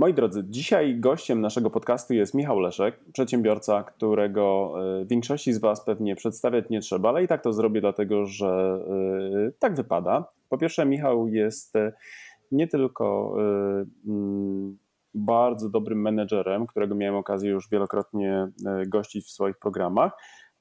Moi 0.00 0.14
drodzy, 0.14 0.44
dzisiaj 0.48 1.00
gościem 1.00 1.40
naszego 1.40 1.70
podcastu 1.70 2.14
jest 2.14 2.34
Michał 2.34 2.60
Leszek, 2.60 3.00
przedsiębiorca, 3.12 3.82
którego 3.82 4.74
e, 5.00 5.04
większości 5.04 5.52
z 5.52 5.58
Was 5.58 5.84
pewnie 5.84 6.16
przedstawiać 6.16 6.64
nie 6.70 6.80
trzeba, 6.80 7.08
ale 7.08 7.24
i 7.24 7.28
tak 7.28 7.42
to 7.42 7.52
zrobię, 7.52 7.80
dlatego 7.80 8.26
że 8.26 8.80
e, 9.48 9.52
tak 9.58 9.74
wypada. 9.74 10.24
Po 10.48 10.58
pierwsze, 10.58 10.86
Michał 10.86 11.28
jest 11.28 11.76
e, 11.76 11.92
nie 12.52 12.68
tylko 12.68 13.36
mm, 14.06 14.78
bardzo 15.14 15.68
dobrym 15.68 16.02
menedżerem, 16.02 16.66
którego 16.66 16.94
miałem 16.94 17.16
okazję 17.16 17.50
już 17.50 17.70
wielokrotnie 17.70 18.48
gościć 18.86 19.26
w 19.26 19.30
swoich 19.30 19.58
programach, 19.58 20.12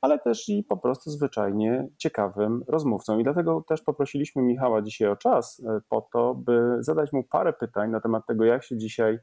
ale 0.01 0.19
też 0.19 0.49
i 0.49 0.63
po 0.63 0.77
prostu 0.77 1.09
zwyczajnie 1.09 1.87
ciekawym 1.97 2.63
rozmówcą. 2.67 3.19
I 3.19 3.23
dlatego 3.23 3.63
też 3.67 3.81
poprosiliśmy 3.81 4.41
Michała 4.41 4.81
dzisiaj 4.81 5.07
o 5.07 5.15
czas 5.15 5.61
e, 5.65 5.81
po 5.89 6.01
to, 6.13 6.35
by 6.35 6.77
zadać 6.79 7.13
mu 7.13 7.23
parę 7.23 7.53
pytań 7.53 7.91
na 7.91 7.99
temat 7.99 8.25
tego, 8.25 8.45
jak 8.45 8.63
się 8.63 8.77
dzisiaj 8.77 9.19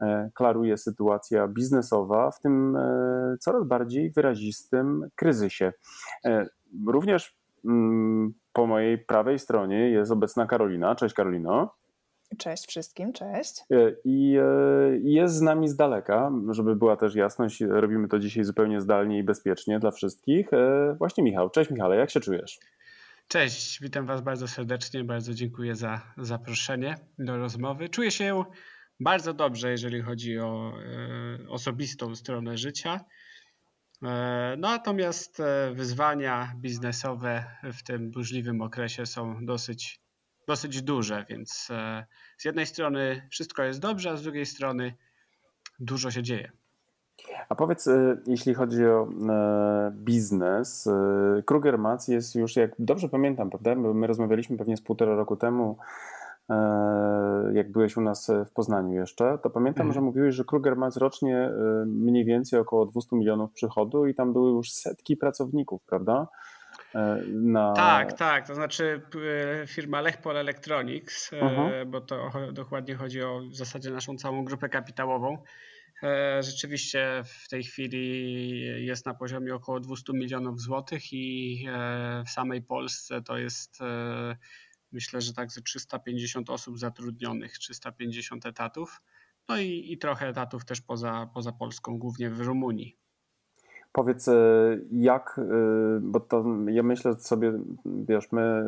e, 0.00 0.30
klaruje 0.34 0.76
sytuacja 0.76 1.48
biznesowa 1.48 2.30
w 2.30 2.40
tym 2.40 2.76
e, 2.76 3.36
coraz 3.40 3.64
bardziej 3.64 4.10
wyrazistym 4.10 5.08
kryzysie. 5.16 5.72
Również 6.86 7.36
mm, 7.64 8.34
po 8.52 8.66
mojej 8.66 8.98
prawej 8.98 9.38
stronie 9.38 9.90
jest 9.90 10.12
obecna 10.12 10.46
Karolina. 10.46 10.94
Cześć 10.94 11.14
Karolino. 11.14 11.74
Cześć 12.38 12.66
wszystkim, 12.66 13.12
cześć. 13.12 13.60
E, 13.70 13.92
I 14.04 14.36
e, 14.36 14.98
jest 14.98 15.34
z 15.34 15.40
nami 15.40 15.68
z 15.68 15.76
daleka, 15.76 16.32
żeby 16.50 16.76
była 16.76 16.96
też 16.96 17.14
jasność, 17.14 17.60
robimy 17.60 18.08
to 18.08 18.18
dzisiaj 18.18 18.44
zupełnie 18.44 18.80
zdalnie 18.80 19.18
i 19.18 19.22
bezpiecznie 19.22 19.78
dla 19.78 19.90
wszystkich. 19.90 20.52
E, 20.52 20.94
właśnie 20.98 21.24
Michał. 21.24 21.50
Cześć 21.50 21.70
Michale, 21.70 21.96
jak 21.96 22.10
się 22.10 22.20
czujesz? 22.20 22.58
Cześć, 23.28 23.80
witam 23.82 24.06
Was 24.06 24.20
bardzo 24.20 24.48
serdecznie, 24.48 25.04
bardzo 25.04 25.34
dziękuję 25.34 25.74
za 25.74 26.00
zaproszenie 26.16 26.94
do 27.18 27.36
rozmowy. 27.36 27.88
Czuję 27.88 28.10
się 28.10 28.44
bardzo 29.00 29.34
dobrze, 29.34 29.70
jeżeli 29.70 30.02
chodzi 30.02 30.38
o 30.38 30.72
osobistą 31.48 32.14
stronę 32.14 32.58
życia. 32.58 33.00
Natomiast 34.58 35.42
wyzwania 35.72 36.52
biznesowe 36.56 37.44
w 37.72 37.82
tym 37.82 38.10
burzliwym 38.10 38.62
okresie 38.62 39.06
są 39.06 39.46
dosyć 39.46 40.00
dosyć 40.48 40.82
duże, 40.82 41.26
więc 41.28 41.68
e, 41.70 42.06
z 42.38 42.44
jednej 42.44 42.66
strony 42.66 43.22
wszystko 43.30 43.62
jest 43.62 43.80
dobrze, 43.80 44.10
a 44.10 44.16
z 44.16 44.22
drugiej 44.22 44.46
strony 44.46 44.94
dużo 45.80 46.10
się 46.10 46.22
dzieje. 46.22 46.52
A 47.48 47.54
powiedz, 47.54 47.86
e, 47.86 48.16
jeśli 48.26 48.54
chodzi 48.54 48.86
o 48.86 49.08
e, 49.28 49.92
biznes, 49.94 50.88
Kruger 51.46 51.78
Mats 51.78 52.08
jest 52.08 52.34
już, 52.34 52.56
jak 52.56 52.70
dobrze 52.78 53.08
pamiętam, 53.08 53.50
prawda? 53.50 53.74
My 53.74 54.06
rozmawialiśmy 54.06 54.56
pewnie 54.56 54.76
z 54.76 54.82
półtora 54.82 55.16
roku 55.16 55.36
temu, 55.36 55.78
jak 57.52 57.72
byłeś 57.72 57.96
u 57.96 58.00
nas 58.00 58.30
w 58.46 58.50
Poznaniu 58.50 58.94
jeszcze, 58.94 59.38
to 59.42 59.50
pamiętam, 59.50 59.86
mhm. 59.86 59.94
że 59.94 60.00
mówiłeś, 60.00 60.34
że 60.34 60.44
Kruger 60.44 60.76
Mats 60.76 60.96
rocznie 60.96 61.50
mniej 61.86 62.24
więcej 62.24 62.60
około 62.60 62.86
200 62.86 63.16
milionów 63.16 63.52
przychodu 63.52 64.06
i 64.06 64.14
tam 64.14 64.32
były 64.32 64.50
już 64.50 64.72
setki 64.72 65.16
pracowników, 65.16 65.82
prawda? 65.86 66.28
E, 66.94 67.22
na... 67.26 67.72
Tak, 67.72 68.12
tak. 68.12 68.46
To 68.46 68.54
znaczy 68.54 69.02
e, 69.62 69.66
firma 69.66 70.00
Lechpol 70.00 70.36
Electronics, 70.36 71.32
e. 71.32 71.40
Mhm. 71.40 71.90
bo 71.90 72.00
to 72.00 72.32
dokładnie 72.52 72.94
chodzi 72.94 73.22
o 73.22 73.40
w 73.50 73.56
zasadzie 73.56 73.90
naszą 73.90 74.16
całą 74.16 74.44
grupę 74.44 74.68
kapitałową. 74.68 75.42
Rzeczywiście 76.40 77.22
w 77.24 77.48
tej 77.48 77.64
chwili 77.64 78.60
jest 78.86 79.06
na 79.06 79.14
poziomie 79.14 79.54
około 79.54 79.80
200 79.80 80.12
milionów 80.12 80.60
złotych 80.60 81.12
i 81.12 81.66
w 82.26 82.30
samej 82.30 82.62
Polsce 82.62 83.22
to 83.22 83.38
jest 83.38 83.78
myślę, 84.92 85.20
że 85.20 85.32
tak 85.32 85.52
ze 85.52 85.62
350 85.62 86.50
osób 86.50 86.78
zatrudnionych, 86.78 87.58
350 87.58 88.46
etatów. 88.46 89.00
No 89.48 89.58
i, 89.58 89.92
i 89.92 89.98
trochę 89.98 90.28
etatów 90.28 90.64
też 90.64 90.80
poza, 90.80 91.30
poza 91.34 91.52
Polską, 91.52 91.98
głównie 91.98 92.30
w 92.30 92.40
Rumunii. 92.40 92.98
Powiedz, 93.92 94.28
e, 94.28 94.34
jak, 94.92 95.38
e, 95.38 96.00
bo 96.00 96.20
to 96.20 96.44
ja 96.66 96.82
myślę 96.82 97.14
sobie, 97.14 97.52
wiesz, 97.86 98.32
my 98.32 98.64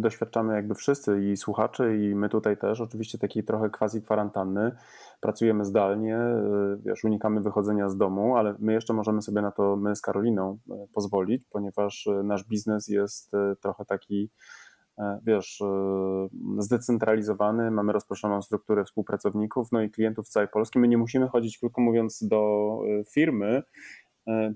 doświadczamy 0.00 0.54
jakby 0.54 0.74
wszyscy 0.74 1.24
i 1.24 1.36
słuchacze, 1.36 1.96
i 1.96 2.14
my 2.14 2.28
tutaj 2.28 2.56
też, 2.56 2.80
oczywiście 2.80 3.18
takiej 3.18 3.44
trochę 3.44 3.70
quasi 3.70 4.02
kwarantanny, 4.02 4.72
pracujemy 5.20 5.64
zdalnie, 5.64 6.16
e, 6.16 6.76
wiesz, 6.84 7.04
unikamy 7.04 7.40
wychodzenia 7.40 7.88
z 7.88 7.96
domu, 7.96 8.36
ale 8.36 8.54
my 8.58 8.72
jeszcze 8.72 8.92
możemy 8.92 9.22
sobie 9.22 9.42
na 9.42 9.50
to, 9.50 9.76
my 9.76 9.96
z 9.96 10.00
Karoliną, 10.00 10.58
pozwolić, 10.94 11.44
ponieważ 11.50 12.08
nasz 12.24 12.44
biznes 12.44 12.88
jest 12.88 13.32
trochę 13.62 13.84
taki, 13.84 14.30
wiesz, 15.26 15.62
zdecentralizowany, 16.58 17.70
mamy 17.70 17.92
rozproszoną 17.92 18.42
strukturę 18.42 18.84
współpracowników, 18.84 19.72
no 19.72 19.82
i 19.82 19.90
klientów 19.90 20.26
z 20.26 20.30
całej 20.30 20.48
Polski. 20.48 20.78
My 20.78 20.88
nie 20.88 20.98
musimy 20.98 21.28
chodzić, 21.28 21.58
krótko 21.58 21.80
mówiąc, 21.80 22.28
do 22.28 22.78
firmy 23.14 23.62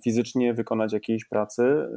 fizycznie 0.05 0.55
wykonać 0.55 0.93
jakiejś 0.93 1.25
pracy. 1.25 1.63
E, 1.63 1.89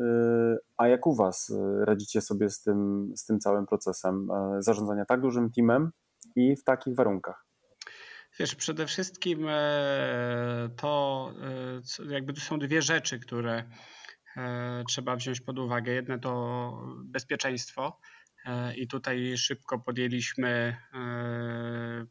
a 0.77 0.87
jak 0.87 1.07
u 1.07 1.15
Was 1.15 1.49
e, 1.49 1.85
radzicie 1.85 2.21
sobie 2.21 2.49
z 2.49 2.61
tym, 2.61 3.11
z 3.15 3.25
tym 3.25 3.39
całym 3.39 3.65
procesem 3.65 4.27
zarządzania 4.59 5.05
tak 5.05 5.21
dużym 5.21 5.51
teamem 5.51 5.91
i 6.35 6.55
w 6.55 6.63
takich 6.63 6.95
warunkach? 6.95 7.45
Wiesz, 8.39 8.55
przede 8.55 8.85
wszystkim 8.85 9.47
to 10.75 11.33
jakby 12.09 12.33
to 12.33 12.41
są 12.41 12.59
dwie 12.59 12.81
rzeczy, 12.81 13.19
które 13.19 13.63
trzeba 14.87 15.15
wziąć 15.15 15.41
pod 15.41 15.59
uwagę. 15.59 15.91
Jedne 15.91 16.19
to 16.19 16.73
bezpieczeństwo. 17.03 17.99
I 18.75 18.87
tutaj 18.87 19.37
szybko 19.37 19.79
podjęliśmy 19.79 20.77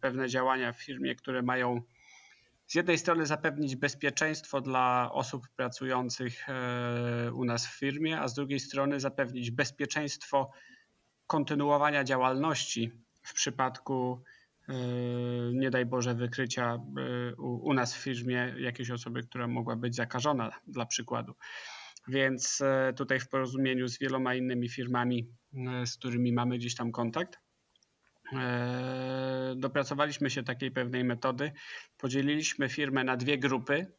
pewne 0.00 0.28
działania 0.28 0.72
w 0.72 0.82
firmie, 0.82 1.14
które 1.14 1.42
mają 1.42 1.82
z 2.68 2.74
jednej 2.74 2.98
strony 2.98 3.26
zapewnić 3.26 3.76
bezpieczeństwo 3.76 4.60
dla 4.60 5.10
osób 5.12 5.48
pracujących 5.56 6.48
e, 6.48 7.32
u 7.32 7.44
nas 7.44 7.66
w 7.66 7.78
firmie, 7.78 8.20
a 8.20 8.28
z 8.28 8.34
drugiej 8.34 8.60
strony 8.60 9.00
zapewnić 9.00 9.50
bezpieczeństwo 9.50 10.50
kontynuowania 11.26 12.04
działalności 12.04 12.92
w 13.22 13.34
przypadku 13.34 14.22
e, 14.68 14.74
nie 15.52 15.70
daj 15.70 15.86
Boże 15.86 16.14
wykrycia 16.14 16.74
e, 16.74 17.34
u, 17.36 17.74
nas 17.74 17.94
w 17.94 17.98
firmie 17.98 18.54
jakiejś 18.58 18.90
osoby, 18.90 19.22
która 19.22 19.46
mogła 19.46 19.76
być 19.76 19.94
zakażona 19.94 20.50
dla 20.66 20.86
przykładu. 20.86 21.34
Więc 22.08 22.62
tutaj 22.96 23.20
w 23.20 23.28
porozumieniu 23.28 23.88
z 23.88 23.98
wieloma 23.98 24.34
innymi 24.34 24.68
firmami, 24.68 25.28
z 25.84 25.96
którymi 25.96 26.32
mamy 26.32 26.58
gdzieś 26.58 26.74
tam 26.74 26.92
kontakt, 26.92 27.38
dopracowaliśmy 29.56 30.30
się 30.30 30.42
takiej 30.42 30.70
pewnej 30.70 31.04
metody. 31.04 31.52
Podzieliliśmy 31.98 32.68
firmę 32.68 33.04
na 33.04 33.16
dwie 33.16 33.38
grupy. 33.38 33.92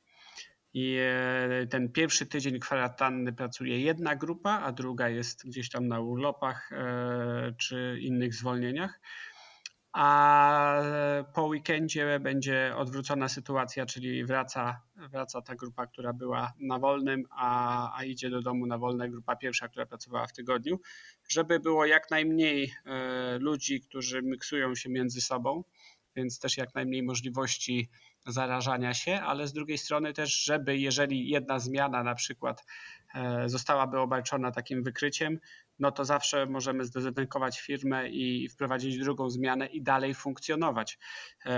I 0.73 0.97
e, 1.01 1.67
ten 1.67 1.91
pierwszy 1.91 2.25
tydzień 2.25 2.59
kwarantanny 2.59 3.33
pracuje 3.33 3.79
jedna 3.79 4.15
grupa, 4.15 4.51
a 4.51 4.71
druga 4.71 5.09
jest 5.09 5.45
gdzieś 5.45 5.69
tam 5.69 5.87
na 5.87 5.99
urlopach 5.99 6.71
e, 6.71 7.53
czy 7.57 7.97
innych 8.01 8.33
zwolnieniach 8.33 8.99
a 10.01 10.81
po 11.33 11.43
weekendzie 11.43 12.19
będzie 12.19 12.73
odwrócona 12.77 13.29
sytuacja, 13.29 13.85
czyli 13.85 14.25
wraca, 14.25 14.81
wraca 14.95 15.41
ta 15.41 15.55
grupa, 15.55 15.87
która 15.87 16.13
była 16.13 16.53
na 16.59 16.79
wolnym, 16.79 17.23
a, 17.31 17.97
a 17.97 18.03
idzie 18.03 18.29
do 18.29 18.41
domu 18.41 18.65
na 18.65 18.77
wolne. 18.77 19.09
Grupa 19.09 19.35
pierwsza, 19.35 19.67
która 19.67 19.85
pracowała 19.85 20.27
w 20.27 20.33
tygodniu, 20.33 20.79
żeby 21.29 21.59
było 21.59 21.85
jak 21.85 22.11
najmniej 22.11 22.73
e, 22.85 23.37
ludzi, 23.39 23.81
którzy 23.81 24.21
miksują 24.21 24.75
się 24.75 24.89
między 24.89 25.21
sobą, 25.21 25.63
więc 26.15 26.39
też 26.39 26.57
jak 26.57 26.75
najmniej 26.75 27.03
możliwości 27.03 27.89
zarażania 28.27 28.93
się, 28.93 29.21
ale 29.21 29.47
z 29.47 29.53
drugiej 29.53 29.77
strony 29.77 30.13
też, 30.13 30.43
żeby 30.43 30.77
jeżeli 30.77 31.29
jedna 31.29 31.59
zmiana 31.59 32.03
na 32.03 32.15
przykład 32.15 32.65
e, 33.15 33.49
zostałaby 33.49 33.99
obarczona 33.99 34.51
takim 34.51 34.83
wykryciem, 34.83 35.39
no 35.79 35.91
to 35.91 36.05
zawsze 36.05 36.45
możemy 36.45 36.85
zdezynfekować 36.85 37.61
firmę 37.61 38.09
i 38.09 38.49
wprowadzić 38.49 38.97
drugą 38.97 39.29
zmianę 39.29 39.65
i 39.65 39.81
dalej 39.81 40.13
funkcjonować 40.13 40.93
e, 40.93 41.49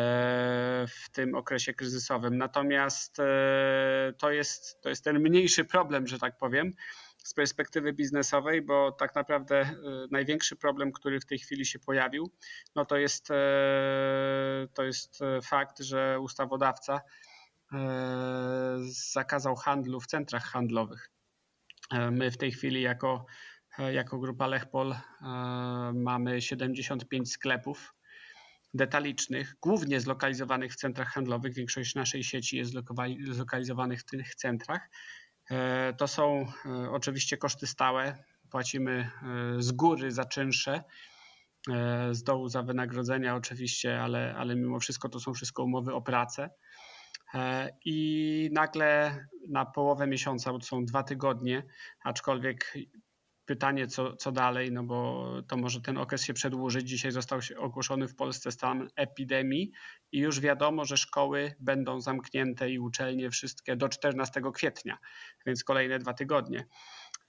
w 0.88 1.10
tym 1.12 1.36
okresie 1.36 1.74
kryzysowym. 1.74 2.38
Natomiast 2.38 3.20
e, 3.20 4.14
to 4.18 4.32
jest, 4.32 4.82
to 4.82 4.90
jest 4.90 5.04
ten 5.04 5.20
mniejszy 5.20 5.66
problem, 5.66 6.08
że 6.08 6.20
tak 6.20 6.38
powiem, 6.38 6.72
z 7.18 7.34
perspektywy 7.34 7.94
biznesowej, 7.94 8.62
bo 8.62 8.92
tak 8.92 9.16
naprawdę 9.16 9.60
e, 9.62 9.76
największy 10.12 10.56
problem, 10.56 10.92
który 10.92 11.20
w 11.20 11.26
tej 11.26 11.40
chwili 11.40 11.66
się 11.66 11.80
pojawił, 11.80 12.32
no 12.76 12.86
to 12.86 12.98
jest, 12.98 13.28
to 14.74 14.84
jest 14.84 15.20
fakt, 15.44 15.80
że 15.80 16.20
ustawodawca 16.20 17.02
zakazał 18.82 19.56
handlu 19.56 20.00
w 20.00 20.08
centrach 20.08 20.44
handlowych. 20.44 21.12
My 22.12 22.32
w 22.32 22.38
tej 22.38 22.52
chwili 22.52 22.82
jako 22.82 23.26
jako 23.78 24.20
grupa 24.20 24.48
Lechpol 24.48 24.92
e, 24.92 24.98
mamy 25.94 26.42
75 26.42 27.32
sklepów 27.32 27.94
detalicznych, 28.74 29.56
głównie 29.62 30.00
zlokalizowanych 30.00 30.74
w 30.74 30.76
centrach 30.76 31.08
handlowych. 31.08 31.54
Większość 31.54 31.96
naszej 31.96 32.24
sieci 32.24 32.58
jest 32.58 32.74
zlokalizowanych 33.32 34.02
w 34.02 34.06
tych 34.06 34.36
centrach. 34.36 34.90
E, 35.52 35.94
to 35.94 36.08
są 36.08 36.52
oczywiście 36.92 37.38
koszty 37.38 37.68
stałe. 37.68 38.24
Płacimy 38.50 39.10
z 39.58 39.72
góry 39.72 40.12
za 40.12 40.26
czynsze. 40.26 40.84
z 42.12 42.24
dołu 42.24 42.50
za 42.50 42.64
wynagrodzenia 42.64 43.36
oczywiście, 43.36 44.02
ale, 44.02 44.36
ale 44.38 44.56
mimo 44.56 44.80
wszystko 44.80 45.10
to 45.10 45.20
są 45.20 45.34
wszystko 45.34 45.64
umowy 45.64 45.94
o 45.94 46.02
pracę. 46.02 46.50
I 47.86 48.50
nagle 48.54 49.18
na 49.50 49.66
połowę 49.66 50.08
miesiąca, 50.08 50.52
bo 50.52 50.60
to 50.60 50.66
są 50.66 50.86
dwa 50.86 51.04
tygodnie, 51.04 51.64
aczkolwiek 52.04 52.74
pytanie, 53.46 53.88
co, 53.88 54.16
co 54.16 54.32
dalej, 54.32 54.72
no 54.72 54.84
bo 54.84 55.28
to 55.48 55.58
może 55.58 55.82
ten 55.82 55.98
okres 55.98 56.24
się 56.24 56.34
przedłużyć. 56.34 56.90
Dzisiaj 56.90 57.12
został 57.12 57.40
ogłoszony 57.58 58.08
w 58.08 58.16
Polsce 58.16 58.52
stan 58.52 58.88
epidemii 58.96 59.72
i 60.12 60.20
już 60.20 60.40
wiadomo, 60.40 60.86
że 60.86 60.98
szkoły 60.98 61.54
będą 61.60 62.02
zamknięte 62.02 62.70
i 62.70 62.80
uczelnie 62.80 63.30
wszystkie 63.30 63.76
do 63.76 63.90
14 63.90 64.42
kwietnia, 64.54 64.98
więc 65.46 65.64
kolejne 65.64 66.00
dwa 66.00 66.14
tygodnie. 66.14 66.66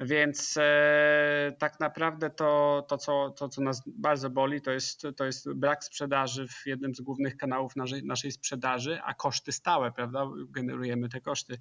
Więc 0.00 0.56
e, 0.56 1.52
tak 1.58 1.80
naprawdę 1.80 2.30
to, 2.30 2.84
to, 2.88 2.98
co, 2.98 3.30
to, 3.30 3.48
co 3.48 3.62
nas 3.62 3.82
bardzo 3.86 4.30
boli, 4.30 4.62
to 4.62 4.70
jest, 4.70 5.06
to 5.16 5.24
jest 5.24 5.52
brak 5.52 5.84
sprzedaży 5.84 6.48
w 6.48 6.66
jednym 6.66 6.94
z 6.94 7.00
głównych 7.00 7.36
kanałów 7.36 7.76
naszej, 7.76 8.04
naszej 8.04 8.32
sprzedaży, 8.32 9.00
a 9.04 9.14
koszty 9.14 9.52
stałe, 9.52 9.92
prawda? 9.92 10.26
Generujemy 10.48 11.08
te 11.08 11.20
koszty. 11.20 11.58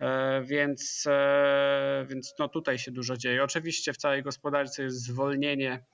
E, 0.00 0.42
więc, 0.42 1.04
e, 1.06 2.06
więc 2.08 2.34
no 2.38 2.48
tutaj 2.48 2.78
się 2.78 2.90
dużo 2.90 3.16
dzieje. 3.16 3.44
Oczywiście 3.44 3.92
w 3.92 3.96
całej 3.96 4.22
gospodarce 4.22 4.82
jest 4.82 5.04
zwolnienie 5.04 5.84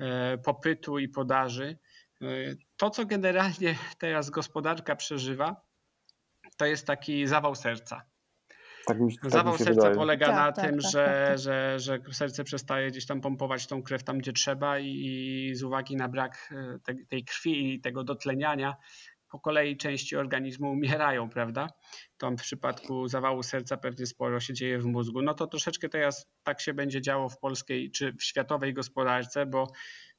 e, 0.00 0.38
popytu 0.38 0.98
i 0.98 1.08
podaży. 1.08 1.78
To, 2.76 2.90
co 2.90 3.06
generalnie 3.06 3.74
teraz 3.98 4.30
gospodarka 4.30 4.96
przeżywa, 4.96 5.66
to 6.56 6.66
jest 6.66 6.86
taki 6.86 7.26
zawał 7.26 7.54
serca. 7.54 8.02
Tak 8.86 9.00
mi, 9.00 9.18
tak 9.18 9.30
Zawał 9.30 9.58
serca 9.58 9.74
wydaje. 9.74 9.94
polega 9.94 10.26
tak, 10.26 10.36
na 10.36 10.52
tak, 10.52 10.64
tym, 10.64 10.80
tak, 10.80 10.90
że, 10.90 11.04
tak, 11.04 11.28
tak. 11.28 11.38
że, 11.38 11.78
że 11.78 11.98
serce 12.12 12.44
przestaje 12.44 12.90
gdzieś 12.90 13.06
tam 13.06 13.20
pompować 13.20 13.66
tą 13.66 13.82
krew 13.82 14.04
tam, 14.04 14.18
gdzie 14.18 14.32
trzeba 14.32 14.78
i, 14.78 14.86
i 14.86 15.54
z 15.54 15.62
uwagi 15.62 15.96
na 15.96 16.08
brak 16.08 16.54
tej, 16.84 17.06
tej 17.06 17.24
krwi 17.24 17.74
i 17.74 17.80
tego 17.80 18.04
dotleniania 18.04 18.76
po 19.28 19.40
kolei 19.40 19.76
części 19.76 20.16
organizmu 20.16 20.70
umierają, 20.70 21.30
prawda? 21.30 21.68
To 22.18 22.30
w 22.30 22.42
przypadku 22.42 23.08
zawału 23.08 23.42
serca 23.42 23.76
pewnie 23.76 24.06
sporo 24.06 24.40
się 24.40 24.54
dzieje 24.54 24.78
w 24.78 24.86
mózgu. 24.86 25.22
No 25.22 25.34
to 25.34 25.46
troszeczkę 25.46 25.88
teraz 25.88 26.26
tak 26.42 26.60
się 26.60 26.74
będzie 26.74 27.00
działo 27.00 27.28
w 27.28 27.38
polskiej 27.38 27.90
czy 27.90 28.12
w 28.12 28.24
światowej 28.24 28.74
gospodarce, 28.74 29.46
bo 29.46 29.72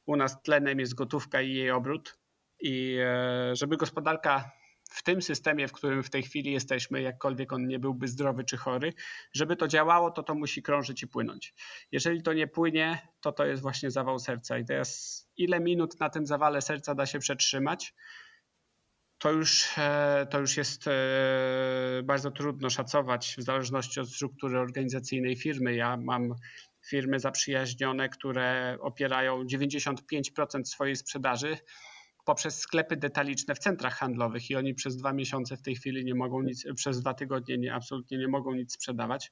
u 0.05 0.15
nas 0.15 0.41
tlenem 0.41 0.79
jest 0.79 0.93
gotówka 0.93 1.41
i 1.41 1.53
jej 1.53 1.71
obrót. 1.71 2.19
I 2.59 2.97
e, 2.99 3.55
żeby 3.55 3.77
gospodarka 3.77 4.51
w 4.89 5.03
tym 5.03 5.21
systemie, 5.21 5.67
w 5.67 5.71
którym 5.71 6.03
w 6.03 6.09
tej 6.09 6.23
chwili 6.23 6.51
jesteśmy, 6.51 7.01
jakkolwiek 7.01 7.53
on 7.53 7.67
nie 7.67 7.79
byłby 7.79 8.07
zdrowy 8.07 8.43
czy 8.43 8.57
chory, 8.57 8.93
żeby 9.33 9.55
to 9.55 9.67
działało, 9.67 10.11
to 10.11 10.23
to 10.23 10.35
musi 10.35 10.61
krążyć 10.63 11.03
i 11.03 11.07
płynąć. 11.07 11.53
Jeżeli 11.91 12.23
to 12.23 12.33
nie 12.33 12.47
płynie, 12.47 13.07
to 13.21 13.31
to 13.31 13.45
jest 13.45 13.61
właśnie 13.61 13.91
zawał 13.91 14.19
serca. 14.19 14.57
I 14.57 14.65
teraz 14.65 15.29
ile 15.37 15.59
minut 15.59 15.99
na 15.99 16.09
tym 16.09 16.25
zawale 16.25 16.61
serca 16.61 16.95
da 16.95 17.05
się 17.05 17.19
przetrzymać? 17.19 17.93
To 19.19 19.31
już, 19.31 19.77
e, 19.77 20.27
to 20.31 20.39
już 20.39 20.57
jest 20.57 20.87
e, 20.87 20.91
bardzo 22.03 22.31
trudno 22.31 22.69
szacować 22.69 23.35
w 23.37 23.43
zależności 23.43 23.99
od 23.99 24.09
struktury 24.09 24.59
organizacyjnej 24.59 25.35
firmy. 25.35 25.75
Ja 25.75 25.97
mam 25.97 26.35
firmy 26.85 27.19
zaprzyjaźnione, 27.19 28.09
które 28.09 28.77
opierają 28.81 29.43
95% 29.43 30.63
swojej 30.65 30.95
sprzedaży 30.95 31.57
poprzez 32.25 32.59
sklepy 32.59 32.97
detaliczne 32.97 33.55
w 33.55 33.59
centrach 33.59 33.95
handlowych 33.97 34.49
i 34.49 34.55
oni 34.55 34.73
przez 34.73 34.97
dwa 34.97 35.13
miesiące 35.13 35.57
w 35.57 35.61
tej 35.61 35.75
chwili 35.75 36.05
nie 36.05 36.15
mogą 36.15 36.41
nic, 36.41 36.65
przez 36.75 37.01
dwa 37.01 37.13
tygodnie 37.13 37.57
nie, 37.57 37.73
absolutnie 37.73 38.17
nie 38.17 38.27
mogą 38.27 38.53
nic 38.53 38.73
sprzedawać. 38.73 39.31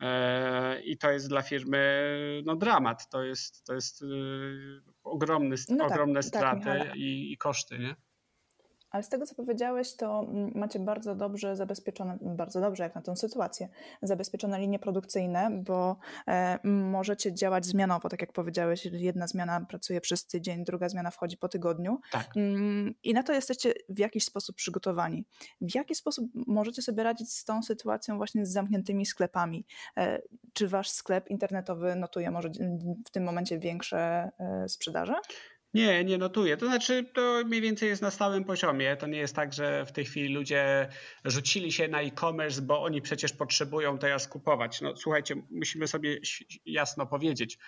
E, 0.00 0.80
I 0.80 0.98
to 0.98 1.10
jest 1.10 1.28
dla 1.28 1.42
firmy 1.42 2.42
no, 2.44 2.56
dramat. 2.56 3.08
To 3.08 3.22
jest, 3.22 3.64
to 3.64 3.74
jest 3.74 4.04
ogromny, 5.02 5.56
no 5.68 5.76
tak, 5.76 5.92
ogromne 5.92 6.20
tak, 6.20 6.28
straty 6.28 6.64
tak, 6.64 6.96
i, 6.96 7.32
i 7.32 7.36
koszty. 7.36 7.78
Nie? 7.78 7.94
Ale 8.90 9.02
z 9.02 9.08
tego, 9.08 9.26
co 9.26 9.34
powiedziałeś, 9.34 9.94
to 9.94 10.20
mm, 10.20 10.52
macie 10.54 10.78
bardzo 10.78 11.14
dobrze 11.14 11.56
zabezpieczone, 11.56 12.18
bardzo 12.20 12.60
dobrze 12.60 12.82
jak 12.82 12.94
na 12.94 13.02
tę 13.02 13.16
sytuację, 13.16 13.68
zabezpieczone 14.02 14.60
linie 14.60 14.78
produkcyjne, 14.78 15.50
bo 15.64 15.96
e, 16.28 16.58
możecie 16.64 17.34
działać 17.34 17.66
zmianowo, 17.66 18.08
tak 18.08 18.20
jak 18.20 18.32
powiedziałeś, 18.32 18.84
jedna 18.92 19.26
zmiana 19.26 19.66
pracuje 19.68 20.00
przez 20.00 20.26
tydzień, 20.26 20.64
druga 20.64 20.88
zmiana 20.88 21.10
wchodzi 21.10 21.36
po 21.36 21.48
tygodniu. 21.48 22.00
Tak. 22.12 22.36
Mm, 22.36 22.94
I 23.02 23.14
na 23.14 23.22
to 23.22 23.32
jesteście 23.32 23.74
w 23.88 23.98
jakiś 23.98 24.24
sposób 24.24 24.56
przygotowani. 24.56 25.24
W 25.60 25.74
jaki 25.74 25.94
sposób 25.94 26.30
możecie 26.34 26.82
sobie 26.82 27.02
radzić 27.02 27.32
z 27.32 27.44
tą 27.44 27.62
sytuacją 27.62 28.16
właśnie 28.16 28.46
z 28.46 28.52
zamkniętymi 28.52 29.06
sklepami? 29.06 29.66
E, 29.96 30.22
czy 30.52 30.68
wasz 30.68 30.90
sklep 30.90 31.30
internetowy 31.30 31.96
notuje 31.96 32.30
może 32.30 32.48
w 33.06 33.10
tym 33.10 33.24
momencie 33.24 33.58
większe 33.58 34.30
e, 34.38 34.68
sprzedaże? 34.68 35.14
Nie, 35.74 36.04
nie 36.04 36.18
notuję. 36.18 36.56
To 36.56 36.66
znaczy, 36.66 37.04
to 37.14 37.42
mniej 37.46 37.60
więcej 37.60 37.88
jest 37.88 38.02
na 38.02 38.10
stałym 38.10 38.44
poziomie. 38.44 38.96
To 38.96 39.06
nie 39.06 39.18
jest 39.18 39.36
tak, 39.36 39.52
że 39.52 39.86
w 39.86 39.92
tej 39.92 40.04
chwili 40.04 40.34
ludzie 40.34 40.88
rzucili 41.24 41.72
się 41.72 41.88
na 41.88 42.00
e-commerce, 42.00 42.62
bo 42.62 42.82
oni 42.82 43.02
przecież 43.02 43.32
potrzebują 43.32 43.98
teraz 43.98 44.28
kupować. 44.28 44.80
No 44.80 44.96
słuchajcie, 44.96 45.34
musimy 45.50 45.88
sobie 45.88 46.18
jasno 46.66 47.06
powiedzieć. 47.06 47.58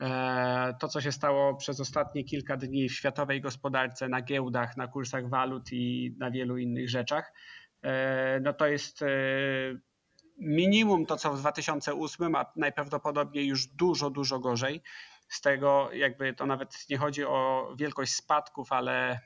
E, 0.00 0.74
to, 0.80 0.88
co 0.88 1.00
się 1.00 1.12
stało 1.12 1.54
przez 1.54 1.80
ostatnie 1.80 2.24
kilka 2.24 2.56
dni 2.56 2.88
w 2.88 2.94
światowej 2.94 3.40
gospodarce, 3.40 4.08
na 4.08 4.22
giełdach, 4.22 4.76
na 4.76 4.88
kursach 4.88 5.28
walut 5.28 5.72
i 5.72 6.14
na 6.18 6.30
wielu 6.30 6.58
innych 6.58 6.90
rzeczach, 6.90 7.32
e, 7.82 8.40
no 8.40 8.52
to 8.52 8.66
jest 8.66 9.02
e, 9.02 9.06
minimum 10.38 11.06
to, 11.06 11.16
co 11.16 11.32
w 11.32 11.40
2008, 11.40 12.34
a 12.34 12.52
najprawdopodobniej 12.56 13.46
już 13.46 13.66
dużo, 13.66 14.10
dużo 14.10 14.38
gorzej 14.38 14.82
z 15.32 15.40
tego 15.40 15.90
jakby 15.92 16.32
to 16.32 16.46
nawet 16.46 16.86
nie 16.90 16.98
chodzi 16.98 17.24
o 17.24 17.68
wielkość 17.78 18.12
spadków, 18.12 18.72
ale 18.72 19.20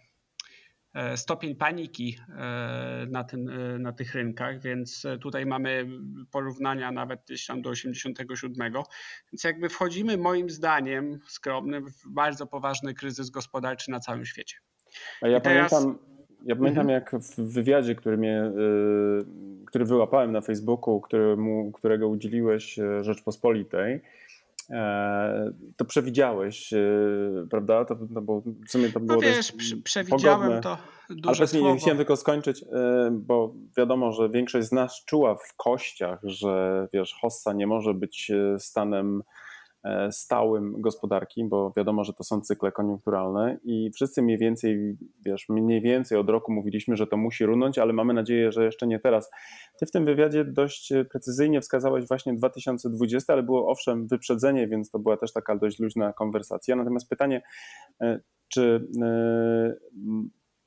e, 0.94 1.16
stopień 1.16 1.56
paniki 1.56 2.18
e, 2.28 3.06
na, 3.10 3.24
tym, 3.24 3.48
e, 3.48 3.78
na 3.78 3.92
tych 3.92 4.14
rynkach, 4.14 4.60
więc 4.60 5.06
tutaj 5.20 5.46
mamy 5.46 5.86
porównania 6.30 6.92
nawet 6.92 7.20
gdzieś 7.24 7.46
tam 7.46 7.62
do 7.62 7.70
87. 7.70 8.72
Więc 9.32 9.44
jakby 9.44 9.68
wchodzimy 9.68 10.16
moim 10.16 10.50
zdaniem 10.50 11.18
skromnym 11.28 11.86
w 11.86 12.08
bardzo 12.08 12.46
poważny 12.46 12.94
kryzys 12.94 13.30
gospodarczy 13.30 13.90
na 13.90 14.00
całym 14.00 14.26
świecie. 14.26 14.56
A 15.22 15.28
ja 15.28 15.40
pamiętam, 15.40 15.98
ja 16.44 16.56
pamiętam 16.56 16.90
mhm. 16.90 16.90
jak 16.90 17.22
w 17.22 17.52
wywiadzie, 17.52 17.94
który, 17.94 18.16
mnie, 18.16 18.52
który 19.66 19.84
wyłapałem 19.84 20.32
na 20.32 20.40
Facebooku, 20.40 21.00
któremu, 21.00 21.72
którego 21.72 22.08
udzieliłeś 22.08 22.78
Rzeczpospolitej, 23.00 24.00
to 25.76 25.84
przewidziałeś, 25.84 26.72
e, 26.72 26.78
prawda? 27.50 27.84
To, 27.84 27.96
no 28.10 28.22
bo 28.22 28.42
w 28.66 28.70
sumie 28.70 28.92
to 28.92 29.00
było 29.00 29.20
no 29.20 29.28
wiesz, 29.28 29.52
przewidziałem 29.84 30.40
pogodne. 30.40 30.60
to 30.60 30.78
duże 31.10 31.40
Ale 31.42 31.48
słowo. 31.48 31.76
chciałem 31.76 31.96
tylko 31.96 32.16
skończyć, 32.16 32.62
e, 32.62 33.08
bo 33.12 33.54
wiadomo, 33.76 34.12
że 34.12 34.28
większość 34.30 34.68
z 34.68 34.72
nas 34.72 35.04
czuła 35.04 35.34
w 35.34 35.56
kościach, 35.56 36.20
że 36.22 36.88
wiesz, 36.92 37.14
hossa 37.20 37.52
nie 37.52 37.66
może 37.66 37.94
być 37.94 38.32
stanem 38.58 39.22
E, 39.22 39.45
stałym 40.10 40.80
gospodarki, 40.80 41.44
bo 41.44 41.72
wiadomo, 41.76 42.04
że 42.04 42.12
to 42.12 42.24
są 42.24 42.40
cykle 42.40 42.72
koniunkturalne 42.72 43.58
i 43.64 43.90
wszyscy 43.94 44.22
mniej 44.22 44.38
więcej, 44.38 44.96
wiesz, 45.24 45.48
mniej 45.48 45.80
więcej 45.80 46.18
od 46.18 46.30
roku 46.30 46.52
mówiliśmy, 46.52 46.96
że 46.96 47.06
to 47.06 47.16
musi 47.16 47.46
runąć, 47.46 47.78
ale 47.78 47.92
mamy 47.92 48.14
nadzieję, 48.14 48.52
że 48.52 48.64
jeszcze 48.64 48.86
nie 48.86 48.98
teraz. 48.98 49.30
Ty 49.78 49.86
w 49.86 49.90
tym 49.90 50.04
wywiadzie 50.04 50.44
dość 50.44 50.92
precyzyjnie 51.10 51.60
wskazałeś 51.60 52.08
właśnie 52.08 52.34
2020, 52.34 53.32
ale 53.32 53.42
było 53.42 53.68
owszem 53.68 54.06
wyprzedzenie, 54.06 54.68
więc 54.68 54.90
to 54.90 54.98
była 54.98 55.16
też 55.16 55.32
taka 55.32 55.56
dość 55.56 55.78
luźna 55.78 56.12
konwersacja. 56.12 56.76
Natomiast 56.76 57.08
pytanie, 57.08 57.42
e, 58.00 58.20
czy 58.48 58.88
e, 59.02 59.74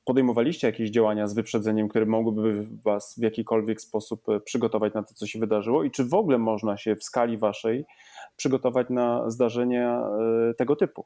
podejmowaliście 0.04 0.66
jakieś 0.66 0.90
działania 0.90 1.26
z 1.26 1.34
wyprzedzeniem, 1.34 1.88
które 1.88 2.06
mogłyby 2.06 2.66
Was 2.84 3.14
w 3.18 3.22
jakikolwiek 3.22 3.80
sposób 3.80 4.24
przygotować 4.44 4.94
na 4.94 5.02
to, 5.02 5.14
co 5.14 5.26
się 5.26 5.38
wydarzyło 5.38 5.84
i 5.84 5.90
czy 5.90 6.04
w 6.04 6.14
ogóle 6.14 6.38
można 6.38 6.76
się 6.76 6.96
w 6.96 7.04
skali 7.04 7.38
Waszej 7.38 7.84
przygotować 8.40 8.86
na 8.90 9.30
zdarzenia 9.30 10.02
e, 10.50 10.54
tego 10.54 10.76
typu? 10.76 11.04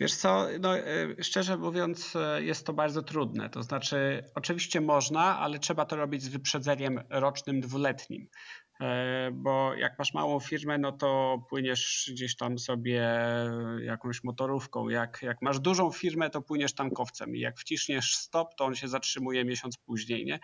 Wiesz 0.00 0.14
co, 0.14 0.46
no, 0.60 0.78
e, 0.78 0.82
szczerze 1.22 1.56
mówiąc, 1.56 2.16
e, 2.16 2.42
jest 2.42 2.66
to 2.66 2.72
bardzo 2.72 3.02
trudne. 3.02 3.50
To 3.50 3.62
znaczy, 3.62 4.24
oczywiście 4.34 4.80
można, 4.80 5.38
ale 5.38 5.58
trzeba 5.58 5.84
to 5.84 5.96
robić 5.96 6.22
z 6.22 6.28
wyprzedzeniem 6.28 7.00
rocznym, 7.10 7.60
dwuletnim. 7.60 8.28
Bo 9.32 9.74
jak 9.74 9.98
masz 9.98 10.14
małą 10.14 10.40
firmę, 10.40 10.78
no 10.78 10.92
to 10.92 11.38
płyniesz 11.48 12.10
gdzieś 12.12 12.36
tam 12.36 12.58
sobie 12.58 13.08
jakąś 13.82 14.24
motorówką. 14.24 14.88
Jak, 14.88 15.22
jak 15.22 15.42
masz 15.42 15.60
dużą 15.60 15.90
firmę, 15.90 16.30
to 16.30 16.42
płyniesz 16.42 16.74
tankowcem. 16.74 17.36
I 17.36 17.40
jak 17.40 17.58
wciśniesz 17.58 18.16
stop, 18.16 18.54
to 18.54 18.64
on 18.64 18.74
się 18.74 18.88
zatrzymuje 18.88 19.44
miesiąc 19.44 19.76
później. 19.76 20.24
Nie? 20.24 20.38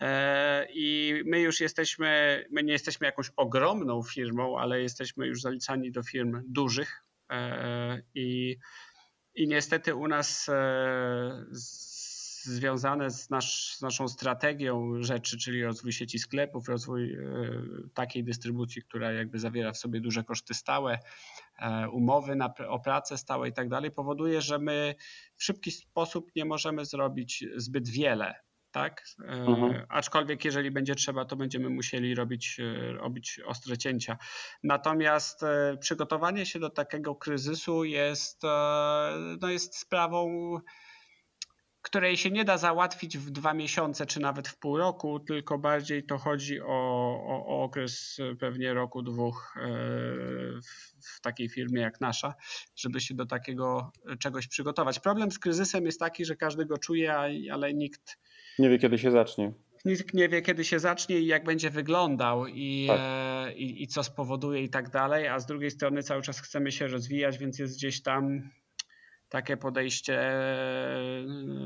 E, 0.00 0.66
I 0.74 1.14
my 1.26 1.40
już 1.40 1.60
jesteśmy, 1.60 2.44
my 2.50 2.62
nie 2.62 2.72
jesteśmy 2.72 3.06
jakąś 3.06 3.30
ogromną 3.36 4.02
firmą, 4.02 4.58
ale 4.58 4.80
jesteśmy 4.80 5.26
już 5.26 5.40
zaliczani 5.40 5.92
do 5.92 6.02
firm 6.02 6.42
dużych 6.48 7.04
e, 7.30 8.02
i, 8.14 8.56
i 9.34 9.48
niestety 9.48 9.94
u 9.94 10.08
nas 10.08 10.48
e, 10.48 11.44
związane 12.44 13.10
z, 13.10 13.30
nasz, 13.30 13.76
z, 13.76 13.82
naszą 13.82 14.08
strategią 14.08 15.02
rzeczy, 15.02 15.38
czyli 15.38 15.64
rozwój 15.64 15.92
sieci 15.92 16.18
sklepów, 16.18 16.68
rozwój 16.68 17.18
takiej 17.94 18.24
dystrybucji, 18.24 18.82
która 18.82 19.12
jakby 19.12 19.38
zawiera 19.38 19.72
w 19.72 19.78
sobie 19.78 20.00
duże 20.00 20.24
koszty 20.24 20.54
stałe, 20.54 20.98
umowy 21.92 22.36
na, 22.36 22.54
o 22.68 22.80
pracę 22.80 23.18
stałe 23.18 23.48
i 23.48 23.52
tak 23.52 23.68
dalej, 23.68 23.90
powoduje, 23.90 24.40
że 24.40 24.58
my 24.58 24.94
w 25.36 25.44
szybki 25.44 25.70
sposób 25.70 26.30
nie 26.36 26.44
możemy 26.44 26.84
zrobić 26.84 27.44
zbyt 27.56 27.88
wiele 27.88 28.34
tak? 28.74 29.04
Mhm. 29.24 29.86
Aczkolwiek 29.88 30.44
jeżeli 30.44 30.70
będzie 30.70 30.94
trzeba, 30.94 31.24
to 31.24 31.36
będziemy 31.36 31.70
musieli 31.70 32.14
robić, 32.14 32.60
robić 32.92 33.40
ostre 33.46 33.78
cięcia. 33.78 34.18
Natomiast 34.62 35.44
przygotowanie 35.80 36.46
się 36.46 36.58
do 36.58 36.70
takiego 36.70 37.14
kryzysu 37.14 37.84
jest, 37.84 38.42
no 39.40 39.48
jest 39.48 39.76
sprawą 39.78 40.28
której 41.84 42.16
się 42.16 42.30
nie 42.30 42.44
da 42.44 42.58
załatwić 42.58 43.18
w 43.18 43.30
dwa 43.30 43.54
miesiące 43.54 44.06
czy 44.06 44.20
nawet 44.20 44.48
w 44.48 44.58
pół 44.58 44.76
roku, 44.76 45.20
tylko 45.20 45.58
bardziej 45.58 46.04
to 46.04 46.18
chodzi 46.18 46.60
o, 46.60 46.66
o, 46.66 47.46
o 47.46 47.62
okres 47.62 48.18
pewnie 48.40 48.74
roku, 48.74 49.02
dwóch 49.02 49.54
e, 49.56 49.68
w 51.00 51.20
takiej 51.22 51.48
firmie 51.48 51.80
jak 51.80 52.00
nasza, 52.00 52.34
żeby 52.76 53.00
się 53.00 53.14
do 53.14 53.26
takiego 53.26 53.92
czegoś 54.18 54.48
przygotować. 54.48 55.00
Problem 55.00 55.30
z 55.30 55.38
kryzysem 55.38 55.86
jest 55.86 56.00
taki, 56.00 56.24
że 56.24 56.36
każdy 56.36 56.66
go 56.66 56.78
czuje, 56.78 57.14
ale 57.52 57.74
nikt 57.74 58.18
nie 58.58 58.70
wie, 58.70 58.78
kiedy 58.78 58.98
się 58.98 59.10
zacznie. 59.10 59.52
Nikt 59.84 60.14
nie 60.14 60.28
wie, 60.28 60.42
kiedy 60.42 60.64
się 60.64 60.78
zacznie 60.78 61.18
i 61.18 61.26
jak 61.26 61.44
będzie 61.44 61.70
wyglądał 61.70 62.46
i, 62.46 62.86
tak. 62.88 62.98
e, 63.00 63.54
i, 63.54 63.82
i 63.82 63.86
co 63.86 64.02
spowoduje 64.02 64.62
i 64.62 64.68
tak 64.68 64.90
dalej, 64.90 65.28
a 65.28 65.40
z 65.40 65.46
drugiej 65.46 65.70
strony 65.70 66.02
cały 66.02 66.22
czas 66.22 66.40
chcemy 66.40 66.72
się 66.72 66.86
rozwijać, 66.86 67.38
więc 67.38 67.58
jest 67.58 67.76
gdzieś 67.76 68.02
tam 68.02 68.50
takie 69.34 69.56
podejście 69.56 70.32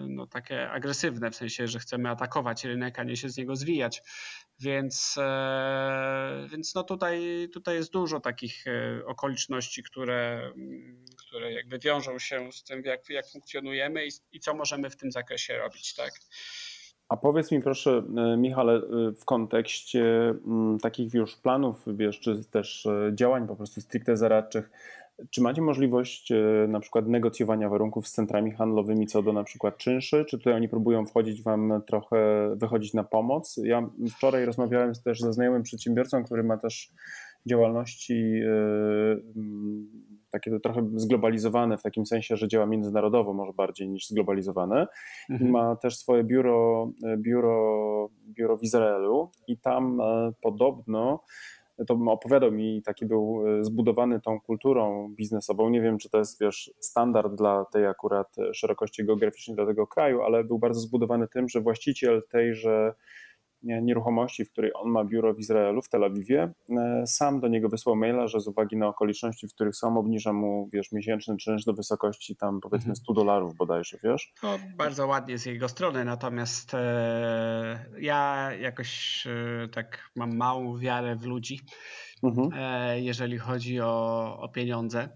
no, 0.08 0.26
takie 0.26 0.70
agresywne, 0.70 1.30
w 1.30 1.36
sensie, 1.36 1.68
że 1.68 1.78
chcemy 1.78 2.10
atakować 2.10 2.64
rynek, 2.64 2.98
a 2.98 3.04
nie 3.04 3.16
się 3.16 3.28
z 3.28 3.36
niego 3.36 3.56
zwijać. 3.56 4.02
Więc, 4.60 5.14
e, 5.18 6.46
więc 6.50 6.74
no 6.74 6.82
tutaj, 6.82 7.48
tutaj 7.52 7.74
jest 7.74 7.92
dużo 7.92 8.20
takich 8.20 8.66
e, 8.66 9.06
okoliczności, 9.06 9.82
które, 9.82 10.52
które 11.16 11.52
jakby 11.52 11.78
wiążą 11.78 12.18
się 12.18 12.52
z 12.52 12.64
tym, 12.64 12.82
jak, 12.84 13.10
jak 13.10 13.28
funkcjonujemy 13.28 14.06
i, 14.06 14.10
i 14.32 14.40
co 14.40 14.54
możemy 14.54 14.90
w 14.90 14.96
tym 14.96 15.12
zakresie 15.12 15.58
robić. 15.58 15.94
Tak? 15.94 16.10
A 17.08 17.16
powiedz 17.16 17.50
mi 17.50 17.62
proszę, 17.62 18.02
e, 18.16 18.36
Michale, 18.36 18.80
w 19.20 19.24
kontekście 19.24 20.34
takich 20.82 21.14
już 21.14 21.36
planów, 21.36 21.84
wiesz, 21.86 22.20
czy 22.20 22.44
też 22.44 22.88
działań 23.14 23.46
po 23.48 23.56
prostu 23.56 23.80
stricte 23.80 24.16
zaradczych, 24.16 24.70
czy 25.30 25.42
macie 25.42 25.62
możliwość 25.62 26.32
e, 26.32 26.66
na 26.68 26.80
przykład 26.80 27.08
negocjowania 27.08 27.68
warunków 27.68 28.08
z 28.08 28.12
centrami 28.12 28.50
handlowymi 28.52 29.06
co 29.06 29.22
do 29.22 29.32
na 29.32 29.44
przykład 29.44 29.76
czynszy? 29.76 30.24
Czy 30.24 30.38
tutaj 30.38 30.54
oni 30.54 30.68
próbują 30.68 31.06
wchodzić 31.06 31.42
wam 31.42 31.82
trochę, 31.86 32.50
wychodzić 32.56 32.94
na 32.94 33.04
pomoc? 33.04 33.60
Ja 33.64 33.90
wczoraj 34.16 34.44
rozmawiałem 34.44 34.92
też 35.04 35.20
ze 35.20 35.32
znajomym 35.32 35.62
przedsiębiorcą, 35.62 36.24
który 36.24 36.42
ma 36.44 36.56
też 36.56 36.92
działalności 37.46 38.40
e, 38.46 39.16
takie 40.30 40.60
trochę 40.60 40.88
zglobalizowane 40.94 41.78
w 41.78 41.82
takim 41.82 42.06
sensie, 42.06 42.36
że 42.36 42.48
działa 42.48 42.66
międzynarodowo 42.66 43.34
może 43.34 43.52
bardziej 43.52 43.88
niż 43.88 44.08
zglobalizowane. 44.08 44.86
Mhm. 45.30 45.50
Ma 45.50 45.76
też 45.76 45.98
swoje 45.98 46.24
biuro, 46.24 46.90
e, 47.04 47.16
biuro, 47.16 48.10
biuro 48.28 48.56
w 48.56 48.62
Izraelu 48.62 49.30
i 49.48 49.58
tam 49.58 50.00
podobno 50.40 51.20
to 51.86 51.98
opowiadał 52.06 52.52
mi, 52.52 52.82
taki 52.82 53.06
był 53.06 53.44
e, 53.48 53.64
zbudowany 53.64 54.20
tą 54.20 54.40
kulturą 54.40 55.14
biznesową. 55.14 55.70
Nie 55.70 55.80
wiem, 55.80 55.98
czy 55.98 56.10
to 56.10 56.18
jest 56.18 56.40
wiesz, 56.40 56.72
standard 56.80 57.34
dla 57.34 57.64
tej 57.64 57.86
akurat 57.86 58.36
szerokości 58.52 59.04
geograficznej 59.04 59.56
dla 59.56 59.66
tego 59.66 59.86
kraju, 59.86 60.22
ale 60.22 60.44
był 60.44 60.58
bardzo 60.58 60.80
zbudowany 60.80 61.28
tym, 61.28 61.48
że 61.48 61.60
właściciel 61.60 62.22
tejże 62.30 62.94
nieruchomości, 63.62 64.44
w 64.44 64.50
której 64.50 64.70
on 64.74 64.90
ma 64.90 65.04
biuro 65.04 65.34
w 65.34 65.38
Izraelu, 65.38 65.82
w 65.82 65.88
Tel 65.88 66.04
Awiwie, 66.04 66.52
e, 66.70 67.06
sam 67.06 67.40
do 67.40 67.48
niego 67.48 67.68
wysłał 67.68 67.96
maila, 67.96 68.26
że 68.26 68.40
z 68.40 68.48
uwagi 68.48 68.76
na 68.76 68.88
okoliczności, 68.88 69.48
w 69.48 69.54
których 69.54 69.76
są, 69.76 69.98
obniża 69.98 70.32
mu, 70.32 70.68
wiesz, 70.72 70.92
miesięczny 70.92 71.36
czynsz 71.36 71.64
do 71.64 71.72
wysokości 71.72 72.36
tam 72.36 72.60
powiedzmy 72.60 72.96
100 72.96 73.12
mhm. 73.12 73.26
dolarów 73.26 73.56
bodajże, 73.56 73.98
wiesz? 74.04 74.32
To 74.40 74.58
bardzo 74.76 75.06
ładnie 75.06 75.38
z 75.38 75.46
jego 75.46 75.68
strony, 75.68 76.04
natomiast 76.04 76.74
e, 76.74 77.84
ja 78.00 78.50
jakoś 78.60 79.24
e, 79.26 79.68
tak 79.68 80.10
mam 80.16 80.36
małą 80.36 80.78
wiarę 80.78 81.16
w 81.16 81.24
ludzi, 81.24 81.60
mhm. 82.22 82.50
e, 82.54 83.00
jeżeli 83.00 83.38
chodzi 83.38 83.80
o, 83.80 84.36
o 84.40 84.48
pieniądze 84.48 85.08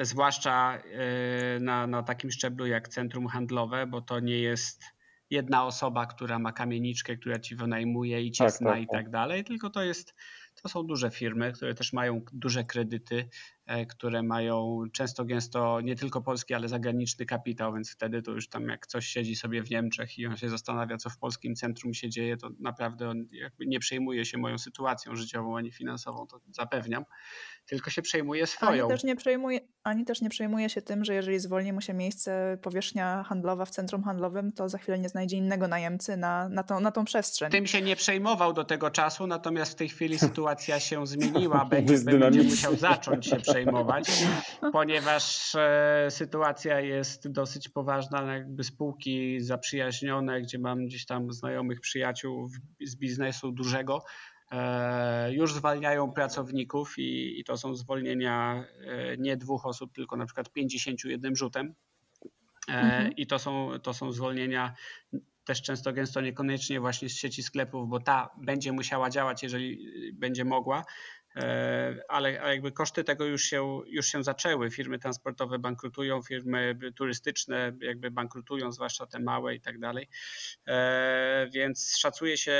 zwłaszcza 0.00 0.78
e, 0.78 1.60
na, 1.60 1.86
na 1.86 2.02
takim 2.02 2.30
szczeblu 2.30 2.66
jak 2.66 2.88
centrum 2.88 3.26
handlowe, 3.26 3.86
bo 3.86 4.00
to 4.00 4.20
nie 4.20 4.38
jest 4.38 4.84
jedna 5.30 5.64
osoba, 5.64 6.06
która 6.06 6.38
ma 6.38 6.52
kamieniczkę, 6.52 7.16
która 7.16 7.38
ci 7.38 7.56
wynajmuje 7.56 8.22
i 8.22 8.30
cię 8.30 8.44
tak, 8.44 8.52
zna 8.52 8.70
tak, 8.70 8.82
i 8.82 8.86
tak, 8.86 8.92
tak 8.92 9.10
dalej, 9.10 9.44
tylko 9.44 9.70
to 9.70 9.82
jest 9.82 10.14
to 10.62 10.68
są 10.68 10.86
duże 10.86 11.10
firmy, 11.10 11.52
które 11.52 11.74
też 11.74 11.92
mają 11.92 12.20
duże 12.32 12.64
kredyty, 12.64 13.28
które 13.88 14.22
mają 14.22 14.82
często 14.92 15.24
gęsto 15.24 15.80
nie 15.80 15.96
tylko 15.96 16.20
polski, 16.20 16.54
ale 16.54 16.68
zagraniczny 16.68 17.26
kapitał, 17.26 17.74
więc 17.74 17.90
wtedy 17.90 18.22
to 18.22 18.30
już 18.30 18.48
tam 18.48 18.68
jak 18.68 18.86
coś 18.86 19.06
siedzi 19.06 19.36
sobie 19.36 19.62
w 19.62 19.70
Niemczech 19.70 20.18
i 20.18 20.26
on 20.26 20.36
się 20.36 20.48
zastanawia, 20.48 20.96
co 20.96 21.10
w 21.10 21.18
polskim 21.18 21.54
centrum 21.54 21.94
się 21.94 22.08
dzieje, 22.08 22.36
to 22.36 22.50
naprawdę 22.60 23.08
on 23.08 23.26
nie 23.58 23.80
przejmuje 23.80 24.24
się 24.24 24.38
moją 24.38 24.58
sytuacją 24.58 25.16
życiową 25.16 25.56
ani 25.56 25.72
finansową, 25.72 26.26
to 26.26 26.40
zapewniam 26.50 27.04
tylko 27.66 27.90
się 27.90 28.02
przejmuje 28.02 28.46
swoją. 28.46 28.84
Ani 28.84 28.92
też, 28.94 29.04
nie 29.04 29.16
przejmuje, 29.16 29.60
ani 29.82 30.04
też 30.04 30.20
nie 30.20 30.30
przejmuje 30.30 30.68
się 30.68 30.82
tym, 30.82 31.04
że 31.04 31.14
jeżeli 31.14 31.38
zwolni 31.38 31.72
mu 31.72 31.80
się 31.80 31.94
miejsce, 31.94 32.58
powierzchnia 32.62 33.22
handlowa 33.22 33.64
w 33.64 33.70
centrum 33.70 34.02
handlowym, 34.02 34.52
to 34.52 34.68
za 34.68 34.78
chwilę 34.78 34.98
nie 34.98 35.08
znajdzie 35.08 35.36
innego 35.36 35.68
najemcy 35.68 36.16
na, 36.16 36.48
na, 36.48 36.62
tą, 36.62 36.80
na 36.80 36.90
tą 36.90 37.04
przestrzeń. 37.04 37.50
Tym 37.50 37.66
się 37.66 37.82
nie 37.82 37.96
przejmował 37.96 38.52
do 38.52 38.64
tego 38.64 38.90
czasu, 38.90 39.26
natomiast 39.26 39.72
w 39.72 39.74
tej 39.74 39.88
chwili 39.88 40.18
sytuacja 40.18 40.80
się 40.80 41.06
zmieniła. 41.06 41.64
Będzie, 41.70 41.98
będzie 41.98 42.42
musiał 42.42 42.76
zacząć 42.76 43.26
się 43.26 43.36
przejmować, 43.36 43.59
ponieważ 44.72 45.54
e, 45.54 46.06
sytuacja 46.10 46.80
jest 46.80 47.32
dosyć 47.32 47.68
poważna. 47.68 48.34
Jakby 48.34 48.64
spółki 48.64 49.40
zaprzyjaźnione, 49.40 50.40
gdzie 50.40 50.58
mam 50.58 50.86
gdzieś 50.86 51.06
tam 51.06 51.32
znajomych 51.32 51.80
przyjaciół 51.80 52.48
z 52.80 52.96
biznesu 52.96 53.52
dużego, 53.52 54.04
E, 54.52 55.32
już 55.32 55.54
zwalniają 55.54 56.12
pracowników 56.12 56.98
i, 56.98 57.40
i, 57.40 57.44
to 57.44 57.56
są 57.56 57.74
zwolnienia 57.74 58.64
e, 58.86 59.16
nie 59.16 59.36
dwóch 59.36 59.66
osób, 59.66 59.92
tylko 59.92 60.16
na 60.16 60.26
przykład 60.26 60.52
51 60.52 61.36
rzutem. 61.36 61.74
E, 62.68 62.72
mhm. 62.72 63.12
I 63.16 63.26
to 63.26 63.38
są, 63.38 63.70
to 63.82 63.94
są 63.94 64.12
zwolnienia 64.12 64.74
też 65.44 65.62
często 65.62 65.92
gęsto 65.92 66.20
niekoniecznie 66.20 66.80
właśnie 66.80 67.08
z 67.08 67.16
sieci 67.16 67.42
sklepów, 67.42 67.88
bo 67.88 68.00
ta 68.00 68.30
będzie 68.38 68.72
musiała 68.72 69.10
działać, 69.10 69.42
jeżeli 69.42 69.78
będzie 70.12 70.44
mogła, 70.44 70.84
E, 71.36 72.02
ale, 72.08 72.32
jakby 72.32 72.72
koszty 72.72 73.04
tego 73.04 73.24
już 73.24 73.42
się, 73.42 73.80
już 73.86 74.06
się 74.06 74.22
zaczęły. 74.22 74.70
Firmy 74.70 74.98
transportowe 74.98 75.58
bankrutują, 75.58 76.22
firmy 76.22 76.78
turystyczne 76.96 77.72
jakby 77.80 78.10
bankrutują, 78.10 78.72
zwłaszcza 78.72 79.06
te 79.06 79.20
małe 79.20 79.54
i 79.54 79.60
tak 79.60 79.78
dalej. 79.78 80.08
E, 80.66 81.48
więc 81.54 81.96
szacuje 81.98 82.36
się, 82.36 82.56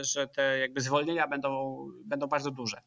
że 0.00 0.28
te 0.28 0.58
jakby 0.58 0.80
zwolnienia 0.80 1.28
będą, 1.28 1.78
będą 2.04 2.26
bardzo 2.26 2.50
duże. 2.50 2.80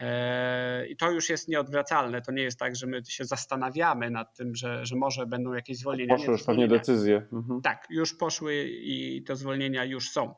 E, 0.00 0.86
I 0.86 0.96
to 0.96 1.10
już 1.10 1.28
jest 1.28 1.48
nieodwracalne. 1.48 2.22
To 2.22 2.32
nie 2.32 2.42
jest 2.42 2.58
tak, 2.58 2.76
że 2.76 2.86
my 2.86 3.04
się 3.04 3.24
zastanawiamy 3.24 4.10
nad 4.10 4.36
tym, 4.36 4.54
że, 4.54 4.86
że 4.86 4.96
może 4.96 5.26
będą 5.26 5.52
jakieś 5.52 5.78
zwolnienia. 5.78 6.16
Poszły 6.16 6.32
już 6.32 6.42
pewnie 6.42 6.68
decyzje. 6.68 7.26
Mhm. 7.32 7.62
Tak, 7.62 7.86
już 7.90 8.14
poszły 8.14 8.64
i 8.68 9.22
te 9.22 9.36
zwolnienia 9.36 9.84
już 9.84 10.10
są. 10.10 10.34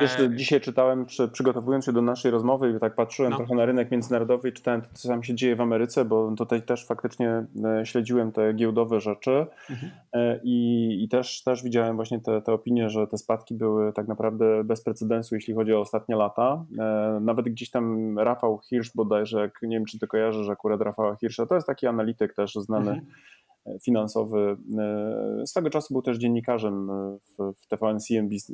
Wiesz, 0.00 0.16
dzisiaj 0.36 0.60
czytałem, 0.60 1.06
przy, 1.06 1.28
przygotowując 1.28 1.84
się 1.84 1.92
do 1.92 2.02
naszej 2.02 2.30
rozmowy 2.30 2.72
i 2.76 2.80
tak 2.80 2.94
patrzyłem 2.94 3.30
no. 3.30 3.36
trochę 3.36 3.54
na 3.54 3.64
rynek 3.64 3.90
międzynarodowy 3.90 4.48
i 4.48 4.52
czytałem 4.52 4.82
to, 4.82 4.88
co 4.92 5.08
tam 5.08 5.22
się 5.22 5.34
dzieje 5.34 5.56
w 5.56 5.60
Ameryce, 5.60 6.04
bo 6.04 6.34
tutaj 6.36 6.62
też 6.62 6.86
faktycznie 6.86 7.44
e, 7.64 7.86
śledziłem 7.86 8.32
te 8.32 8.52
giełdowe 8.52 9.00
rzeczy 9.00 9.46
mhm. 9.70 9.92
E, 10.12 10.40
i, 10.44 11.04
i 11.04 11.08
też, 11.08 11.42
też 11.42 11.62
widziałem 11.62 11.96
właśnie 11.96 12.20
te, 12.20 12.42
te 12.42 12.52
opinie, 12.52 12.90
że 12.90 13.06
te 13.06 13.18
spadki 13.18 13.54
były 13.54 13.92
tak 13.92 14.08
naprawdę 14.08 14.64
bez 14.64 14.82
precedensu, 14.82 15.34
jeśli 15.34 15.54
chodzi 15.54 15.74
o 15.74 15.80
ostatnie 15.80 16.16
lata. 16.16 16.64
E, 16.78 17.18
nawet 17.20 17.46
gdzieś 17.48 17.70
tam 17.70 18.18
Rafał 18.18 18.60
Hirsch 18.68 18.90
bodajże, 18.94 19.40
jak, 19.40 19.62
nie 19.62 19.76
wiem 19.76 19.86
czy 19.86 19.98
ty 19.98 20.06
kojarzysz 20.06 20.48
akurat 20.48 20.80
Rafała 20.80 21.16
Hirscha, 21.16 21.46
to 21.46 21.54
jest 21.54 21.66
taki 21.66 21.86
analityk 21.86 22.34
też 22.34 22.54
znany 22.54 22.90
mhm 22.90 23.06
finansowy. 23.82 24.56
E, 24.78 25.46
swego 25.46 25.70
czasu 25.70 25.94
był 25.94 26.02
też 26.02 26.18
dziennikarzem 26.18 26.90
e, 26.90 27.18
w, 27.38 27.52
w 27.60 27.66
TVN, 27.66 28.00
CNBC, 28.00 28.52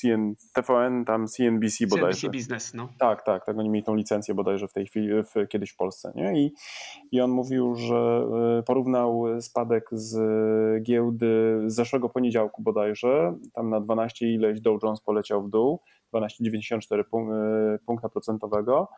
CN, 0.00 0.34
TVN, 0.52 1.04
tam 1.04 1.26
CNBC 1.26 1.86
bodajże. 1.86 2.20
CNBC 2.20 2.38
Business, 2.38 2.74
no. 2.74 2.88
Tak, 2.98 3.22
tak, 3.24 3.46
tak, 3.46 3.58
oni 3.58 3.70
mieli 3.70 3.84
tą 3.84 3.94
licencję 3.94 4.34
bodajże 4.34 4.68
w 4.68 4.72
tej 4.72 4.86
chwili, 4.86 5.08
w, 5.22 5.48
kiedyś 5.48 5.70
w 5.70 5.76
Polsce, 5.76 6.12
nie? 6.14 6.40
I, 6.40 6.52
I 7.12 7.20
on 7.20 7.30
mówił, 7.30 7.74
że 7.74 8.26
e, 8.58 8.62
porównał 8.62 9.24
spadek 9.40 9.88
z 9.92 10.18
giełdy 10.82 11.62
z 11.66 11.74
zeszłego 11.74 12.08
poniedziałku 12.08 12.62
bodajże, 12.62 13.34
tam 13.52 13.70
na 13.70 13.80
12 13.80 14.26
ileś 14.26 14.60
Dow 14.60 14.82
Jones 14.82 15.00
poleciał 15.00 15.42
w 15.42 15.50
dół, 15.50 15.80
12,94 16.14 17.78
punkta 17.86 18.08
procentowego, 18.08 18.88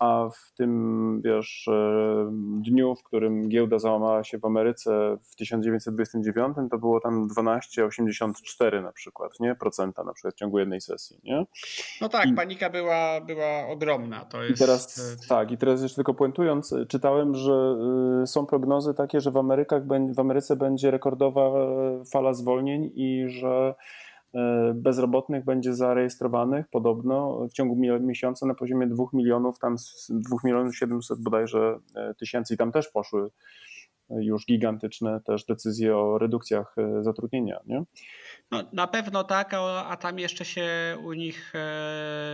a 0.00 0.28
w 0.28 0.52
tym, 0.52 1.22
wiesz, 1.24 1.68
e, 1.68 2.30
dniu, 2.70 2.94
w 2.94 3.02
którym 3.02 3.48
giełda 3.48 3.78
załamała 3.78 4.24
się 4.24 4.38
w 4.38 4.44
Ameryce 4.44 5.16
w 5.22 5.36
1929, 5.36 6.56
to 6.70 6.78
było 6.78 7.00
tam 7.00 7.28
12,84 7.28 8.82
na 8.82 8.92
przykład, 8.92 9.40
nie? 9.40 9.54
Procenta 9.54 10.04
na 10.04 10.12
przykład 10.12 10.34
w 10.34 10.38
ciągu 10.38 10.58
jednej 10.58 10.80
sesji, 10.80 11.20
nie? 11.24 11.46
No 12.00 12.08
tak, 12.08 12.26
I, 12.26 12.32
panika 12.32 12.70
była, 12.70 13.20
była 13.20 13.66
ogromna. 13.68 14.24
To 14.24 14.42
jest... 14.42 14.56
I 14.56 14.64
teraz, 14.64 15.00
tak, 15.28 15.50
i 15.50 15.58
teraz 15.58 15.82
jeszcze 15.82 15.96
tylko 15.96 16.14
puentując, 16.14 16.74
czytałem, 16.88 17.34
że 17.34 17.76
są 18.26 18.46
prognozy 18.46 18.94
takie, 18.94 19.20
że 19.20 19.30
w, 19.30 19.36
Amerykach, 19.36 19.82
w 20.14 20.20
Ameryce 20.20 20.56
będzie 20.56 20.90
rekordowa 20.90 21.42
e, 21.42 22.04
fala 22.04 22.32
zwolnień 22.32 22.92
i 22.94 23.24
że 23.28 23.56
E, 23.56 23.74
bezrobotnych 24.74 25.44
będzie 25.44 25.74
zarejestrowanych 25.74 26.68
podobno 26.68 27.46
w 27.50 27.52
ciągu 27.52 27.76
miesiąca 28.00 28.46
na 28.46 28.54
poziomie 28.54 28.86
2 28.86 29.04
milionów, 29.12 29.58
tam 29.58 29.76
2 30.10 30.36
milionów 30.44 30.76
700 30.76 31.22
bodajże 31.22 31.78
e, 31.96 32.14
tysięcy 32.14 32.54
i 32.54 32.56
tam 32.56 32.72
też 32.72 32.88
poszły 32.88 33.30
już 34.10 34.46
gigantyczne 34.46 35.20
też 35.26 35.44
decyzje 35.44 35.96
o 35.96 36.18
redukcjach 36.18 36.74
e, 36.78 37.02
zatrudnienia, 37.02 37.60
nie? 37.66 37.82
No, 38.50 38.62
na 38.72 38.86
pewno 38.86 39.24
tak, 39.24 39.54
a, 39.54 39.86
a 39.86 39.96
tam 39.96 40.18
jeszcze 40.18 40.44
się 40.44 40.68
u 41.04 41.12
nich 41.12 41.52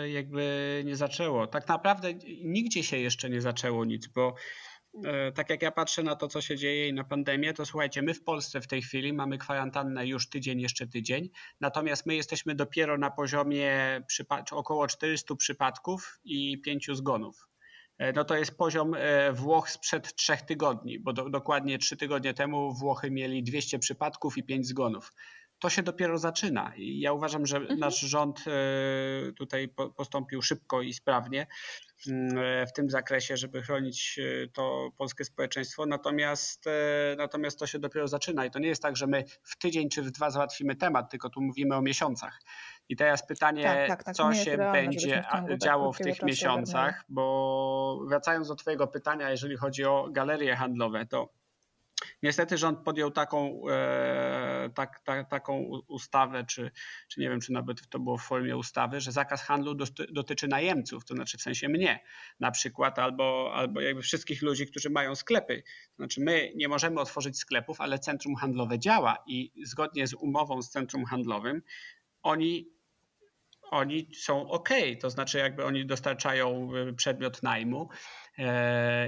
jakby 0.07 0.83
nie 0.87 0.97
zaczęło. 0.97 1.47
Tak 1.47 1.69
naprawdę 1.69 2.15
nigdzie 2.45 2.83
się 2.83 2.97
jeszcze 2.97 3.31
nie 3.31 3.41
zaczęło 3.41 3.85
nic, 3.85 4.07
bo 4.07 4.35
E, 4.72 4.72
tak 5.35 5.51
jak 5.51 5.63
ja 5.63 5.71
patrzę 5.71 6.03
na 6.03 6.17
to, 6.17 6.29
co 6.29 6.41
się 6.41 6.57
dzieje 6.57 6.89
i 6.89 6.93
na 6.93 7.05
pandemię, 7.05 7.53
to 7.55 7.67
słuchajcie, 7.67 8.03
my 8.03 8.15
w 8.15 8.25
Polsce 8.25 8.61
w 8.61 8.67
tej 8.67 8.83
chwili 8.83 9.13
mamy 9.13 9.39
kwarantannę 9.39 10.07
już 10.07 10.29
tydzień, 10.29 10.61
jeszcze 10.61 10.87
tydzień, 10.87 11.31
natomiast 11.61 12.07
my 12.07 12.15
jesteśmy 12.15 12.55
dopiero 12.55 12.99
na 12.99 13.11
poziomie 13.11 14.03
około 14.51 14.87
400 14.87 15.35
przypadków 15.35 16.21
i 16.25 16.61
5 16.61 16.91
zgonów. 16.93 17.49
E, 17.99 18.13
no 18.13 18.25
to 18.25 18.37
jest 18.37 18.57
poziom 18.57 18.95
e, 18.95 19.33
Włoch 19.33 19.71
sprzed 19.71 20.15
trzech 20.15 20.43
tygodni, 20.43 20.99
bo 20.99 21.13
do, 21.13 21.31
dokładnie 21.31 21.79
trzy 21.79 21.97
tygodnie 21.97 22.35
temu 22.35 22.75
Włochy 22.75 23.11
mieli 23.11 23.43
200 23.43 23.79
przypadków 23.79 24.39
i 24.39 24.43
5 24.43 24.67
zgonów 24.67 25.13
to 25.63 25.71
się 25.71 25.83
dopiero 25.83 26.19
zaczyna. 26.19 26.73
I 26.77 27.01
ja 27.01 27.13
uważam, 27.13 27.47
że 27.47 27.57
mhm. 27.57 27.79
nasz 27.79 28.01
rząd 28.01 28.45
tutaj 29.37 29.75
postąpił 29.97 30.43
szybko 30.43 30.83
i 30.83 30.93
sprawnie. 30.93 31.47
Mm, 32.09 32.67
w 32.67 32.73
tym 32.73 32.91
zakresie, 32.91 33.37
żeby 33.37 33.63
chronić 33.63 34.19
e, 34.19 34.49
to 34.49 34.91
polskie 34.99 35.25
społeczeństwo. 35.25 35.87
Natomiast, 35.87 36.67
e, 36.67 36.71
natomiast 37.17 37.59
to 37.59 37.67
się 37.67 37.79
dopiero 37.79 38.09
zaczyna 38.09 38.45
i 38.45 38.51
to 38.51 38.59
nie 38.59 38.69
jest 38.69 38.83
tak, 38.83 38.97
że 38.97 39.07
my 39.07 39.25
w 39.43 39.59
tydzień 39.59 39.89
czy 39.89 40.03
w 40.03 40.11
dwa 40.11 40.31
załatwimy 40.31 40.77
temat, 40.77 41.11
tylko 41.11 41.31
tu 41.31 41.41
mówimy 41.41 41.77
o 41.77 41.83
miesiącach. 41.83 42.41
I 42.89 42.97
teraz 42.97 43.27
pytanie, 43.27 43.63
tak, 43.63 43.89
tak, 43.89 44.05
tak. 44.05 44.15
co 44.15 44.35
się 44.35 44.57
realne, 44.57 44.83
będzie 44.83 45.25
tak 45.33 45.59
działo 45.59 45.93
w 45.93 45.99
tych 45.99 46.23
miesiącach, 46.23 47.05
bo 47.09 48.01
wracając 48.09 48.49
do 48.49 48.55
Twojego 48.55 48.87
pytania, 48.87 49.31
jeżeli 49.31 49.57
chodzi 49.57 49.85
o 49.85 50.09
galerie 50.11 50.57
handlowe, 50.57 51.07
to 51.07 51.29
Niestety 52.23 52.59
rząd 52.59 52.79
podjął 52.79 53.11
taką, 53.11 53.63
e, 53.71 54.71
tak, 54.75 55.01
tak, 55.05 55.31
taką 55.31 55.59
ustawę, 55.89 56.45
czy, 56.45 56.71
czy 57.09 57.21
nie 57.21 57.29
wiem, 57.29 57.41
czy 57.41 57.53
nawet 57.53 57.89
to 57.89 57.99
było 57.99 58.19
w 58.19 58.23
formie 58.23 58.57
ustawy, 58.57 59.01
że 59.01 59.13
zakaz 59.13 59.43
handlu 59.43 59.75
dotyczy 60.13 60.49
najemców, 60.49 61.05
to 61.05 61.15
znaczy 61.15 61.39
w 61.39 61.43
sensie 61.43 61.69
mnie 61.69 62.01
na 62.41 62.51
przykład, 62.51 62.99
albo, 62.99 63.53
albo 63.55 63.81
jakby 63.81 64.03
wszystkich 64.03 64.43
ludzi, 64.43 64.67
którzy 64.67 64.91
mają 64.91 65.15
sklepy. 65.15 65.63
To 65.63 65.97
znaczy 65.97 66.21
my 66.21 66.53
nie 66.57 66.69
możemy 66.69 67.01
otworzyć 67.01 67.39
sklepów, 67.39 67.81
ale 67.81 67.99
centrum 67.99 68.37
handlowe 68.37 68.79
działa 68.79 69.19
i 69.27 69.53
zgodnie 69.65 70.07
z 70.07 70.15
umową 70.15 70.63
z 70.63 70.71
centrum 70.71 71.05
handlowym 71.05 71.63
oni 72.23 72.73
oni 73.73 74.09
są 74.17 74.51
ok, 74.51 74.69
to 75.01 75.11
znaczy 75.11 75.39
jakby 75.39 75.65
oni 75.65 75.87
dostarczają 75.87 76.71
e, 76.75 76.93
przedmiot 76.93 77.43
najmu 77.43 77.89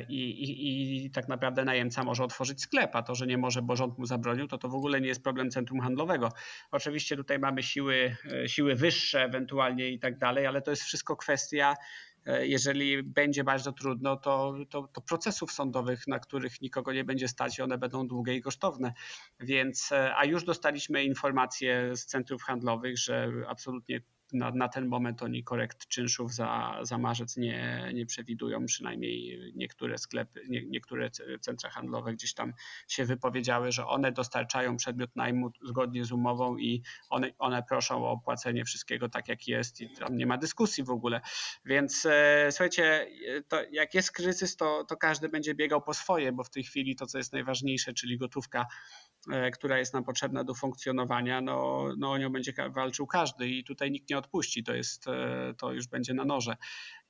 i, 0.08 0.30
i, 0.30 1.04
i, 1.04 1.10
tak 1.10 1.28
naprawdę 1.28 1.64
najemca 1.64 2.04
może 2.04 2.24
otworzyć 2.24 2.62
sklep, 2.62 2.96
a 2.96 3.02
to, 3.02 3.14
że 3.14 3.26
nie 3.26 3.38
może, 3.38 3.62
bo 3.62 3.76
rząd 3.76 3.98
mu 3.98 4.06
zabronił, 4.06 4.48
to 4.48 4.58
to 4.58 4.68
w 4.68 4.74
ogóle 4.74 5.00
nie 5.00 5.08
jest 5.08 5.22
problem 5.22 5.50
centrum 5.50 5.80
handlowego. 5.80 6.32
Oczywiście 6.70 7.16
tutaj 7.16 7.38
mamy 7.38 7.62
siły, 7.62 8.16
e, 8.32 8.48
siły 8.48 8.74
wyższe 8.74 9.24
ewentualnie 9.24 9.88
i 9.90 9.98
tak 9.98 10.18
dalej, 10.18 10.46
ale 10.46 10.62
to 10.62 10.70
jest 10.70 10.82
wszystko 10.82 11.16
kwestia 11.16 11.74
jeżeli 12.42 13.02
będzie 13.02 13.44
bardzo 13.44 13.72
trudno, 13.72 14.16
to, 14.16 14.54
to, 14.70 14.88
to, 14.92 15.00
procesów 15.00 15.52
sądowych, 15.52 16.06
na 16.06 16.18
których 16.18 16.60
nikogo 16.60 16.92
nie 16.92 17.04
będzie 17.04 17.28
stać 17.28 17.58
i 17.58 17.62
one 17.62 17.78
będą 17.78 18.06
długie 18.06 18.34
i 18.34 18.42
kosztowne. 18.42 18.92
Więc, 19.40 19.90
a 20.16 20.24
już 20.24 20.44
dostaliśmy 20.44 21.04
informacje 21.04 21.96
z 21.96 22.06
centrów 22.06 22.42
handlowych, 22.42 22.98
że 22.98 23.32
absolutnie 23.48 24.00
na, 24.34 24.50
na 24.50 24.68
ten 24.68 24.86
moment 24.86 25.22
oni 25.22 25.44
korekt 25.44 25.88
czynszów 25.88 26.34
za, 26.34 26.78
za 26.82 26.98
marzec 26.98 27.36
nie, 27.36 27.90
nie 27.94 28.06
przewidują, 28.06 28.66
przynajmniej 28.66 29.52
niektóre 29.56 29.98
sklepy, 29.98 30.40
nie, 30.48 30.66
niektóre 30.66 31.10
centra 31.40 31.70
handlowe 31.70 32.12
gdzieś 32.12 32.34
tam 32.34 32.52
się 32.88 33.04
wypowiedziały, 33.04 33.72
że 33.72 33.86
one 33.86 34.12
dostarczają 34.12 34.76
przedmiot 34.76 35.16
najmu 35.16 35.50
zgodnie 35.62 36.04
z 36.04 36.12
umową 36.12 36.56
i 36.56 36.82
one, 37.10 37.30
one 37.38 37.62
proszą 37.62 38.04
o 38.04 38.10
opłacenie 38.10 38.64
wszystkiego 38.64 39.08
tak 39.08 39.28
jak 39.28 39.48
jest 39.48 39.80
i 39.80 39.90
tam 39.90 40.16
nie 40.16 40.26
ma 40.26 40.38
dyskusji 40.38 40.84
w 40.84 40.90
ogóle. 40.90 41.20
Więc 41.64 42.06
e, 42.06 42.46
słuchajcie, 42.50 43.06
to 43.48 43.62
jak 43.72 43.94
jest 43.94 44.12
kryzys, 44.12 44.56
to, 44.56 44.84
to 44.84 44.96
każdy 44.96 45.28
będzie 45.28 45.54
biegał 45.54 45.82
po 45.82 45.94
swoje, 45.94 46.32
bo 46.32 46.44
w 46.44 46.50
tej 46.50 46.64
chwili 46.64 46.96
to, 46.96 47.06
co 47.06 47.18
jest 47.18 47.32
najważniejsze, 47.32 47.92
czyli 47.92 48.18
gotówka 48.18 48.66
E, 49.32 49.50
która 49.50 49.78
jest 49.78 49.94
nam 49.94 50.04
potrzebna 50.04 50.44
do 50.44 50.54
funkcjonowania, 50.54 51.40
no, 51.40 51.88
no 51.98 52.10
o 52.10 52.18
nią 52.18 52.32
będzie 52.32 52.52
walczył 52.74 53.06
każdy 53.06 53.48
i 53.48 53.64
tutaj 53.64 53.90
nikt 53.90 54.10
nie 54.10 54.18
odpuści, 54.24 54.64
to, 54.64 54.74
jest, 54.74 55.08
e, 55.08 55.54
to 55.58 55.72
już 55.72 55.86
będzie 55.86 56.14
na 56.14 56.24
noże. 56.24 56.56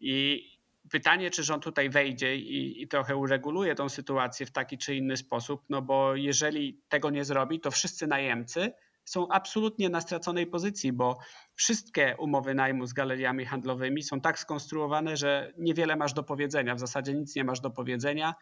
I 0.00 0.44
pytanie, 0.90 1.31
czy 1.31 1.42
rząd 1.42 1.64
tutaj 1.64 1.90
wejdzie 1.90 2.37
i, 2.37 2.83
i 2.83 2.88
trochę 2.88 3.16
ureguluje 3.16 3.74
tą 3.74 3.88
sytuację 3.88 4.46
w 4.46 4.50
taki 4.50 4.79
czy 4.79 4.94
inny 4.94 5.16
sposób, 5.16 5.62
no 5.68 5.83
bo 5.83 6.16
jeżeli 6.16 6.81
tego 6.88 7.11
nie 7.11 7.24
zrobi, 7.24 7.61
to 7.61 7.70
wszyscy 7.70 8.07
najemcy 8.07 8.72
są 9.05 9.29
absolutnie 9.29 9.88
na 9.88 10.00
straconej 10.00 10.46
pozycji, 10.46 10.92
bo 10.92 11.18
wszystkie 11.55 12.16
umowy 12.18 12.55
najmu 12.55 12.87
z 12.87 12.92
galeriami 12.92 13.44
handlowymi 13.44 14.03
są 14.03 14.20
tak 14.20 14.38
skonstruowane, 14.38 15.16
że 15.16 15.53
niewiele 15.59 15.96
masz 15.96 16.12
do 16.12 16.22
powiedzenia, 16.22 16.74
w 16.74 16.81
zasadzie 16.81 17.14
nic 17.14 17.37
nie 17.37 17.44
masz 17.44 17.61
do 17.61 17.70
powiedzenia. 17.70 18.35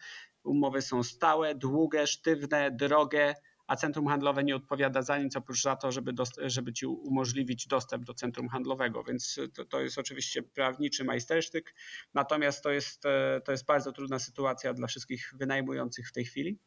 Umowy 0.43 0.81
są 0.81 1.03
stałe, 1.03 1.55
długie, 1.55 2.07
sztywne, 2.07 2.71
drogie, 2.71 3.35
a 3.67 3.75
centrum 3.75 4.07
handlowe 4.07 4.43
nie 4.43 4.55
odpowiada 4.55 5.01
za 5.01 5.17
nic 5.17 5.35
oprócz 5.35 5.61
za 5.61 5.75
to, 5.75 5.91
żeby, 5.91 6.13
żeby 6.37 6.73
ci 6.73 6.85
umożliwić 6.85 7.67
dostęp 7.67 8.05
do 8.05 8.13
centrum 8.13 8.49
handlowego. 8.49 9.03
Więc 9.03 9.39
to, 9.55 9.65
to 9.65 9.81
jest 9.81 9.97
oczywiście 9.97 10.43
prawniczy 10.43 11.03
majstersztyk, 11.03 11.75
natomiast 12.13 12.63
to 12.63 12.71
jest, 12.71 13.05
e, 13.05 13.41
to 13.45 13.51
jest 13.51 13.65
bardzo 13.65 13.91
trudna 13.91 14.19
sytuacja 14.19 14.73
dla 14.73 14.87
wszystkich 14.87 15.33
wynajmujących 15.37 16.09
w 16.09 16.11
tej 16.11 16.25
chwili. 16.25 16.59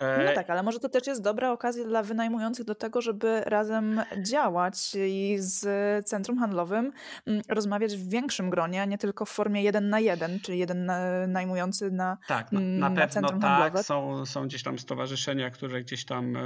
No 0.00 0.34
tak, 0.34 0.50
ale 0.50 0.62
może 0.62 0.80
to 0.80 0.88
też 0.88 1.06
jest 1.06 1.22
dobra 1.22 1.52
okazja 1.52 1.84
dla 1.84 2.02
wynajmujących 2.02 2.64
do 2.64 2.74
tego, 2.74 3.00
żeby 3.00 3.40
razem 3.40 4.00
działać 4.22 4.94
i 4.94 5.36
z 5.38 6.06
centrum 6.06 6.38
handlowym 6.38 6.92
mm, 7.26 7.42
rozmawiać 7.48 7.96
w 7.96 8.08
większym 8.08 8.50
gronie, 8.50 8.82
a 8.82 8.84
nie 8.84 8.98
tylko 8.98 9.24
w 9.24 9.30
formie 9.30 9.62
jeden 9.62 9.88
na 9.88 10.00
jeden, 10.00 10.40
czyli 10.40 10.58
jeden 10.58 10.92
najmujący 11.28 11.90
na 11.90 12.18
Tak, 12.28 12.52
na, 12.52 12.60
na, 12.60 12.90
na 12.90 13.06
pewno 13.06 13.28
tak. 13.28 13.40
Handlowe. 13.40 13.82
Są, 13.82 14.26
są 14.26 14.46
gdzieś 14.46 14.62
tam 14.62 14.78
stowarzyszenia, 14.78 15.50
które 15.50 15.80
gdzieś 15.80 16.04
tam 16.04 16.36
e, 16.36 16.40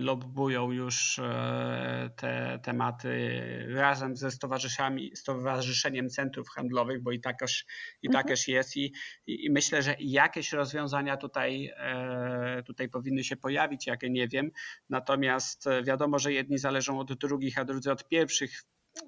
lobbują 0.00 0.70
już 0.70 1.18
e, 1.18 2.10
te 2.16 2.58
tematy 2.62 3.42
razem 3.74 4.16
ze 4.16 4.30
stowarzyszeniami, 4.30 5.16
stowarzyszeniem 5.16 6.08
centrów 6.08 6.48
handlowych, 6.48 7.02
bo 7.02 7.12
i 7.12 7.20
takoż, 7.20 7.64
i 8.02 8.06
mhm. 8.06 8.24
takoż 8.24 8.48
jest 8.48 8.76
i, 8.76 8.92
i, 9.26 9.50
myślę, 9.50 9.82
że 9.82 9.96
jakieś 9.98 10.52
rozwiązania 10.52 11.16
tutaj, 11.16 11.72
e, 11.76 12.62
tutaj 12.66 12.88
powinny 12.92 13.24
się 13.24 13.36
pojawić, 13.36 13.86
jakie 13.86 14.10
nie 14.10 14.28
wiem. 14.28 14.50
Natomiast 14.90 15.66
e, 15.66 15.82
wiadomo, 15.82 16.18
że 16.18 16.32
jedni 16.32 16.58
zależą 16.58 16.98
od 16.98 17.12
drugich, 17.12 17.58
a 17.58 17.64
drudzy 17.64 17.92
od 17.92 18.08
pierwszych. 18.08 18.62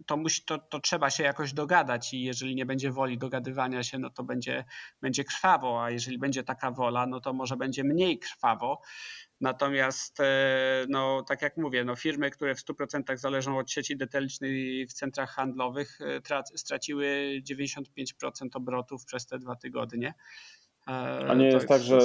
To, 0.07 0.17
musi, 0.17 0.43
to, 0.45 0.59
to 0.59 0.81
trzeba 0.81 1.11
się 1.11 1.23
jakoś 1.23 1.53
dogadać 1.53 2.15
i 2.15 2.23
jeżeli 2.23 2.55
nie 2.55 2.67
będzie 2.67 2.91
woli 2.91 3.19
dogadywania 3.19 3.83
się, 3.83 3.99
no 3.99 4.11
to 4.11 4.25
będzie, 4.25 4.65
będzie 5.01 5.25
krwawo, 5.25 5.85
a 5.85 5.91
jeżeli 5.91 6.19
będzie 6.19 6.45
taka 6.45 6.71
wola, 6.71 7.07
no 7.07 7.21
to 7.21 7.33
może 7.33 7.57
będzie 7.57 7.85
mniej 7.85 8.19
krwawo. 8.19 8.83
Natomiast, 9.41 10.21
e, 10.21 10.87
no, 10.89 11.23
tak 11.23 11.43
jak 11.43 11.57
mówię, 11.57 11.85
no, 11.85 11.97
firmy, 11.97 12.31
które 12.31 12.55
w 12.55 12.65
100% 12.65 13.17
zależą 13.17 13.59
od 13.59 13.71
sieci 13.71 13.97
detalicznej 13.97 14.87
w 14.87 14.93
centrach 14.93 15.31
handlowych, 15.31 15.99
e, 16.31 16.43
straciły 16.57 17.41
95% 17.43 18.57
obrotów 18.57 19.05
przez 19.05 19.27
te 19.27 19.39
dwa 19.39 19.57
tygodnie. 19.57 20.15
A 20.87 21.35
nie 21.35 21.45
jest, 21.45 21.55
jest, 21.55 21.69
tak, 21.69 21.83
że 21.83 21.97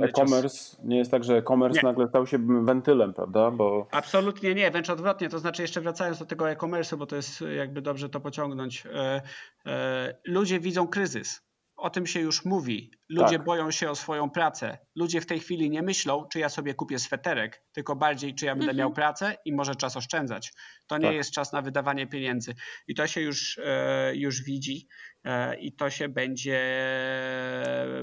e-commerce 0.00 0.76
nie 0.84 0.98
jest 0.98 1.10
tak, 1.10 1.24
że 1.24 1.36
e-commerce 1.36 1.80
nagle 1.82 2.08
stał 2.08 2.26
się 2.26 2.38
wentylem, 2.64 3.14
prawda? 3.14 3.50
Bo... 3.50 3.86
Absolutnie 3.90 4.54
nie, 4.54 4.70
wręcz 4.70 4.90
odwrotnie. 4.90 5.28
To 5.28 5.38
znaczy, 5.38 5.62
jeszcze 5.62 5.80
wracając 5.80 6.18
do 6.18 6.26
tego 6.26 6.50
e-commerce'u, 6.50 6.96
bo 6.96 7.06
to 7.06 7.16
jest 7.16 7.44
jakby 7.56 7.82
dobrze 7.82 8.08
to 8.08 8.20
pociągnąć. 8.20 8.86
E, 8.86 9.22
e, 9.66 10.14
ludzie 10.24 10.60
widzą 10.60 10.88
kryzys. 10.88 11.42
O 11.76 11.90
tym 11.90 12.06
się 12.06 12.20
już 12.20 12.44
mówi, 12.44 12.90
Ludzie 13.10 13.36
Tak. 13.36 13.44
boją 13.44 13.70
się 13.70 13.90
o 13.90 13.94
swoją 13.94 14.30
pracę. 14.30 14.78
Ludzie 14.96 15.20
w 15.20 15.26
tej 15.26 15.40
chwili 15.40 15.70
nie 15.70 15.82
myślą, 15.82 16.24
czy 16.32 16.38
ja 16.38 16.48
sobie 16.48 16.74
kupię 16.74 16.98
sweterek, 16.98 17.62
tylko 17.72 17.96
bardziej, 17.96 18.34
czy 18.34 18.46
ja 18.46 18.52
będę 18.52 18.64
Mhm. 18.64 18.78
miał 18.78 18.92
pracę 18.92 19.36
i 19.44 19.52
może 19.52 19.74
czas 19.74 19.96
oszczędzać. 19.96 20.52
To 20.86 20.98
nie 20.98 21.04
Tak. 21.06 21.14
jest 21.14 21.30
czas 21.30 21.52
na 21.52 21.62
wydawanie 21.62 22.06
pieniędzy. 22.06 22.54
I 22.88 22.94
to 22.94 23.06
się 23.06 23.20
już, 23.20 23.60
e, 23.64 24.12
już 24.16 24.42
widzi 24.42 24.88
e, 25.24 25.56
i 25.60 25.72
to 25.72 25.90
się 25.90 26.08
będzie. 26.08 26.60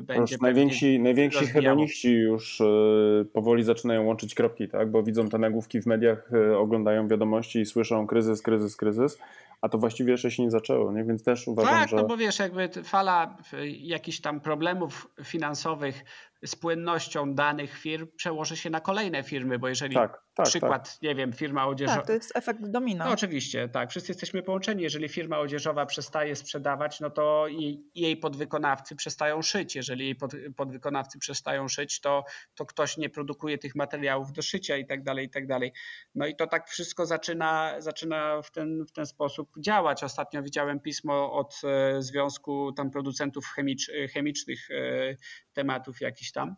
będzie 0.02 0.36
najwięksi, 0.42 1.00
najwięksi 1.00 1.40
rozwijało. 1.40 1.64
hedoniści 1.64 2.12
już 2.14 2.60
y, 2.62 3.28
powoli 3.34 3.64
zaczynają 3.64 4.04
łączyć 4.06 4.36
kropki, 4.36 4.68
tak? 4.70 4.92
Bo 4.92 5.04
widzą 5.04 5.30
te 5.30 5.38
nagłówki 5.38 5.82
w 5.82 5.86
mediach, 5.86 6.30
oglądają 6.58 7.08
wiadomości 7.08 7.60
i 7.60 7.66
słyszą 7.66 8.08
kryzys, 8.08 8.42
kryzys, 8.42 8.76
kryzys, 8.76 9.18
a 9.62 9.70
to 9.70 9.78
właściwie 9.78 10.12
jeszcze 10.12 10.32
się 10.32 10.44
nie 10.44 10.52
zaczęło, 10.52 10.94
nie? 10.94 11.04
Więc 11.04 11.24
też 11.24 11.48
uważam, 11.48 11.74
tak, 11.74 11.90
że... 11.90 11.96
no 11.96 12.04
bo 12.08 12.18
wiesz, 12.18 12.40
jakby 12.40 12.70
fala 12.84 13.38
jakichś 13.80 14.22
tam 14.22 14.42
problemów 14.42 14.95
finansowych 15.24 16.04
z 16.46 16.56
płynnością 16.56 17.34
danych 17.34 17.78
firm 17.78 18.08
przełoży 18.16 18.58
się 18.58 18.70
na 18.70 18.82
kolejne 18.82 19.24
firmy, 19.24 19.60
bo 19.60 19.68
jeżeli 19.68 19.96
Tak, 19.96 20.26
tak, 20.36 20.46
przykład, 20.46 21.02
nie 21.02 21.16
wiem, 21.16 21.34
firma 21.34 21.68
odzieżowa. 21.68 21.98
Tak, 21.98 22.08
to 22.08 22.14
jest 22.14 22.38
efekt 22.38 22.60
domino. 22.68 23.06
No 23.06 23.12
oczywiście, 23.12 23.70
tak. 23.70 23.90
Wszyscy 23.90 24.12
jesteśmy 24.12 24.44
połączeni. 24.44 24.84
Jeżeli 24.84 25.10
firma 25.10 25.40
odzieżowa 25.40 25.86
przestaje 25.86 26.36
sprzedawać, 26.36 27.00
no 27.00 27.10
to 27.10 27.48
jej, 27.48 27.84
jej 27.96 28.18
podwykonawcy 28.18 28.96
przestają 28.96 29.42
szyć. 29.42 29.76
Jeżeli 29.76 30.06
jej 30.06 30.16
pod, 30.16 30.32
podwykonawcy 30.56 31.20
przestają 31.20 31.68
szyć, 31.68 32.02
to, 32.02 32.24
to 32.56 32.66
ktoś 32.66 32.98
nie 32.98 33.10
produkuje 33.10 33.58
tych 33.58 33.76
materiałów 33.76 34.32
do 34.32 34.42
szycia 34.42 34.78
i 34.78 34.86
tak 34.86 35.04
dalej, 35.04 35.26
i 35.26 35.30
tak 35.30 35.48
dalej. 35.48 35.74
No 36.16 36.28
i 36.28 36.36
to 36.36 36.48
tak 36.48 36.70
wszystko 36.70 37.06
zaczyna, 37.06 37.76
zaczyna 37.80 38.42
w, 38.42 38.52
ten, 38.52 38.86
w 38.86 38.92
ten 38.92 39.06
sposób 39.06 39.52
działać. 39.60 40.04
Ostatnio 40.04 40.44
widziałem 40.44 40.80
pismo 40.80 41.34
od 41.34 41.62
e, 41.64 42.02
Związku 42.02 42.72
tam 42.72 42.92
producentów 42.92 43.46
chemicz, 43.46 43.92
chemicznych 44.14 44.72
e, 44.72 45.16
tematów 45.54 46.02
jakiś 46.02 46.32
tam. 46.36 46.56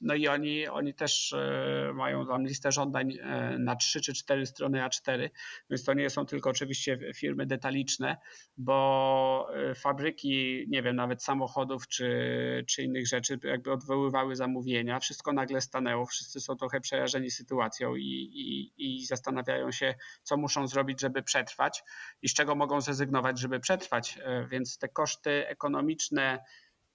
No 0.00 0.14
i 0.14 0.28
oni, 0.28 0.68
oni 0.68 0.94
też 0.94 1.32
e, 1.32 1.92
mają 1.94 2.26
tam 2.26 2.46
listę 2.46 2.72
żądań 2.72 3.12
e, 3.12 3.58
na 3.58 3.76
3 3.76 4.00
czy 4.00 4.14
4 4.14 4.46
strony 4.46 4.78
A4, 4.78 5.30
więc 5.70 5.84
to 5.84 5.94
nie 5.94 6.10
są 6.10 6.26
tylko 6.26 6.50
oczywiście 6.50 6.98
firmy 7.14 7.46
detaliczne, 7.46 8.16
bo 8.56 9.48
e, 9.54 9.74
fabryki, 9.74 10.64
nie 10.68 10.82
wiem, 10.82 10.96
nawet 10.96 11.22
samochodów 11.22 11.88
czy, 11.88 12.64
czy 12.68 12.82
innych 12.82 13.06
rzeczy 13.06 13.38
jakby 13.44 13.72
odwoływały 13.72 14.36
zamówienia, 14.36 15.00
wszystko 15.00 15.32
nagle 15.32 15.60
stanęło, 15.60 16.06
wszyscy 16.06 16.40
są 16.40 16.56
trochę 16.56 16.80
przerażeni 16.80 17.30
sytuacją 17.30 17.96
i, 17.96 18.30
i, 18.34 18.72
i 18.76 19.06
zastanawiają 19.06 19.72
się, 19.72 19.94
co 20.22 20.36
muszą 20.36 20.66
zrobić, 20.66 21.00
żeby 21.00 21.22
przetrwać 21.22 21.82
i 22.22 22.28
z 22.28 22.34
czego 22.34 22.54
mogą 22.54 22.80
zrezygnować, 22.80 23.38
żeby 23.38 23.60
przetrwać, 23.60 24.18
więc 24.50 24.78
te 24.78 24.88
koszty 24.88 25.48
ekonomiczne 25.48 26.38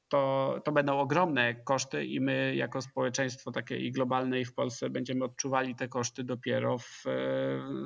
to, 0.08 0.56
to 0.66 0.72
będą 0.72 1.00
ogromne 1.00 1.56
koszty 1.56 2.06
i 2.06 2.20
my 2.20 2.56
jako 2.56 2.82
społeczeństwo 2.82 3.52
takie 3.52 3.78
i 3.78 3.92
globalne 3.92 4.40
i 4.40 4.46
w 4.46 4.54
Polsce 4.54 4.90
będziemy 4.90 5.26
odczuwali 5.26 5.76
te 5.76 5.88
koszty 5.88 6.24
dopiero 6.24 6.78
w 6.78 7.04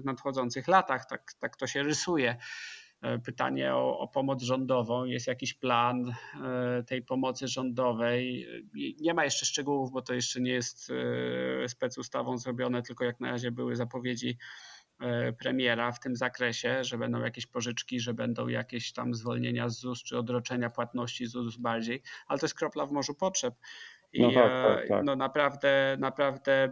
nadchodzących 0.04 0.68
latach. 0.68 1.06
Tak, 1.06 1.34
tak 1.40 1.58
to 1.58 1.68
się 1.68 1.84
rysuje. 1.84 2.38
E, 3.02 3.20
Pytanie 3.20 3.76
o, 3.76 4.00
o 4.00 4.08
pomoc 4.08 4.44
rządową. 4.44 5.06
Jest 5.06 5.28
jakiś 5.28 5.54
plan 5.54 6.14
e, 6.44 6.84
tej 6.84 7.02
pomocy 7.02 7.48
rządowej. 7.48 8.48
Nie 9.02 9.14
ma 9.14 9.24
jeszcze 9.24 9.46
szczegółów, 9.46 9.92
bo 9.92 10.02
to 10.02 10.14
jeszcze 10.14 10.42
nie 10.42 10.52
jest 10.52 10.92
e, 11.64 11.70
specustawą 11.70 12.38
zrobione, 12.38 12.82
tylko 12.82 13.06
jak 13.06 13.20
na 13.20 13.32
razie 13.32 13.52
były 13.52 13.76
zapowiedzi 13.76 14.38
premiera 15.40 15.92
w 15.92 16.00
tym 16.00 16.16
zakresie, 16.16 16.84
że 16.84 16.98
będą 16.98 17.20
jakieś 17.24 17.46
pożyczki, 17.46 18.00
że 18.00 18.14
będą 18.14 18.48
jakieś 18.48 18.94
tam 18.94 19.14
zwolnienia 19.14 19.70
z 19.70 19.80
ZUS 19.80 20.04
czy 20.04 20.18
odroczenia 20.18 20.70
płatności 20.70 21.26
z 21.26 21.32
ZUS 21.32 21.58
bardziej, 21.58 22.02
ale 22.28 22.40
to 22.40 22.46
jest 22.46 22.56
kropla 22.56 22.86
w 22.86 22.92
morzu 22.92 23.16
potrzeb. 23.16 23.54
I 24.14 24.22
No 24.22 24.32
tak, 24.32 24.52
tak, 24.64 24.86
e, 24.86 24.88
tak. 24.88 25.06
no 25.06 25.16
naprawdę, 25.16 25.98
naprawdę 26.00 26.72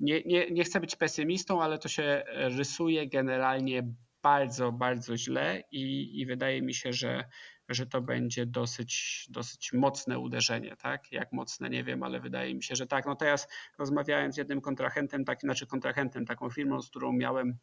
nie, 0.00 0.22
nie, 0.22 0.50
nie 0.50 0.64
chcę 0.64 0.80
być 0.80 0.96
pesymistą, 0.96 1.62
ale 1.62 1.78
to 1.78 1.88
się 1.88 2.22
rysuje 2.26 3.08
generalnie 3.08 3.82
bardzo, 4.24 4.72
bardzo 4.72 5.16
źle 5.16 5.62
i, 5.72 6.10
i 6.20 6.26
wydaje 6.26 6.62
mi 6.62 6.74
się, 6.74 6.92
że, 6.92 7.24
że 7.68 7.86
to 7.86 8.00
będzie 8.02 8.46
dosyć, 8.46 9.26
dosyć 9.30 9.72
mocne 9.72 10.18
uderzenie, 10.18 10.76
tak? 10.76 11.12
Jak 11.12 11.32
mocne, 11.32 11.70
nie 11.70 11.84
wiem, 11.84 12.02
ale 12.02 12.20
wydaje 12.20 12.54
mi 12.54 12.62
się, 12.62 12.76
że 12.76 12.86
tak. 12.86 13.06
No 13.06 13.16
teraz 13.16 13.48
rozmawiałem 13.78 14.32
z 14.32 14.36
jednym 14.36 14.60
kontrahentem, 14.60 15.24
tak, 15.24 15.40
znaczy 15.40 15.66
kontrahentem, 15.66 16.26
taką 16.26 16.50
firmą, 16.50 16.82
z 16.82 16.90
którą 16.90 17.12
miałem 17.12 17.58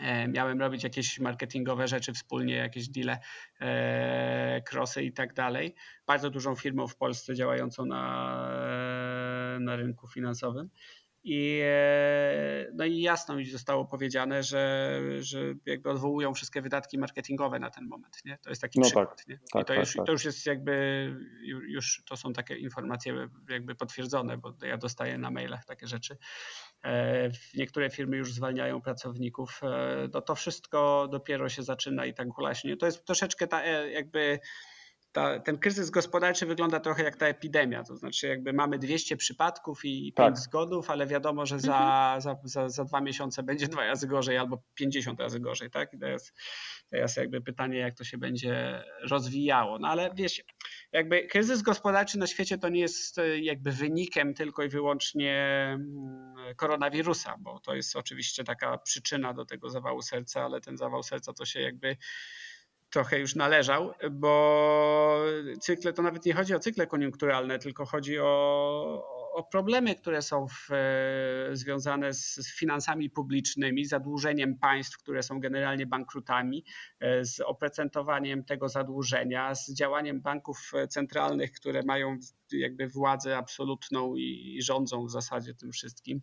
e, 0.00 0.28
miałem 0.28 0.60
robić 0.60 0.84
jakieś 0.84 1.20
marketingowe 1.20 1.88
rzeczy 1.88 2.12
wspólnie, 2.12 2.54
jakieś 2.54 2.88
deale, 2.88 3.18
e, 3.60 4.62
crossy 4.72 5.02
i 5.02 5.12
tak 5.12 5.34
dalej. 5.34 5.74
Bardzo 6.06 6.30
dużą 6.30 6.54
firmą 6.54 6.86
w 6.86 6.96
Polsce 6.96 7.34
działającą 7.34 7.86
na, 7.86 8.48
na 9.60 9.76
rynku 9.76 10.08
finansowym. 10.08 10.70
I, 11.26 11.60
e, 11.64 12.66
no 12.74 12.84
i 12.84 13.00
jasno 13.00 13.36
mi 13.36 13.46
zostało 13.46 13.84
powiedziane, 13.84 14.42
że, 14.42 15.00
że 15.20 15.38
jakby 15.66 15.90
odwołują 15.90 16.34
wszystkie 16.34 16.62
wydatki 16.62 16.98
marketingowe 16.98 17.58
na 17.58 17.70
ten 17.70 17.86
moment. 17.88 18.18
Nie? 18.24 18.38
To 18.38 18.50
jest 18.50 18.62
taki 18.62 18.80
No 18.80 18.84
przykład. 18.84 19.16
tak, 19.16 19.28
nie? 19.28 19.34
I 19.34 19.38
tak, 19.38 19.48
to, 19.52 19.64
tak, 19.64 19.78
już, 19.78 19.94
tak. 19.94 20.06
to 20.06 20.12
już 20.12 20.24
jest 20.24 20.46
jakby, 20.46 20.72
ju- 21.42 21.62
już 21.68 22.02
to 22.06 22.16
są 22.16 22.32
takie 22.32 22.56
informacje 22.56 23.28
jakby 23.48 23.74
potwierdzone, 23.74 24.38
bo 24.38 24.54
ja 24.62 24.76
dostaję 24.76 25.18
na 25.18 25.30
mailach 25.30 25.64
takie 25.64 25.86
rzeczy. 25.86 26.16
E, 26.84 27.30
Niektóre 27.54 27.90
firmy 27.90 28.16
już 28.16 28.32
zwalniają 28.32 28.80
pracowników. 28.80 29.60
E, 29.62 30.08
No 30.14 30.20
to 30.20 30.34
wszystko 30.34 31.08
dopiero 31.12 31.48
się 31.48 31.62
zaczyna 31.62 32.06
i 32.06 32.14
tak 32.14 32.28
hulaśnie. 32.30 32.76
To 32.76 32.86
jest 32.86 33.04
troszeczkę 33.04 33.46
ta 33.46 33.64
jakby 33.86 34.38
ta, 35.14 35.40
ten 35.40 35.58
kryzys 35.58 35.90
gospodarczy 35.90 36.46
wygląda 36.46 36.80
trochę 36.80 37.02
jak 37.02 37.16
ta 37.16 37.26
epidemia, 37.26 37.84
to 37.84 37.96
znaczy 37.96 38.26
jakby 38.26 38.52
mamy 38.52 38.78
200 38.78 39.16
przypadków 39.16 39.84
i 39.84 40.12
5 40.12 40.16
Tak. 40.16 40.38
zgonów, 40.38 40.90
ale 40.90 41.06
wiadomo, 41.06 41.46
że 41.46 41.60
za, 41.60 42.16
za, 42.20 42.36
za, 42.44 42.68
za 42.68 42.84
dwa 42.84 43.00
miesiące 43.00 43.42
będzie 43.42 43.68
dwa 43.68 43.86
razy 43.86 44.06
gorzej 44.06 44.38
albo 44.38 44.62
50 44.74 45.20
razy 45.20 45.40
gorzej, 45.40 45.70
tak? 45.70 45.92
I 45.92 45.98
teraz, 45.98 46.32
teraz 46.90 47.16
jakby 47.16 47.40
pytanie, 47.40 47.78
jak 47.78 47.94
to 47.94 48.04
się 48.04 48.18
będzie 48.18 48.84
rozwijało. 49.10 49.78
No 49.78 49.88
ale 49.88 50.10
wiesz, 50.14 50.42
jakby 50.92 51.26
kryzys 51.26 51.62
gospodarczy 51.62 52.18
na 52.18 52.26
świecie 52.26 52.58
to 52.58 52.68
nie 52.68 52.80
jest 52.80 53.18
e, 53.18 53.38
jakby 53.38 53.72
wynikiem 53.72 54.34
tylko 54.34 54.62
i 54.62 54.68
wyłącznie 54.68 55.32
mm, 55.74 56.34
koronawirusa, 56.56 57.36
bo 57.38 57.60
to 57.60 57.74
jest 57.74 57.96
oczywiście 57.96 58.44
taka 58.44 58.78
przyczyna 58.78 59.34
do 59.34 59.44
tego 59.44 59.70
zawału 59.70 60.02
serca, 60.02 60.44
ale 60.44 60.60
ten 60.60 60.76
zawał 60.76 61.02
serca 61.02 61.32
to 61.32 61.44
się 61.44 61.60
jakby 61.60 61.96
trochę 62.94 63.18
już 63.18 63.34
należał, 63.34 63.92
bo 64.10 65.20
cykle 65.60 65.92
to 65.92 66.02
nawet 66.02 66.24
nie 66.24 66.34
chodzi 66.34 66.54
o 66.54 66.58
cykle 66.58 66.86
koniunkturalne, 66.86 67.58
tylko 67.58 67.84
chodzi 67.84 68.18
o, 68.18 69.13
o 69.34 69.42
problemy, 69.42 69.94
które 69.96 70.22
są 70.22 70.46
w, 70.48 70.70
e, 70.70 71.56
związane 71.56 72.14
z, 72.14 72.34
z 72.34 72.58
finansami 72.58 73.10
publicznymi, 73.10 73.84
zadłużeniem 73.84 74.58
państw, 74.58 74.98
które 74.98 75.22
są 75.22 75.40
generalnie 75.40 75.86
bankrutami, 75.86 76.64
e, 77.00 77.24
z 77.24 77.40
oprocentowaniem 77.40 78.44
tego 78.44 78.68
zadłużenia, 78.68 79.54
z 79.54 79.74
działaniem 79.74 80.20
banków 80.20 80.72
centralnych, 80.88 81.52
które 81.52 81.82
mają 81.82 82.18
jakby 82.52 82.88
władzę 82.88 83.36
absolutną 83.36 84.14
i, 84.16 84.56
i 84.56 84.62
rządzą 84.62 85.06
w 85.06 85.10
zasadzie 85.10 85.54
tym 85.54 85.72
wszystkim, 85.72 86.20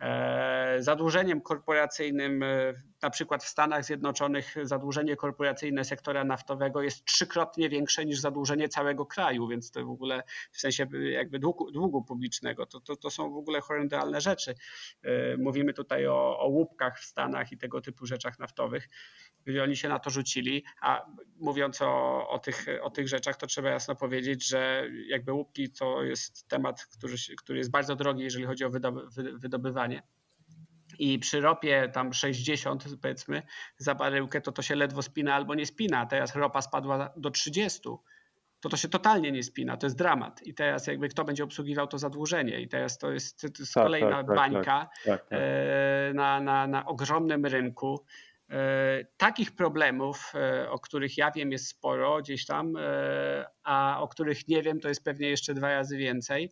e, 0.00 0.76
zadłużeniem 0.78 1.40
korporacyjnym, 1.40 2.42
e, 2.42 2.74
na 3.02 3.10
przykład 3.10 3.44
w 3.44 3.48
Stanach 3.48 3.84
Zjednoczonych 3.84 4.54
zadłużenie 4.62 5.16
korporacyjne 5.16 5.84
sektora 5.84 6.24
naftowego 6.24 6.82
jest 6.82 7.04
trzykrotnie 7.04 7.68
większe 7.68 8.04
niż 8.06 8.20
zadłużenie 8.20 8.68
całego 8.68 9.06
kraju, 9.06 9.48
więc 9.48 9.70
to 9.70 9.86
w 9.86 9.90
ogóle 9.90 10.22
w 10.52 10.60
sensie 10.60 10.86
jakby 11.12 11.38
długu, 11.38 11.70
długu 11.70 12.04
publicznego, 12.04 12.51
to, 12.54 12.80
to, 12.80 12.96
to 12.96 13.10
są 13.10 13.32
w 13.32 13.36
ogóle 13.36 13.60
horrendalne 13.60 14.20
rzeczy. 14.20 14.54
E, 15.02 15.36
Mówimy 15.36 15.72
tutaj 15.72 16.06
o, 16.06 16.38
o 16.38 16.48
łupkach 16.48 17.00
w 17.00 17.04
Stanach 17.04 17.52
i 17.52 17.58
tego 17.58 17.80
typu 17.80 18.06
rzeczach 18.06 18.38
naftowych. 18.38 18.88
I 19.46 19.60
oni 19.60 19.76
się 19.76 19.88
na 19.88 19.98
to 19.98 20.10
rzucili, 20.10 20.64
a 20.80 21.06
mówiąc 21.36 21.82
o, 21.82 22.28
o, 22.28 22.38
tych, 22.38 22.66
o 22.82 22.90
tych 22.90 23.08
rzeczach, 23.08 23.36
to 23.36 23.46
trzeba 23.46 23.70
jasno 23.70 23.96
powiedzieć, 23.96 24.48
że 24.48 24.88
jakby 25.08 25.32
łupki 25.32 25.70
to 25.70 26.02
jest 26.02 26.48
temat, 26.48 26.86
który, 26.86 27.14
który 27.38 27.58
jest 27.58 27.70
bardzo 27.70 27.96
drogi, 27.96 28.22
jeżeli 28.22 28.44
chodzi 28.44 28.64
o 28.64 28.70
wydoby, 28.70 29.00
wy- 29.10 29.38
wydobywanie. 29.38 30.02
I 30.98 31.18
przy 31.18 31.40
ropie 31.40 31.88
tam 31.92 32.12
60 32.12 32.84
powiedzmy 33.02 33.42
za 33.76 33.94
baryłkę, 33.94 34.40
to 34.40 34.52
to 34.52 34.62
się 34.62 34.74
ledwo 34.74 35.02
spina 35.02 35.34
albo 35.34 35.54
nie 35.54 35.66
spina. 35.66 36.06
Teraz 36.06 36.34
ropa 36.36 36.62
spadła 36.62 37.12
do 37.16 37.30
30 37.30 37.80
to 38.62 38.68
to 38.68 38.76
się 38.76 38.88
totalnie 38.88 39.32
nie 39.32 39.42
spina, 39.42 39.76
to 39.76 39.86
jest 39.86 39.96
dramat. 39.96 40.42
I 40.42 40.54
teraz 40.54 40.86
jakby 40.86 41.08
kto 41.08 41.24
będzie 41.24 41.44
obsługiwał 41.44 41.86
to 41.86 41.98
zadłużenie 41.98 42.60
i 42.60 42.68
teraz 42.68 42.98
to 42.98 43.12
jest, 43.12 43.40
to 43.40 43.46
jest 43.58 43.74
Tak, 43.74 43.84
kolejna 43.84 44.10
tak, 44.10 44.26
tak, 44.26 44.36
bańka 44.36 44.88
Tak, 45.04 45.20
tak. 45.28 45.28
e, 45.30 46.12
na, 46.14 46.40
na, 46.40 46.66
na 46.66 46.86
ogromnym 46.86 47.46
rynku. 47.46 48.04
E, 48.50 49.04
Takich 49.16 49.52
problemów, 49.54 50.32
e, 50.34 50.70
o 50.70 50.78
których 50.78 51.18
ja 51.18 51.30
wiem, 51.30 51.52
jest 51.52 51.68
sporo 51.68 52.18
gdzieś 52.18 52.46
tam, 52.46 52.74
a 53.64 53.96
o 54.00 54.08
których 54.08 54.48
nie 54.48 54.62
wiem, 54.62 54.80
to 54.80 54.88
jest 54.88 55.04
pewnie 55.04 55.28
jeszcze 55.28 55.54
dwa 55.54 55.68
razy 55.68 55.96
więcej. 55.96 56.50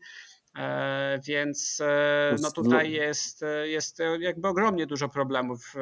E, 0.57 1.21
więc 1.27 1.81
e, 1.81 2.37
no 2.43 2.51
tutaj 2.51 2.93
jest, 2.93 3.45
jest 3.65 3.99
jakby 4.21 4.49
ogromnie 4.49 4.87
dużo 4.87 5.09
problemów. 5.09 5.75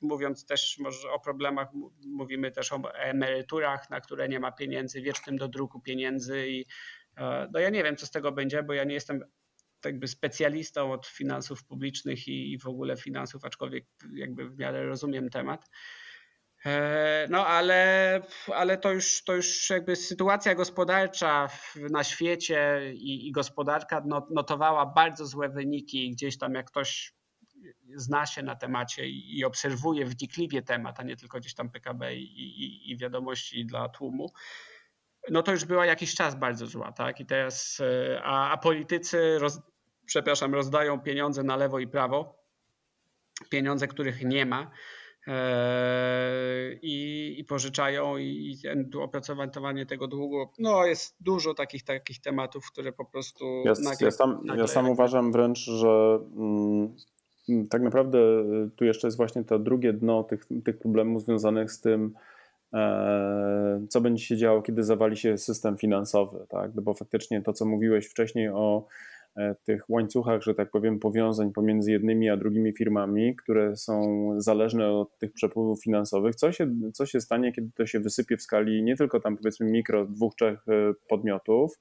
Mówiąc 0.00 0.46
też 0.46 0.78
może 0.78 1.10
o 1.10 1.20
problemach, 1.20 1.68
mówimy 2.06 2.50
też 2.50 2.72
o 2.72 2.94
emeryturach, 2.94 3.90
na 3.90 4.00
które 4.00 4.28
nie 4.28 4.40
ma 4.40 4.52
pieniędzy, 4.52 5.02
wiecznym 5.02 5.36
do 5.36 5.48
druku 5.48 5.80
pieniędzy 5.80 6.48
i 6.48 6.66
no 7.52 7.60
ja 7.60 7.70
nie 7.70 7.84
wiem, 7.84 7.96
co 7.96 8.06
z 8.06 8.10
tego 8.10 8.32
będzie, 8.32 8.62
bo 8.62 8.72
ja 8.72 8.84
nie 8.84 8.94
jestem 8.94 9.24
jakby 9.84 10.08
specjalistą 10.08 10.92
od 10.92 11.06
finansów 11.06 11.64
publicznych 11.64 12.28
i 12.28 12.58
w 12.58 12.66
ogóle 12.66 12.96
finansów, 12.96 13.44
aczkolwiek 13.44 13.84
jakby 14.14 14.50
w 14.50 14.58
miarę 14.58 14.86
rozumiem 14.86 15.30
temat. 15.30 15.70
E, 16.66 17.26
no 17.30 17.46
ale, 17.46 18.20
ale 18.54 18.78
to, 18.78 18.92
już, 18.92 19.24
to 19.24 19.34
już 19.34 19.70
jakby 19.70 19.96
sytuacja 19.96 20.54
gospodarcza 20.54 21.48
na 21.90 22.04
świecie 22.04 22.80
i, 22.94 23.28
i 23.28 23.32
gospodarka 23.32 24.02
notowała 24.30 24.86
bardzo 24.86 25.26
złe 25.26 25.48
wyniki. 25.48 26.10
Gdzieś 26.10 26.38
tam 26.38 26.54
jak 26.54 26.70
ktoś 26.70 27.14
zna 27.96 28.26
się 28.26 28.42
na 28.42 28.56
temacie 28.56 29.08
i, 29.08 29.44
obserwuje 29.44 30.06
wnikliwie 30.06 30.62
temat, 30.62 31.00
a 31.00 31.02
nie 31.02 31.16
tylko 31.16 31.38
gdzieś 31.38 31.54
tam 31.54 31.70
PKB 31.70 32.16
i, 32.16 32.22
i, 32.22 32.90
i 32.90 32.96
wiadomości 32.96 33.66
dla 33.66 33.88
tłumu, 33.88 34.32
no 35.30 35.42
to 35.42 35.52
już 35.52 35.64
była 35.64 35.86
jakiś 35.86 36.14
czas 36.14 36.34
bardzo 36.34 36.66
zła, 36.66 36.92
tak? 36.92 37.20
I 37.20 37.26
teraz, 37.26 37.80
e, 37.80 38.22
a, 38.22 38.50
a 38.50 38.56
politycy, 38.56 39.38
roz, 39.38 39.60
przepraszam, 40.06 40.54
rozdają 40.54 41.00
pieniądze 41.00 41.42
na 41.42 41.56
lewo 41.56 41.78
i 41.78 41.86
prawo, 41.86 42.44
pieniądze, 43.50 43.88
których 43.88 44.24
nie 44.24 44.46
ma 44.46 44.70
i, 46.82 47.34
i 47.38 47.44
pożyczają 47.44 48.18
i 48.18 48.58
opracowanie 49.00 49.86
tego 49.86 50.08
długu. 50.08 50.48
No 50.58 50.86
jest 50.86 51.16
dużo 51.20 51.54
takich 51.54 51.84
takich 51.84 52.20
tematów, 52.20 52.70
które 52.70 52.92
po 52.92 53.04
prostu. 53.04 53.44
Ja, 53.64 53.72
nagle, 53.82 54.06
ja 54.06 54.10
sam, 54.10 54.40
nagle 54.44 54.62
ja 54.62 54.66
sam 54.66 54.90
uważam 54.90 55.32
wręcz, 55.32 55.58
że 55.58 56.18
mm, 56.36 56.94
tak 57.70 57.82
naprawdę 57.82 58.18
y, 58.18 58.70
tu 58.76 58.84
jeszcze 58.84 59.06
jest 59.06 59.16
właśnie 59.16 59.44
to 59.44 59.58
drugie 59.58 59.92
dno 59.92 60.24
tych, 60.24 60.48
tych 60.64 60.78
problemów 60.78 61.22
związanych 61.22 61.72
z 61.72 61.80
tym, 61.80 62.14
e, 62.72 63.86
co 63.88 64.00
będzie 64.00 64.24
się 64.24 64.36
działo, 64.36 64.62
kiedy 64.62 64.84
zawali 64.84 65.16
się 65.16 65.38
system 65.38 65.76
finansowy, 65.76 66.46
tak? 66.48 66.74
No 66.74 66.82
bo 66.82 66.94
faktycznie 66.94 67.42
to, 67.42 67.52
co 67.52 67.64
mówiłeś 67.64 68.06
wcześniej 68.06 68.48
o 68.48 68.86
tych 69.64 69.90
łańcuchach, 69.90 70.42
że 70.42 70.54
tak 70.54 70.70
powiem, 70.70 70.98
powiązań 70.98 71.52
pomiędzy 71.52 71.92
jednymi 71.92 72.30
a 72.30 72.36
drugimi 72.36 72.72
firmami, 72.72 73.36
które 73.36 73.76
są 73.76 74.30
zależne 74.36 74.90
od 74.90 75.18
tych 75.18 75.32
przepływów 75.32 75.82
finansowych. 75.82 76.34
Co 76.34 76.52
się, 76.52 76.66
co 76.92 77.06
się 77.06 77.20
stanie, 77.20 77.52
kiedy 77.52 77.70
to 77.74 77.86
się 77.86 78.00
wysypie 78.00 78.36
w 78.36 78.42
skali 78.42 78.82
nie 78.82 78.96
tylko 78.96 79.20
tam 79.20 79.36
powiedzmy 79.36 79.70
mikro, 79.70 80.06
dwóch, 80.06 80.34
trzech 80.34 80.68
e, 80.68 80.92
podmiotów, 81.08 81.80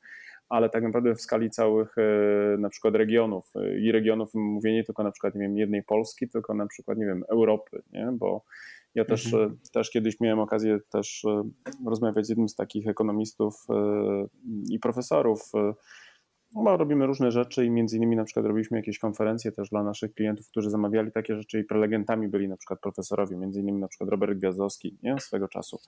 ale 0.50 0.70
tak 0.70 0.84
naprawdę 0.84 1.16
w 1.16 1.22
skali 1.22 1.50
całych 1.50 1.96
e, 1.98 2.58
na 2.58 2.70
przykład 2.70 2.96
regionów 2.96 3.54
i 3.82 3.92
regionów 3.92 4.34
mówię 4.34 4.74
nie 4.74 4.84
tylko 4.84 5.04
na 5.04 5.12
przykład 5.12 5.36
nie 5.36 5.42
wiem, 5.42 5.58
jednej 5.58 5.84
Polski, 5.84 6.30
tylko 6.30 6.54
na 6.54 6.68
przykład 6.68 6.98
nie 6.98 7.06
wiem, 7.06 7.24
Europy, 7.30 7.82
nie? 7.92 8.10
bo 8.12 8.44
ja 8.96 9.06
też, 9.06 9.26
mhm. 9.26 9.58
też 9.74 9.89
kiedyś 9.89 10.20
miałem 10.20 10.39
okazję 10.39 10.80
też 10.89 11.26
rozmawiać 11.86 12.26
z 12.26 12.30
jednym 12.30 12.50
z 12.50 12.56
takich 12.56 12.88
ekonomistów 12.88 13.66
i 14.70 14.80
profesorów 14.80 15.52
no, 16.56 16.78
robimy 16.78 17.06
różne 17.06 17.32
rzeczy 17.32 17.66
i 17.66 17.70
między 17.70 17.98
innymi 17.98 18.16
na 18.16 18.24
przykład 18.24 18.46
robiliśmy 18.46 18.78
jakieś 18.78 19.00
konferencje 19.00 19.52
też 19.52 19.70
dla 19.70 19.84
naszych 19.84 20.13
klientów, 20.13 20.48
którzy 20.48 20.70
zamawiali 20.70 21.12
takie 21.12 21.36
rzeczy 21.36 21.60
i 21.60 21.63
prelegentami 21.63 22.28
byli 22.28 22.48
na 22.48 22.58
przykład 22.58 22.80
profesorowie, 22.80 23.38
między 23.38 23.60
innymi 23.62 23.80
na 23.80 23.88
przykład 23.88 24.10
Robert 24.10 24.38
Gwiazdowski, 24.38 24.98
nie? 25.04 25.20
swego 25.20 25.48
czasu. 25.48 25.80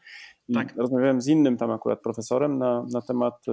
I 0.47 0.54
tak. 0.54 0.75
rozmawiałem 0.75 1.21
z 1.21 1.28
innym 1.28 1.58
tam 1.58 1.71
akurat 1.71 2.01
profesorem 2.01 2.58
na, 2.58 2.86
na 2.93 3.01
temat 3.01 3.45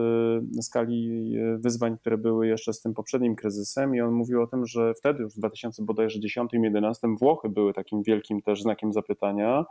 y, 0.58 0.62
skali 0.62 1.32
y, 1.36 1.58
wyzwań, 1.58 1.98
które 1.98 2.18
były 2.18 2.46
jeszcze 2.46 2.72
z 2.72 2.82
tym 2.82 2.94
poprzednim 2.94 3.36
kryzysem 3.36 3.94
i 3.94 4.00
on 4.00 4.12
mówił 4.12 4.42
o 4.42 4.46
tym, 4.46 4.66
że 4.66 4.94
wtedy 4.94 5.22
już 5.22 5.34
w 5.34 5.38
2010 5.38 6.54
i 6.54 6.58
2011 6.58 7.08
Włochy 7.20 7.48
były 7.48 7.72
takim 7.72 8.02
wielkim 8.02 8.42
też 8.42 8.62
znakiem 8.62 8.92
zapytania, 8.92 9.64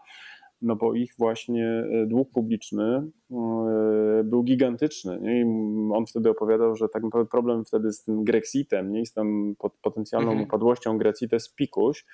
no 0.61 0.75
bo 0.75 0.93
ich 0.93 1.13
właśnie 1.17 1.67
e, 1.67 2.05
dług 2.07 2.31
publiczny 2.31 2.83
e, 3.31 4.23
był 4.23 4.43
gigantyczny. 4.43 5.19
Nie? 5.21 5.41
I 5.41 5.43
on 5.93 6.05
wtedy 6.05 6.29
opowiadał, 6.29 6.75
że 6.75 6.89
tak 6.89 7.03
naprawdę 7.03 7.29
problem 7.29 7.65
wtedy 7.65 7.93
z 7.93 8.03
tym 8.03 8.23
Grexitem, 8.23 8.91
nie? 8.91 9.05
z 9.05 9.13
tą 9.13 9.53
potencjalną 9.81 10.31
mhm. 10.31 10.47
upadłością 10.47 10.97
Grecji 10.97 11.29
to 11.29 11.35
jest 11.35 11.55
pikuś, 11.55 12.05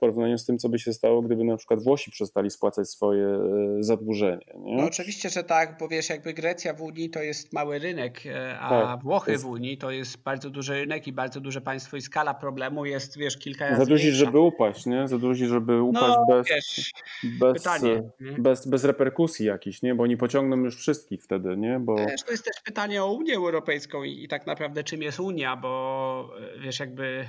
porównaniu 0.00 0.38
z 0.38 0.46
tym, 0.46 0.58
co 0.58 0.68
by 0.68 0.78
się 0.78 0.92
stało, 0.92 1.22
gdyby 1.22 1.44
na 1.44 1.56
przykład 1.56 1.82
Włosi 1.82 2.10
przestali 2.10 2.50
spłacać 2.50 2.88
swoje 2.88 3.26
e, 3.26 3.38
zadłużenie. 3.80 4.46
Nie? 4.56 4.76
No 4.76 4.84
oczywiście, 4.84 5.30
że 5.30 5.44
tak, 5.44 5.76
bo 5.80 5.88
wiesz, 5.88 6.08
jakby 6.08 6.34
Grecja 6.34 6.74
w 6.74 6.82
Unii 6.82 7.10
to 7.10 7.22
jest 7.22 7.52
mały 7.52 7.78
rynek, 7.78 8.26
e, 8.26 8.58
a 8.58 8.68
tak, 8.68 9.02
Włochy 9.02 9.32
jest... 9.32 9.44
w 9.44 9.46
Unii 9.46 9.78
to 9.78 9.90
jest 9.90 10.22
bardzo 10.22 10.50
duży 10.50 10.74
rynek 10.74 11.06
i 11.06 11.12
bardzo 11.12 11.40
duże 11.40 11.60
państwo 11.60 11.96
i 11.96 12.02
skala 12.02 12.34
problemu 12.34 12.84
jest, 12.84 13.18
wiesz, 13.18 13.36
kilka 13.36 13.68
razy 13.68 13.80
Za 13.80 13.86
duży, 13.86 14.12
żeby 14.12 14.38
upaść, 14.38 14.86
nie? 14.86 15.08
Za 15.08 15.18
duży, 15.18 15.46
żeby 15.46 15.82
upaść 15.82 16.06
no, 16.06 16.26
bez, 16.28 16.48
wiesz, 16.48 16.92
bez, 17.24 17.52
pytanie, 17.52 18.02
bez, 18.38 18.66
bez 18.66 18.84
reperkusji 18.84 19.46
jakichś, 19.46 19.82
nie? 19.82 19.94
Bo 19.94 20.02
oni 20.02 20.16
pociągną 20.16 20.56
już 20.56 20.76
wszystkich 20.76 21.22
wtedy, 21.22 21.56
nie? 21.56 21.80
Bo... 21.80 21.96
Wiesz, 21.96 22.22
to 22.22 22.30
jest 22.30 22.44
też 22.44 22.62
pytanie 22.64 23.02
o 23.02 23.12
Unię 23.12 23.36
Europejską 23.36 24.04
i, 24.04 24.24
i 24.24 24.28
tak 24.28 24.46
naprawdę 24.46 24.84
czym 24.84 25.02
jest 25.02 25.20
Unia, 25.20 25.56
bo 25.56 26.30
e, 26.56 26.60
wiesz, 26.60 26.80
jakby 26.80 27.24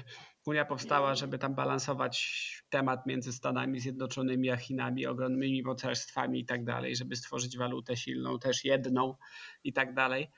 Unia 0.45 0.65
powstała, 0.65 1.15
żeby 1.15 1.38
tam 1.38 1.56
balansować 1.56 2.63
temat 2.69 3.06
między 3.06 3.34
Stanami 3.34 3.80
Zjednoczonymi 3.80 4.49
a 4.49 4.58
Chinami, 4.58 5.08
ogromnymi 5.08 5.63
mocarstwami 5.63 6.39
i 6.39 6.45
tak 6.45 6.63
dalej, 6.63 6.95
żeby 6.95 7.15
stworzyć 7.15 7.58
walutę 7.58 7.97
silną, 7.97 8.39
też 8.39 8.65
jedną 8.65 9.15
i 9.63 9.73
tak 9.73 9.93
dalej. 9.93 10.32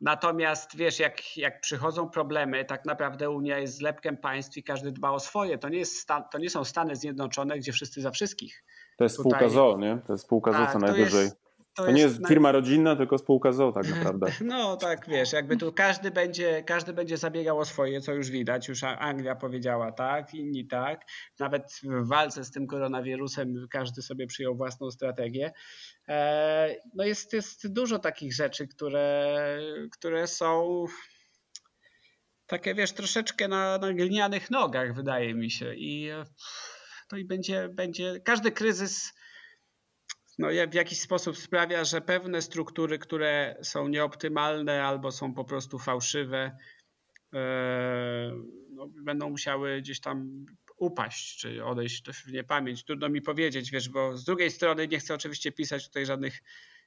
Natomiast 0.00 0.76
wiesz, 0.76 0.98
jak, 0.98 1.36
jak 1.36 1.60
przychodzą 1.60 2.10
problemy, 2.10 2.64
tak 2.64 2.84
naprawdę 2.84 3.30
Unia 3.30 3.58
jest 3.58 3.76
zlepkiem 3.76 4.16
państw 4.16 4.56
i 4.56 4.62
każdy 4.62 4.92
dba 4.92 5.10
o 5.10 5.20
swoje. 5.20 5.58
To 5.58 5.68
nie, 5.68 5.78
jest 5.78 5.96
stan, 5.96 6.24
to 6.32 6.38
nie 6.38 6.50
są 6.50 6.64
Stany 6.64 6.96
Zjednoczone, 6.96 7.58
gdzie 7.58 7.72
wszyscy 7.72 8.00
za 8.00 8.10
wszystkich. 8.10 8.64
To 8.98 9.04
jest 9.04 9.16
Tutaj... 9.16 9.30
spółka 9.30 9.48
ZO, 9.48 9.78
nie? 9.78 9.98
To 10.06 10.12
jest 10.12 10.24
spółka 10.24 10.52
tak, 10.52 10.66
ZO 10.66 10.72
co 10.72 10.78
najwyżej. 10.78 11.24
Jest, 11.24 11.43
to, 11.74 11.84
to 11.84 11.90
nie 11.90 12.02
jest 12.02 12.28
firma 12.28 12.52
rodzinna, 12.52 12.96
tylko 12.96 13.18
spółka 13.18 13.52
ZO 13.52 13.72
tak 13.72 13.88
naprawdę. 13.96 14.32
No 14.40 14.76
tak, 14.76 15.08
wiesz, 15.08 15.32
jakby 15.32 15.56
tu 15.56 15.72
każdy 15.72 16.10
będzie, 16.10 16.62
każdy 16.62 16.92
będzie 16.92 17.16
zabiegał 17.16 17.58
o 17.58 17.64
swoje, 17.64 18.00
co 18.00 18.12
już 18.12 18.30
widać, 18.30 18.68
już 18.68 18.82
Anglia 18.84 19.34
powiedziała 19.34 19.92
tak, 19.92 20.34
inni 20.34 20.66
tak. 20.66 21.00
Nawet 21.38 21.80
w 21.82 22.08
walce 22.08 22.44
z 22.44 22.50
tym 22.50 22.66
koronawirusem 22.66 23.66
każdy 23.70 24.02
sobie 24.02 24.26
przyjął 24.26 24.56
własną 24.56 24.90
strategię. 24.90 25.52
E, 26.08 26.76
no 26.94 27.04
jest, 27.04 27.32
jest 27.32 27.72
dużo 27.72 27.98
takich 27.98 28.34
rzeczy, 28.34 28.68
które, 28.68 29.58
które 29.92 30.26
są 30.26 30.84
takie, 32.46 32.74
wiesz, 32.74 32.92
troszeczkę 32.92 33.48
na, 33.48 33.78
na 33.78 33.92
glinianych 33.92 34.50
nogach, 34.50 34.94
wydaje 34.94 35.34
mi 35.34 35.50
się. 35.50 35.74
I 35.74 36.10
to 37.08 37.16
i 37.16 37.24
będzie, 37.24 37.68
będzie 37.68 38.20
każdy 38.20 38.52
kryzys 38.52 39.12
no, 40.38 40.48
w 40.70 40.74
jakiś 40.74 41.00
sposób 41.00 41.36
sprawia, 41.36 41.84
że 41.84 42.00
pewne 42.00 42.42
struktury, 42.42 42.98
które 42.98 43.56
są 43.62 43.88
nieoptymalne 43.88 44.84
albo 44.84 45.12
są 45.12 45.34
po 45.34 45.44
prostu 45.44 45.78
fałszywe, 45.78 46.56
e, 47.34 48.32
no, 48.70 48.86
będą 48.88 49.30
musiały 49.30 49.80
gdzieś 49.80 50.00
tam 50.00 50.46
upaść, 50.76 51.38
czy 51.38 51.64
odejść 51.64 52.04
w 52.10 52.32
niepamięć. 52.32 52.84
Trudno 52.84 53.08
mi 53.08 53.22
powiedzieć, 53.22 53.70
wiesz, 53.70 53.88
bo 53.88 54.16
z 54.16 54.24
drugiej 54.24 54.50
strony 54.50 54.88
nie 54.88 54.98
chcę 54.98 55.14
oczywiście 55.14 55.52
pisać 55.52 55.86
tutaj 55.86 56.06
żadnych 56.06 56.42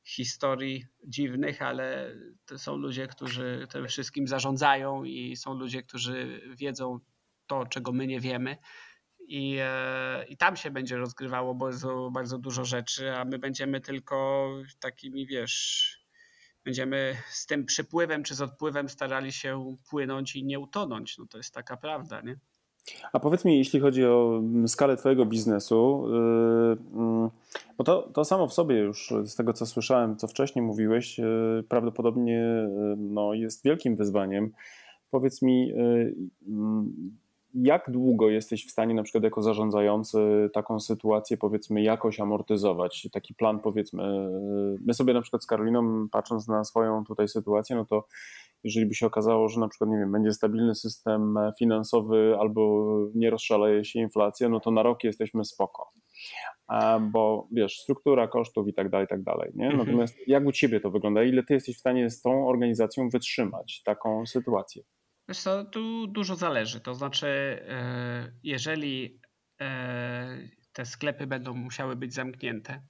historii 0.05 0.85
dziwnych, 1.03 1.61
ale 1.61 2.15
to 2.45 2.59
są 2.59 2.77
ludzie, 2.77 3.07
którzy 3.07 3.67
tym 3.71 3.87
wszystkim 3.87 4.27
zarządzają 4.27 5.03
i 5.03 5.35
są 5.35 5.53
ludzie, 5.53 5.83
którzy 5.83 6.41
wiedzą 6.57 6.99
to, 7.47 7.65
czego 7.65 7.91
my 7.91 8.07
nie 8.07 8.19
wiemy 8.19 8.57
i, 9.27 9.57
e, 9.61 10.25
i 10.29 10.37
tam 10.37 10.55
się 10.55 10.71
będzie 10.71 10.97
rozgrywało 10.97 11.55
bardzo, 11.55 12.09
bardzo 12.13 12.37
dużo 12.37 12.65
rzeczy, 12.65 13.15
a 13.15 13.25
my 13.25 13.39
będziemy 13.39 13.81
tylko 13.81 14.47
takimi, 14.79 15.25
wiesz, 15.25 15.97
będziemy 16.65 17.15
z 17.29 17.45
tym 17.45 17.65
przypływem 17.65 18.23
czy 18.23 18.35
z 18.35 18.41
odpływem 18.41 18.89
starali 18.89 19.31
się 19.31 19.75
płynąć 19.89 20.35
i 20.35 20.45
nie 20.45 20.59
utonąć. 20.59 21.17
No 21.17 21.25
to 21.29 21.37
jest 21.37 21.53
taka 21.53 21.77
prawda, 21.77 22.21
nie? 22.21 22.39
A 23.13 23.19
powiedz 23.19 23.45
mi, 23.45 23.57
jeśli 23.57 23.79
chodzi 23.79 24.05
o 24.05 24.41
skalę 24.67 24.97
Twojego 24.97 25.25
biznesu, 25.25 26.05
yy, 26.93 27.29
bo 27.77 27.83
to, 27.83 28.09
to 28.13 28.25
samo 28.25 28.47
w 28.47 28.53
sobie 28.53 28.75
już 28.77 29.13
z 29.25 29.35
tego, 29.35 29.53
co 29.53 29.65
słyszałem, 29.65 30.17
co 30.17 30.27
wcześniej 30.27 30.65
mówiłeś, 30.65 31.17
yy, 31.17 31.63
prawdopodobnie 31.69 32.33
yy, 32.33 32.95
no, 32.97 33.33
jest 33.33 33.63
wielkim 33.63 33.95
wyzwaniem. 33.95 34.51
Powiedz 35.11 35.41
mi, 35.41 35.73
jak 37.53 37.91
długo 37.91 38.29
jesteś 38.29 38.67
w 38.67 38.71
stanie 38.71 38.93
na 38.93 39.03
przykład 39.03 39.23
jako 39.23 39.41
zarządzający 39.41 40.49
taką 40.53 40.79
sytuację 40.79 41.37
powiedzmy 41.37 41.81
jakoś 41.81 42.19
amortyzować? 42.19 43.07
Taki 43.11 43.33
plan 43.33 43.59
powiedzmy, 43.59 44.29
my 44.85 44.93
sobie 44.93 45.13
na 45.13 45.21
przykład 45.21 45.43
z 45.43 45.45
Karoliną 45.45 46.09
patrząc 46.09 46.47
na 46.47 46.63
swoją 46.63 47.03
tutaj 47.03 47.27
sytuację, 47.27 47.75
no 47.75 47.85
to 47.85 48.07
jeżeli 48.63 48.85
by 48.85 48.95
się 48.95 49.05
okazało, 49.05 49.49
że 49.49 49.59
na 49.59 49.67
przykład 49.67 49.89
nie 49.89 49.97
wiem, 49.97 50.11
będzie 50.11 50.33
stabilny 50.33 50.75
system 50.75 51.35
finansowy 51.59 52.37
albo 52.39 52.87
nie 53.15 53.29
rozszaleje 53.29 53.85
się 53.85 53.99
inflacja, 53.99 54.49
no 54.49 54.59
to 54.59 54.71
na 54.71 54.83
rok 54.83 55.03
jesteśmy 55.03 55.45
spoko. 55.45 55.91
Bo 57.01 57.47
wiesz, 57.51 57.79
struktura 57.79 58.27
kosztów 58.27 58.67
i 58.67 58.73
tak 58.73 58.89
dalej, 58.89 59.05
i 59.05 59.07
tak 59.07 59.23
dalej. 59.23 59.51
Nie? 59.55 59.65
Mhm. 59.65 59.85
Natomiast 59.85 60.15
jak 60.27 60.45
u 60.45 60.51
ciebie 60.51 60.79
to 60.79 60.91
wygląda? 60.91 61.23
Ile 61.23 61.43
ty 61.43 61.53
jesteś 61.53 61.75
w 61.77 61.79
stanie 61.79 62.09
z 62.09 62.21
tą 62.21 62.47
organizacją 62.47 63.09
wytrzymać 63.09 63.83
taką 63.83 64.25
sytuację? 64.25 64.83
Wiesz 65.27 65.39
co, 65.39 65.65
tu 65.65 66.07
dużo 66.07 66.35
zależy. 66.35 66.79
To 66.79 66.95
znaczy, 66.95 67.27
e, 67.27 68.31
jeżeli 68.43 69.21
e, 69.61 70.49
te 70.73 70.85
sklepy 70.85 71.27
będą 71.27 71.53
musiały 71.53 71.95
być 71.95 72.13
zamknięte 72.13 72.83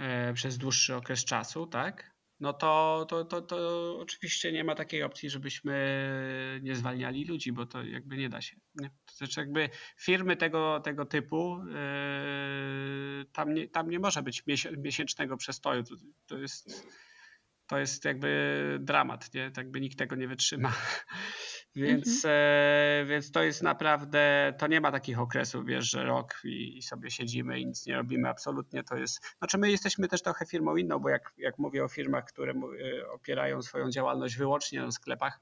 e, 0.00 0.34
przez 0.34 0.58
dłuższy 0.58 0.94
okres 0.94 1.24
czasu, 1.24 1.66
tak? 1.66 2.12
No 2.40 2.52
to, 2.52 3.06
to, 3.08 3.24
to, 3.24 3.42
to 3.42 3.98
oczywiście 3.98 4.52
nie 4.52 4.64
ma 4.64 4.74
takiej 4.74 5.02
opcji, 5.02 5.30
żebyśmy 5.30 5.74
nie 6.62 6.76
zwalniali 6.76 7.24
ludzi, 7.24 7.52
bo 7.52 7.66
to 7.66 7.82
jakby 7.82 8.16
nie 8.16 8.28
da 8.28 8.40
się. 8.40 8.56
Nie? 8.74 8.90
To 9.06 9.14
znaczy 9.14 9.40
jakby 9.40 9.70
firmy 9.96 10.36
tego, 10.36 10.80
tego 10.80 11.04
typu, 11.06 11.60
tam, 13.32 13.54
nie, 13.54 13.68
tam 13.68 13.90
nie 13.90 13.98
może 13.98 14.22
być 14.22 14.42
miesięcznego 14.78 15.36
przestoju. 15.36 15.82
To, 15.82 15.94
to 16.26 16.38
jest 16.38 16.86
to 17.72 17.78
jest 17.78 18.04
jakby 18.04 18.78
dramat, 18.80 19.34
nie? 19.34 19.50
Tak 19.50 19.70
by 19.70 19.80
nikt 19.80 19.98
tego 19.98 20.16
nie 20.16 20.28
wytrzyma. 20.28 20.72
Więc, 21.76 22.24
mhm. 22.24 22.34
e, 22.34 23.04
więc 23.06 23.30
to 23.30 23.42
jest 23.42 23.62
naprawdę, 23.62 24.54
to 24.58 24.66
nie 24.66 24.80
ma 24.80 24.92
takich 24.92 25.20
okresów, 25.20 25.66
wiesz, 25.66 25.90
że 25.90 26.04
rok 26.04 26.40
i, 26.44 26.78
i, 26.78 26.82
sobie 26.82 27.10
siedzimy 27.10 27.60
i 27.60 27.66
nic 27.66 27.86
nie 27.86 27.96
robimy. 27.96 28.28
Absolutnie 28.28 28.82
to 28.82 28.96
jest. 28.96 29.20
Znaczy, 29.38 29.58
my 29.58 29.70
jesteśmy 29.70 30.08
też 30.08 30.22
trochę 30.22 30.46
firmą 30.46 30.76
inną, 30.76 30.98
bo 30.98 31.08
jak, 31.08 31.32
jak 31.36 31.58
mówię 31.58 31.84
o 31.84 31.88
firmach, 31.88 32.24
które 32.24 32.52
e, 32.52 33.08
opierają 33.10 33.62
swoją 33.62 33.90
działalność 33.90 34.36
wyłącznie 34.36 34.82
na 34.82 34.90
sklepach, 34.90 35.40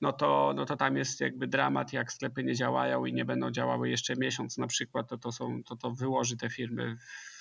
no 0.00 0.12
to, 0.12 0.52
no 0.56 0.64
to 0.64 0.76
tam 0.76 0.96
jest 0.96 1.20
jakby 1.20 1.46
dramat, 1.46 1.92
jak 1.92 2.12
sklepy 2.12 2.44
nie 2.44 2.54
działają 2.54 3.04
i 3.04 3.12
nie 3.12 3.24
będą 3.24 3.50
działały 3.50 3.90
jeszcze 3.90 4.14
miesiąc 4.16 4.58
na 4.58 4.66
przykład, 4.66 5.08
to 5.08 5.18
to, 5.18 5.32
są, 5.32 5.62
to, 5.62 5.76
to 5.76 5.90
wyłoży 5.90 6.36
te 6.36 6.50
firmy 6.50 6.96
w 6.96 7.39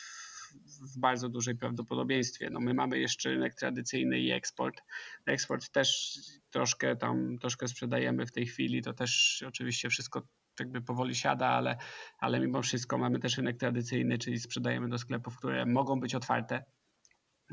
bardzo 0.98 1.30
dużej 1.30 1.56
prawdopodobieństwie. 1.56 2.50
No 2.50 2.60
my 2.60 2.74
mamy 2.74 3.00
jeszcze 3.00 3.30
rynek 3.30 3.56
tradycyjny 3.56 4.20
i 4.20 4.32
eksport. 4.32 4.82
Eksport 5.26 5.70
też 5.70 6.20
troszkę 6.50 6.96
tam, 6.96 7.38
troszkę 7.38 7.68
sprzedajemy 7.68 8.26
w 8.26 8.32
tej 8.32 8.46
chwili, 8.46 8.82
to 8.82 8.94
też 8.94 9.44
oczywiście 9.48 9.90
wszystko 9.90 10.22
jakby 10.60 10.82
powoli 10.82 11.16
siada, 11.16 11.48
ale, 11.48 11.78
ale 12.20 12.40
mimo 12.40 12.62
wszystko 12.62 12.98
mamy 12.98 13.20
też 13.20 13.38
rynek 13.38 13.58
tradycyjny, 13.58 14.18
czyli 14.18 14.40
sprzedajemy 14.40 14.90
do 14.90 14.98
sklepów, 14.98 15.38
które 15.38 15.66
mogą 15.66 16.00
być 16.00 16.16
otwarte, 16.16 16.64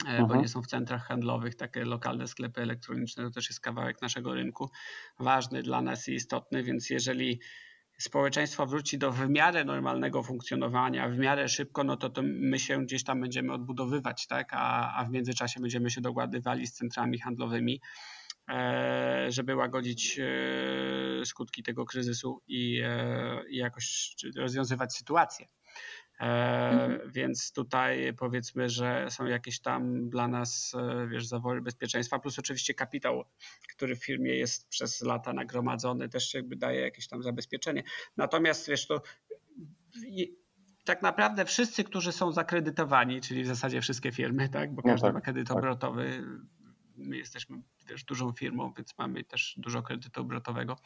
Aha. 0.04 0.16
E, 0.16 0.26
bo 0.26 0.36
nie 0.36 0.48
są 0.48 0.62
w 0.62 0.66
centrach 0.66 1.06
handlowych, 1.06 1.54
takie 1.54 1.84
lokalne 1.84 2.26
sklepy 2.26 2.62
elektroniczne 2.62 3.24
to 3.24 3.30
też 3.30 3.48
jest 3.48 3.60
kawałek 3.60 4.02
naszego 4.02 4.34
rynku, 4.34 4.70
ważny 5.18 5.62
dla 5.62 5.82
nas 5.82 6.08
i 6.08 6.14
istotny, 6.14 6.62
więc 6.62 6.90
jeżeli 6.90 7.40
społeczeństwo 7.98 8.66
wróci 8.66 8.98
do 8.98 9.12
w 9.12 9.28
miarę 9.28 9.64
normalnego 9.64 10.22
funkcjonowania, 10.22 11.08
w 11.08 11.18
miarę 11.18 11.48
szybko, 11.48 11.84
no 11.84 11.96
to, 11.96 12.10
to 12.10 12.22
my 12.24 12.58
się 12.58 12.84
gdzieś 12.84 13.04
tam 13.04 13.20
będziemy 13.20 13.52
odbudowywać, 13.52 14.26
tak? 14.26 14.48
A, 14.52 14.94
a 14.96 15.04
w 15.04 15.10
międzyczasie 15.10 15.60
będziemy 15.60 15.90
się 15.90 16.00
dogadywali 16.00 16.66
z 16.66 16.72
centrami 16.72 17.18
handlowymi, 17.18 17.80
e, 18.48 19.26
żeby 19.28 19.56
łagodzić 19.56 20.18
e, 20.18 21.24
skutki 21.24 21.62
tego 21.62 21.84
kryzysu 21.84 22.42
i, 22.46 22.80
e, 22.84 23.42
i 23.48 23.56
jakoś 23.56 24.14
rozwiązywać 24.36 24.96
sytuację. 24.96 25.46
Mhm. 26.18 27.10
Więc 27.12 27.52
tutaj 27.52 28.14
powiedzmy, 28.14 28.68
że 28.68 29.06
są 29.10 29.26
jakieś 29.26 29.60
tam 29.60 30.10
dla 30.10 30.28
nas, 30.28 30.72
wiesz, 31.08 31.26
zawory 31.26 31.60
bezpieczeństwa, 31.60 32.18
plus 32.18 32.38
oczywiście 32.38 32.74
kapitał, 32.74 33.24
który 33.68 33.96
w 33.96 34.04
firmie 34.04 34.34
jest 34.36 34.68
przez 34.68 35.02
lata 35.02 35.32
nagromadzony, 35.32 36.08
też 36.08 36.34
jakby 36.34 36.56
daje 36.56 36.80
jakieś 36.80 37.08
tam 37.08 37.22
zabezpieczenie. 37.22 37.82
Natomiast 38.16 38.68
wiesz, 38.68 38.86
to 38.86 39.02
tak 40.84 41.02
naprawdę 41.02 41.44
wszyscy, 41.44 41.84
którzy 41.84 42.12
są 42.12 42.32
zakredytowani, 42.32 43.20
czyli 43.20 43.42
w 43.42 43.46
zasadzie 43.46 43.80
wszystkie 43.80 44.12
firmy, 44.12 44.48
tak, 44.48 44.74
bo 44.74 44.82
no 44.84 44.92
każdy 44.92 45.06
tak, 45.06 45.14
ma 45.14 45.20
kredyt 45.20 45.48
tak. 45.48 45.56
obrotowy, 45.56 46.24
my 46.96 47.16
jesteśmy 47.16 47.62
też 47.86 48.04
dużą 48.04 48.32
firmą, 48.32 48.72
więc 48.76 48.98
mamy 48.98 49.24
też 49.24 49.54
dużo 49.58 49.82
kredytu 49.82 50.20
obrotowego 50.20 50.76
E, 50.76 50.80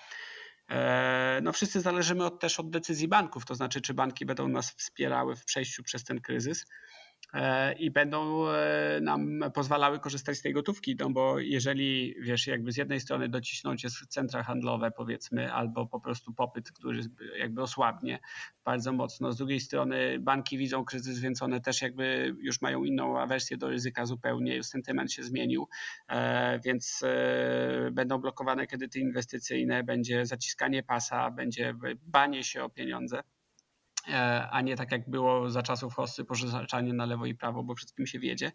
no 1.43 1.53
wszyscy 1.53 1.81
zależymy 1.81 2.25
od, 2.25 2.41
też 2.41 2.61
od 2.61 2.71
decyzji 2.71 3.09
banków, 3.09 3.45
to 3.45 3.55
znaczy 3.55 3.81
czy 3.81 3.95
banki 3.95 4.27
będą 4.27 4.49
nas 4.49 4.71
wspierały 4.71 5.37
w 5.37 5.45
przejściu 5.45 5.83
przez 5.83 6.05
ten 6.05 6.21
kryzys. 6.21 6.67
E, 7.33 7.73
i 7.73 7.91
będą 7.91 8.49
e, 8.49 9.01
nam 9.03 9.41
pozwalały 9.55 9.99
korzystać 9.99 10.39
z 10.39 10.43
tej 10.43 10.53
gotówki, 10.53 10.97
no 10.99 11.11
bo 11.11 11.39
jeżeli, 11.39 12.15
wiesz, 12.21 12.47
jakby 12.47 12.73
z 12.73 12.77
jednej 12.77 13.01
strony 13.01 13.29
docisnąć 13.29 13.85
jest 13.85 14.07
centra 14.07 14.43
handlowe, 14.43 14.91
powiedzmy, 14.91 15.53
albo 15.53 15.87
po 15.87 16.01
prostu 16.01 16.33
popyt, 16.33 16.73
który 16.73 17.01
jakby 17.39 17.63
osłabnie 17.63 18.19
bardzo 18.65 18.93
mocno, 18.93 19.33
z 19.33 19.37
drugiej 19.37 19.61
strony 19.61 20.19
banki 20.21 20.59
widzą 20.59 20.85
kryzys, 20.85 21.19
więc 21.19 21.43
one 21.43 21.61
też 21.61 21.83
jakby 21.83 22.35
już 22.41 22.61
mają 22.61 22.85
inną 22.85 23.21
awersję 23.21 23.57
do 23.57 23.69
ryzyka 23.69 24.07
zupełnie, 24.07 24.57
już 24.57 24.67
sentyment 24.67 25.13
się 25.13 25.23
zmienił, 25.23 25.69
e, 26.09 26.61
więc 26.65 27.05
będą 27.93 28.19
blokowane 28.19 28.67
kredyty 28.67 29.01
inwestycyjne, 29.01 29.85
będzie 29.85 30.27
zaciskanie 30.27 30.83
pasa, 30.83 31.31
będzie 31.31 31.75
banie 32.03 32.45
się 32.45 32.65
o 32.65 32.69
pieniądze. 32.69 33.23
E, 34.09 34.49
a 34.51 34.61
nie 34.61 34.77
tak 34.77 34.93
jak 34.93 35.11
było 35.11 35.51
za 35.51 35.63
czasów 35.63 35.95
hossy, 35.95 36.25
pożyczanie 36.25 36.93
na 36.93 37.07
lewo 37.07 37.27
i 37.27 37.35
prawo, 37.35 37.63
bo 37.63 37.75
wszystkim 37.75 38.07
się 38.07 38.19
wiedzie, 38.19 38.53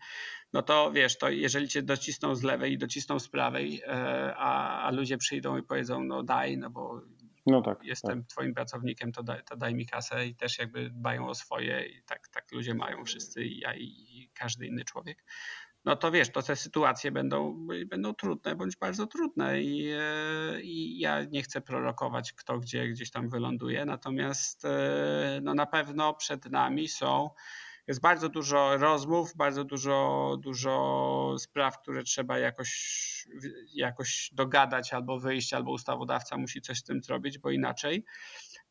no 0.54 0.62
to 0.62 0.92
wiesz, 0.92 1.18
to 1.18 1.30
jeżeli 1.30 1.68
cię 1.68 1.84
docisną 1.84 2.36
z 2.36 2.44
lewej 2.44 2.74
i 2.74 2.78
docisną 2.78 3.20
z 3.20 3.30
prawej, 3.30 3.82
e, 3.88 4.36
a, 4.38 4.82
a 4.82 4.92
ludzie 4.92 5.18
przyjdą 5.18 5.58
i 5.58 5.64
powiedzą, 5.64 6.04
no 6.04 6.24
daj, 6.24 6.58
no 6.58 6.70
bo 6.70 7.02
no 7.46 7.62
tak, 7.62 7.84
jestem 7.84 8.20
tak. 8.20 8.30
twoim 8.30 8.54
pracownikiem, 8.54 9.12
to 9.12 9.24
daj, 9.24 9.44
to 9.44 9.58
daj 9.58 9.76
mi 9.76 9.86
kasę 9.86 10.28
i 10.28 10.36
też 10.36 10.60
jakby 10.60 10.90
dbają 10.90 11.28
o 11.28 11.36
swoje 11.36 11.86
i 11.86 12.04
tak, 12.04 12.28
tak 12.28 12.52
ludzie 12.52 12.74
mają 12.74 13.06
wszyscy 13.06 13.44
i 13.44 13.60
ja 13.60 13.74
i, 13.74 13.84
i 13.84 14.30
każdy 14.34 14.68
inny 14.68 14.84
człowiek 14.86 15.24
no 15.86 15.96
to 15.96 16.12
wiesz, 16.12 16.32
to 16.32 16.42
te 16.42 16.56
sytuacje 16.56 17.12
będą, 17.12 17.68
będą 17.86 18.14
trudne 18.14 18.56
bądź 18.56 18.76
bardzo 18.76 19.08
trudne 19.08 19.62
i, 19.62 19.92
e, 19.92 20.62
i 20.62 21.00
ja 21.00 21.24
nie 21.24 21.44
chcę 21.44 21.62
prorokować, 21.62 22.34
kto 22.34 22.60
gdzie 22.60 22.88
gdzieś 22.88 23.12
tam 23.12 23.30
wyląduje, 23.30 23.86
natomiast 23.86 24.66
e, 24.66 25.40
no 25.44 25.54
na 25.54 25.66
pewno 25.66 26.14
przed 26.14 26.46
nami 26.46 26.88
są 26.88 27.30
jest 27.88 28.02
bardzo 28.02 28.30
dużo 28.30 28.78
rozmów, 28.78 29.36
bardzo 29.36 29.64
dużo, 29.64 30.38
dużo 30.42 31.36
spraw, 31.40 31.82
które 31.82 32.04
trzeba 32.04 32.40
jakoś, 32.40 33.28
jakoś 33.74 34.30
dogadać 34.34 34.94
albo 34.94 35.20
wyjść, 35.20 35.54
albo 35.54 35.72
ustawodawca 35.72 36.38
musi 36.38 36.62
coś 36.62 36.78
z 36.78 36.84
tym 36.84 37.04
zrobić, 37.04 37.40
bo 37.40 37.52
inaczej 37.52 38.06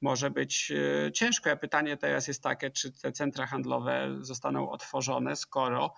może 0.01 0.31
być 0.31 0.73
e, 1.07 1.13
ciężko. 1.13 1.49
Ja 1.49 1.57
pytanie 1.57 1.97
teraz 1.97 2.29
jest 2.29 2.43
takie, 2.43 2.71
czy 2.71 2.93
te 2.93 3.13
centra 3.13 3.47
handlowe 3.47 4.17
zostaną 4.21 4.71
otworzone, 4.71 5.37
skoro 5.37 5.95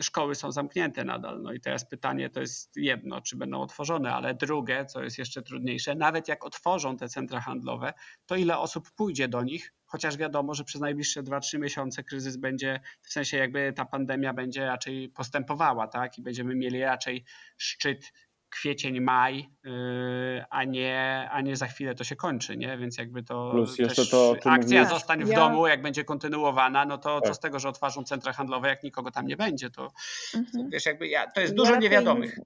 szkoły 0.00 0.34
są 0.34 0.52
zamknięte 0.52 1.04
nadal. 1.04 1.42
No 1.42 1.52
i 1.52 1.60
teraz 1.60 1.88
pytanie 1.88 2.30
to 2.30 2.40
jest 2.40 2.76
jedno, 2.76 3.20
czy 3.20 3.36
będą 3.36 3.60
otworzone, 3.60 4.14
ale 4.14 4.34
drugie, 4.34 4.86
co 4.86 5.02
jest 5.02 5.18
jeszcze 5.18 5.42
trudniejsze, 5.42 5.94
nawet 5.94 6.28
jak 6.28 6.44
otworzą 6.44 6.96
te 6.96 7.08
centra 7.08 7.40
handlowe, 7.40 7.92
to 8.26 8.36
ile 8.36 8.58
osób 8.58 8.90
pójdzie 8.90 9.28
do 9.28 9.42
nich, 9.42 9.72
chociaż 9.84 10.16
wiadomo, 10.16 10.54
że 10.54 10.64
przez 10.64 10.80
najbliższe 10.80 11.22
2-3 11.22 11.58
miesiące 11.58 12.04
kryzys 12.04 12.36
będzie, 12.36 12.80
w 13.02 13.12
sensie 13.12 13.36
jakby 13.36 13.72
ta 13.72 13.84
pandemia 13.84 14.32
będzie 14.32 14.66
raczej 14.66 15.08
postępowała, 15.08 15.86
tak? 15.88 16.18
I 16.18 16.22
będziemy 16.22 16.54
mieli 16.54 16.80
raczej 16.80 17.24
szczyt 17.56 18.12
kwiecień, 18.52 19.00
maj, 19.00 19.48
yy, 19.64 20.44
a 20.50 20.64
nie, 20.64 21.28
a 21.30 21.40
nie 21.40 21.56
za 21.56 21.66
chwilę 21.66 21.94
to 21.94 22.04
się 22.04 22.16
kończy, 22.16 22.56
nie? 22.56 22.78
Więc 22.78 22.98
jakby 22.98 23.22
to 23.22 23.50
Plus 23.50 23.78
jeszcze 23.78 24.06
to 24.06 24.36
akcja 24.44 24.80
mówisz... 24.80 24.94
zostań 24.94 25.24
w 25.24 25.28
ja... 25.28 25.36
domu, 25.36 25.66
jak 25.66 25.82
będzie 25.82 26.04
kontynuowana, 26.04 26.84
no 26.84 26.98
to 26.98 27.20
tak. 27.20 27.28
co 27.28 27.34
z 27.34 27.40
tego, 27.40 27.58
że 27.58 27.68
otworzą 27.68 28.04
centra 28.04 28.32
handlowe, 28.32 28.68
jak 28.68 28.82
nikogo 28.82 29.10
tam 29.10 29.26
nie 29.26 29.36
będzie, 29.36 29.70
to 29.70 29.92
mhm. 30.34 30.70
wiesz, 30.70 30.86
jakby 30.86 31.08
ja, 31.08 31.30
to 31.30 31.40
jest 31.40 31.54
dużo 31.54 31.72
ja 31.72 31.78
niewiadomych. 31.78 32.38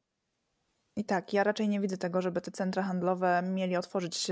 I 0.96 1.04
tak, 1.04 1.32
ja 1.32 1.44
raczej 1.44 1.68
nie 1.68 1.80
widzę 1.80 1.96
tego, 1.96 2.22
żeby 2.22 2.40
te 2.40 2.50
centra 2.50 2.82
handlowe 2.82 3.42
mieli 3.42 3.76
otworzyć 3.76 4.26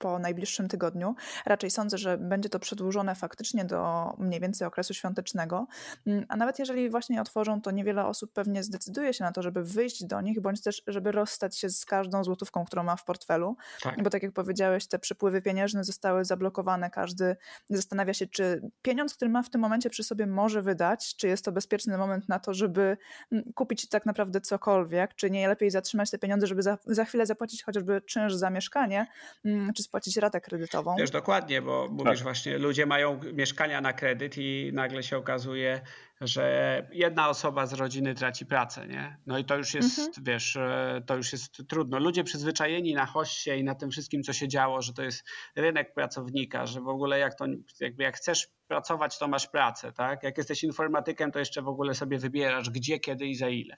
po 0.00 0.18
najbliższym 0.18 0.68
tygodniu. 0.68 1.14
Raczej 1.46 1.70
sądzę, 1.70 1.98
że 1.98 2.18
będzie 2.18 2.48
to 2.48 2.58
przedłużone 2.58 3.14
faktycznie 3.14 3.64
do 3.64 4.12
mniej 4.18 4.40
więcej 4.40 4.66
okresu 4.66 4.94
świątecznego. 4.94 5.66
Mm, 6.06 6.24
a 6.28 6.36
nawet 6.36 6.58
jeżeli 6.58 6.90
właśnie 6.90 7.20
otworzą, 7.20 7.60
to 7.60 7.70
niewiele 7.70 8.06
osób 8.06 8.32
pewnie 8.32 8.62
zdecyduje 8.62 9.14
się 9.14 9.24
na 9.24 9.32
to, 9.32 9.42
żeby 9.42 9.64
wyjść 9.64 10.04
do 10.04 10.20
nich, 10.20 10.40
bądź 10.40 10.62
też, 10.62 10.82
żeby 10.86 11.12
rozstać 11.12 11.58
się 11.58 11.70
z 11.70 11.84
każdą 11.84 12.24
złotówką, 12.24 12.64
którą 12.64 12.82
ma 12.82 12.96
w 12.96 13.04
portfelu. 13.04 13.56
Tak. 13.82 14.02
Bo 14.02 14.10
tak 14.10 14.22
jak 14.22 14.32
powiedziałeś, 14.32 14.86
te 14.86 14.98
przepływy 14.98 15.42
pieniężne 15.42 15.84
zostały 15.84 16.24
zablokowane. 16.24 16.90
Każdy 16.90 17.36
zastanawia 17.70 18.14
się, 18.14 18.26
czy 18.26 18.70
pieniądz, 18.82 19.14
który 19.14 19.30
ma 19.30 19.42
w 19.42 19.50
tym 19.50 19.60
momencie 19.60 19.90
przy 19.90 20.04
sobie, 20.04 20.26
może 20.26 20.62
wydać, 20.62 21.16
czy 21.16 21.28
jest 21.28 21.44
to 21.44 21.52
bezpieczny 21.52 21.98
moment 21.98 22.28
na 22.28 22.38
to, 22.38 22.54
żeby 22.54 22.96
mm, 23.32 23.52
kupić 23.54 23.88
tak 23.88 24.06
naprawdę 24.06 24.40
cokolwiek, 24.40 25.14
czy 25.14 25.30
nie 25.30 25.48
lepiej 25.48 25.70
zatrzymać 25.70 26.10
te 26.10 26.18
pieniądze, 26.18 26.46
żeby 26.46 26.62
za, 26.62 26.78
za 26.86 27.04
chwilę 27.04 27.26
zapłacić 27.26 27.62
chociażby 27.62 28.00
czynsz 28.00 28.34
za 28.34 28.50
mieszkanie, 28.50 29.06
mm, 29.44 29.72
czy 29.72 29.82
spłacić 29.90 30.16
ratę 30.16 30.40
kredytową. 30.40 30.96
Też 30.96 31.10
dokładnie, 31.10 31.62
bo 31.62 31.88
mówisz 31.90 32.18
tak. 32.18 32.22
właśnie, 32.22 32.58
ludzie 32.58 32.86
mają 32.86 33.20
mieszkania 33.32 33.80
na 33.80 33.92
kredyt 33.92 34.38
i 34.38 34.70
nagle 34.74 35.02
się 35.02 35.16
okazuje, 35.16 35.80
że 36.20 36.86
jedna 36.92 37.28
osoba 37.28 37.66
z 37.66 37.72
rodziny 37.72 38.14
traci 38.14 38.46
pracę, 38.46 38.86
nie? 38.86 39.16
No 39.26 39.38
i 39.38 39.44
to 39.44 39.56
już 39.56 39.74
jest, 39.74 39.98
mhm. 39.98 40.24
wiesz, 40.24 40.56
e, 40.56 41.02
to 41.06 41.16
już 41.16 41.32
jest 41.32 41.68
trudno. 41.68 41.98
Ludzie 41.98 42.24
przyzwyczajeni 42.24 42.94
na 42.94 43.06
hoście 43.06 43.58
i 43.58 43.64
na 43.64 43.74
tym 43.74 43.90
wszystkim, 43.90 44.22
co 44.22 44.32
się 44.32 44.48
działo, 44.48 44.82
że 44.82 44.92
to 44.92 45.02
jest 45.02 45.24
rynek 45.56 45.94
pracownika, 45.94 46.66
że 46.66 46.80
w 46.80 46.88
ogóle 46.88 47.18
jak 47.18 47.34
to, 47.34 47.44
jakby 47.80 48.02
jak 48.02 48.16
chcesz 48.16 48.48
pracować, 48.68 49.18
to 49.18 49.28
masz 49.28 49.46
pracę, 49.46 49.92
tak? 49.92 50.22
Jak 50.22 50.38
jesteś 50.38 50.64
informatykiem, 50.64 51.32
to 51.32 51.38
jeszcze 51.38 51.62
w 51.62 51.68
ogóle 51.68 51.94
sobie 51.94 52.18
wybierasz 52.18 52.70
gdzie, 52.70 52.98
kiedy 52.98 53.26
i 53.26 53.34
za 53.34 53.48
ile. 53.48 53.76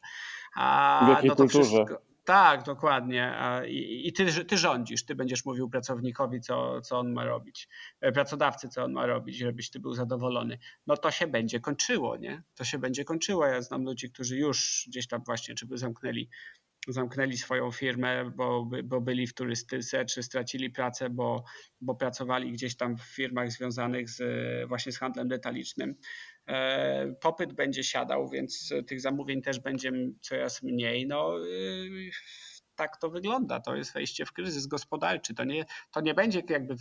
A, 0.56 1.02
w 1.06 1.08
jakiej 1.08 1.30
no 1.30 1.36
kulturze? 1.36 1.84
Wszystko, 1.84 2.11
Tak, 2.24 2.62
dokładnie. 2.62 3.34
I, 3.66 4.08
i 4.08 4.12
ty, 4.12 4.44
ty 4.44 4.58
rządzisz, 4.58 5.04
ty 5.04 5.14
będziesz 5.14 5.44
mówił 5.44 5.70
pracownikowi, 5.70 6.40
co, 6.40 6.80
co 6.80 6.98
on 6.98 7.12
ma 7.12 7.24
robić, 7.24 7.68
e, 8.00 8.12
pracodawcy, 8.12 8.68
co 8.68 8.84
on 8.84 8.92
ma 8.92 9.06
robić, 9.06 9.36
żebyś 9.36 9.70
ty 9.70 9.80
był 9.80 9.94
zadowolony. 9.94 10.58
No 10.86 10.96
to 10.96 11.10
się 11.10 11.26
będzie 11.26 11.60
kończyło, 11.60 12.16
nie? 12.16 12.42
To 12.54 12.64
się 12.64 12.78
będzie 12.78 13.04
kończyło. 13.04 13.46
Ja 13.46 13.62
znam 13.62 13.84
ludzi, 13.84 14.10
którzy 14.10 14.36
już 14.36 14.84
gdzieś 14.88 15.08
tam 15.08 15.22
właśnie, 15.26 15.54
czy 15.54 15.66
by 15.66 15.78
zamknęli 15.78 16.28
zamknęli 16.88 17.36
swoją 17.36 17.70
firmę, 17.70 18.30
bo, 18.36 18.70
bo 18.84 19.00
byli 19.00 19.26
w 19.26 19.34
turystyce, 19.34 20.04
czy 20.04 20.22
stracili 20.22 20.70
pracę, 20.70 21.10
bo, 21.10 21.44
bo 21.80 21.94
pracowali 21.94 22.52
gdzieś 22.52 22.76
tam 22.76 22.96
w 22.98 23.02
firmach 23.02 23.52
związanych 23.52 24.10
z, 24.10 24.22
właśnie 24.68 24.92
z 24.92 24.98
handlem 24.98 25.28
detalicznym. 25.28 25.94
E, 26.48 27.14
popyt 27.20 27.52
będzie 27.52 27.84
siadał, 27.84 28.28
więc 28.28 28.72
tych 28.86 29.00
zamówień 29.00 29.42
też 29.42 29.60
będzie 29.60 29.92
coraz 30.20 30.62
mniej. 30.62 31.06
No, 31.06 31.46
y, 31.46 32.10
tak 32.74 32.96
to 32.96 33.10
wygląda. 33.10 33.60
To 33.60 33.76
jest 33.76 33.92
wejście 33.92 34.24
w 34.26 34.32
kryzys 34.32 34.66
gospodarczy. 34.66 35.34
To 35.34 35.44
nie, 35.44 35.64
to 35.90 36.00
nie 36.00 36.14
będzie 36.14 36.42
jakby 36.50 36.76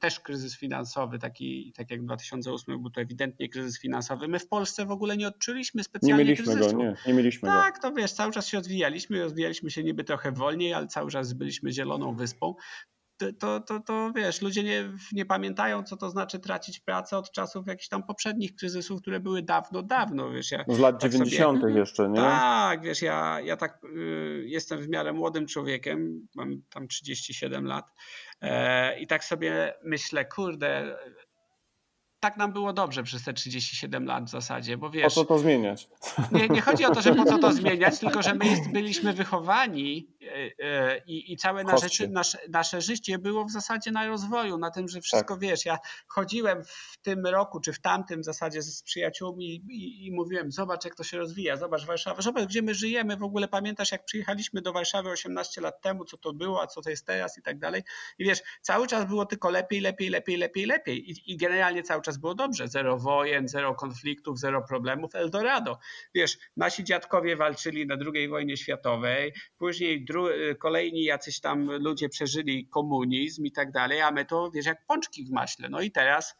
też 0.00 0.20
kryzys 0.20 0.58
finansowy, 0.58 1.18
taki 1.18 1.72
tak 1.76 1.90
jak 1.90 2.04
2008 2.04 2.82
był 2.82 2.90
to 2.90 3.00
ewidentnie 3.00 3.48
kryzys 3.48 3.80
finansowy. 3.80 4.28
My 4.28 4.38
w 4.38 4.48
Polsce 4.48 4.86
w 4.86 4.90
ogóle 4.90 5.16
nie 5.16 5.28
odczuliśmy 5.28 5.84
specjalnie 5.84 6.24
Nie 6.24 6.24
mieliśmy 6.24 6.54
kryzysu. 6.54 6.76
go, 6.76 6.82
nie, 6.82 6.96
nie 7.06 7.14
mieliśmy 7.14 7.48
tak, 7.48 7.74
go. 7.74 7.80
To 7.80 7.92
wiesz, 7.94 8.12
cały 8.12 8.32
czas 8.32 8.46
się 8.46 8.56
rozwijaliśmy, 8.58 9.22
rozwijaliśmy 9.22 9.70
się 9.70 9.84
niby 9.84 10.04
trochę 10.04 10.32
wolniej, 10.32 10.74
ale 10.74 10.86
cały 10.86 11.10
czas 11.10 11.32
byliśmy 11.32 11.72
zieloną 11.72 12.14
wyspą 12.14 12.54
to, 13.32 13.60
to, 13.60 13.80
to 13.80 14.12
wiesz, 14.16 14.42
ludzie 14.42 14.62
nie, 14.62 14.90
nie 15.12 15.26
pamiętają, 15.26 15.82
co 15.82 15.96
to 15.96 16.10
znaczy 16.10 16.38
tracić 16.38 16.80
pracę 16.80 17.18
od 17.18 17.30
czasów 17.30 17.66
jakichś 17.66 17.88
tam 17.88 18.02
poprzednich 18.02 18.54
kryzysów, 18.54 19.00
które 19.00 19.20
były 19.20 19.42
dawno, 19.42 19.82
dawno, 19.82 20.30
wiesz. 20.30 20.50
Ja, 20.50 20.64
Z 20.68 20.78
lat 20.78 21.00
tak 21.00 21.12
90. 21.12 21.60
Sobie, 21.60 21.74
jeszcze, 21.74 22.08
nie? 22.08 22.16
Tak, 22.16 22.82
wiesz, 22.82 23.02
ja, 23.02 23.40
ja 23.40 23.56
tak 23.56 23.84
y, 23.84 24.44
jestem 24.46 24.78
w 24.78 24.88
miarę 24.88 25.12
młodym 25.12 25.46
człowiekiem, 25.46 26.28
mam 26.34 26.62
tam 26.70 26.88
37 26.88 27.66
lat 27.66 27.92
e, 28.40 29.00
i 29.00 29.06
tak 29.06 29.24
sobie 29.24 29.74
myślę, 29.84 30.24
kurde, 30.24 30.96
tak 32.24 32.36
nam 32.36 32.52
było 32.52 32.72
dobrze 32.72 33.02
przez 33.02 33.24
te 33.24 33.32
37 33.32 34.06
lat 34.06 34.24
w 34.24 34.28
zasadzie, 34.28 34.76
bo 34.76 34.90
wiesz... 34.90 35.04
Po 35.04 35.10
co 35.10 35.24
to 35.24 35.38
zmieniać? 35.38 35.88
Nie, 36.32 36.48
nie 36.48 36.60
chodzi 36.60 36.84
o 36.84 36.90
to, 36.90 37.02
że 37.02 37.14
po 37.14 37.24
co 37.24 37.38
to 37.38 37.52
zmieniać, 37.52 37.98
tylko 37.98 38.22
że 38.22 38.34
my 38.34 38.46
jest, 38.46 38.72
byliśmy 38.72 39.12
wychowani 39.12 40.08
i, 41.06 41.32
i 41.32 41.36
całe 41.36 41.64
nasze, 41.64 42.08
nasze, 42.08 42.38
nasze 42.48 42.80
życie 42.80 43.18
było 43.18 43.44
w 43.44 43.50
zasadzie 43.50 43.90
na 43.90 44.06
rozwoju, 44.06 44.58
na 44.58 44.70
tym, 44.70 44.88
że 44.88 45.00
wszystko 45.00 45.34
tak. 45.34 45.42
wiesz, 45.42 45.64
ja 45.64 45.78
chodziłem 46.08 46.64
w 46.64 46.96
tym 47.02 47.26
roku 47.26 47.60
czy 47.60 47.72
w 47.72 47.80
tamtym 47.80 48.20
w 48.20 48.24
zasadzie 48.24 48.62
z 48.62 48.82
przyjaciółmi 48.82 49.46
i, 49.54 50.06
i 50.06 50.12
mówiłem, 50.12 50.52
zobacz 50.52 50.84
jak 50.84 50.94
to 50.94 51.04
się 51.04 51.18
rozwija, 51.18 51.56
zobacz 51.56 51.86
Warszawa, 51.86 52.22
zobacz 52.22 52.44
gdzie 52.44 52.62
my 52.62 52.74
żyjemy, 52.74 53.16
w 53.16 53.22
ogóle 53.22 53.48
pamiętasz 53.48 53.92
jak 53.92 54.04
przyjechaliśmy 54.04 54.62
do 54.62 54.72
Warszawy 54.72 55.10
18 55.10 55.60
lat 55.60 55.80
temu, 55.80 56.04
co 56.04 56.16
to 56.16 56.32
było, 56.32 56.62
a 56.62 56.66
co 56.66 56.82
to 56.82 56.90
jest 56.90 57.06
teraz 57.06 57.38
i 57.38 57.42
tak 57.42 57.58
dalej 57.58 57.82
i 58.18 58.24
wiesz, 58.24 58.42
cały 58.60 58.86
czas 58.86 59.04
było 59.04 59.26
tylko 59.26 59.50
lepiej, 59.50 59.80
lepiej, 59.80 60.08
lepiej, 60.08 60.36
lepiej, 60.36 60.66
lepiej 60.66 61.10
i, 61.10 61.32
i 61.32 61.36
generalnie 61.36 61.82
cały 61.82 62.02
czas 62.02 62.18
było 62.18 62.34
dobrze. 62.34 62.68
Zero 62.68 62.98
wojen, 62.98 63.48
zero 63.48 63.74
konfliktów, 63.74 64.38
zero 64.38 64.62
problemów. 64.62 65.14
Eldorado. 65.14 65.78
Wiesz, 66.14 66.38
nasi 66.56 66.84
dziadkowie 66.84 67.36
walczyli 67.36 67.86
na 67.86 67.96
II 68.14 68.28
wojnie 68.28 68.56
światowej, 68.56 69.32
później 69.58 70.04
kolejni 70.58 71.04
jacyś 71.04 71.40
tam 71.40 71.70
ludzie 71.72 72.08
przeżyli 72.08 72.68
komunizm 72.68 73.44
i 73.44 73.52
tak 73.52 73.72
dalej, 73.72 74.00
a 74.00 74.10
my 74.10 74.24
to, 74.24 74.50
wiesz, 74.50 74.66
jak 74.66 74.86
pączki 74.86 75.24
w 75.24 75.30
maśle. 75.30 75.68
No 75.68 75.80
i 75.80 75.90
teraz 75.90 76.36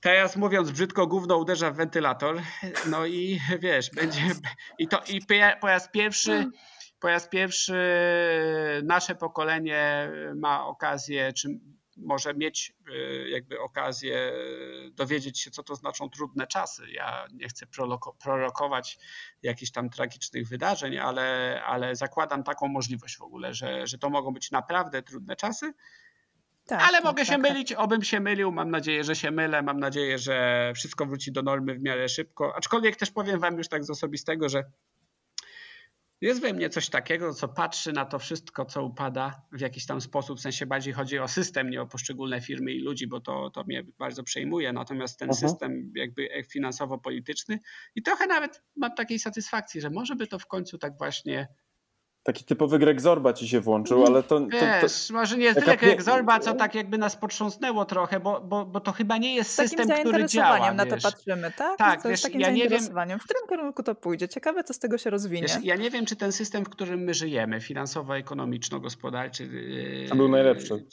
Teraz 0.00 0.36
mówiąc 0.36 0.70
brzydko, 0.70 1.06
gówno 1.06 1.36
uderza 1.36 1.70
w 1.70 1.76
wentylator. 1.76 2.40
No 2.86 3.06
i 3.06 3.40
wiesz, 3.58 3.90
będzie. 3.90 4.20
I 4.78 4.88
to 4.88 5.02
i 5.08 5.20
po 5.60 5.66
raz 5.66 5.88
pierwszy, 5.88 6.50
po 7.00 7.08
raz 7.08 7.28
pierwszy 7.28 7.74
nasze 8.84 9.14
pokolenie 9.14 10.10
ma 10.34 10.66
okazję, 10.66 11.32
czy 11.32 11.48
może 11.96 12.34
mieć 12.34 12.74
y, 12.88 13.28
jakby 13.28 13.60
okazję 13.60 14.32
dowiedzieć 14.90 15.40
się, 15.40 15.50
co 15.50 15.62
to 15.62 15.74
znaczą 15.74 16.10
trudne 16.10 16.46
czasy. 16.46 16.90
Ja 16.90 17.26
nie 17.32 17.48
chcę 17.48 17.66
prorokować 18.22 18.98
jakichś 19.42 19.72
tam 19.72 19.90
tragicznych 19.90 20.48
wydarzeń, 20.48 20.98
ale, 20.98 21.60
ale 21.66 21.96
zakładam 21.96 22.44
taką 22.44 22.68
możliwość 22.68 23.16
w 23.16 23.22
ogóle, 23.22 23.54
że, 23.54 23.86
że 23.86 23.98
to 23.98 24.10
mogą 24.10 24.32
być 24.34 24.50
naprawdę 24.50 25.02
trudne 25.02 25.36
czasy. 25.36 25.72
Tak, 26.66 26.80
ale 26.82 26.92
tak, 26.92 27.04
mogę 27.04 27.24
tak, 27.24 27.26
się 27.26 27.42
tak. 27.42 27.42
mylić, 27.42 27.72
obym 27.72 28.02
się 28.02 28.20
mylił, 28.20 28.52
mam 28.52 28.70
nadzieję, 28.70 29.04
że 29.04 29.16
się 29.16 29.30
mylę, 29.30 29.62
mam 29.62 29.80
nadzieję, 29.80 30.18
że 30.18 30.72
wszystko 30.76 31.06
wróci 31.06 31.32
do 31.32 31.42
normy 31.42 31.74
w 31.74 31.82
miarę 31.82 32.08
szybko. 32.08 32.56
Aczkolwiek 32.56 32.96
też 32.96 33.10
powiem 33.10 33.40
wam 33.40 33.58
już 33.58 33.68
tak 33.68 33.84
z 33.84 33.90
osobistego, 33.90 34.48
że 34.48 34.64
jest 36.22 36.40
we 36.40 36.52
mnie 36.52 36.70
coś 36.70 36.88
takiego, 36.88 37.34
co 37.34 37.48
patrzy 37.48 37.92
na 37.92 38.04
to 38.04 38.18
wszystko, 38.18 38.64
co 38.64 38.84
upada 38.84 39.42
w 39.52 39.60
jakiś 39.60 39.86
tam 39.86 40.00
sposób, 40.00 40.38
w 40.38 40.42
sensie 40.42 40.66
bardziej 40.66 40.92
chodzi 40.92 41.18
o 41.18 41.28
system, 41.28 41.70
nie 41.70 41.82
o 41.82 41.86
poszczególne 41.86 42.40
firmy 42.40 42.72
i 42.72 42.80
ludzi, 42.80 43.06
bo 43.06 43.20
to, 43.20 43.50
to 43.50 43.64
mnie 43.64 43.84
bardzo 43.98 44.22
przejmuje, 44.22 44.72
natomiast 44.72 45.18
ten 45.18 45.30
uh-huh. 45.30 45.40
system 45.40 45.92
jakby 45.96 46.28
finansowo-polityczny 46.50 47.58
i 47.94 48.02
trochę 48.02 48.26
nawet 48.26 48.62
mam 48.76 48.94
takiej 48.94 49.18
satysfakcji, 49.18 49.80
że 49.80 49.90
może 49.90 50.16
by 50.16 50.26
to 50.26 50.38
w 50.38 50.46
końcu 50.46 50.78
tak 50.78 50.98
właśnie 50.98 51.48
Taki 52.22 52.44
typowy 52.44 52.78
Greg 52.78 53.00
Zorba 53.00 53.32
ci 53.32 53.48
się 53.48 53.60
włączył, 53.60 54.06
ale 54.06 54.22
to... 54.22 54.46
Wiesz, 54.46 54.60
to, 54.80 55.08
to, 55.08 55.14
może 55.14 55.36
nie 55.38 55.54
tyle 55.54 55.76
Greg 55.76 56.02
Zorba, 56.02 56.40
co 56.40 56.54
tak 56.54 56.74
jakby 56.74 56.98
nas 56.98 57.16
potrząsnęło 57.16 57.84
trochę, 57.84 58.20
bo, 58.20 58.40
bo, 58.40 58.64
bo 58.64 58.80
to 58.80 58.92
chyba 58.92 59.18
nie 59.18 59.34
jest 59.34 59.54
system, 59.54 59.88
który 59.88 60.26
działa. 60.26 60.72
na 60.72 60.86
to 60.86 60.96
patrzymy, 61.02 61.52
tak? 61.56 61.78
Tak, 61.78 62.02
to 62.02 62.08
wiesz, 62.08 62.22
takim 62.22 62.40
ja 62.40 62.50
nie 62.50 62.68
wiem... 62.68 62.84
W 63.18 63.24
którym 63.24 63.48
kierunku 63.48 63.82
to 63.82 63.94
pójdzie? 63.94 64.28
Ciekawe, 64.28 64.64
co 64.64 64.74
z 64.74 64.78
tego 64.78 64.98
się 64.98 65.10
rozwinie. 65.10 65.42
Wiesz, 65.42 65.58
ja 65.62 65.76
nie 65.76 65.90
wiem, 65.90 66.06
czy 66.06 66.16
ten 66.16 66.32
system, 66.32 66.64
w 66.64 66.68
którym 66.68 67.00
my 67.00 67.14
żyjemy, 67.14 67.60
finansowo-ekonomiczno-gospodarczy... 67.60 69.48
To 70.08 70.16
był 70.16 70.28
najlepszy 70.28 70.86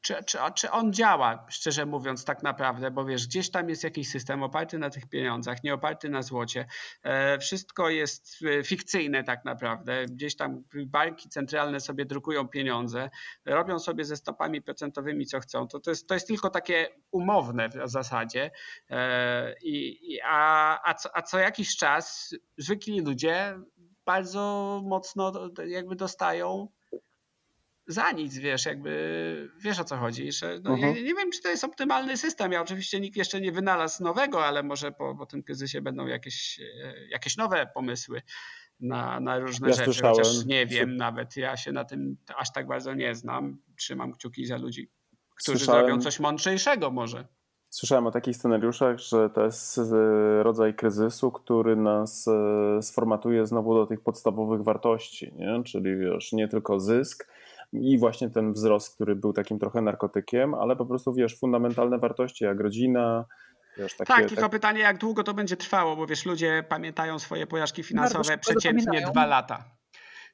czy, 0.00 0.24
czy, 0.26 0.38
czy 0.54 0.70
on 0.70 0.92
działa, 0.92 1.46
szczerze 1.50 1.86
mówiąc, 1.86 2.24
tak 2.24 2.42
naprawdę, 2.42 2.90
bo 2.90 3.04
wiesz, 3.04 3.26
gdzieś 3.26 3.50
tam 3.50 3.68
jest 3.68 3.84
jakiś 3.84 4.10
system 4.10 4.42
oparty 4.42 4.78
na 4.78 4.90
tych 4.90 5.08
pieniądzach, 5.08 5.64
nie 5.64 5.74
oparty 5.74 6.08
na 6.08 6.22
złocie. 6.22 6.66
E, 7.02 7.38
wszystko 7.38 7.88
jest 7.88 8.38
e, 8.42 8.64
fikcyjne 8.64 9.24
tak 9.24 9.44
naprawdę. 9.44 10.06
Gdzieś 10.06 10.36
tam 10.36 10.64
banki 10.86 11.28
centralne 11.28 11.80
sobie 11.80 12.04
drukują 12.04 12.48
pieniądze, 12.48 13.10
robią 13.44 13.78
sobie 13.78 14.04
ze 14.04 14.16
stopami 14.16 14.62
procentowymi 14.62 15.26
co 15.26 15.40
chcą. 15.40 15.68
To, 15.68 15.80
to, 15.80 15.90
jest, 15.90 16.08
to 16.08 16.14
jest 16.14 16.26
tylko 16.26 16.50
takie 16.50 16.88
umowne 17.10 17.68
w 17.68 17.74
zasadzie. 17.84 18.50
E, 18.90 19.54
I, 19.62 20.18
a, 20.24 20.90
a, 20.90 20.94
co, 20.94 21.16
a 21.16 21.22
co 21.22 21.38
jakiś 21.38 21.76
czas 21.76 22.34
zwykli 22.58 23.00
ludzie 23.00 23.58
bardzo 24.04 24.80
mocno 24.84 25.32
jakby 25.66 25.96
dostają 25.96 26.68
za 27.92 28.12
nic, 28.12 28.38
wiesz, 28.38 28.66
jakby 28.66 29.50
wiesz 29.60 29.80
o 29.80 29.84
co 29.84 29.96
chodzi, 29.96 30.32
że 30.32 30.60
no, 30.62 30.70
ja 30.70 30.88
mhm. 30.88 31.04
nie 31.04 31.14
wiem, 31.14 31.30
czy 31.30 31.42
to 31.42 31.48
jest 31.48 31.64
optymalny 31.64 32.16
system. 32.16 32.52
Ja 32.52 32.62
oczywiście 32.62 33.00
nikt 33.00 33.16
jeszcze 33.16 33.40
nie 33.40 33.52
wynalazł 33.52 34.02
nowego, 34.02 34.46
ale 34.46 34.62
może 34.62 34.92
po, 34.92 35.14
po 35.14 35.26
tym 35.26 35.42
kryzysie 35.42 35.80
będą 35.80 36.06
jakieś, 36.06 36.60
e, 36.60 37.08
jakieś 37.08 37.36
nowe 37.36 37.66
pomysły 37.74 38.22
na, 38.80 39.20
na 39.20 39.38
różne 39.38 39.68
ja 39.68 39.74
rzeczy, 39.74 39.84
słyszałem. 39.84 40.16
chociaż 40.16 40.44
nie 40.44 40.66
wiem 40.66 40.96
nawet, 40.96 41.36
ja 41.36 41.56
się 41.56 41.72
na 41.72 41.84
tym 41.84 42.16
aż 42.36 42.52
tak 42.52 42.66
bardzo 42.66 42.94
nie 42.94 43.14
znam. 43.14 43.58
Trzymam 43.76 44.12
kciuki 44.12 44.46
za 44.46 44.56
ludzi, 44.56 44.90
którzy 45.34 45.58
słyszałem. 45.58 45.86
zrobią 45.86 46.02
coś 46.02 46.20
mądrzejszego 46.20 46.90
może. 46.90 47.28
Słyszałem 47.70 48.06
o 48.06 48.10
takich 48.10 48.36
scenariuszach, 48.36 48.98
że 48.98 49.30
to 49.30 49.44
jest 49.44 49.78
e, 49.78 49.82
rodzaj 50.42 50.74
kryzysu, 50.74 51.32
który 51.32 51.76
nas 51.76 52.28
e, 52.28 52.82
sformatuje 52.82 53.46
znowu 53.46 53.74
do 53.74 53.86
tych 53.86 54.00
podstawowych 54.00 54.62
wartości, 54.62 55.32
nie? 55.36 55.62
czyli 55.64 55.96
wiesz, 55.96 56.32
nie 56.32 56.48
tylko 56.48 56.80
zysk, 56.80 57.28
i 57.72 57.98
właśnie 57.98 58.30
ten 58.30 58.52
wzrost, 58.52 58.94
który 58.94 59.16
był 59.16 59.32
takim 59.32 59.58
trochę 59.58 59.80
narkotykiem, 59.80 60.54
ale 60.54 60.76
po 60.76 60.86
prostu 60.86 61.14
wiesz, 61.14 61.38
fundamentalne 61.38 61.98
wartości 61.98 62.44
jak 62.44 62.60
rodzina, 62.60 63.24
Wiesz, 63.78 63.96
takie, 63.96 64.12
tak, 64.12 64.28
tylko 64.28 64.42
tak... 64.42 64.50
pytanie, 64.50 64.80
jak 64.80 64.98
długo 64.98 65.24
to 65.24 65.34
będzie 65.34 65.56
trwało, 65.56 65.96
bo 65.96 66.06
wiesz, 66.06 66.26
ludzie 66.26 66.64
pamiętają 66.68 67.18
swoje 67.18 67.46
pojażdżki 67.46 67.82
finansowe 67.82 68.38
przeciętnie 68.38 69.00
dwa 69.00 69.26
lata 69.26 69.64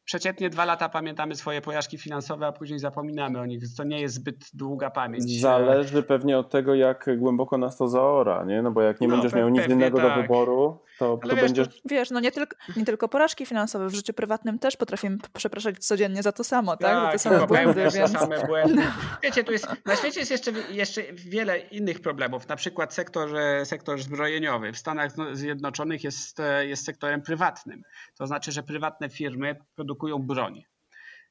przeciętnie 0.07 0.51
dwa 0.51 0.65
lata 0.65 0.89
pamiętamy 0.89 1.35
swoje 1.35 1.61
pojażdżki 1.61 1.99
finansowe, 1.99 2.47
a 2.47 2.53
później 2.53 2.79
zapominamy 2.79 3.41
o 3.41 3.47
nich. 3.47 3.63
To 3.77 3.85
nie 3.85 4.01
jest 4.01 4.15
zbyt 4.15 4.51
długa 4.55 4.91
pamięć. 4.91 5.41
Zależy 5.41 6.03
pewnie 6.03 6.39
od 6.39 6.51
tego, 6.51 6.75
jak 6.75 7.19
głęboko 7.19 7.59
nas 7.59 7.77
to 7.77 7.89
zaora, 7.89 8.45
nie? 8.45 8.63
No 8.63 8.71
bo 8.71 8.83
jak 8.83 9.01
nie 9.01 9.09
no, 9.09 9.15
będziesz 9.15 9.33
miał 9.33 9.49
nic 9.49 9.69
innego 9.69 9.99
tak. 9.99 10.17
do 10.17 10.23
wyboru, 10.23 10.79
to, 10.99 11.17
to 11.17 11.29
wiesz, 11.29 11.45
będziesz... 11.45 11.69
To, 11.69 11.75
wiesz, 11.85 12.11
no 12.11 12.21
nie 12.21 12.33
tylko, 12.33 12.57
nie 12.77 12.85
tylko 12.85 13.09
porażki 13.09 13.47
finansowe, 13.47 13.89
w 13.89 13.95
życiu 13.95 14.13
prywatnym 14.13 14.59
też 14.59 14.77
potrafimy 14.77 15.19
przepraszać 15.33 15.79
codziennie 15.79 16.23
za 16.23 16.33
to 16.33 16.45
samo, 16.45 16.77
tak? 16.77 16.91
tak 16.91 17.05
za 17.05 17.13
te 17.13 17.19
same 17.19 17.47
błędy, 17.47 17.91
więc... 17.95 18.13
same 18.13 18.39
błędy. 18.47 18.83
Wiecie, 19.23 19.45
tu 19.45 19.53
jest, 19.53 19.67
na 19.85 19.97
świecie 19.97 20.21
jest 20.21 20.31
jeszcze, 20.31 20.53
jeszcze 20.71 21.03
wiele 21.13 21.59
innych 21.59 22.01
problemów, 22.01 22.49
na 22.49 22.57
przykład 22.57 22.95
sektor, 22.95 23.29
sektor 23.65 24.03
zbrojeniowy. 24.03 24.73
W 24.73 24.79
Stanach 24.79 25.13
Zjednoczonych 25.33 26.05
jest, 26.05 26.39
jest 26.61 26.85
sektorem 26.85 27.23
prywatnym. 27.23 27.83
To 28.19 28.27
znaczy, 28.27 28.53
że 28.53 28.63
prywatne 28.63 29.09
firmy 29.09 29.57
produkują 29.75 30.19
broń. 30.19 30.65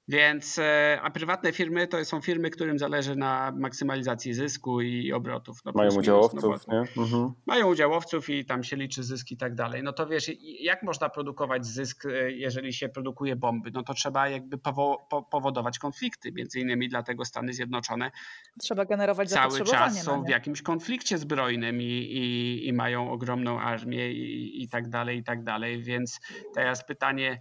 Więc, 0.08 0.60
e, 0.60 1.00
a 1.02 1.12
prywatne 1.12 1.52
firmy 1.52 1.88
to 1.88 2.06
są 2.06 2.22
firmy, 2.22 2.50
którym 2.50 2.80
zależy 2.80 3.16
na 3.16 3.54
maksymalizacji 3.58 4.34
zysku 4.34 4.82
i 4.82 5.14
obrotów. 5.14 5.60
No 5.66 5.72
mają 5.76 5.96
udziałowców, 5.96 6.68
no 6.68 6.74
nie? 6.74 7.04
Mhm. 7.04 7.34
Mają 7.46 7.68
udziałowców 7.68 8.30
i 8.30 8.46
tam 8.46 8.64
się 8.64 8.76
liczy 8.76 9.04
zysk 9.04 9.32
i 9.32 9.38
tak 9.38 9.56
dalej. 9.56 9.84
No 9.84 9.94
to 9.94 10.08
wiesz, 10.08 10.32
jak 10.60 10.84
można 10.84 11.10
produkować 11.10 11.66
zysk, 11.66 12.06
e, 12.06 12.32
jeżeli 12.32 12.74
się 12.74 12.90
produkuje 12.90 13.36
bomby? 13.36 13.72
No 13.72 13.84
to 13.84 13.94
trzeba 13.94 14.30
jakby 14.30 14.58
powo 14.58 15.08
powodować 15.32 15.80
konflikty. 15.80 16.32
Między 16.32 16.60
innymi 16.60 16.90
dlatego 16.90 17.26
Stany 17.26 17.54
Zjednoczone 17.54 18.12
trzeba 18.60 18.86
generować 18.86 19.30
cały 19.30 19.62
czas 19.62 20.04
są 20.04 20.24
w 20.24 20.30
jakimś 20.30 20.62
konflikcie 20.62 21.18
zbrojnym 21.18 21.82
i, 21.82 21.86
i, 21.86 22.68
i 22.68 22.74
mają 22.74 23.12
ogromną 23.12 23.60
armię 23.60 24.12
i, 24.12 24.64
i 24.64 24.70
tak 24.70 24.90
dalej, 24.90 25.18
i 25.18 25.24
tak 25.24 25.44
dalej. 25.44 25.84
Więc 25.84 26.20
teraz 26.54 26.86
pytanie, 26.86 27.40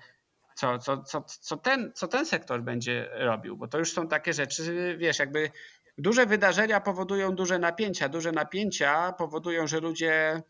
co, 0.54 0.78
co, 0.78 1.02
co, 1.02 1.22
co, 1.22 1.56
ten, 1.56 1.92
co 1.94 2.08
ten 2.08 2.26
sektor 2.26 2.62
będzie 2.62 3.08
robił, 3.12 3.56
bo 3.56 3.68
to 3.68 3.78
już 3.78 3.92
są 3.92 4.08
takie 4.08 4.32
rzeczy, 4.32 4.96
wiesz, 4.98 5.18
jakby 5.18 5.50
duże 5.98 6.26
wydarzenia 6.26 6.80
powodują 6.80 7.34
duże 7.34 7.58
napięcia, 7.58 8.08
duże 8.08 8.32
napięcia 8.32 9.12
powodują, 9.12 9.66
że 9.66 9.80
ludzie, 9.80 10.42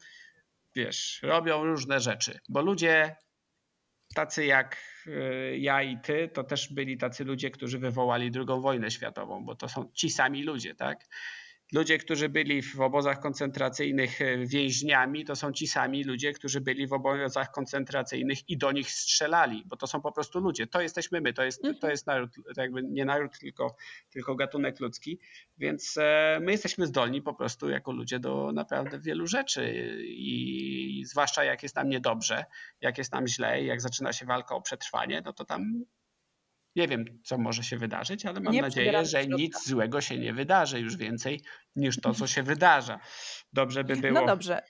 wiesz, 0.75 1.21
robią 1.23 1.65
różne 1.65 2.01
rzeczy, 2.01 2.41
bo 2.49 2.63
ludzie 2.63 3.17
tacy 4.15 4.45
jak 4.45 4.77
y, 5.07 5.59
ja 5.59 5.83
i 5.83 5.99
ty, 6.01 6.29
to 6.29 6.45
też 6.45 6.73
byli 6.73 6.99
tacy 6.99 7.25
ludzie, 7.25 7.51
którzy 7.51 7.79
wywołali 7.79 8.31
drugą 8.31 8.61
wojnę 8.61 8.91
światową, 8.91 9.45
bo 9.45 9.55
to 9.55 9.69
są 9.69 9.91
ci 9.95 10.11
sami 10.11 10.43
ludzie, 10.43 10.75
tak? 10.75 11.07
Ludzie, 11.75 11.99
którzy 11.99 12.29
byli 12.29 12.63
w 12.63 12.81
obozach 12.81 13.21
koncentracyjnych 13.21 14.21
e, 14.21 14.47
więźniami, 14.47 15.25
to 15.25 15.37
są 15.37 15.53
ci 15.53 15.67
sami 15.67 16.05
ludzie, 16.05 16.33
którzy 16.33 16.61
byli 16.61 16.87
w 16.87 16.93
obozach 16.93 17.51
koncentracyjnych 17.51 18.49
i 18.49 18.59
do 18.59 18.73
nich 18.73 18.91
strzelali, 18.91 19.63
bo 19.67 19.77
to 19.77 19.87
są 19.87 20.01
po 20.01 20.13
prostu 20.13 20.41
ludzie. 20.41 20.67
To 20.67 20.81
jesteśmy 20.81 21.21
my, 21.21 21.33
to 21.33 21.45
jest, 21.45 21.63
to 21.63 21.69
mhm. 21.69 21.91
jest 21.91 22.07
naród, 22.07 22.31
jakby 22.57 22.83
nie 22.83 23.05
naród, 23.05 23.39
tylko, 23.39 23.77
tylko 24.11 24.35
gatunek 24.35 24.81
ludzki. 24.81 25.19
Więc 25.59 25.97
e, 25.97 26.39
my 26.43 26.53
jesteśmy 26.53 26.87
zdolni 26.87 27.23
po 27.23 27.35
prostu 27.35 27.69
jako 27.69 27.93
ludzie 27.93 28.19
do 28.19 28.53
naprawdę 28.53 29.01
wielu 29.01 29.27
rzeczy 29.27 29.95
i 30.07 31.05
zwłaszcza 31.07 31.45
jak 31.45 31.63
jest 31.63 31.77
nam 31.77 31.89
niedobrze, 31.89 32.45
jak 32.81 32.99
jest 32.99 33.13
nam 33.13 33.27
źle, 33.27 33.65
jak 33.65 33.81
zaczyna 33.81 34.13
się 34.13 34.27
walka 34.27 34.55
o 34.55 34.63
przetrwanie, 34.63 35.23
no 35.25 35.33
to 35.33 35.45
tam 35.45 35.85
nie 36.77 36.89
wiem, 36.89 37.05
co 37.25 37.39
może 37.39 37.63
się 37.63 37.77
wydarzyć, 37.77 38.27
ale 38.27 38.41
mam 38.41 38.55
nie 38.55 38.63
nadzieję, 38.63 39.05
że 39.05 39.27
nic 39.27 39.67
złego 39.67 40.01
się 40.01 40.19
nie 40.19 40.33
wydarzy 40.33 40.81
już 40.81 40.97
więcej 40.97 41.41
niż 41.77 42.01
to, 42.01 42.15
co 42.15 42.27
się 42.35 42.43
wydarza. 42.43 43.01
Dobrze 43.53 43.85
by 43.85 43.97
było. 43.97 44.21
No 44.21 44.27
dobrze. 44.27 44.63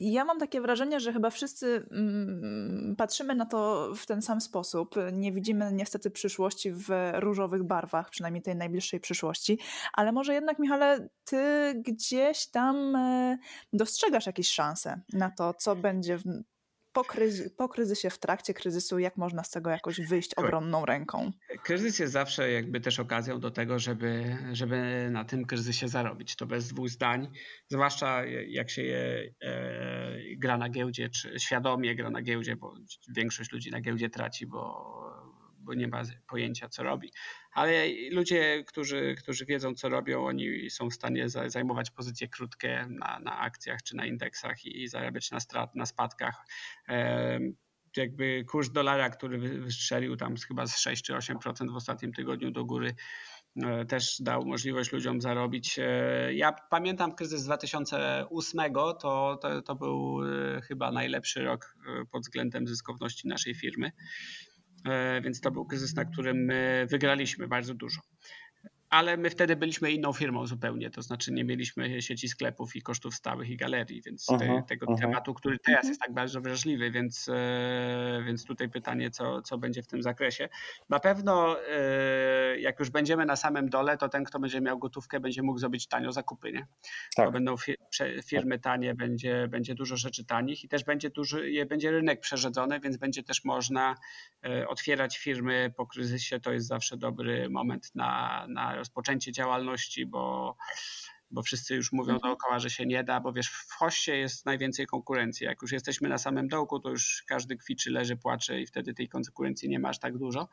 Ja 0.00 0.24
mam 0.24 0.38
takie 0.38 0.60
wrażenie, 0.60 1.00
że 1.00 1.12
chyba 1.12 1.30
wszyscy 1.30 1.86
mm, 1.90 2.96
patrzymy 2.96 3.34
na 3.34 3.46
to 3.46 3.90
w 3.96 4.06
ten 4.06 4.22
sam 4.22 4.40
sposób. 4.40 4.94
Nie 5.12 5.32
widzimy 5.32 5.72
niestety 5.72 6.10
przyszłości 6.10 6.72
w 6.72 6.88
różowych 7.14 7.64
barwach, 7.64 8.10
przynajmniej 8.10 8.42
tej 8.42 8.56
najbliższej 8.56 9.00
przyszłości, 9.00 9.58
ale 9.92 10.12
może 10.12 10.34
jednak, 10.34 10.58
Michale, 10.58 11.08
ty 11.24 11.74
gdzieś 11.86 12.46
tam 12.46 12.96
e, 12.96 13.38
dostrzegasz 13.72 14.26
jakieś 14.26 14.48
szanse 14.48 15.00
na 15.12 15.30
to, 15.30 15.54
co 15.54 15.76
będzie 15.76 16.18
w 16.18 16.24
po, 16.92 17.04
kryzy, 17.04 17.50
po 17.50 17.68
kryzysie, 17.68 18.10
w 18.10 18.18
trakcie 18.18 18.54
kryzysu, 18.54 18.98
jak 18.98 19.16
można 19.16 19.44
z 19.44 19.50
tego 19.50 19.70
jakoś 19.70 20.00
wyjść 20.00 20.34
obronną 20.34 20.86
ręką? 20.86 21.32
Kryzys 21.62 21.98
jest 21.98 22.12
zawsze 22.12 22.50
jakby 22.50 22.80
też 22.80 23.00
okazją 23.00 23.40
do 23.40 23.50
tego, 23.50 23.78
żeby, 23.78 24.36
żeby 24.52 25.08
na 25.10 25.24
tym 25.24 25.44
kryzysie 25.44 25.88
zarobić. 25.88 26.36
To 26.36 26.46
bez 26.46 26.68
dwóch 26.68 26.88
zdań, 26.88 27.28
zwłaszcza 27.68 28.24
jak 28.48 28.70
się 28.70 28.82
je, 28.82 29.34
e, 29.42 30.36
gra 30.36 30.58
na 30.58 30.68
giełdzie, 30.68 31.08
czy 31.08 31.40
świadomie 31.40 31.94
gra 31.94 32.10
na 32.10 32.22
giełdzie, 32.22 32.56
bo 32.56 32.74
większość 33.16 33.52
ludzi 33.52 33.70
na 33.70 33.80
giełdzie 33.80 34.10
traci, 34.10 34.46
bo 34.46 34.84
bo 35.68 35.74
nie 35.74 35.88
ma 35.88 36.02
pojęcia, 36.28 36.68
co 36.68 36.82
robi. 36.82 37.12
Ale 37.52 37.86
ludzie, 38.10 38.64
którzy, 38.66 39.14
którzy 39.18 39.46
wiedzą, 39.46 39.74
co 39.74 39.88
robią, 39.88 40.26
oni 40.26 40.70
są 40.70 40.90
w 40.90 40.94
stanie 40.94 41.28
zajmować 41.28 41.90
pozycje 41.90 42.28
krótkie 42.28 42.86
na, 42.90 43.18
na 43.18 43.38
akcjach 43.38 43.82
czy 43.82 43.96
na 43.96 44.06
indeksach 44.06 44.64
i 44.64 44.88
zarabiać 44.88 45.30
na 45.30 45.40
strat, 45.40 45.74
na 45.74 45.86
spadkach 45.86 46.44
jakby 47.96 48.44
kurs 48.44 48.70
dolara, 48.70 49.10
który 49.10 49.38
wystrzelił 49.38 50.16
tam 50.16 50.34
chyba 50.48 50.66
z 50.66 50.78
6 50.78 51.04
czy 51.04 51.12
8% 51.12 51.72
w 51.72 51.76
ostatnim 51.76 52.12
tygodniu 52.12 52.50
do 52.50 52.64
góry, 52.64 52.94
e, 53.56 53.84
też 53.84 54.16
dał 54.20 54.46
możliwość 54.46 54.92
ludziom 54.92 55.20
zarobić. 55.20 55.78
E, 55.78 56.34
ja 56.34 56.52
pamiętam 56.70 57.14
kryzys 57.14 57.44
2008, 57.44 58.72
to, 58.74 59.38
to, 59.42 59.62
to 59.62 59.74
był 59.74 60.20
e, 60.24 60.60
chyba 60.60 60.92
najlepszy 60.92 61.44
rok 61.44 61.76
pod 62.10 62.22
względem 62.22 62.68
zyskowności 62.68 63.28
naszej 63.28 63.54
firmy. 63.54 63.92
E, 64.84 65.20
więc 65.20 65.40
to 65.40 65.50
był 65.50 65.64
kryzys, 65.64 65.94
na 65.94 66.04
którym 66.04 66.36
my 66.36 66.86
wygraliśmy 66.90 67.48
bardzo 67.48 67.74
dużo. 67.74 68.00
Ale 68.90 69.16
my 69.16 69.30
wtedy 69.30 69.56
byliśmy 69.56 69.92
inną 69.92 70.12
firmą 70.12 70.46
zupełnie, 70.46 70.90
to 70.90 71.02
znaczy 71.02 71.32
nie 71.32 71.44
mieliśmy 71.44 72.02
sieci 72.02 72.28
sklepów 72.28 72.76
i 72.76 72.82
kosztów 72.82 73.14
stałych 73.14 73.50
i 73.50 73.56
galerii, 73.56 74.02
więc 74.02 74.26
te, 74.26 74.62
tego 74.68 74.86
aha. 74.88 74.96
tematu, 75.00 75.34
który 75.34 75.58
teraz 75.58 75.88
jest 75.88 76.00
tak 76.00 76.12
bardzo 76.14 76.40
wrażliwy, 76.40 76.90
więc, 76.90 77.28
e, 77.28 78.22
więc 78.26 78.44
tutaj 78.44 78.68
pytanie, 78.68 79.10
co, 79.10 79.42
co 79.42 79.58
będzie 79.58 79.82
w 79.82 79.86
tym 79.86 80.02
zakresie. 80.02 80.48
Na 80.88 81.00
pewno 81.00 81.56
e, 81.68 82.60
jak 82.60 82.78
już 82.78 82.90
będziemy 82.90 83.26
na 83.26 83.36
samym 83.36 83.68
dole, 83.68 83.96
to 83.96 84.08
ten, 84.08 84.24
kto 84.24 84.38
będzie 84.38 84.60
miał 84.60 84.78
gotówkę, 84.78 85.20
będzie 85.20 85.42
mógł 85.42 85.58
zrobić 85.58 85.86
tanio 85.86 86.12
zakupy, 86.12 86.52
nie? 86.52 86.66
Tak. 87.16 87.26
To 87.26 87.32
będą 87.32 87.54
firmy 88.26 88.58
tanie, 88.58 88.94
będzie, 88.94 89.48
będzie 89.48 89.74
dużo 89.74 89.96
rzeczy 89.96 90.24
tanich 90.24 90.64
i 90.64 90.68
też 90.68 90.84
będzie, 90.84 91.10
duży, 91.10 91.66
będzie 91.68 91.90
rynek 91.90 92.20
przerzedzony, 92.20 92.80
więc 92.80 92.96
będzie 92.96 93.22
też 93.22 93.44
można 93.44 93.94
e, 94.44 94.68
otwierać 94.68 95.18
firmy 95.18 95.72
po 95.76 95.86
kryzysie. 95.86 96.40
To 96.40 96.52
jest 96.52 96.66
zawsze 96.66 96.96
dobry 96.96 97.50
moment 97.50 97.94
na, 97.94 98.46
na 98.48 98.77
rozpoczęcie 98.78 99.32
działalności, 99.32 100.06
bo, 100.06 100.56
bo 101.30 101.42
wszyscy 101.42 101.74
już 101.74 101.92
mówią 101.92 102.14
mhm. 102.14 102.30
dookoła, 102.30 102.58
że 102.58 102.70
się 102.70 102.86
nie 102.86 103.04
da, 103.04 103.20
bo 103.20 103.32
wiesz, 103.32 103.48
w 103.48 103.72
hoście 103.72 104.16
jest 104.16 104.46
najwięcej 104.46 104.86
konkurencji. 104.86 105.46
Jak 105.46 105.62
już 105.62 105.72
jesteśmy 105.72 106.08
na 106.08 106.18
samym 106.18 106.48
dołku, 106.48 106.80
to 106.80 106.90
już 106.90 107.24
każdy 107.26 107.56
kwiczy, 107.56 107.90
leży, 107.90 108.16
płacze 108.16 108.60
i 108.60 108.66
wtedy 108.66 108.94
tej 108.94 109.08
konkurencji 109.08 109.68
nie 109.68 109.78
ma 109.78 109.88
aż 109.88 109.98
tak 109.98 110.18
dużo. 110.18 110.48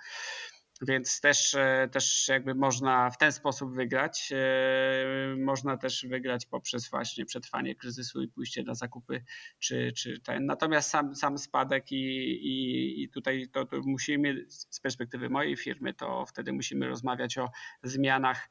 Więc 0.82 1.22
też, 1.22 1.54
e, 1.54 1.90
też 1.92 2.28
jakby 2.28 2.56
można 2.56 3.10
w 3.10 3.18
ten 3.18 3.32
sposób 3.32 3.76
wygrać. 3.76 4.34
E, 4.36 5.36
można 5.38 5.78
też 5.78 6.06
wygrać 6.10 6.46
poprzez 6.46 6.90
właśnie 6.90 7.26
przetrwanie 7.26 7.76
kryzysu 7.76 8.22
i 8.22 8.28
pójście 8.28 8.64
na 8.64 8.76
zakupy, 8.76 9.24
czy, 9.60 9.94
czy 9.98 10.20
ten. 10.20 10.46
Natomiast 10.46 10.90
sam, 10.90 11.16
sam 11.16 11.38
spadek 11.38 11.92
i, 11.92 12.06
i, 12.48 13.04
i 13.04 13.10
tutaj 13.10 13.48
to, 13.52 13.66
to 13.66 13.78
musimy 13.86 14.46
z 14.50 14.80
perspektywy 14.80 15.30
mojej 15.30 15.58
firmy, 15.58 15.94
to 15.94 16.26
wtedy 16.26 16.54
musimy 16.54 16.88
rozmawiać 16.88 17.38
o 17.38 17.50
zmianach, 17.84 18.50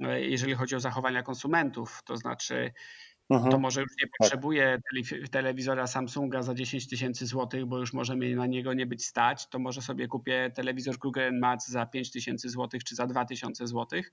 e, 0.00 0.20
jeżeli 0.20 0.54
chodzi 0.54 0.76
o 0.76 0.80
zachowania 0.80 1.22
konsumentów. 1.22 2.02
To 2.04 2.16
znaczy, 2.16 2.72
to 3.50 3.58
może 3.58 3.80
już 3.80 3.90
nie 4.02 4.08
tak. 4.20 4.30
potrzebuje 4.30 4.78
telewizora 5.30 5.86
Samsunga 5.86 6.42
za 6.42 6.54
10 6.54 6.88
tysięcy 6.88 7.26
złotych, 7.26 7.66
bo 7.66 7.78
już 7.78 7.92
może 7.92 8.16
mi 8.16 8.34
na 8.34 8.46
niego 8.46 8.74
nie 8.74 8.86
być 8.86 9.06
stać, 9.06 9.48
to 9.48 9.58
może 9.58 9.82
sobie 9.82 10.08
kupię 10.08 10.50
telewizor 10.54 10.98
Google 10.98 11.32
Mac 11.40 11.68
za 11.68 11.86
5 11.86 12.10
tysięcy 12.10 12.48
złotych 12.48 12.84
czy 12.84 12.94
za 12.94 13.06
2 13.06 13.24
tysiące 13.24 13.66
złotych 13.66 14.12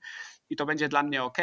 i 0.50 0.56
to 0.56 0.66
będzie 0.66 0.88
dla 0.88 1.02
mnie 1.02 1.22
ok, 1.22 1.38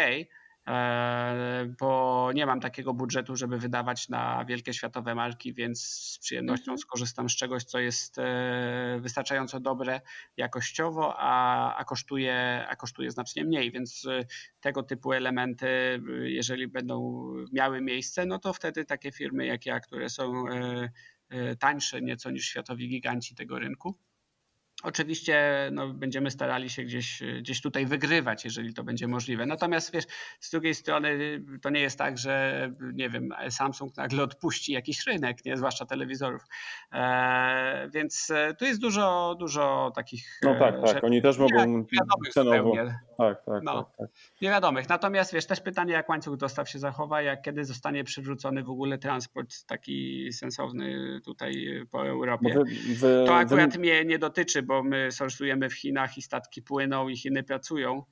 bo 1.80 2.30
nie 2.36 2.45
mam 2.45 2.59
takiego 2.59 2.93
budżetu, 2.93 3.36
żeby 3.36 3.57
wydawać 3.57 4.09
na 4.09 4.45
wielkie 4.45 4.74
światowe 4.74 5.16
marki, 5.16 5.53
więc 5.53 5.84
z 5.84 6.20
przyjemnością 6.20 6.72
mhm. 6.72 6.78
skorzystam 6.78 7.30
z 7.30 7.36
czegoś, 7.36 7.63
co 7.63 7.80
jest 7.80 8.18
e, 8.18 8.99
wystarczająco 9.01 9.59
dobre 9.59 10.01
jakościowo, 10.38 11.13
a, 11.18 11.76
a, 11.76 11.84
kosztuje, 11.84 12.66
a 12.70 12.76
kosztuje 12.76 13.11
znacznie 13.11 13.43
mniej, 13.43 13.72
więc 13.72 14.05
e, 14.05 14.26
tego 14.59 14.84
typu 14.84 15.13
elementy, 15.13 15.68
jeżeli 16.24 16.68
będą 16.68 17.26
miały 17.53 17.82
miejsce, 17.82 18.26
no 18.26 18.39
to 18.39 18.53
wtedy 18.53 18.86
takie 18.86 19.11
firmy 19.11 19.45
jak 19.45 19.66
ja, 19.66 19.80
które 19.80 20.09
są 20.09 20.45
tańsze 21.59 22.01
nieco 22.01 22.32
niż 22.32 22.45
światowi 22.45 22.89
giganci 22.89 23.36
tego 23.36 23.59
rynku, 23.59 23.97
Oczywiście 24.86 25.69
no, 25.71 25.88
będziemy 25.88 26.31
starali 26.31 26.69
się 26.69 26.83
gdzieś, 26.83 27.23
gdzieś 27.39 27.61
tutaj 27.61 27.86
wygrywać, 27.86 28.45
jeżeli 28.45 28.73
to 28.73 28.83
będzie 28.83 29.07
możliwe. 29.07 29.45
Natomiast 29.45 29.93
wiesz, 29.93 30.05
z 30.39 30.51
drugiej 30.51 30.75
strony 30.75 31.41
to 31.61 31.69
nie 31.69 31.79
jest 31.79 31.97
tak, 31.97 32.17
że 32.17 32.69
nie 32.93 33.09
wiem, 33.09 33.29
Samsung 33.49 33.97
nagle 33.97 34.23
odpuści 34.23 34.73
jakiś 34.73 35.07
rynek, 35.07 35.45
nie, 35.45 35.57
zwłaszcza 35.57 35.86
telewizorów. 35.86 36.41
E, 36.93 37.89
więc 37.93 38.31
e, 38.31 38.53
tu 38.53 38.65
jest 38.65 38.81
dużo, 38.81 39.36
dużo 39.39 39.91
takich. 39.95 40.39
No 40.43 40.59
tak, 40.59 40.75
tak. 40.86 41.03
Oni 41.03 41.21
też 41.21 41.38
mogą 41.38 41.86
cenowo. 42.33 42.73
Tak, 43.17 43.45
tak, 43.45 43.63
no, 43.63 43.83
tak, 43.83 43.97
tak. 43.97 44.07
Niewiadomych. 44.41 44.89
Natomiast 44.89 45.33
wiesz, 45.33 45.45
też 45.45 45.61
pytanie, 45.61 45.93
jak 45.93 46.09
łańcuch 46.09 46.38
dostaw 46.38 46.69
się 46.69 46.79
zachowa, 46.79 47.21
jak 47.21 47.41
kiedy 47.41 47.65
zostanie 47.65 48.03
przywrócony 48.03 48.63
w 48.63 48.69
ogóle 48.69 48.97
transport 48.97 49.65
taki 49.65 50.29
sensowny 50.33 51.19
tutaj 51.25 51.81
po 51.91 52.07
Europie. 52.07 52.53
Wy, 52.53 52.95
wy, 52.95 53.23
to 53.27 53.36
akurat 53.36 53.73
wy... 53.73 53.79
mnie 53.79 54.05
nie 54.05 54.19
dotyczy, 54.19 54.63
bo 54.63 54.74
my 54.84 55.11
sorsujemy 55.11 55.69
w 55.69 55.73
Chinach 55.73 56.17
i 56.17 56.21
statki 56.21 56.61
płyną 56.61 57.09
i 57.09 57.17
Chiny 57.17 57.43
pracują 57.43 58.03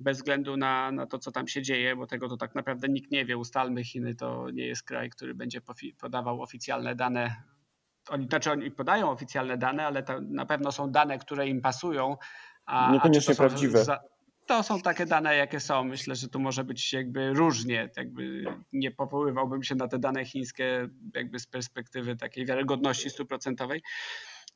bez 0.00 0.16
względu 0.16 0.56
na, 0.56 0.92
na 0.92 1.06
to, 1.06 1.18
co 1.18 1.32
tam 1.32 1.48
się 1.48 1.62
dzieje, 1.62 1.96
bo 1.96 2.06
tego 2.06 2.28
to 2.28 2.36
tak 2.36 2.54
naprawdę 2.54 2.88
nikt 2.88 3.10
nie 3.10 3.24
wie. 3.24 3.36
Ustalmy, 3.36 3.84
Chiny 3.84 4.14
to 4.14 4.50
nie 4.50 4.66
jest 4.66 4.82
kraj, 4.82 5.10
który 5.10 5.34
będzie 5.34 5.60
podawał 6.00 6.42
oficjalne 6.42 6.94
dane. 6.94 7.36
Oni, 8.08 8.26
znaczy 8.26 8.50
oni 8.50 8.70
podają 8.70 9.10
oficjalne 9.10 9.58
dane, 9.58 9.86
ale 9.86 10.02
to 10.02 10.20
na 10.20 10.46
pewno 10.46 10.72
są 10.72 10.90
dane, 10.90 11.18
które 11.18 11.48
im 11.48 11.60
pasują, 11.60 12.16
A, 12.66 12.92
Niekoniecznie 12.92 13.34
a 13.34 13.36
prawdziwe. 13.36 13.84
Za, 13.84 14.00
to 14.46 14.62
są 14.62 14.80
takie 14.80 15.06
dane, 15.06 15.36
jakie 15.36 15.60
są. 15.60 15.84
Myślę, 15.84 16.14
że 16.14 16.28
tu 16.28 16.40
może 16.40 16.64
być 16.64 16.92
jakby 16.92 17.32
różnie. 17.32 17.90
Jakby 17.96 18.44
nie 18.72 18.90
powoływałbym 18.90 19.62
się 19.62 19.74
na 19.74 19.88
te 19.88 19.98
dane 19.98 20.24
chińskie 20.24 20.88
jakby 21.14 21.38
z 21.38 21.46
perspektywy 21.46 22.16
takiej 22.16 22.46
wiarygodności 22.46 23.10
stuprocentowej. 23.10 23.82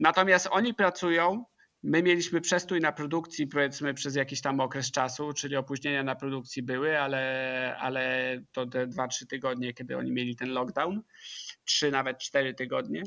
Natomiast 0.01 0.49
oni 0.51 0.75
pracują 0.75 1.45
My 1.87 2.03
mieliśmy 2.03 2.41
przestój 2.41 2.81
na 2.81 2.93
produkcji 2.93 3.47
powiedzmy 3.47 3.95
przez 3.95 4.15
jakiś 4.15 4.41
tam 4.41 4.61
okres 4.61 4.91
czasu, 4.91 5.33
czyli 5.33 5.57
opóźnienia 5.57 6.03
na 6.03 6.15
produkcji 6.15 6.63
były, 6.63 7.01
ale, 7.01 7.77
ale 7.79 8.37
to 8.53 8.67
te 8.67 8.87
2-3 8.87 9.27
tygodnie, 9.27 9.75
kiedy 9.75 9.97
oni 9.97 10.13
mieli 10.13 10.37
ten 10.37 10.49
lockdown, 10.49 11.03
3 11.65 11.91
nawet 11.91 12.19
4 12.19 12.55
tygodnie. 12.55 13.03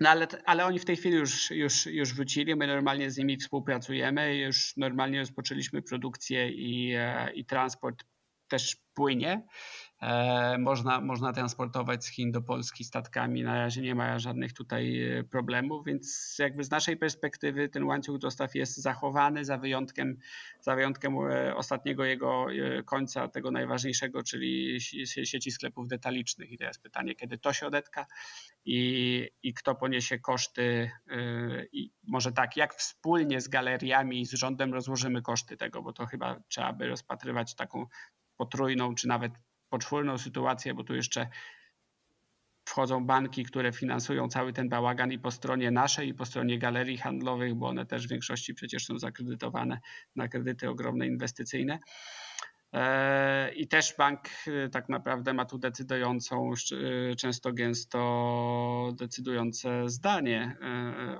No 0.00 0.10
ale, 0.10 0.26
ale 0.44 0.64
oni 0.64 0.78
w 0.78 0.84
tej 0.84 0.96
chwili 0.96 1.16
już, 1.16 1.50
już, 1.50 1.86
już 1.86 2.14
wrócili, 2.14 2.56
my 2.56 2.66
normalnie 2.66 3.10
z 3.10 3.16
nimi 3.18 3.36
współpracujemy, 3.36 4.36
już 4.36 4.76
normalnie 4.76 5.18
rozpoczęliśmy 5.18 5.82
produkcję 5.82 6.50
i, 6.50 6.94
e, 6.96 7.32
i 7.32 7.44
transport 7.44 8.04
też 8.48 8.76
płynie. 8.94 9.42
E, 10.00 10.58
można, 10.58 11.00
można 11.00 11.32
transportować 11.32 12.04
z 12.04 12.08
Chin 12.08 12.32
do 12.32 12.42
Polski 12.42 12.84
statkami. 12.84 13.42
Na 13.42 13.54
razie 13.54 13.82
nie 13.82 13.94
ma 13.94 14.18
żadnych 14.18 14.52
tutaj 14.52 15.02
e, 15.02 15.24
problemów, 15.24 15.86
więc 15.86 16.36
jakby 16.38 16.64
z 16.64 16.70
naszej 16.70 16.96
perspektywy 16.96 17.68
ten 17.68 17.84
łańcuch 17.84 18.18
dostaw 18.18 18.54
jest 18.54 18.76
zachowany 18.76 19.44
za 19.44 19.58
wyjątkiem, 19.58 20.18
za 20.60 20.74
wyjątkiem 20.74 21.14
e, 21.18 21.56
ostatniego 21.56 22.04
jego 22.04 22.46
końca, 22.84 23.28
tego 23.28 23.50
najważniejszego, 23.50 24.22
czyli 24.22 24.80
sieci 25.24 25.50
sklepów 25.50 25.88
detalicznych. 25.88 26.52
I 26.52 26.58
teraz 26.58 26.78
pytanie, 26.78 27.14
kiedy 27.14 27.38
to 27.38 27.52
się 27.52 27.66
odetka 27.66 28.06
i, 28.64 29.28
i 29.42 29.54
kto 29.54 29.74
poniesie 29.74 30.18
koszty 30.18 30.90
i 31.72 31.90
może 32.02 32.32
tak, 32.32 32.56
jak 32.56 32.74
wspólnie 32.74 33.40
z 33.40 33.48
galeriami 33.48 34.20
i 34.20 34.26
z 34.26 34.32
rządem 34.32 34.74
rozłożymy 34.74 35.22
koszty 35.22 35.56
tego, 35.56 35.82
bo 35.82 35.92
to 35.92 36.06
chyba 36.06 36.42
trzeba 36.48 36.72
by 36.72 36.88
rozpatrywać 36.88 37.54
taką 37.54 37.86
potrójną, 38.36 38.94
czy 38.94 39.08
nawet 39.08 39.32
poczwórną 39.70 40.18
sytuację, 40.18 40.74
bo 40.74 40.84
tu 40.84 40.94
jeszcze 40.94 41.28
wchodzą 42.64 43.06
banki, 43.06 43.44
które 43.44 43.72
finansują 43.72 44.28
cały 44.28 44.52
ten 44.52 44.68
bałagan 44.68 45.12
i 45.12 45.18
po 45.18 45.30
stronie 45.30 45.70
naszej, 45.70 46.08
i 46.08 46.14
po 46.14 46.24
stronie 46.24 46.58
galerii 46.58 46.98
handlowych, 46.98 47.54
bo 47.54 47.68
one 47.68 47.86
też 47.86 48.06
w 48.06 48.10
większości 48.10 48.54
przecież 48.54 48.84
są 48.84 48.98
zakredytowane 48.98 49.80
na 50.16 50.28
kredyty 50.28 50.68
ogromne 50.68 51.06
inwestycyjne. 51.06 51.78
E, 52.72 53.52
I 53.54 53.68
też 53.68 53.94
bank 53.98 54.20
e, 54.46 54.68
tak 54.68 54.88
naprawdę 54.88 55.34
ma 55.34 55.44
tu 55.44 55.58
decydującą, 55.58 56.50
e, 57.10 57.16
często 57.16 57.52
gęsto 57.52 58.92
decydujące 58.98 59.88
zdanie 59.88 60.56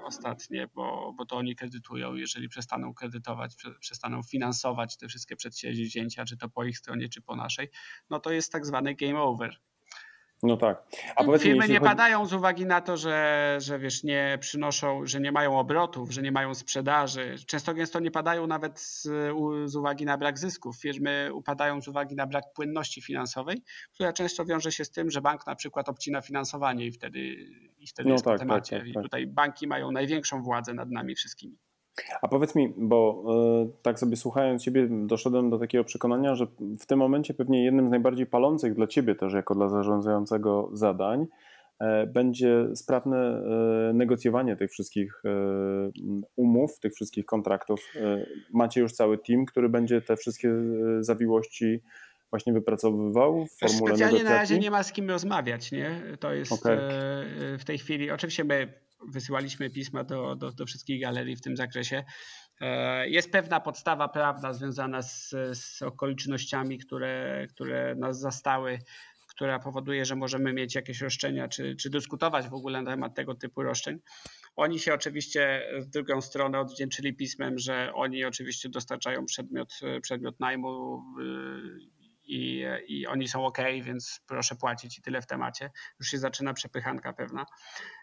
ostatnie, 0.05 0.69
bo, 0.75 1.15
bo 1.17 1.27
to 1.27 1.37
oni 1.37 1.57
kredytują. 1.57 2.15
Jeżeli 2.15 2.49
przestaną 2.49 2.95
kredytować, 2.95 3.55
przestaną 3.81 4.23
finansować 4.23 4.97
te 4.97 5.09
wszystkie 5.09 5.37
przedsięwzięcia, 5.37 6.25
czy 6.25 6.37
to 6.37 6.49
po 6.49 6.65
ich 6.65 6.79
stronie, 6.79 7.09
czy 7.09 7.23
po 7.23 7.37
naszej, 7.37 7.71
no 8.11 8.21
to 8.21 8.31
jest 8.31 8.53
tak 8.53 8.67
zwany 8.67 8.95
game 8.95 9.21
over. 9.21 9.57
No 10.43 10.57
tak. 10.57 10.83
A 11.17 11.39
Firmy 11.39 11.69
nie 11.69 11.79
chodzi... 11.79 11.81
padają 11.81 12.27
z 12.27 12.33
uwagi 12.33 12.67
na 12.67 12.81
to, 12.81 12.97
że, 12.97 13.57
że 13.61 13.79
wiesz, 13.79 14.05
nie 14.05 14.39
przynoszą, 14.41 15.07
że 15.07 15.21
nie 15.21 15.33
mają 15.33 15.59
obrotów, 15.59 16.11
że 16.11 16.23
nie 16.23 16.33
mają 16.33 16.55
sprzedaży. 16.55 17.37
Często 17.47 17.75
gęsto 17.75 18.01
nie 18.01 18.11
padają 18.11 18.47
nawet 18.47 18.81
z, 18.81 19.03
z 19.65 19.77
uwagi 19.77 20.05
na 20.05 20.19
brak 20.19 20.39
zysków. 20.39 20.77
Firmy 20.77 21.31
upadają 21.35 21.83
z 21.83 21.89
uwagi 21.89 22.17
na 22.17 22.27
brak 22.27 22.45
płynności 22.55 23.03
finansowej, 23.03 23.63
która 23.95 24.13
często 24.13 24.45
wiąże 24.45 24.73
się 24.73 24.85
z 24.85 24.91
tym, 24.91 25.11
że 25.11 25.21
bank 25.21 25.47
na 25.47 25.55
przykład 25.55 25.89
obcina 25.89 26.21
finansowanie 26.21 26.87
i 26.87 26.93
wtedy, 26.93 27.19
i 27.79 27.87
wtedy 27.87 28.09
no 28.09 28.15
jest 28.15 28.25
tak, 28.25 28.35
po 28.35 28.39
temacie. 28.39 28.77
Tak, 28.77 28.87
tak, 28.87 28.95
tak. 28.95 29.03
I 29.03 29.07
tutaj 29.07 29.27
banki 29.27 29.67
mają 29.67 29.93
największą 29.93 30.43
władzę 30.43 30.75
nad 30.75 30.91
nami 30.91 31.15
wszystkimi. 31.15 31.59
A 32.23 32.29
powiedz 32.29 32.55
mi, 32.55 32.75
bo 32.77 33.25
y, 33.65 33.83
tak 33.83 33.99
sobie 33.99 34.17
słuchając 34.17 34.63
Ciebie, 34.63 34.89
doszedłem 34.91 35.51
do 35.51 35.59
takiego 35.59 35.85
przekonania, 35.85 36.35
że 36.35 36.47
w 36.81 36.87
tym 36.87 36.99
momencie 36.99 37.35
pewnie 37.35 37.65
jednym 37.65 37.89
z 37.89 37.91
najbardziej 37.91 38.27
palących 38.27 38.75
dla 38.75 38.87
Ciebie 38.87 39.15
też, 39.15 39.33
jako 39.33 39.55
dla 39.55 39.69
zarządzającego 39.69 40.71
zadań, 40.73 41.23
y, 41.23 42.07
będzie 42.07 42.77
sprawne 42.77 43.43
y, 43.91 43.95
negocjowanie 43.95 44.57
tych 44.57 44.71
wszystkich 44.71 45.23
umów, 46.37 46.79
tych 46.79 46.95
wszystkich 46.95 47.27
kontraktów. 47.27 47.93
Macie 48.53 48.81
już 48.81 48.93
cały 48.93 49.19
team, 49.19 49.47
który 49.47 49.69
będzie 49.69 50.01
te 50.01 50.17
wszystkie 50.17 50.55
zawiłości 51.01 51.81
właśnie 52.31 52.53
wypracowywał 52.53 53.47
w 53.47 53.59
formule 53.59 53.91
Specjalnie 53.91 54.05
negocjacji? 54.05 54.25
na 54.25 54.31
razie 54.31 54.59
nie 54.59 54.71
ma 54.71 54.83
z 54.83 54.93
kim 54.93 55.11
rozmawiać, 55.11 55.73
nie? 55.73 56.01
To 56.21 56.33
jest 56.33 56.53
okay. 56.53 56.79
w 57.59 57.65
tej 57.67 57.79
chwili, 57.79 58.11
oczywiście 58.11 58.45
my 58.45 58.73
wysyłaliśmy 59.09 59.71
pisma 59.71 60.05
do, 60.05 60.37
do, 60.37 60.53
do 60.53 60.67
wszystkich 60.67 61.01
galerii 61.01 61.37
w 61.37 61.41
tym 61.41 61.57
zakresie. 61.57 62.05
E, 62.61 63.09
jest 63.09 63.33
pewna 63.33 63.61
podstawa 63.61 64.09
prawna 64.09 64.53
związana 64.53 65.03
z, 65.03 65.35
z 65.53 65.83
okolicznościami, 65.83 66.79
które, 66.79 67.47
które 67.55 67.95
nas 67.95 68.21
zastały, 68.21 68.79
która 69.29 69.59
powoduje, 69.59 70.05
że 70.05 70.17
możemy 70.17 70.53
mieć 70.53 70.75
jakieś 70.75 71.01
roszczenia, 71.01 71.49
czy, 71.49 71.77
czy 71.77 71.91
dyskutować 71.91 72.49
w 72.49 72.55
ogóle 72.55 72.83
na 72.83 72.91
temat 72.91 73.15
tego 73.15 73.35
typu 73.35 73.63
roszczeń. 73.63 73.99
Oni 74.57 74.79
się 74.79 74.95
oczywiście 74.95 75.63
w 75.81 75.87
drugą 75.87 76.21
stronę 76.21 76.61
odwdzięczyli 76.61 77.15
pismem, 77.15 77.59
że 77.59 77.93
oni 77.95 78.25
oczywiście 78.25 78.69
dostarczają 78.69 79.27
przedmiot, 79.27 79.81
przedmiot 80.03 80.41
najmu 80.41 81.03
i, 82.31 82.67
i 82.87 83.07
oni 83.07 83.29
są 83.29 83.47
ok, 83.47 83.59
więc 83.83 84.21
proszę 84.27 84.57
płacić 84.57 84.99
i 84.99 85.03
tyle 85.03 85.23
w 85.23 85.27
temacie. 85.27 85.71
Już 85.99 86.09
się 86.09 86.19
zaczyna 86.19 86.55
przepychanka 86.55 87.13
pewna. 87.13 87.47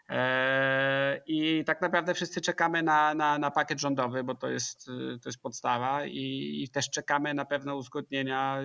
E, 0.08 1.20
I 1.26 1.64
tak 1.64 1.80
naprawdę 1.80 2.14
wszyscy 2.14 2.40
czekamy 2.40 2.82
na, 2.82 3.14
na, 3.14 3.38
na 3.38 3.50
pakiet 3.50 3.80
rządowy, 3.80 4.24
bo 4.24 4.34
to 4.34 4.48
jest, 4.48 4.86
to 5.22 5.28
jest 5.28 5.42
podstawa 5.42 6.06
i, 6.06 6.60
i 6.62 6.68
też 6.68 6.90
czekamy 6.90 7.34
na 7.34 7.44
pewne 7.44 7.74
uzgodnienia, 7.74 8.58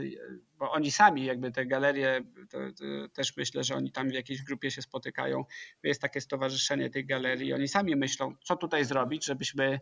bo 0.58 0.72
oni 0.72 0.92
sami, 0.92 1.26
jakby 1.26 1.52
te 1.52 1.66
galerie, 1.66 2.22
to, 2.50 2.58
to 2.60 3.10
też 3.14 3.38
myślę, 3.38 3.64
że 3.64 3.76
oni 3.76 3.92
tam 3.92 4.10
w 4.10 4.14
jakiejś 4.14 4.44
grupie 4.44 4.72
się 4.72 4.82
spotykają. 4.82 5.46
Jest 5.84 6.02
takie 6.02 6.22
stowarzyszenie 6.22 6.90
tych 6.90 7.06
galerii, 7.06 7.54
oni 7.54 7.68
sami 7.68 7.96
myślą, 7.96 8.36
co 8.44 8.56
tutaj 8.56 8.86
zrobić, 8.86 9.26
żebyśmy 9.26 9.80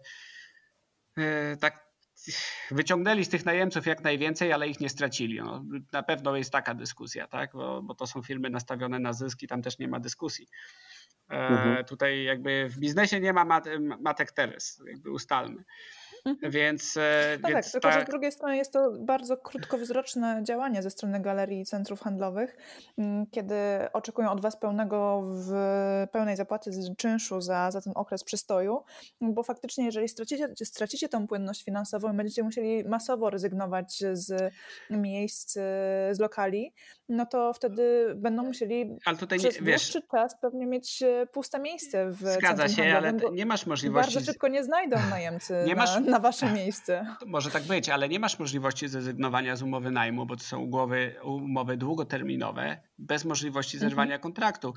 e, 1.18 1.58
tak 1.58 1.91
wyciągnęli 2.72 3.26
z 3.26 3.30
tych 3.30 3.46
najemców 3.46 3.86
jak 3.86 4.04
najwięcej, 4.04 4.54
ale 4.54 4.68
ich 4.68 4.80
nie 4.80 4.90
stracili. 4.90 5.40
No, 5.40 5.64
na 5.92 6.04
pewno 6.04 6.36
jest 6.36 6.52
taka 6.52 6.74
dyskusja, 6.74 7.28
tak? 7.28 7.52
Bo, 7.54 7.82
bo 7.82 7.96
to 7.96 8.08
są 8.08 8.22
firmy 8.22 8.50
nastawione 8.50 9.00
na 9.00 9.14
zyski, 9.14 9.48
tam 9.48 9.62
też 9.62 9.80
nie 9.80 9.88
ma 9.88 10.00
dyskusji. 10.00 10.48
E, 11.30 11.48
mhm. 11.48 11.86
Tutaj 11.86 12.24
jakby 12.24 12.70
w 12.70 12.80
biznesie 12.80 13.20
nie 13.20 13.34
ma 13.34 13.46
mat, 13.46 13.66
matek 14.02 14.32
teres, 14.32 14.84
jakby 14.88 15.12
ustalmy. 15.12 15.64
Mhm. 16.26 16.52
Więc, 16.52 16.98
e, 16.98 17.38
no 17.42 17.50
więc 17.50 17.66
tak, 17.66 17.72
tylko 17.72 17.90
tak. 17.90 18.00
że 18.00 18.06
z 18.06 18.10
drugiej 18.10 18.32
strony 18.32 18.58
jest 18.58 18.74
to 18.74 18.92
bardzo 19.00 19.38
krótkowzroczne 19.38 20.42
działanie 20.44 20.84
ze 20.84 20.90
strony 20.90 21.20
galerii 21.20 21.62
i 21.62 21.66
centrów 21.66 22.02
handlowych, 22.02 22.58
mm, 22.98 23.26
kiedy 23.32 23.56
oczekują 23.94 24.32
od 24.32 24.42
Was 24.42 24.60
pełnego 24.60 25.24
w 25.26 25.52
pełnej 26.12 26.36
zapłaty 26.36 26.72
czynszu 26.98 27.42
za, 27.42 27.72
za 27.72 27.82
ten 27.82 27.94
okres 27.96 28.24
przystoju, 28.24 28.84
bo 29.22 29.44
faktycznie 29.44 29.86
jeżeli 29.86 30.10
stracicie, 30.10 30.48
stracicie 30.64 31.10
tą 31.10 31.28
płynność 31.28 31.64
finansową 31.64 32.14
i 32.14 32.18
będziecie 32.18 32.44
musieli 32.44 32.84
masowo 32.84 33.30
rezygnować 33.30 34.04
z 34.14 34.54
miejsc, 34.90 35.54
z 36.12 36.20
lokali, 36.20 36.74
no 37.10 37.26
to 37.26 37.54
wtedy 37.54 38.14
będą 38.16 38.44
musieli 38.44 38.98
ale 39.06 39.18
tutaj 39.18 39.40
nie, 39.40 39.50
przez 39.50 39.64
wiesz, 39.64 39.82
dłuższy 39.82 40.08
czas 40.12 40.36
pewnie 40.42 40.66
mieć 40.66 41.04
e, 41.04 41.28
puste 41.28 41.60
miejsce 41.60 42.12
w 42.12 42.20
Zgadza 42.20 42.70
się, 42.70 42.84
ale 42.98 43.14
nie 43.32 43.46
masz 43.46 43.66
możliwości. 43.66 44.14
Bardzo 44.14 44.32
szybko 44.32 44.48
nie 44.48 44.64
znajdą 44.64 44.98
najemcy 45.10 45.64
nie 45.66 45.76
masz, 45.76 46.01
na 46.06 46.20
wasze 46.20 46.54
miejsce. 46.54 47.16
Może 47.26 47.52
tak 47.52 47.64
być, 47.64 47.90
ale 47.90 48.10
nie 48.10 48.20
masz 48.20 48.40
możliwości 48.40 48.88
zrezygnowania 48.88 49.56
z 49.56 49.62
umowy 49.62 49.92
najmu, 49.92 50.26
bo 50.26 50.36
to 50.36 50.44
są 50.44 50.60
umowy, 50.60 51.16
umowy 51.24 51.78
długoterminowe, 51.78 52.82
bez 52.98 53.26
możliwości 53.26 53.78
mhm. 53.78 53.90
zerwania 53.90 54.16
mhm. 54.16 54.22
kontraktu. 54.22 54.74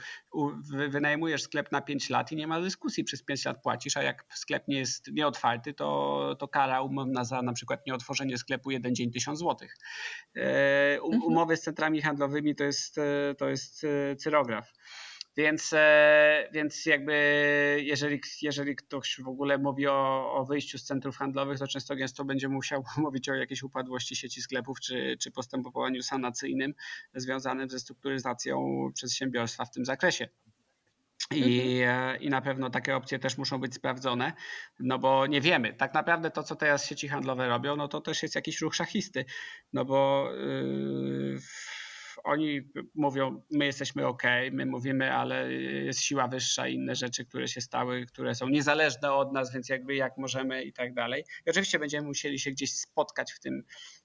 Wynajmujesz 0.89 1.43
sklep 1.43 1.73
na 1.73 1.81
5 1.81 2.11
lat 2.11 2.33
i 2.33 2.37
nie 2.37 2.47
ma 2.47 2.61
dyskusji, 2.61 3.05
przez 3.05 3.23
5 3.23 3.45
lat 3.45 3.63
płacisz, 3.63 3.97
a 3.97 4.03
jak 4.03 4.25
sklep 4.35 4.69
nie 4.69 4.79
jest 4.79 5.13
nieotwarty, 5.13 5.75
to, 5.75 6.37
to 6.39 6.49
kara 6.49 6.83
umowna 6.83 7.25
za 7.25 7.43
na 7.43 7.53
przykład 7.53 7.87
nieotworzenie 7.87 8.39
sklepu 8.39 8.71
jeden 8.71 8.95
dzień 8.95 9.11
1000 9.11 9.39
złotych. 9.39 9.77
E, 10.37 10.95
mhm. 10.95 11.23
Umowy 11.23 11.57
z 11.57 11.61
centrami 11.61 12.03
handlowymi 12.03 12.55
to 12.55 12.65
jest, 12.65 12.99
e, 12.99 13.35
to 13.39 13.49
jest 13.49 13.85
e, 13.85 14.17
cyrograf. 14.17 14.73
Więc, 15.37 15.73
e, 15.73 16.49
więc 16.53 16.87
jakby 16.87 17.15
jeżeli, 17.85 18.21
jeżeli 18.43 18.77
ktoś 18.77 19.21
w 19.25 19.29
ogóle 19.29 19.59
mówi 19.59 19.87
o, 19.87 20.33
o 20.35 20.45
wyjściu 20.45 20.79
z 20.79 20.85
centrów 20.85 21.17
handlowych, 21.17 21.59
to 21.59 21.67
często 21.67 21.97
gęsto 21.97 22.25
będzie 22.25 22.49
musiał 22.49 22.85
mówić 22.97 23.29
o 23.29 23.35
jakiejś 23.35 23.63
upadłości 23.63 24.17
sieci 24.17 24.43
sklepów 24.43 24.81
czy, 24.81 25.17
czy 25.21 25.31
postępowaniu 25.31 26.03
sanacyjnym 26.03 26.75
związanym 27.15 27.71
ze 27.71 27.79
strukturyzacją 27.79 28.91
przedsiębiorstwa 28.95 29.65
w 29.65 29.71
tym 29.71 29.85
zakresie. 29.85 30.29
I, 31.31 31.81
mhm. 31.83 32.21
I 32.21 32.29
na 32.29 32.41
pewno 32.41 32.71
takie 32.71 32.97
opcje 32.97 33.19
też 33.19 33.39
muszą 33.39 33.59
być 33.59 33.75
sprawdzone, 33.75 34.33
no 34.81 34.99
bo 34.99 35.27
nie 35.27 35.41
wiemy. 35.41 35.73
Tak 35.73 35.95
naprawdę 35.95 36.31
to, 36.31 36.43
co 36.43 36.57
teraz 36.57 36.87
sieci 36.87 37.09
handlowe 37.09 37.49
robią, 37.49 37.77
no 37.77 37.89
to 37.89 38.01
też 38.01 38.23
jest 38.23 38.35
jakiś 38.35 38.61
ruch 38.61 38.75
szachisty, 38.75 39.25
no 39.73 39.85
bo 39.85 40.29
yy, 40.33 41.39
oni 42.25 42.61
mówią, 42.95 43.43
my 43.51 43.67
jesteśmy 43.67 44.07
ok, 44.07 44.23
my 44.53 44.67
mówimy, 44.67 45.13
ale 45.13 45.53
jest 45.53 46.01
siła 46.01 46.29
wyższa 46.29 46.69
i 46.69 46.75
inne 46.75 46.95
rzeczy, 46.95 47.25
które 47.25 47.49
się 47.49 47.61
stały, 47.61 48.07
które 48.07 48.35
są 48.35 48.49
niezależne 48.49 49.13
od 49.13 49.33
nas, 49.33 49.53
więc 49.53 49.69
jakby 49.69 49.95
jak 49.95 50.19
możemy 50.19 50.63
i 50.63 50.73
tak 50.73 50.95
dalej. 50.95 51.25
I 51.47 51.51
oczywiście 51.51 51.79
będziemy 51.79 52.07
musieli 52.07 52.39
się 52.39 52.51
gdzieś 52.51 52.73
spotkać 52.73 53.33
w 53.33 53.41
tym, 53.41 53.63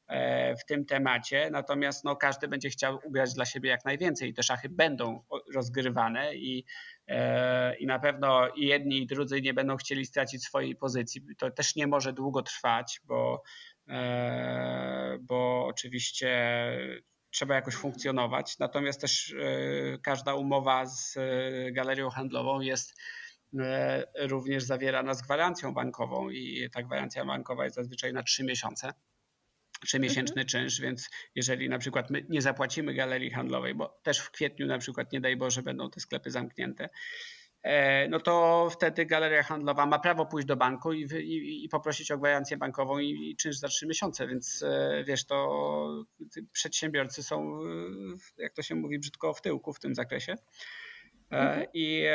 e, 0.08 0.56
w 0.56 0.66
tym 0.66 0.86
temacie, 0.86 1.50
natomiast 1.52 2.04
no, 2.04 2.16
każdy 2.16 2.48
będzie 2.48 2.70
chciał 2.70 3.00
ugrać 3.04 3.34
dla 3.34 3.46
siebie 3.46 3.70
jak 3.70 3.86
najwięcej 3.86 4.30
i 4.30 4.34
te 4.34 4.44
szachy 4.44 4.70
będą 4.70 5.24
rozgrywane 5.56 6.36
i, 6.36 6.66
e, 7.08 7.78
i 7.78 7.86
na 7.86 8.00
pewno 8.00 8.50
i 8.56 8.66
jedni 8.66 8.98
i 8.98 9.08
drudzy 9.08 9.42
nie 9.42 9.54
będą 9.54 9.78
chcieli 9.78 10.06
stracić 10.06 10.44
swojej 10.44 10.76
pozycji. 10.76 11.22
To 11.38 11.52
też 11.52 11.76
nie 11.76 11.88
może 11.88 12.14
długo 12.14 12.42
trwać, 12.42 13.02
bo 13.04 13.44
E, 13.90 15.18
bo 15.22 15.66
oczywiście 15.66 16.30
trzeba 17.32 17.56
jakoś 17.56 17.76
funkcjonować. 17.76 18.60
Natomiast 18.60 19.02
też 19.02 19.34
e, 19.34 19.98
każda 19.98 20.36
umowa 20.36 20.86
z 20.86 21.18
e, 21.18 21.72
galerią 21.72 22.10
handlową 22.10 22.60
jest 22.60 22.96
również 24.16 24.64
zawierana 24.64 25.14
z 25.14 25.22
gwarancją 25.22 25.74
bankową 25.74 26.30
i 26.30 26.70
ta 26.74 26.84
gwarancja 26.84 27.26
bankowa 27.26 27.64
jest 27.64 27.76
zazwyczaj 27.76 28.14
na 28.14 28.24
trzy 28.24 28.44
miesiące 28.44 28.94
trzymiesięczny 29.86 30.42
mhm. 30.42 30.48
czynsz, 30.48 30.82
więc 30.82 31.10
jeżeli 31.36 31.70
na 31.70 31.80
przykład 31.80 32.10
my 32.10 32.26
nie 32.30 32.42
zapłacimy 32.42 32.94
galerii 32.94 33.32
handlowej, 33.32 33.76
bo 33.76 34.00
też 34.04 34.20
w 34.20 34.32
kwietniu 34.32 34.68
na 34.68 34.78
przykład 34.78 35.12
nie 35.12 35.22
daj 35.22 35.38
Boże 35.38 35.64
będą 35.64 35.90
te 35.90 36.00
sklepy 36.00 36.32
zamknięte, 36.32 36.90
E, 36.90 36.90
no 38.10 38.20
to 38.20 38.68
wtedy 38.72 39.06
galeria 39.06 39.44
handlowa 39.44 39.86
ma 39.86 40.00
prawo 40.00 40.26
pójść 40.26 40.48
do 40.48 40.56
banku 40.56 40.94
i, 40.94 41.02
i, 41.02 41.66
i 41.66 41.70
poprosić 41.70 42.12
o 42.12 42.18
gwarancję 42.18 42.58
bankową 42.58 43.00
i, 43.00 43.32
i 43.32 43.36
czynsz 43.36 43.58
za 43.58 43.68
trzy 43.68 43.88
miesiące, 43.88 44.28
więc 44.28 44.64
e, 44.64 45.04
wiesz, 45.08 45.26
to 45.26 46.06
przedsiębiorcy 46.52 47.24
są, 47.24 47.60
jak 48.38 48.54
to 48.54 48.62
się 48.62 48.76
mówi 48.76 49.00
brzydko, 49.00 49.34
w 49.34 49.42
tyłku 49.42 49.74
w 49.74 49.80
tym 49.80 49.96
zakresie. 49.96 50.34
E, 51.32 51.38
mhm. 51.40 51.66
I, 51.74 52.06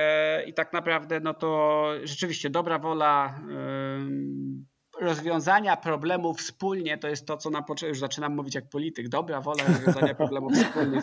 I 0.47 0.55
tak 0.55 0.73
naprawdę, 0.73 1.21
no 1.21 1.35
to 1.35 1.91
rzeczywiście 2.03 2.51
dobra 2.51 2.79
wola 2.79 3.41
rozwiązania 5.05 5.77
problemów 5.77 6.39
wspólnie 6.39 6.99
to 6.99 7.09
jest 7.09 7.27
to, 7.27 7.37
co 7.37 7.51
na 7.51 7.63
początku, 7.63 7.87
już 7.87 7.99
zaczynam 7.99 8.37
mówić 8.37 8.55
jak 8.55 8.69
polityk, 8.69 9.09
dobra 9.09 9.41
wola 9.41 9.65
rozwiązania 9.69 10.15
problemów 10.15 10.53
wspólnie. 10.53 11.03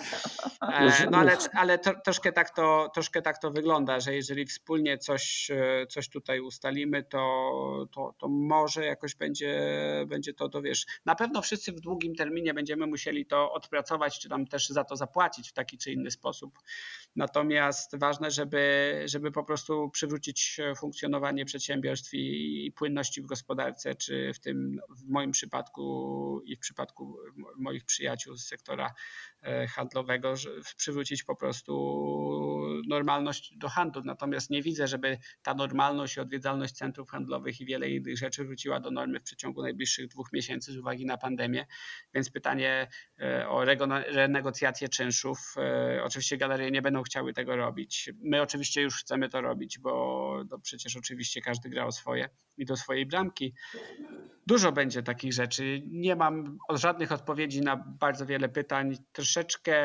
E, 0.61 1.09
no 1.11 1.17
ale, 1.17 1.37
ale 1.53 1.79
to, 1.79 1.91
troszkę, 2.03 2.31
tak 2.31 2.49
to, 2.49 2.91
troszkę 2.93 3.21
tak 3.21 3.37
to 3.37 3.51
wygląda, 3.51 3.99
że 3.99 4.15
jeżeli 4.15 4.45
wspólnie 4.45 4.97
coś, 4.97 5.51
e, 5.51 5.87
coś 5.87 6.09
tutaj 6.09 6.39
ustalimy, 6.39 7.03
to, 7.03 7.87
to, 7.95 8.13
to 8.17 8.27
może 8.27 8.85
jakoś 8.85 9.15
będzie, 9.15 9.61
będzie 10.07 10.33
to, 10.33 10.49
to 10.49 10.61
wiesz, 10.61 10.85
na 11.05 11.15
pewno 11.15 11.41
wszyscy 11.41 11.71
w 11.71 11.79
długim 11.79 12.15
terminie 12.15 12.53
będziemy 12.53 12.87
musieli 12.87 13.25
to 13.25 13.53
odpracować, 13.53 14.19
czy 14.19 14.29
tam 14.29 14.47
też 14.47 14.69
za 14.69 14.83
to 14.83 14.95
zapłacić 14.95 15.49
w 15.49 15.53
taki 15.53 15.77
czy 15.77 15.91
inny 15.91 16.11
sposób. 16.11 16.59
Natomiast 17.15 17.97
ważne, 17.97 18.31
żeby, 18.31 19.01
żeby 19.05 19.31
po 19.31 19.43
prostu 19.43 19.89
przywrócić 19.89 20.59
funkcjonowanie 20.77 21.45
przedsiębiorstw 21.45 22.13
i, 22.13 22.65
i 22.65 22.71
płynności 22.71 23.21
w 23.21 23.25
gospodarce, 23.25 23.90
czy 23.95 24.33
w 24.33 24.39
tym 24.39 24.79
w 24.89 25.09
moim 25.09 25.31
przypadku 25.31 26.41
i 26.45 26.55
w 26.55 26.59
przypadku 26.59 27.17
moich 27.57 27.85
przyjaciół 27.85 28.37
z 28.37 28.47
sektora 28.47 28.93
e, 29.41 29.67
handlowego, 29.67 30.33
przywrócić 30.77 31.23
po 31.23 31.35
prostu 31.35 31.71
normalność 32.87 33.57
do 33.57 33.69
handlu. 33.69 34.01
Natomiast 34.05 34.49
nie 34.49 34.61
widzę, 34.61 34.87
żeby 34.87 35.17
ta 35.41 35.53
normalność 35.53 36.17
i 36.17 36.19
odwiedzalność 36.19 36.73
centrów 36.73 37.09
handlowych 37.09 37.61
i 37.61 37.65
wiele 37.65 37.89
innych 37.89 38.17
rzeczy 38.17 38.45
wróciła 38.45 38.79
do 38.79 38.91
normy 38.91 39.19
w 39.19 39.23
przeciągu 39.23 39.61
najbliższych 39.61 40.07
dwóch 40.07 40.33
miesięcy 40.33 40.71
z 40.71 40.77
uwagi 40.77 41.05
na 41.05 41.17
pandemię. 41.17 41.65
Więc 42.13 42.31
pytanie 42.31 42.87
e, 43.19 43.49
o 43.49 43.65
renegocjację 44.07 44.89
czynszów. 44.89 45.55
E, 45.57 46.03
oczywiście 46.03 46.37
galerie 46.37 46.71
nie 46.71 46.81
będą 46.81 47.03
chciały 47.03 47.33
tego 47.33 47.55
robić. 47.55 48.09
My 48.23 48.41
oczywiście 48.41 48.81
już 48.81 48.99
chcemy 48.99 49.29
to 49.29 49.41
robić, 49.41 49.79
bo 49.79 50.43
no 50.49 50.59
przecież 50.59 50.97
oczywiście 50.97 51.41
każdy 51.41 51.69
gra 51.69 51.85
o 51.85 51.91
swoje 51.91 52.29
i 52.57 52.65
do 52.65 52.77
swojej 52.77 53.05
bramki. 53.05 53.53
Dużo 54.47 54.71
będzie 54.71 55.03
takich 55.03 55.33
rzeczy. 55.33 55.81
Nie 55.87 56.15
mam 56.15 56.57
żadnych 56.69 57.11
odpowiedzi 57.11 57.61
na 57.61 57.75
bardzo 57.77 58.25
wiele 58.25 58.49
pytań. 58.49 58.97
Troszeczkę 59.11 59.75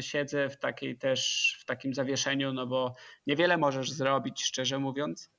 siedzę 0.00 0.48
w 0.48 0.58
takiej 0.58 0.98
też, 0.98 1.56
w 1.60 1.64
takim 1.64 1.94
zawieszeniu, 1.94 2.52
no 2.52 2.66
bo 2.66 2.94
niewiele 3.26 3.56
możesz 3.56 3.90
zrobić, 3.90 4.44
szczerze 4.44 4.78
mówiąc, 4.78 5.30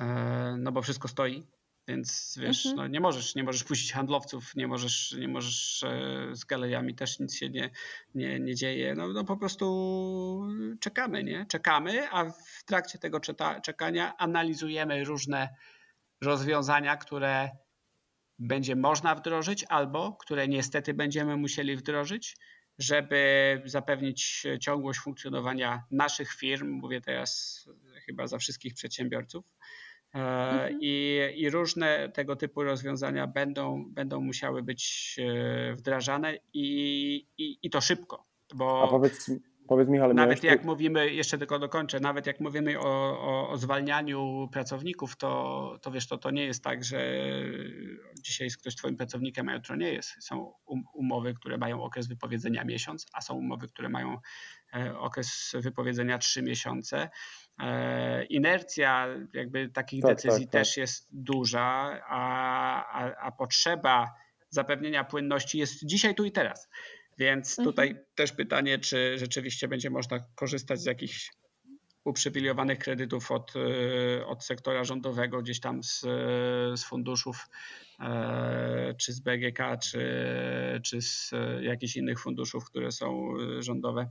e, 0.00 0.56
no 0.58 0.72
bo 0.72 0.82
wszystko 0.82 1.08
stoi. 1.08 1.46
Więc 1.88 2.38
wiesz, 2.40 2.66
mhm. 2.66 2.76
no 2.76 2.92
nie 2.92 3.00
możesz, 3.00 3.34
nie 3.34 3.44
możesz 3.44 3.64
puścić 3.64 3.92
handlowców, 3.92 4.56
nie 4.56 4.68
możesz, 4.68 5.12
nie 5.18 5.28
możesz 5.28 5.82
e, 5.82 6.28
z 6.32 6.44
galeriami 6.44 6.94
też 6.94 7.18
nic 7.18 7.36
się 7.36 7.50
nie, 7.50 7.70
nie, 8.14 8.40
nie 8.40 8.54
dzieje. 8.54 8.94
No, 8.94 9.08
no 9.08 9.24
po 9.24 9.36
prostu 9.36 10.48
czekamy, 10.80 11.24
nie? 11.24 11.46
Czekamy, 11.48 12.10
a 12.10 12.24
w 12.30 12.64
trakcie 12.64 12.98
tego 12.98 13.20
czekania 13.62 14.16
analizujemy 14.16 15.04
różne 15.04 15.48
rozwiązania, 16.22 16.96
które 16.96 17.50
będzie 18.38 18.76
można 18.76 19.14
wdrożyć 19.14 19.64
albo 19.68 20.12
które 20.12 20.48
niestety 20.48 20.94
będziemy 20.94 21.36
musieli 21.36 21.76
wdrożyć, 21.76 22.36
żeby 22.78 23.62
zapewnić 23.64 24.46
ciągłość 24.60 25.00
funkcjonowania 25.00 25.84
naszych 25.90 26.32
firm. 26.32 26.70
Mówię 26.70 27.00
teraz 27.00 27.60
chyba 28.06 28.26
za 28.26 28.38
wszystkich 28.38 28.74
przedsiębiorców. 28.74 29.44
E, 30.14 30.18
mhm. 30.18 30.78
I, 30.80 31.20
I, 31.36 31.50
różne 31.50 32.08
tego 32.08 32.36
typu 32.36 32.62
rozwiązania 32.62 33.26
będą, 33.26 33.84
będą 33.88 34.20
musiały 34.20 34.62
być 34.62 35.16
e, 35.18 35.74
wdrażane 35.74 36.38
i, 36.52 37.14
i, 37.38 37.58
i 37.62 37.70
to 37.70 37.80
szybko. 37.80 38.26
Bo... 38.54 38.84
A 38.84 38.88
powiedz, 38.88 39.30
Powiedz 39.70 39.88
Michał, 39.88 40.14
nawet 40.14 40.44
jak 40.44 40.64
mówimy, 40.64 41.12
jeszcze 41.12 41.38
tylko 41.38 41.58
dokończę, 41.58 42.00
nawet 42.00 42.26
jak 42.26 42.40
mówimy 42.40 42.80
o, 42.80 42.82
o, 43.20 43.50
o, 43.50 43.56
zwalnianiu 43.56 44.48
pracowników, 44.52 45.16
to, 45.16 45.78
to 45.82 45.90
wiesz, 45.90 46.08
to, 46.08 46.18
to 46.18 46.30
nie 46.30 46.44
jest 46.44 46.64
tak, 46.64 46.84
że 46.84 47.22
dzisiaj 48.20 48.46
jest 48.46 48.58
ktoś 48.58 48.76
twoim 48.76 48.96
pracownikiem, 48.96 49.48
a 49.48 49.54
jutro 49.54 49.76
nie 49.76 49.92
jest. 49.92 50.10
Są 50.20 50.52
um, 50.66 50.82
umowy, 50.94 51.34
które 51.34 51.58
mają 51.58 51.82
okres 51.82 52.08
wypowiedzenia 52.08 52.64
miesiąc, 52.64 53.06
a 53.12 53.20
są 53.20 53.34
umowy, 53.34 53.68
które 53.68 53.88
mają 53.88 54.18
e, 54.74 54.98
okres 54.98 55.52
wypowiedzenia 55.54 56.18
trzy 56.18 56.42
miesiące. 56.42 57.10
E, 57.60 58.24
inercja 58.24 59.06
jakby 59.34 59.68
takich 59.68 60.02
tak, 60.02 60.10
decyzji 60.10 60.46
tak, 60.46 60.52
tak. 60.52 60.60
też 60.60 60.76
jest 60.76 61.08
duża, 61.12 62.00
a, 62.08 62.22
a, 62.92 63.16
a 63.16 63.32
potrzeba 63.32 64.14
zapewnienia 64.48 65.04
płynności 65.04 65.58
jest 65.58 65.86
dzisiaj, 65.86 66.14
tu 66.14 66.24
i 66.24 66.32
teraz. 66.32 66.68
Więc 67.20 67.58
mhm. 67.58 67.64
tutaj 67.64 67.88
mhm. 67.88 68.06
też 68.14 68.32
pytanie, 68.32 68.78
czy 68.78 69.18
rzeczywiście 69.18 69.68
będzie 69.68 69.90
można 69.90 70.20
korzystać 70.34 70.80
z 70.80 70.84
jakichś 70.84 71.30
uprzywilejowanych 72.04 72.78
kredytów 72.78 73.30
od, 73.30 73.56
y, 73.56 74.26
od 74.26 74.44
sektora 74.44 74.84
rządowego, 74.84 75.42
gdzieś 75.42 75.60
tam 75.60 75.82
z, 75.82 76.00
z 76.80 76.84
funduszów, 76.84 77.46
e, 78.00 78.94
czy 78.98 79.12
z 79.12 79.20
BGK, 79.20 79.58
czy, 79.82 80.00
czy 80.84 81.02
z 81.02 81.30
jakichś 81.60 81.96
innych 81.96 82.20
funduszów, 82.20 82.64
które 82.64 82.92
są 82.92 83.36
y, 83.58 83.62
rządowe. 83.62 84.10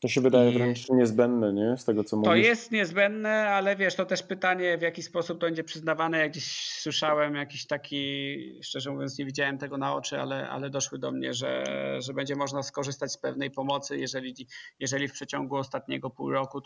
To 0.00 0.08
się 0.08 0.20
wydaje 0.20 0.50
I 0.50 0.54
wręcz 0.54 0.88
niezbędne, 0.90 1.52
nie? 1.52 1.76
Z 1.76 1.84
tego, 1.84 2.04
co 2.04 2.16
mówisz. 2.16 2.28
To 2.28 2.36
jest 2.36 2.70
niezbędne, 2.70 3.48
ale 3.48 3.76
wiesz, 3.76 3.94
to 3.94 4.06
też 4.06 4.22
pytanie, 4.22 4.78
w 4.78 4.82
jaki 4.82 5.02
sposób 5.02 5.40
to 5.40 5.46
będzie 5.46 5.64
przyznawane. 5.64 6.18
Jak 6.18 6.30
gdzieś 6.30 6.70
słyszałem 6.80 7.34
jakiś 7.34 7.66
taki, 7.66 8.60
szczerze 8.62 8.90
mówiąc, 8.90 9.18
nie 9.18 9.24
widziałem 9.24 9.58
tego 9.58 9.78
na 9.78 9.94
oczy, 9.94 10.20
ale, 10.20 10.48
ale 10.48 10.70
doszły 10.70 10.98
do 10.98 11.12
mnie, 11.12 11.34
że, 11.34 11.64
że 11.98 12.14
będzie 12.14 12.36
można 12.36 12.62
skorzystać 12.62 13.12
z 13.12 13.18
pewnej 13.18 13.50
pomocy, 13.50 13.98
jeżeli, 13.98 14.46
jeżeli 14.78 15.08
w 15.08 15.12
przeciągu 15.12 15.56
ostatniego 15.56 16.10
pół 16.10 16.30
roku 16.30 16.60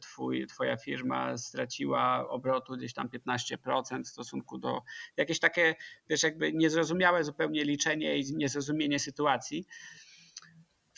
twój, 0.00 0.46
twoja 0.46 0.76
firma 0.76 1.36
straciła 1.36 2.28
obrotu 2.28 2.76
gdzieś 2.76 2.92
tam 2.92 3.08
15% 3.08 4.04
w 4.04 4.08
stosunku 4.08 4.58
do 4.58 4.82
jakieś 5.16 5.40
takie, 5.40 5.74
wiesz, 6.08 6.22
jakby 6.22 6.52
niezrozumiałe 6.52 7.24
zupełnie 7.24 7.64
liczenie 7.64 8.18
i 8.18 8.36
niezrozumienie 8.36 8.98
sytuacji. 8.98 9.66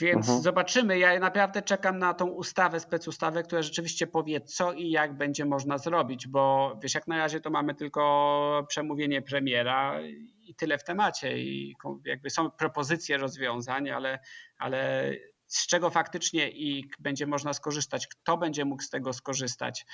Więc 0.02 0.26
mhm. 0.26 0.42
zobaczymy. 0.42 0.98
Ja 0.98 1.20
naprawdę 1.20 1.62
czekam 1.62 1.98
na 1.98 2.14
tą 2.14 2.26
ustawę, 2.26 2.80
specustawę, 2.80 3.42
która 3.42 3.62
rzeczywiście 3.62 4.06
powie, 4.06 4.40
co 4.40 4.72
i 4.72 4.90
jak 4.90 5.16
będzie 5.16 5.44
można 5.44 5.78
zrobić, 5.78 6.28
bo 6.28 6.74
wiesz, 6.82 6.94
jak 6.94 7.06
na 7.06 7.16
razie 7.16 7.40
to 7.40 7.50
mamy 7.50 7.74
tylko 7.74 8.66
przemówienie 8.68 9.22
premiera 9.22 10.00
i 10.42 10.54
tyle 10.54 10.78
w 10.78 10.84
temacie. 10.84 11.38
I 11.38 11.76
jakby 12.04 12.30
są 12.30 12.50
propozycje 12.50 13.16
rozwiązań, 13.16 13.90
ale, 13.90 14.18
ale 14.58 15.10
z 15.52 15.66
czego 15.66 15.90
faktycznie 15.90 16.50
i 16.50 16.90
będzie 16.98 17.26
można 17.26 17.52
skorzystać, 17.52 18.06
kto 18.06 18.36
będzie 18.36 18.64
mógł 18.64 18.82
z 18.82 18.90
tego 18.90 19.12
skorzystać, 19.12 19.86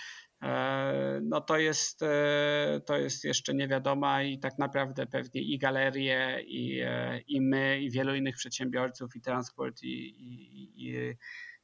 e, 0.43 1.21
no 1.23 1.41
to 1.41 1.59
jest, 1.59 2.03
e, 2.03 2.81
to 2.87 2.97
jest 2.97 3.25
jeszcze 3.25 3.55
niewiadoma 3.55 4.23
i 4.23 4.39
tak 4.39 4.59
naprawdę 4.59 5.07
pewnie 5.07 5.41
i 5.41 5.59
galerie, 5.59 6.43
i, 6.47 6.81
e, 6.81 7.21
i 7.21 7.41
my, 7.41 7.81
i 7.81 7.91
wielu 7.91 8.15
innych 8.15 8.37
przedsiębiorców, 8.37 9.17
i 9.17 9.21
transport, 9.21 9.83
i, 9.83 9.89
i, 9.89 10.89
i 10.89 11.17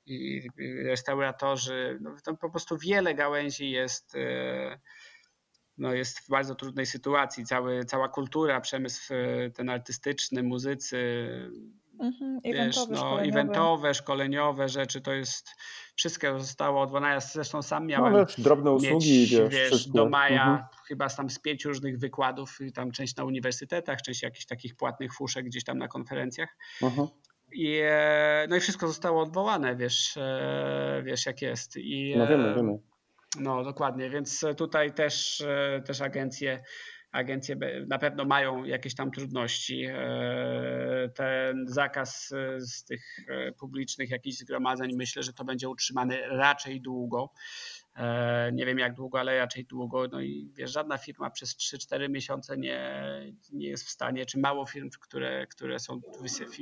i 0.06 0.48
restauratorzy, 0.86 1.98
no 2.00 2.36
po 2.40 2.50
prostu 2.50 2.78
wiele 2.78 3.14
gałęzi 3.14 3.70
jest, 3.70 4.16
no 5.78 5.94
jest 5.94 6.20
w 6.20 6.28
bardzo 6.28 6.54
trudnej 6.54 6.86
sytuacji. 6.86 7.44
Cały, 7.44 7.84
cała 7.84 8.08
kultura, 8.08 8.60
przemysł 8.60 9.14
ten 9.54 9.70
artystyczny, 9.70 10.42
muzycy, 10.42 11.28
Mhm, 12.04 12.38
Wiesz, 12.44 12.54
eventowe, 12.56 12.92
no, 12.92 12.96
szkoleniowe. 12.98 13.40
eventowe, 13.40 13.94
szkoleniowe 13.94 14.68
rzeczy, 14.68 15.00
to 15.00 15.12
jest 15.12 15.48
wszystko 15.96 16.40
zostało 16.40 16.82
odwołane. 16.82 17.08
Ja 17.08 17.20
zresztą 17.20 17.62
sam 17.62 17.82
No 17.82 17.88
miałem 17.88 18.26
wiesz, 18.26 18.40
drobne 18.40 18.70
usługi, 18.70 19.20
mieć, 19.20 19.30
wiesz, 19.52 19.88
do 19.88 20.08
maja 20.08 20.42
Mhm. 20.44 20.64
chyba 20.88 21.08
z 21.08 21.16
tam 21.16 21.30
z 21.30 21.38
pięciu 21.38 21.68
różnych 21.68 21.98
wykładów, 21.98 22.58
tam 22.74 22.90
część 22.92 23.16
na 23.16 23.24
uniwersytetach, 23.24 24.02
część 24.02 24.22
jakichś 24.22 24.46
takich 24.46 24.76
płatnych 24.76 25.14
fuszek 25.14 25.46
gdzieś 25.46 25.64
tam 25.64 25.78
na 25.78 25.88
konferencjach. 25.88 26.56
Mhm. 26.82 27.08
I, 27.52 27.80
e, 27.82 28.46
no 28.48 28.56
i 28.56 28.60
wszystko 28.60 28.88
zostało 28.88 29.22
odwołane, 29.22 29.76
wiesz, 29.76 30.16
e, 30.16 31.02
wiesz 31.04 31.26
jak 31.26 31.42
jest. 31.42 31.76
I, 31.76 32.14
No 32.18 32.26
wiemy, 32.26 32.48
e, 32.48 32.54
wiemy. 32.54 32.78
No 33.40 33.64
dokładnie, 33.64 34.10
więc 34.10 34.44
tutaj 34.56 34.94
też, 34.94 35.44
też 35.86 36.00
agencje, 36.00 36.62
agencje 37.14 37.56
na 37.86 37.98
pewno 37.98 38.24
mają 38.24 38.64
jakieś 38.64 38.94
tam 38.94 39.10
trudności. 39.10 39.84
E, 39.84 41.10
Ten 41.14 41.68
zakaz 41.68 42.32
e, 42.32 42.60
z 42.60 42.84
tych 42.84 43.18
e, 43.28 43.52
publicznych 43.52 44.10
jakichś 44.10 44.36
zgromadzeń 44.36 44.96
myślę, 44.96 45.22
że 45.22 45.32
to 45.32 45.44
będzie 45.44 45.68
utrzymany 45.68 46.28
raczej 46.28 46.80
długo. 46.80 47.32
Nie 48.52 48.66
wiem 48.66 48.78
jak 48.78 48.94
długo, 48.94 49.20
ale 49.20 49.38
raczej 49.38 49.64
długo. 49.64 50.08
No 50.12 50.20
i 50.20 50.50
wiesz, 50.54 50.72
żadna 50.72 50.98
firma 50.98 51.30
przez 51.30 51.56
3-4 51.56 52.10
miesiące 52.10 52.56
nie, 52.58 53.00
nie 53.52 53.68
jest 53.68 53.84
w 53.84 53.90
stanie, 53.90 54.26
czy 54.26 54.38
mało 54.38 54.66
firm, 54.66 54.90
które, 55.00 55.46
które 55.46 55.78
są 55.78 56.00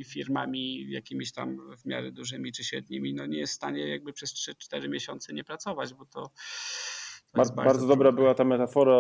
firmami 0.05 0.91
jakimiś 0.91 1.33
tam 1.33 1.77
w 1.79 1.87
miarę 1.87 2.13
dużymi 2.13 2.53
czy 2.53 2.65
średnimi, 2.65 3.15
no 3.15 3.27
nie 3.27 3.39
jest 3.39 3.53
w 3.53 3.57
stanie 3.57 3.89
jakby 3.89 4.13
przez 4.13 4.35
3-4 4.35 4.89
miesiące 4.89 5.33
nie 5.33 5.45
pracować, 5.45 5.95
bo 5.95 6.05
to. 6.05 6.31
To 7.33 7.37
Bar- 7.37 7.45
jest 7.47 7.55
bardzo, 7.55 7.87
dobra 7.87 8.13
była 8.13 8.35
ta 8.35 8.45
metafora 8.45 8.97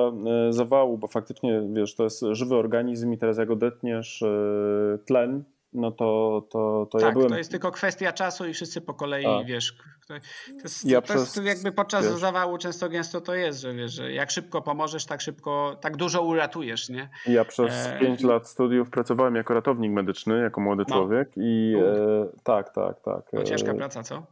e, 0.48 0.52
zawału, 0.52 0.98
bo 0.98 1.08
faktycznie, 1.08 1.62
wiesz, 1.72 1.94
to 1.94 2.04
jest 2.04 2.24
żywy 2.32 2.54
organizm 2.56 3.12
i 3.12 3.18
teraz 3.18 3.38
jak 3.38 3.50
odetniesz 3.50 4.22
e, 4.22 4.98
tlen, 5.06 5.44
no 5.72 5.90
to, 5.90 6.42
to, 6.50 6.86
to 6.90 6.98
ja 6.98 7.04
tak, 7.06 7.14
byłem... 7.14 7.28
to 7.30 7.38
jest 7.38 7.50
tylko 7.50 7.70
kwestia 7.70 8.12
czasu 8.12 8.46
i 8.46 8.52
wszyscy 8.54 8.80
po 8.80 8.94
kolei, 8.94 9.24
Tak. 9.24 9.46
wiesz, 9.46 9.76
to, 10.08 10.14
to 10.48 10.62
jest, 10.62 10.84
Ja 10.84 11.00
to 11.02 11.12
jest 11.14 11.32
przez- 11.32 11.44
jakby 11.44 11.72
podczas 11.72 12.04
wiesz- 12.06 12.20
zawału 12.20 12.58
często 12.58 12.88
gęsto 12.88 13.20
to 13.20 13.34
jest, 13.34 13.60
że 13.60 13.74
wiesz, 13.74 13.92
że 13.92 14.12
jak 14.12 14.30
szybko 14.30 14.62
pomożesz, 14.62 15.06
tak 15.06 15.20
szybko, 15.20 15.76
tak 15.80 15.96
dużo 15.96 16.22
uratujesz, 16.22 16.88
nie? 16.88 17.08
Ja 17.26 17.44
przez 17.44 17.86
E, 17.86 17.98
5 18.00 18.22
lat 18.22 18.48
studiów 18.48 18.90
pracowałem 18.90 19.34
jako 19.34 19.54
ratownik 19.54 19.92
medyczny, 19.92 20.40
jako 20.40 20.60
młody 20.60 20.84
No. 20.88 20.94
człowiek 20.94 21.30
i 21.36 21.74
e, 21.78 22.26
tak, 22.42 22.72
tak, 22.74 23.00
tak. 23.00 23.44
Ciężka 23.44 23.72
e, 23.72 23.74
praca, 23.74 24.02
co? 24.02 24.22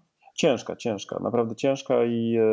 Ciężka, 0.41 0.77
ciężka, 0.77 1.19
naprawdę 1.23 1.57
ciężka 1.57 2.05
i 2.05 2.37
e, 2.37 2.45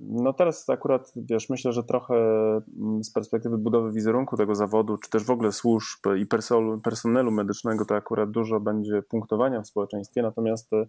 no 0.00 0.32
teraz 0.32 0.70
akurat, 0.70 1.12
wiesz, 1.16 1.50
myślę, 1.50 1.72
że 1.72 1.84
trochę 1.84 2.14
mm, 2.14 3.04
z 3.04 3.12
perspektywy 3.12 3.58
budowy 3.58 3.92
wizerunku 3.92 4.36
tego 4.36 4.54
zawodu, 4.54 4.98
czy 4.98 5.10
też 5.10 5.24
w 5.24 5.30
ogóle 5.30 5.52
służb 5.52 5.98
i 6.18 6.26
personelu, 6.26 6.80
personelu 6.80 7.30
medycznego, 7.30 7.84
to 7.84 7.94
akurat 7.94 8.30
dużo 8.30 8.60
będzie 8.60 9.02
punktowania 9.02 9.62
w 9.62 9.66
społeczeństwie, 9.66 10.22
natomiast 10.22 10.72
e, 10.72 10.86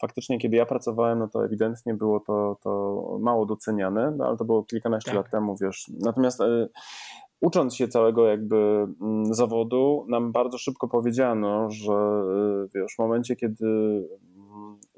faktycznie, 0.00 0.38
kiedy 0.38 0.56
ja 0.56 0.66
pracowałem, 0.66 1.18
no 1.18 1.28
to 1.28 1.44
ewidentnie 1.44 1.94
było 1.94 2.20
to, 2.20 2.56
to 2.62 3.18
mało 3.20 3.46
doceniane, 3.46 4.14
no 4.16 4.26
ale 4.26 4.36
to 4.36 4.44
było 4.44 4.64
kilkanaście 4.64 5.10
Tak. 5.10 5.16
lat 5.16 5.30
temu, 5.30 5.56
wiesz. 5.60 5.90
Natomiast 6.00 6.40
e, 6.40 6.68
ucząc 7.40 7.74
się 7.74 7.88
całego 7.88 8.26
jakby 8.26 8.56
mm, 9.00 9.34
zawodu, 9.34 10.06
nam 10.08 10.32
bardzo 10.32 10.58
szybko 10.58 10.88
powiedziano, 10.88 11.70
że 11.70 12.22
wiesz, 12.74 12.94
w 12.94 12.98
momencie, 12.98 13.36
kiedy 13.36 13.66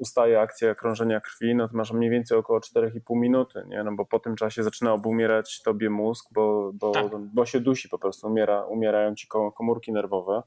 ustaje 0.03 0.41
akcja 0.41 0.75
krążenia 0.75 1.21
krwi, 1.21 1.55
no 1.55 1.69
to 1.69 1.77
masz 1.77 1.93
mniej 1.93 2.11
więcej 2.11 2.39
około 2.39 2.59
4,5 2.59 3.01
minuty, 3.11 3.65
nie? 3.69 3.85
No 3.85 3.93
bo 3.97 4.05
po 4.05 4.19
tym 4.19 4.37
czasie 4.37 4.63
zaczyna 4.63 4.93
obumierać 4.93 5.63
tobie 5.63 5.91
mózg, 5.91 6.29
bo, 6.33 6.71
bo, 6.75 6.91
Tak. 6.91 7.17
bo 7.17 7.47
się 7.47 7.61
dusi 7.61 7.89
po 7.89 7.99
prostu, 7.99 8.27
umiera, 8.27 8.65
umierają 8.65 9.15
ci 9.15 9.27
ko- 9.27 9.53
komórki 9.53 9.93
nerwowe. 9.93 10.43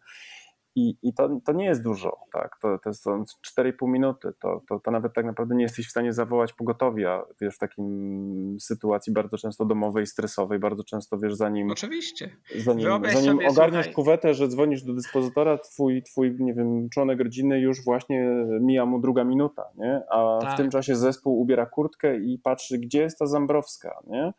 I, 0.77 0.97
i 1.03 1.13
to, 1.13 1.29
to 1.45 1.51
nie 1.53 1.65
jest 1.65 1.83
dużo, 1.83 2.17
tak? 2.33 2.57
To, 2.61 2.77
to 2.83 2.93
są 2.93 3.23
4,5 3.59 3.73
minuty. 3.87 4.33
To, 4.39 4.61
to, 4.69 4.79
to 4.79 4.91
nawet 4.91 5.13
tak 5.13 5.25
naprawdę 5.25 5.55
nie 5.55 5.63
jesteś 5.63 5.87
w 5.87 5.91
stanie 5.91 6.13
zawołać 6.13 6.53
pogotowia, 6.53 7.23
wiesz, 7.41 7.55
w 7.55 7.57
takim 7.59 8.57
sytuacji 8.59 9.13
bardzo 9.13 9.37
często 9.37 9.65
domowej, 9.65 10.05
stresowej, 10.05 10.59
bardzo 10.59 10.83
często, 10.83 11.17
wiesz, 11.17 11.35
zanim, 11.35 11.71
Oczywiście. 11.71 12.29
zanim, 12.57 12.83
Wyobraź 12.85 13.13
zanim 13.13 13.31
sobie, 13.31 13.47
ogarniesz 13.47 13.85
słuchaj- 13.85 13.93
kuwetę, 13.95 14.33
że 14.33 14.47
dzwonisz 14.47 14.83
do 14.83 14.93
dyspozytora, 14.93 15.57
twój, 15.57 16.03
twój, 16.03 16.35
nie 16.39 16.53
wiem, 16.53 16.89
członek 16.89 17.19
rodziny 17.19 17.59
już 17.59 17.83
właśnie 17.83 18.29
mija 18.61 18.85
mu 18.85 18.99
druga 18.99 19.23
minuta, 19.23 19.63
nie? 19.77 20.01
A 20.11 20.39
w 20.39 20.43
Tak. 20.43 20.57
tym 20.57 20.69
czasie 20.69 20.95
zespół 20.95 21.39
ubiera 21.39 21.65
kurtkę 21.65 22.17
i 22.17 22.39
patrzy, 22.43 22.77
gdzie 22.79 23.01
jest 23.01 23.19
ta 23.19 23.25
Zambrowska, 23.25 23.99
nie? 24.07 24.33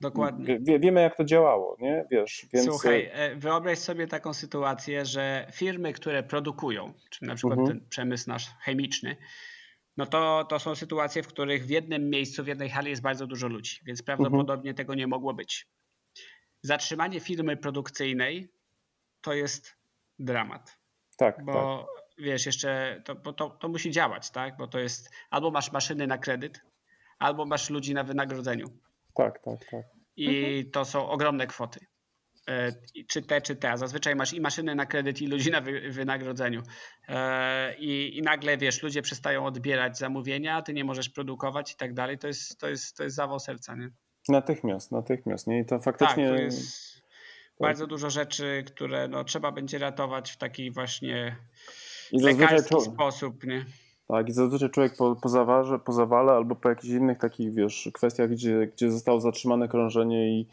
Dokładnie. 0.00 0.58
Wie, 0.60 0.78
wiemy, 0.78 1.00
jak 1.00 1.16
to 1.16 1.24
działało, 1.24 1.76
nie? 1.80 2.04
Wiesz, 2.10 2.46
więc... 2.52 2.66
Słuchaj, 2.66 3.10
e, 3.12 3.36
wyobraź 3.36 3.78
sobie 3.78 4.06
taką 4.06 4.34
sytuację, 4.34 5.04
że 5.04 5.46
firmy, 5.52 5.92
które 5.92 6.22
produkują, 6.22 6.92
czy 7.10 7.24
na 7.24 7.34
przykład 7.34 7.58
Mhm. 7.58 7.78
ten 7.78 7.88
przemysł 7.88 8.30
nasz 8.30 8.50
chemiczny, 8.60 9.16
no 9.96 10.06
to, 10.06 10.44
to 10.48 10.58
są 10.58 10.74
sytuacje, 10.74 11.22
w 11.22 11.26
których 11.26 11.66
w 11.66 11.70
jednym 11.70 12.10
miejscu, 12.10 12.44
w 12.44 12.46
jednej 12.46 12.70
hali 12.70 12.90
jest 12.90 13.02
bardzo 13.02 13.26
dużo 13.26 13.48
ludzi, 13.48 13.80
więc 13.84 14.00
Mhm. 14.00 14.18
prawdopodobnie 14.18 14.74
tego 14.74 14.94
nie 14.94 15.06
mogło 15.06 15.34
być. 15.34 15.66
Zatrzymanie 16.62 17.20
firmy 17.20 17.56
produkcyjnej 17.56 18.48
to 19.20 19.34
jest 19.34 19.76
dramat, 20.18 20.78
tak, 21.16 21.36
tak. 21.36 21.44
bo 21.44 21.86
wiesz, 22.18 22.46
jeszcze 22.46 23.02
to, 23.04 23.14
bo 23.14 23.32
to, 23.32 23.50
to 23.50 23.68
musi 23.68 23.90
działać, 23.90 24.30
tak? 24.30 24.56
Bo 24.56 24.66
to 24.66 24.78
jest 24.78 25.10
albo 25.30 25.50
masz 25.50 25.72
maszyny 25.72 26.06
na 26.06 26.18
kredyt, 26.18 26.60
albo 27.18 27.46
masz 27.46 27.70
ludzi 27.70 27.94
na 27.94 28.04
wynagrodzeniu. 28.04 28.66
Tak, 29.16 29.38
tak, 29.44 29.70
tak. 29.70 29.84
I 30.16 30.64
to 30.72 30.84
są 30.84 31.08
ogromne 31.08 31.46
kwoty. 31.46 31.80
E, 32.48 32.72
Czy 33.08 33.22
te, 33.22 33.40
czy 33.40 33.56
te. 33.56 33.70
A 33.70 33.76
zazwyczaj 33.76 34.16
masz 34.16 34.32
i 34.32 34.40
maszyny 34.40 34.74
na 34.74 34.86
kredyt, 34.86 35.22
i 35.22 35.26
ludzi 35.26 35.50
na 35.50 35.60
wy, 35.60 35.90
wynagrodzeniu. 35.90 36.62
E, 37.08 37.74
I, 37.78 38.18
I 38.18 38.22
nagle 38.22 38.56
wiesz, 38.56 38.82
ludzie 38.82 39.02
przestają 39.02 39.46
odbierać 39.46 39.98
zamówienia, 39.98 40.62
ty 40.62 40.72
nie 40.74 40.84
możesz 40.84 41.08
produkować 41.08 41.72
i 41.72 41.76
tak 41.76 41.94
dalej. 41.94 42.18
To 42.18 42.26
jest, 42.26 42.58
to 42.60 42.68
jest, 42.68 42.96
to 42.96 43.02
jest 43.04 43.16
zawał 43.16 43.38
serca, 43.40 43.74
nie? 43.74 43.88
Natychmiast, 44.28 44.92
natychmiast, 44.92 45.46
nie? 45.46 45.60
I 45.60 45.64
to 45.64 45.78
Tak, 45.78 45.84
faktycznie... 45.84 46.28
to 46.28 46.34
jest 46.34 47.02
bardzo 47.60 47.86
dużo 47.86 48.10
rzeczy, 48.10 48.64
które 48.66 49.08
no, 49.08 49.24
trzeba 49.24 49.52
będzie 49.52 49.78
ratować 49.78 50.30
w 50.32 50.36
taki 50.36 50.70
właśnie 50.70 51.36
I 52.12 52.18
lekarski 52.22 52.74
czu- 52.74 52.80
sposób, 52.94 53.44
nie? 53.44 53.64
Tak, 54.08 54.28
i 54.28 54.32
zazwyczaj 54.32 54.70
człowiek 54.70 54.96
po, 54.96 55.16
po, 55.16 55.28
zawarze, 55.28 55.78
po 55.78 55.92
zawale 55.92 56.32
albo 56.32 56.56
po 56.56 56.68
jakichś 56.68 56.92
innych 56.94 57.18
takich, 57.18 57.54
wiesz, 57.54 57.90
kwestiach, 57.94 58.30
gdzie, 58.30 58.66
gdzie 58.66 58.90
zostało 58.90 59.20
zatrzymane 59.20 59.68
krążenie 59.68 60.28
i, 60.40 60.48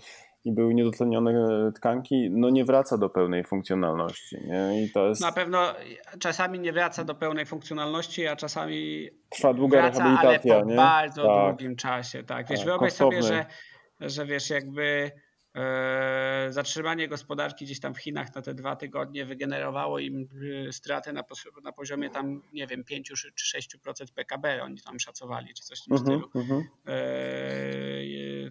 i 0.46 0.52
były 0.52 0.74
niedotlenione 0.74 1.72
tkanki, 1.76 2.30
no 2.32 2.50
nie 2.50 2.66
wraca 2.66 2.98
do 2.98 3.10
pełnej 3.10 3.44
funkcjonalności, 3.44 4.38
nie? 4.48 4.84
I 4.84 4.92
to 4.92 5.08
jest... 5.08 5.22
Na 5.22 5.32
pewno 5.32 5.74
czasami 6.20 6.60
nie 6.60 6.74
wraca 6.74 7.04
do 7.04 7.16
pełnej 7.16 7.46
funkcjonalności, 7.46 8.28
a 8.28 8.36
czasami 8.36 9.10
Trwa 9.30 9.54
długa 9.54 9.82
wraca, 9.82 10.00
rehabilitacja, 10.00 10.54
ale 10.54 10.64
po 10.64 10.70
nie? 10.70 10.76
bardzo 10.76 11.24
Tak. 11.26 11.50
długim 11.50 11.76
czasie. 11.76 12.24
Tak, 12.24 12.48
wiesz, 12.50 12.60
Tak, 12.60 12.68
wyobraź 12.68 12.94
sobie, 12.94 13.18
kosztowny. 13.18 13.46
że, 14.00 14.10
że 14.10 14.26
wiesz, 14.26 14.50
jakby 14.50 14.84
e, 14.84 15.12
zatrzymanie 16.50 17.08
gospodarki 17.08 17.66
gdzieś 17.66 17.80
tam 17.80 17.94
w 17.94 17.98
Chinach 17.98 18.36
na 18.36 18.42
te 18.42 18.54
dwa 18.54 18.76
tygodnie 18.76 19.26
wygenerowało 19.26 20.00
im 20.00 20.28
e, 20.68 20.72
straty 20.74 21.14
na, 21.14 21.24
na 21.64 21.72
poziomie 21.72 22.10
tam, 22.10 22.42
nie 22.54 22.68
wiem, 22.68 22.84
5 22.84 23.12
czy 23.36 23.58
6% 23.60 24.14
PKB 24.16 24.64
oni 24.64 24.82
tam 24.82 25.00
szacowali, 25.00 25.54
czy 25.54 25.64
coś 25.64 25.82
w 25.82 25.86
tym 25.86 25.98
Mhm, 25.98 26.20
stylu. 26.20 26.32
mhm. 26.44 26.64
E, 26.88 26.94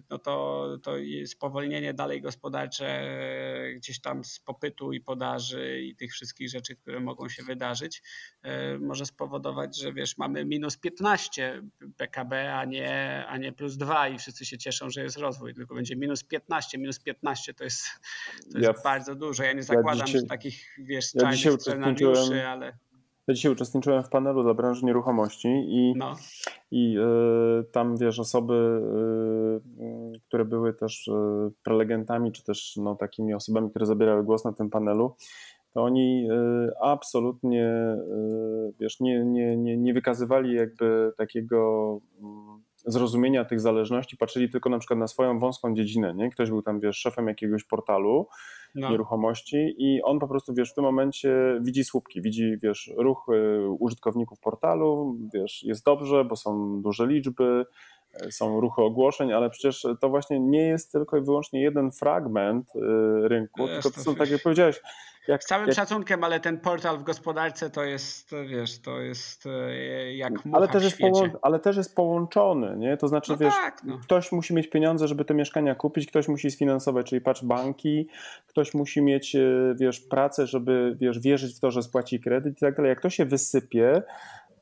no 0.09 0.17
to, 0.19 0.67
to 0.83 0.93
spowolnienie 1.25 1.93
dalej 1.93 2.21
gospodarcze 2.21 2.85
e, 2.87 3.73
gdzieś 3.73 4.01
tam 4.01 4.23
z 4.23 4.39
popytu 4.39 4.93
i 4.93 5.01
podaży 5.01 5.81
i 5.81 5.95
tych 5.95 6.11
wszystkich 6.13 6.49
rzeczy, 6.49 6.75
które 6.75 6.99
mogą 6.99 7.29
się 7.29 7.43
wydarzyć, 7.43 8.01
e, 8.41 8.77
może 8.77 9.05
spowodować, 9.05 9.79
że 9.79 9.93
wiesz, 9.93 10.17
mamy 10.17 10.45
minus 10.45 10.77
15 10.77 11.61
PKB, 11.97 12.55
a 12.55 12.65
nie, 12.65 13.25
a 13.27 13.37
nie 13.37 13.51
plus 13.51 13.77
2 13.77 14.07
i 14.09 14.17
wszyscy 14.19 14.45
się 14.45 14.57
cieszą, 14.57 14.89
że 14.89 15.03
jest 15.03 15.17
rozwój, 15.17 15.53
tylko 15.53 15.75
będzie 15.75 15.95
minus 15.95 16.23
15. 16.23 16.77
Minus 16.77 16.92
15 16.99 17.53
to 17.53 17.63
jest, 17.63 17.83
to 18.51 18.57
jest 18.59 18.77
Ja- 18.77 18.83
bardzo 18.83 19.15
dużo. 19.15 19.43
Ja 19.43 19.53
nie 19.53 19.63
zakładam 19.63 20.05
dzisiaj- 20.05 20.21
że 20.21 20.27
takich, 20.27 20.65
wiesz, 20.77 21.15
ja 21.15 21.31
dzisiaj 21.31 21.53
scenariuszy, 21.59 22.05
uczestniczyłem- 22.07 22.47
ale 22.47 22.73
Ja 23.27 23.33
dzisiaj 23.33 23.51
uczestniczyłem 23.51 24.03
w 24.03 24.09
panelu 24.09 24.43
dla 24.43 24.53
branży 24.53 24.85
nieruchomości 24.85 25.47
i 25.47 25.93
no, 25.97 26.15
I 26.71 26.97
y, 26.97 27.63
tam, 27.71 27.97
wiesz, 27.97 28.19
osoby, 28.19 28.53
y, 30.15 30.19
które 30.27 30.45
były 30.45 30.73
też 30.73 31.07
y, 31.07 31.11
prelegentami, 31.63 32.31
czy 32.31 32.43
też 32.43 32.75
no, 32.77 32.95
takimi 32.95 33.33
osobami, 33.33 33.69
które 33.69 33.85
zabierały 33.85 34.23
głos 34.23 34.45
na 34.45 34.53
tym 34.53 34.69
panelu, 34.69 35.15
to 35.73 35.83
oni 35.83 36.27
absolutnie, 36.81 37.73
wiesz, 38.79 38.99
nie, 38.99 39.25
nie, 39.25 39.57
nie, 39.57 39.77
nie 39.77 39.93
wykazywali 39.93 40.53
jakby 40.55 41.11
takiego 41.17 41.99
mm, 42.21 42.52
zrozumienia 42.85 43.45
tych 43.45 43.61
zależności, 43.61 44.17
patrzyli 44.17 44.49
tylko 44.49 44.69
na 44.69 44.79
przykład 44.79 44.99
na 44.99 45.07
swoją 45.07 45.39
wąską 45.39 45.75
dziedzinę, 45.75 46.13
nie? 46.13 46.29
Ktoś 46.29 46.49
był 46.49 46.61
tam, 46.61 46.79
wiesz, 46.79 46.97
szefem 46.97 47.27
jakiegoś 47.27 47.63
portalu, 47.63 48.27
no. 48.75 48.89
nieruchomości 48.89 49.75
i 49.77 50.01
on 50.01 50.19
po 50.19 50.27
prostu, 50.27 50.53
wiesz, 50.53 50.71
w 50.71 50.75
tym 50.75 50.83
momencie 50.83 51.59
widzi 51.61 51.83
słupki, 51.83 52.21
widzi, 52.21 52.57
wiesz, 52.61 52.91
ruch 52.97 53.25
y, 53.29 53.69
użytkowników 53.79 54.39
portalu, 54.39 55.17
wiesz, 55.33 55.63
jest 55.63 55.85
dobrze, 55.85 56.25
bo 56.25 56.35
są 56.35 56.81
duże 56.81 57.07
liczby, 57.07 57.65
są 58.29 58.59
ruchy 58.61 58.81
ogłoszeń, 58.81 59.33
ale 59.33 59.49
przecież 59.49 59.87
to 60.01 60.09
właśnie 60.09 60.39
nie 60.39 60.67
jest 60.67 60.91
tylko 60.91 61.17
i 61.17 61.21
wyłącznie 61.21 61.61
jeden 61.61 61.91
fragment 61.91 62.71
rynku, 63.23 63.67
tylko 63.67 63.91
to 63.91 64.01
są, 64.01 64.15
tak 64.15 64.29
jak 64.29 64.43
powiedziałeś, 64.43 64.81
jak, 65.27 65.43
Z 65.43 65.47
całym 65.47 65.67
jak... 65.67 65.75
szacunkiem, 65.75 66.23
ale 66.23 66.39
ten 66.39 66.59
portal 66.59 66.97
w 66.97 67.03
gospodarce 67.03 67.69
to 67.69 67.83
jest, 67.83 68.31
wiesz, 68.47 68.81
to 68.81 68.99
jest 68.99 69.45
e, 69.45 70.15
jak 70.15 70.45
mucha 70.45 70.57
ale 70.57 70.67
też 70.67 70.83
jest 70.83 70.97
połą... 70.97 71.29
Ale 71.41 71.59
też 71.59 71.77
jest 71.77 71.95
połączony, 71.95 72.77
nie? 72.77 72.97
To 72.97 73.07
znaczy, 73.07 73.31
no 73.31 73.37
wiesz, 73.37 73.53
tak, 73.53 73.81
no. 73.83 73.97
ktoś 73.97 74.31
musi 74.31 74.53
mieć 74.53 74.69
pieniądze, 74.69 75.07
żeby 75.07 75.25
te 75.25 75.33
mieszkania 75.33 75.75
kupić, 75.75 76.07
ktoś 76.07 76.27
musi 76.27 76.51
sfinansować, 76.51 77.09
czyli 77.09 77.21
patrz 77.21 77.43
banki, 77.43 78.07
ktoś 78.47 78.73
musi 78.73 79.01
mieć, 79.01 79.35
e, 79.35 79.41
wiesz, 79.79 79.99
pracę, 79.99 80.47
żeby, 80.47 80.97
wiesz, 80.99 81.19
wierzyć 81.19 81.55
w 81.55 81.59
to, 81.59 81.71
że 81.71 81.83
spłaci 81.83 82.19
kredyt 82.19 82.57
i 82.57 82.59
tak 82.59 82.75
dalej. 82.75 82.89
Jak 82.89 83.01
to 83.01 83.09
się 83.09 83.25
wysypie, 83.25 84.03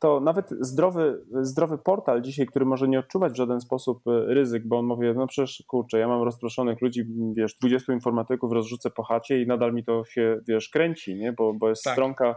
to 0.01 0.19
nawet 0.19 0.49
zdrowy, 0.59 1.21
zdrowy 1.41 1.77
portal 1.77 2.21
dzisiaj, 2.21 2.45
który 2.45 2.65
może 2.65 2.87
nie 2.87 2.99
odczuwać 2.99 3.33
w 3.33 3.35
żaden 3.35 3.61
sposób 3.61 4.07
e, 4.07 4.33
ryzyk, 4.33 4.67
bo 4.67 4.79
on 4.79 4.85
mówi, 4.85 5.07
no 5.15 5.27
przecież 5.27 5.63
kurczę, 5.67 5.99
ja 5.99 6.07
mam 6.07 6.23
rozproszonych 6.23 6.81
ludzi, 6.81 7.05
wiesz, 7.33 7.55
20 7.55 7.93
informatyków 7.93 8.51
rozrzucę 8.51 8.89
po 8.89 9.03
chacie 9.03 9.41
i 9.41 9.47
nadal 9.47 9.73
mi 9.73 9.83
to 9.83 10.05
się, 10.05 10.39
wiesz, 10.47 10.69
kręci, 10.69 11.15
nie? 11.15 11.33
Bo, 11.33 11.53
bo 11.53 11.69
jest 11.69 11.83
tak. 11.83 11.93
stronka, 11.93 12.35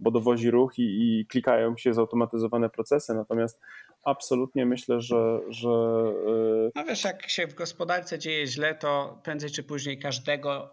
bo 0.00 0.10
dowozi 0.10 0.50
ruch 0.50 0.78
i, 0.78 0.82
i 0.82 1.26
klikają 1.26 1.76
się 1.76 1.94
zautomatyzowane 1.94 2.70
procesy, 2.70 3.14
natomiast 3.14 3.60
absolutnie 4.04 4.66
myślę, 4.66 5.00
że, 5.00 5.40
że... 5.48 5.68
E, 5.68 6.70
no 6.74 6.84
wiesz, 6.84 7.04
jak 7.04 7.30
się 7.30 7.46
w 7.46 7.54
gospodarce 7.54 8.18
dzieje 8.18 8.46
źle, 8.46 8.74
to 8.74 9.18
prędzej 9.22 9.50
czy 9.50 9.62
później 9.62 9.98
każdego 9.98 10.70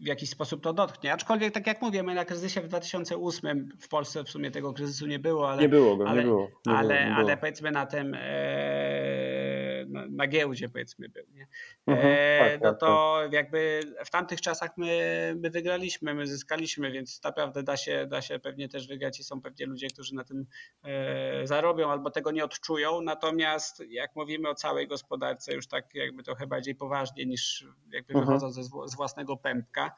w 0.00 0.06
jakiś 0.06 0.30
sposób 0.30 0.62
to 0.62 0.72
dotknie. 0.72 1.12
Aczkolwiek, 1.12 1.54
tak 1.54 1.66
jak 1.66 1.82
mówię, 1.82 2.02
my 2.02 2.14
na 2.14 2.24
kryzysie 2.24 2.60
w 2.60 2.68
2008 2.68 3.68
w 3.80 3.88
Polsce 3.88 4.24
w 4.24 4.30
sumie 4.30 4.50
tego 4.50 4.72
kryzysu 4.72 5.06
nie 5.06 5.18
było, 5.18 5.50
ale. 5.50 5.62
Nie 5.62 5.68
było 5.68 5.96
go, 5.96 6.08
ale, 6.08 6.20
nie 6.20 6.26
było. 6.26 6.50
Nie 6.66 6.72
ale, 6.72 6.94
było, 6.94 7.08
nie 7.08 7.14
ale 7.14 7.36
powiedzmy 7.36 7.70
na 7.70 7.86
tym. 7.86 8.14
E, 8.14 9.59
na, 9.90 10.06
na 10.06 10.26
giełdzie 10.26 10.68
powiedzmy 10.68 11.08
był. 11.08 11.24
Nie? 11.32 11.46
Mhm, 11.86 12.08
e, 12.12 12.50
tak, 12.50 12.60
no 12.60 12.70
tak, 12.70 12.80
to 12.80 13.18
tak. 13.22 13.32
jakby 13.32 13.80
w 14.04 14.10
tamtych 14.10 14.40
czasach 14.40 14.70
my, 14.76 15.34
my 15.38 15.50
wygraliśmy, 15.50 16.14
my 16.14 16.26
zyskaliśmy, 16.26 16.90
więc 16.90 17.22
naprawdę 17.24 17.62
da 17.62 17.76
się, 17.76 18.06
da 18.06 18.22
się 18.22 18.38
pewnie 18.38 18.68
też 18.68 18.88
wygrać 18.88 19.20
i 19.20 19.24
są 19.24 19.42
pewnie 19.42 19.66
ludzie, 19.66 19.88
którzy 19.88 20.14
na 20.14 20.24
tym 20.24 20.46
e, 20.84 21.46
zarobią 21.46 21.90
albo 21.90 22.10
tego 22.10 22.30
nie 22.30 22.44
odczują. 22.44 23.00
Natomiast 23.00 23.82
jak 23.88 24.16
mówimy 24.16 24.48
o 24.48 24.54
całej 24.54 24.88
gospodarce 24.88 25.54
już 25.54 25.66
tak 25.66 25.94
jakby 25.94 26.22
trochę 26.22 26.46
bardziej 26.46 26.74
poważnie 26.74 27.26
niż 27.26 27.66
jakby 27.92 28.14
mhm. 28.14 28.26
wychodząc 28.26 28.54
ze, 28.54 28.62
z 28.62 28.96
własnego 28.96 29.36
pępka, 29.36 29.94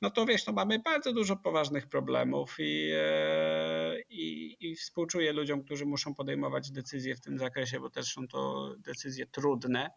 no 0.00 0.10
to 0.10 0.26
wiesz, 0.26 0.46
no 0.46 0.52
mamy 0.52 0.78
bardzo 0.78 1.12
dużo 1.12 1.36
poważnych 1.36 1.86
problemów 1.86 2.56
i, 2.58 2.90
e, 2.94 4.00
i, 4.08 4.56
i 4.60 4.76
współczuję 4.76 5.32
ludziom, 5.32 5.64
którzy 5.64 5.86
muszą 5.86 6.14
podejmować 6.14 6.70
decyzje 6.70 7.16
w 7.16 7.20
tym 7.20 7.38
zakresie, 7.38 7.80
bo 7.80 7.90
też 7.90 8.12
są 8.12 8.28
to 8.28 8.70
decyzje 8.78 9.26
trudne. 9.26 9.90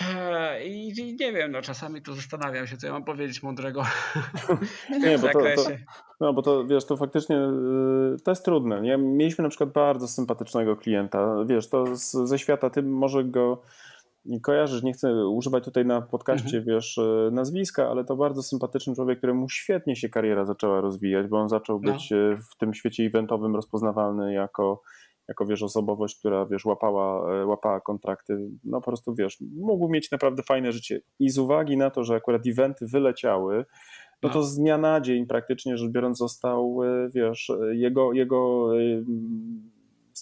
E, 0.00 0.66
I, 0.66 1.16
nie 1.20 1.32
wiem, 1.32 1.52
no 1.52 1.62
czasami 1.62 2.02
tu 2.02 2.14
zastanawiam 2.14 2.66
się, 2.66 2.76
co 2.76 2.86
ja 2.86 2.92
mam 2.92 3.04
powiedzieć 3.04 3.42
mądrego 3.42 3.84
w 4.42 4.46
tym 4.90 5.02
nie, 5.02 5.18
zakresie. 5.18 5.62
To, 5.62 5.70
to, 5.70 6.14
no 6.20 6.32
bo 6.32 6.42
to 6.42 6.66
wiesz, 6.66 6.84
to 6.84 6.96
faktycznie 6.96 7.36
y, 7.36 8.22
to 8.24 8.30
jest 8.30 8.44
trudne. 8.44 8.80
Nie? 8.80 8.98
Mieliśmy 8.98 9.42
na 9.42 9.48
przykład 9.48 9.72
bardzo 9.72 10.08
sympatycznego 10.08 10.76
klienta, 10.76 11.44
wiesz, 11.46 11.68
to 11.68 11.96
z, 11.96 12.10
ze 12.10 12.38
świata, 12.38 12.70
ty 12.70 12.82
może 12.82 13.24
go 13.24 13.62
kojarzysz, 14.42 14.82
nie 14.82 14.92
chcę 14.92 15.26
używać 15.28 15.64
tutaj 15.64 15.86
na 15.86 16.02
podcaście, 16.02 16.58
mhm. 16.58 16.64
wiesz, 16.64 16.98
e, 16.98 17.30
nazwiska, 17.32 17.90
ale 17.90 18.04
to 18.04 18.16
bardzo 18.16 18.42
sympatyczny 18.42 18.94
człowiek, 18.94 19.18
któremu 19.18 19.48
świetnie 19.48 19.96
się 19.96 20.08
kariera 20.08 20.44
zaczęła 20.44 20.80
rozwijać, 20.80 21.26
bo 21.26 21.40
on 21.40 21.48
zaczął 21.48 21.80
no. 21.82 21.92
być 21.92 22.10
no. 22.10 22.36
w 22.52 22.56
tym 22.56 22.74
świecie 22.74 23.02
eventowym 23.02 23.54
rozpoznawalny 23.54 24.32
jako, 24.32 24.82
jako 25.28 25.46
wiesz, 25.46 25.62
osobowość, 25.62 26.18
która 26.18 26.46
wiesz, 26.46 26.64
łapała, 26.64 27.34
e, 27.34 27.46
łapała 27.46 27.80
kontrakty. 27.80 28.50
No 28.64 28.80
po 28.80 28.86
prostu 28.86 29.14
wiesz, 29.14 29.38
mógł 29.56 29.88
mieć 29.88 30.10
naprawdę 30.10 30.42
fajne 30.42 30.72
życie. 30.72 31.00
I 31.18 31.30
z 31.30 31.38
uwagi 31.38 31.76
na 31.76 31.90
to, 31.90 32.04
że 32.04 32.14
akurat 32.14 32.42
eventy 32.46 32.86
wyleciały, 32.86 33.64
no, 34.22 34.28
no 34.28 34.34
to 34.34 34.42
z 34.42 34.56
dnia 34.56 34.78
na 34.78 35.00
dzień 35.00 35.26
praktycznie 35.26 35.76
rzecz 35.76 35.90
biorąc 35.90 36.18
został, 36.18 36.78
wiesz, 37.14 37.52
jego, 37.72 38.12
jego 38.12 38.68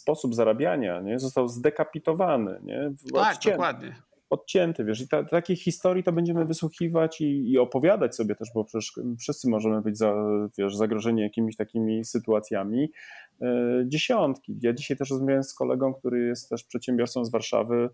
sposób 0.02 0.34
zarabiania 0.34 1.00
nie, 1.00 1.18
został 1.18 1.48
zdekapitowany. 1.48 2.60
Nie? 2.62 2.90
Tak, 3.14 3.32
Odcięty. 3.32 3.50
dokładnie 3.50 3.94
odcięty, 4.32 4.84
wiesz, 4.84 5.00
i 5.00 5.08
ta, 5.08 5.24
takiej 5.24 5.56
historii 5.56 6.02
to 6.02 6.12
będziemy 6.12 6.44
wysłuchiwać 6.44 7.20
i, 7.20 7.50
i, 7.50 7.58
opowiadać 7.58 8.16
sobie 8.16 8.34
też, 8.34 8.48
bo 8.54 8.64
przecież 8.64 8.92
wszyscy 9.18 9.50
możemy 9.50 9.82
być 9.82 9.98
za, 9.98 10.14
wiesz, 10.58 10.76
zagrożeni 10.76 11.22
jakimiś 11.22 11.56
takimi 11.56 12.04
sytuacjami. 12.04 12.90
Yy, 13.40 13.48
dziesiątki. 13.86 14.58
Ja 14.62 14.72
dzisiaj 14.72 14.96
też 14.96 15.10
rozmawiałem 15.10 15.44
z 15.44 15.54
kolegą, 15.54 15.94
który 15.94 16.26
jest 16.26 16.50
też 16.50 16.64
przedsiębiorcą 16.64 17.24
z 17.24 17.30
Warszawy, 17.30 17.88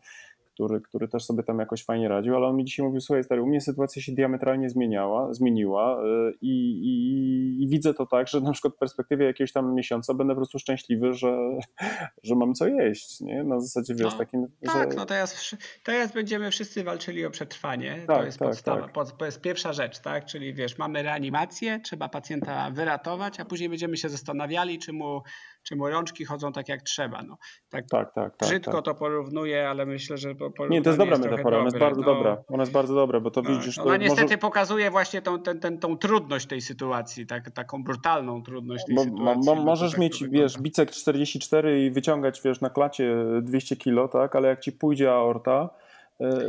który, 0.59 0.81
który 0.81 1.09
też 1.09 1.25
sobie 1.25 1.43
tam 1.43 1.59
jakoś 1.59 1.85
fajnie 1.85 2.09
radził, 2.09 2.37
ale 2.37 2.47
on 2.47 2.57
mi 2.57 2.65
dzisiaj 2.65 2.87
mówił, 2.87 3.01
słuchaj 3.01 3.25
stary, 3.25 3.43
u 3.43 3.47
mnie 3.47 3.61
sytuacja 3.61 4.03
się 4.03 4.13
diametralnie 4.13 4.71
zmieniała, 4.71 5.35
zmieniła 5.35 6.03
y, 6.03 6.35
i, 6.41 6.71
i, 6.71 7.63
i, 7.63 7.69
widzę 7.69 7.95
to 7.95 8.07
tak, 8.07 8.29
że 8.29 8.41
na 8.41 8.53
przykład 8.53 8.75
w 8.75 8.79
perspektywie 8.79 9.27
jakiegoś 9.27 9.53
tam 9.53 9.75
miesiąca 9.75 10.15
będę 10.15 10.35
po 10.35 10.37
prostu 10.37 10.59
szczęśliwy, 10.59 11.13
że, 11.13 11.39
że 12.23 12.35
mam 12.35 12.55
co 12.55 12.67
jeść, 12.67 13.21
nie? 13.21 13.45
Na 13.45 13.61
zasadzie, 13.61 13.95
wiesz, 13.95 14.13
no, 14.13 14.19
takim, 14.19 14.47
Tak, 14.67 14.93
że... 14.93 14.97
no 14.97 15.07
teraz, 15.07 15.57
teraz 15.85 16.13
będziemy 16.13 16.51
wszyscy 16.51 16.85
walczyli 16.85 17.27
o 17.27 17.31
przetrwanie, 17.31 18.05
tak, 18.07 18.17
to 18.17 18.25
jest 18.25 18.39
tak, 18.39 18.49
podstawa, 18.49 18.83
tak. 18.83 18.93
Pod, 18.93 19.17
to 19.19 19.25
jest 19.25 19.41
pierwsza 19.41 19.73
rzecz, 19.73 19.99
tak, 19.99 20.25
czyli 20.25 20.55
wiesz, 20.55 20.79
mamy 20.79 21.03
reanimację, 21.03 21.81
trzeba 21.85 22.09
pacjenta 22.09 22.71
wyratować, 22.71 23.41
a 23.41 23.45
później 23.45 23.69
będziemy 23.69 23.97
się 23.97 24.09
zastanawiali, 24.09 24.79
czy 24.79 24.93
mu 24.93 25.23
czy 25.69 25.77
mu 25.77 25.89
rączki 25.89 26.25
chodzą 26.25 26.53
tak 26.53 26.69
jak 26.69 26.83
trzeba. 26.83 27.23
No, 27.23 27.39
tak, 27.71 27.89
tak, 27.89 28.13
tak, 28.15 28.37
tak 28.37 28.49
brzydko 28.49 28.73
tak. 28.73 28.85
to 28.85 28.95
porównuję, 28.95 29.69
ale 29.69 29.87
myślę, 29.87 30.19
że 30.19 30.29
Nie, 30.71 30.83
to 30.83 30.91
jest 30.91 30.99
dobra 30.99 31.17
jest 31.17 31.31
metafora, 31.31 31.57
ona 31.57 31.65
jest 31.65 31.79
bardzo 31.79 32.01
no, 32.01 32.07
dobra. 32.07 32.43
Ona 32.49 32.63
jest 32.63 32.73
bardzo 32.73 32.95
dobra, 32.95 33.21
bo 33.21 33.31
to 33.31 33.43
no, 33.43 33.51
widzisz. 33.51 33.79
Ona 33.79 33.97
niestety 33.97 34.23
może... 34.23 34.39
pokazuje 34.39 34.91
właśnie 34.91 35.23
tą, 35.23 35.43
ten, 35.43 35.61
ten, 35.61 35.79
tą 35.79 35.99
trudność 35.99 36.47
tej 36.47 36.61
sytuacji, 36.61 37.27
tak, 37.27 37.51
taką 37.51 37.83
brutalną 37.83 38.43
trudność 38.43 38.85
tej 38.85 38.97
bo, 38.97 39.03
sytuacji. 39.03 39.43
No 39.47 39.55
możesz 39.55 39.91
tak 39.91 40.01
mieć, 40.01 40.25
wiesz, 40.29 40.59
bicek 40.59 40.91
44 40.91 41.85
i 41.87 41.91
wyciągać, 41.91 42.43
wiesz, 42.45 42.61
na 42.61 42.71
klacie 42.71 43.17
200 43.43 43.77
kilo, 43.77 44.09
tak, 44.09 44.37
ale 44.37 44.49
jak 44.49 44.61
ci 44.61 44.73
pójdzie 44.73 45.13
aorta, 45.13 45.71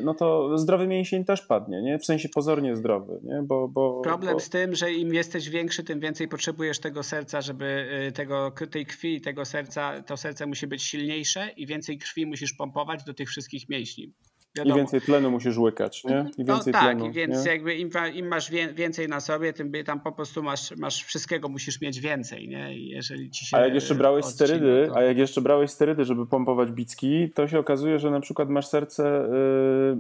no 0.04 0.14
to 0.14 0.58
zdrowy 0.58 0.88
mięsień 0.88 1.26
też 1.26 1.42
padnie, 1.42 1.82
nie? 1.82 2.00
w 2.00 2.06
sensie 2.06 2.30
pozornie 2.30 2.76
zdrowy. 2.76 3.20
Nie? 3.24 3.42
Bo, 3.44 3.68
bo, 3.68 4.02
Problem 4.02 4.34
bo... 4.34 4.40
z 4.40 4.50
tym, 4.50 4.76
że 4.76 4.94
im 4.94 5.14
jesteś 5.14 5.50
większy, 5.50 5.84
tym 5.84 6.00
więcej 6.00 6.28
potrzebujesz 6.28 6.80
tego 6.80 7.04
serca, 7.04 7.42
żeby 7.42 7.90
y, 8.08 8.12
tego, 8.12 8.52
tej 8.72 8.86
krwi, 8.86 9.22
tego 9.22 9.46
serca, 9.46 10.04
to 10.04 10.18
serce 10.18 10.48
musi 10.48 10.68
być 10.68 10.84
silniejsze 10.84 11.50
i 11.58 11.66
więcej 11.68 11.98
krwi 11.98 12.26
musisz 12.26 12.54
pompować 12.54 13.04
do 13.04 13.14
tych 13.14 13.30
wszystkich 13.30 13.70
mięśni. 13.70 14.14
Wiadomo. 14.56 14.76
I 14.76 14.78
więcej 14.78 15.02
tlenu 15.02 15.32
musisz 15.32 15.58
łykać, 15.58 16.04
nie? 16.04 16.26
I 16.38 16.44
no 16.44 16.54
więcej 16.54 16.74
no 16.74 16.80
tak, 16.80 16.98
tlenu, 16.98 17.12
więc 17.12 17.46
nie? 17.46 17.52
jakby 17.52 17.76
im, 17.76 17.90
im, 18.14 18.28
masz 18.28 18.52
więcej 18.74 19.08
na 19.08 19.20
sobie, 19.20 19.54
tym 19.54 19.72
tam 19.86 20.02
po 20.02 20.12
prostu 20.12 20.44
masz, 20.44 20.78
masz 20.78 21.04
wszystkiego, 21.04 21.50
musisz 21.50 21.82
mieć 21.82 22.00
więcej, 22.00 22.48
nie? 22.48 22.78
I 22.78 22.88
jeżeli 22.88 23.30
ci 23.32 23.46
się 23.46 23.58
a 23.58 23.62
jak 23.62 23.74
jeszcze 23.74 23.96
brałeś 23.96 24.26
odcina, 24.26 24.48
sterydy, 24.48 24.88
to... 24.88 24.98
a 24.98 25.04
jak 25.04 25.18
jeszcze 25.18 25.42
brałeś 25.42 25.72
sterydy, 25.72 26.06
żeby 26.06 26.28
pompować 26.28 26.72
bicki, 26.72 27.32
to 27.36 27.48
się 27.48 27.60
okazuje, 27.60 28.00
że 28.00 28.12
na 28.12 28.20
przykład 28.20 28.50
masz 28.50 28.68
serce 28.68 29.30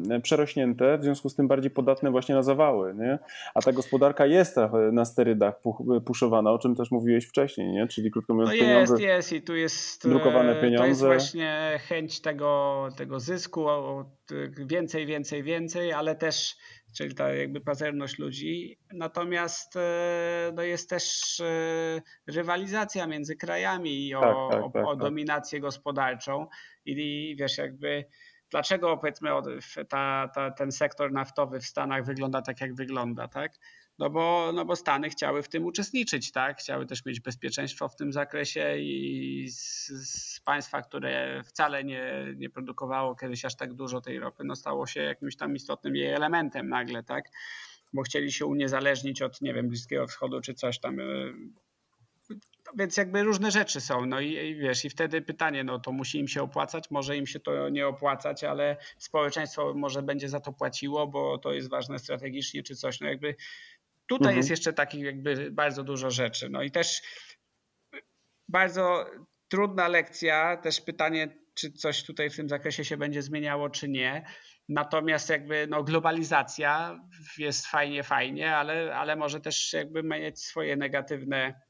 yy, 0.09 0.21
przerośnięte, 0.21 0.97
w 0.97 1.03
związku 1.03 1.29
z 1.29 1.35
tym 1.35 1.47
bardziej 1.47 1.71
podatne 1.71 2.11
właśnie 2.11 2.35
na 2.35 2.43
zawały, 2.43 2.95
nie? 2.95 3.19
A 3.55 3.61
ta 3.61 3.71
gospodarka 3.71 4.25
jest 4.25 4.55
na 4.91 5.05
sterydach 5.05 5.61
puszowana, 6.05 6.51
o 6.51 6.59
czym 6.59 6.75
też 6.75 6.91
mówiłeś 6.91 7.25
wcześniej, 7.25 7.71
nie? 7.71 7.87
Czyli 7.87 8.11
krótko 8.11 8.33
mówiąc, 8.33 8.49
no 8.49 8.55
jest, 8.55 8.67
pieniądze, 8.67 9.03
jest 9.03 9.33
i 9.33 9.41
tu 9.41 9.55
jest 9.55 10.07
drukowane 10.07 10.55
pieniądze. 10.55 10.83
To 10.83 10.87
jest 10.87 11.01
właśnie 11.01 11.79
chęć 11.87 12.21
tego, 12.21 12.89
tego 12.97 13.19
zysku, 13.19 13.69
więcej, 14.57 15.05
więcej, 15.05 15.43
więcej, 15.43 15.93
ale 15.93 16.15
też, 16.15 16.55
czyli 16.95 17.15
ta 17.15 17.33
jakby 17.33 17.61
pazerność 17.61 18.19
ludzi. 18.19 18.77
Natomiast 18.93 19.75
e, 19.75 20.51
no 20.55 20.63
jest 20.63 20.89
też 20.89 21.39
e, 21.39 22.01
rywalizacja 22.27 23.07
między 23.07 23.35
krajami 23.35 24.15
o, 24.15 24.21
tak, 24.21 24.35
tak, 24.51 24.73
tak, 24.73 24.85
o, 24.85 24.89
o 24.89 24.95
tak. 24.95 25.03
dominację 25.03 25.59
gospodarczą 25.59 26.47
i 26.85 27.35
wiesz, 27.39 27.57
jakby 27.57 28.05
dlaczego 28.49 28.97
powiedzmy 28.97 29.29
ta, 29.89 30.29
ta, 30.35 30.51
ten 30.51 30.71
sektor 30.71 31.11
naftowy 31.11 31.59
w 31.59 31.65
Stanach 31.65 32.05
wygląda 32.05 32.41
tak, 32.41 32.61
jak 32.61 32.75
wygląda, 32.75 33.27
tak? 33.27 33.51
No 33.99 34.09
bo, 34.09 34.51
no 34.53 34.65
bo 34.65 34.75
Stany 34.75 35.09
chciały 35.09 35.43
w 35.43 35.49
tym 35.49 35.65
uczestniczyć, 35.65 36.31
tak? 36.31 36.57
Chciały 36.57 36.85
też 36.85 37.05
mieć 37.05 37.19
bezpieczeństwo 37.19 37.89
w 37.89 37.95
tym 37.95 38.13
zakresie 38.13 38.77
i 38.77 39.47
z, 39.49 39.87
z, 39.87 40.39
państwa, 40.39 40.81
które 40.81 41.43
wcale 41.43 41.83
nie, 41.83 42.25
nie 42.35 42.49
produkowało 42.49 43.15
kiedyś 43.15 43.45
aż 43.45 43.55
tak 43.55 43.73
dużo 43.73 44.01
tej 44.01 44.19
ropy, 44.19 44.43
no 44.43 44.55
stało 44.55 44.87
się 44.87 45.01
jakimś 45.01 45.35
tam 45.35 45.55
istotnym 45.55 45.95
jej 45.95 46.07
elementem 46.07 46.69
nagle, 46.69 47.03
tak? 47.03 47.25
Bo 47.93 48.01
chcieli 48.01 48.31
się 48.31 48.45
uniezależnić 48.45 49.21
od, 49.21 49.41
nie 49.41 49.53
wiem, 49.53 49.67
Bliskiego 49.67 50.07
Wschodu 50.07 50.41
czy 50.41 50.53
coś 50.53 50.79
tam. 50.79 50.97
Więc 52.77 52.97
jakby 52.97 53.23
różne 53.23 53.51
rzeczy 53.51 53.81
są. 53.81 54.05
No 54.05 54.19
i, 54.19 54.33
i, 54.33 54.55
wiesz, 54.55 54.85
i 54.85 54.89
wtedy 54.89 55.21
pytanie, 55.21 55.63
no 55.63 55.79
to 55.79 55.91
musi 55.91 56.19
im 56.19 56.27
się 56.27 56.41
opłacać, 56.43 56.91
może 56.91 57.17
im 57.17 57.27
się 57.27 57.39
to 57.39 57.69
nie 57.69 57.87
opłacać, 57.87 58.43
ale 58.43 58.77
społeczeństwo 58.97 59.73
może 59.73 60.01
będzie 60.01 60.29
za 60.29 60.39
to 60.39 60.53
płaciło, 60.53 61.07
bo 61.07 61.37
to 61.37 61.53
jest 61.53 61.69
ważne 61.69 61.99
strategicznie 61.99 62.63
czy 62.63 62.75
coś. 62.75 62.99
No 62.99 63.07
jakby 63.07 63.35
Tutaj 64.09 64.27
mhm. 64.27 64.37
jest 64.37 64.49
jeszcze 64.49 64.73
takich 64.73 65.03
jakby 65.03 65.51
bardzo 65.51 65.83
dużo 65.83 66.09
rzeczy. 66.09 66.49
No 66.49 66.63
i 66.63 66.71
też 66.71 67.01
bardzo 68.47 69.05
trudna 69.47 69.87
lekcja, 69.87 70.57
też 70.57 70.81
pytanie, 70.81 71.37
czy 71.53 71.71
coś 71.71 72.03
tutaj 72.03 72.29
w 72.29 72.35
tym 72.35 72.49
zakresie 72.49 72.85
się 72.85 72.97
będzie 72.97 73.21
zmieniało, 73.21 73.69
czy 73.69 73.89
nie. 73.89 74.25
Natomiast 74.69 75.29
jakby 75.29 75.67
no, 75.67 75.83
globalizacja 75.83 76.99
jest 77.37 77.67
fajnie, 77.67 78.03
fajnie, 78.03 78.55
ale, 78.55 78.95
ale 78.95 79.15
może 79.15 79.41
też 79.41 79.73
jakby 79.73 80.03
mieć 80.03 80.39
swoje 80.39 80.75
negatywne 80.75 81.61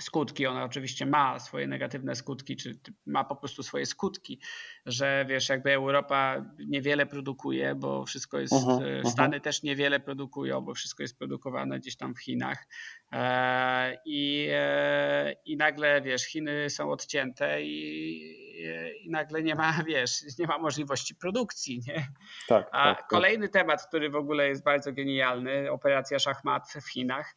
skutki. 0.00 0.46
Ona 0.46 0.64
oczywiście 0.64 1.06
ma 1.06 1.38
swoje 1.38 1.66
negatywne 1.66 2.14
skutki, 2.14 2.56
czy 2.56 2.80
ma 3.06 3.24
po 3.24 3.36
prostu 3.36 3.62
swoje 3.62 3.86
skutki, 3.86 4.40
że 4.86 5.24
wiesz, 5.28 5.48
jakby 5.48 5.72
Europa 5.72 6.44
niewiele 6.66 7.06
produkuje, 7.06 7.74
bo 7.74 8.04
wszystko 8.04 8.38
jest, 8.38 8.52
uh 8.52 8.62
-huh, 8.62 8.76
uh 8.76 8.82
-huh. 8.82 9.10
Stany 9.10 9.40
też 9.40 9.62
niewiele 9.62 10.00
produkują, 10.00 10.60
bo 10.60 10.74
wszystko 10.74 11.02
jest 11.02 11.18
produkowane 11.18 11.78
gdzieś 11.78 11.96
tam 11.96 12.14
w 12.14 12.20
Chinach. 12.20 12.66
E, 13.12 13.98
I, 14.04 14.48
e, 14.50 15.32
I 15.44 15.56
nagle, 15.56 16.02
wiesz, 16.02 16.26
Chiny 16.26 16.70
są 16.70 16.90
odcięte 16.90 17.62
i, 17.62 19.04
i 19.04 19.10
nagle 19.10 19.42
nie 19.42 19.54
ma, 19.54 19.72
wiesz, 19.86 20.38
nie 20.38 20.46
ma 20.46 20.58
możliwości 20.58 21.14
produkcji, 21.14 21.80
nie? 21.86 22.08
Tak, 22.48 22.68
A 22.72 22.84
tak, 22.84 22.98
tak. 22.98 23.08
kolejny 23.08 23.48
tak. 23.48 23.52
temat, 23.52 23.86
który 23.86 24.10
w 24.10 24.16
ogóle 24.16 24.48
jest 24.48 24.64
bardzo 24.64 24.92
genialny, 24.92 25.70
operacja 25.70 26.18
szachmat 26.18 26.72
w 26.82 26.92
Chinach 26.92 27.34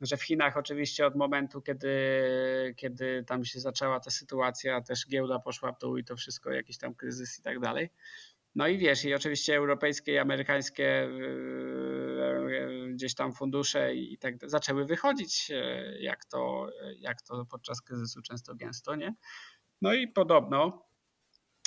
że 0.00 0.16
w 0.16 0.22
Chinach 0.22 0.56
oczywiście 0.56 1.06
od 1.06 1.16
momentu, 1.16 1.62
kiedy, 1.62 1.90
kiedy 2.76 3.24
tam 3.26 3.44
się 3.44 3.60
zaczęła 3.60 4.00
ta 4.00 4.10
sytuacja, 4.10 4.80
też 4.80 5.08
giełda 5.08 5.38
poszła 5.38 5.72
w 5.72 5.78
dół 5.78 5.96
i 5.96 6.04
to 6.04 6.16
wszystko, 6.16 6.50
jakiś 6.50 6.78
tam 6.78 6.94
kryzys 6.94 7.38
i 7.38 7.42
tak 7.42 7.60
dalej. 7.60 7.90
No 8.54 8.68
i 8.68 8.78
wiesz, 8.78 9.04
i 9.04 9.14
oczywiście 9.14 9.56
europejskie 9.56 10.12
i 10.12 10.18
amerykańskie 10.18 11.08
yy, 11.18 12.92
gdzieś 12.94 13.14
tam 13.14 13.32
fundusze 13.32 13.94
i 13.94 14.18
tak 14.18 14.34
zaczęły 14.50 14.84
wychodzić, 14.84 15.48
yy, 15.48 15.98
jak 16.00 16.24
to, 16.24 16.70
jak 16.98 17.22
to 17.22 17.44
podczas 17.44 17.82
kryzysu 17.82 18.22
często 18.22 18.54
gęsto, 18.54 18.96
nie? 18.96 19.14
No 19.82 19.92
i 19.92 20.08
podobno, 20.08 20.86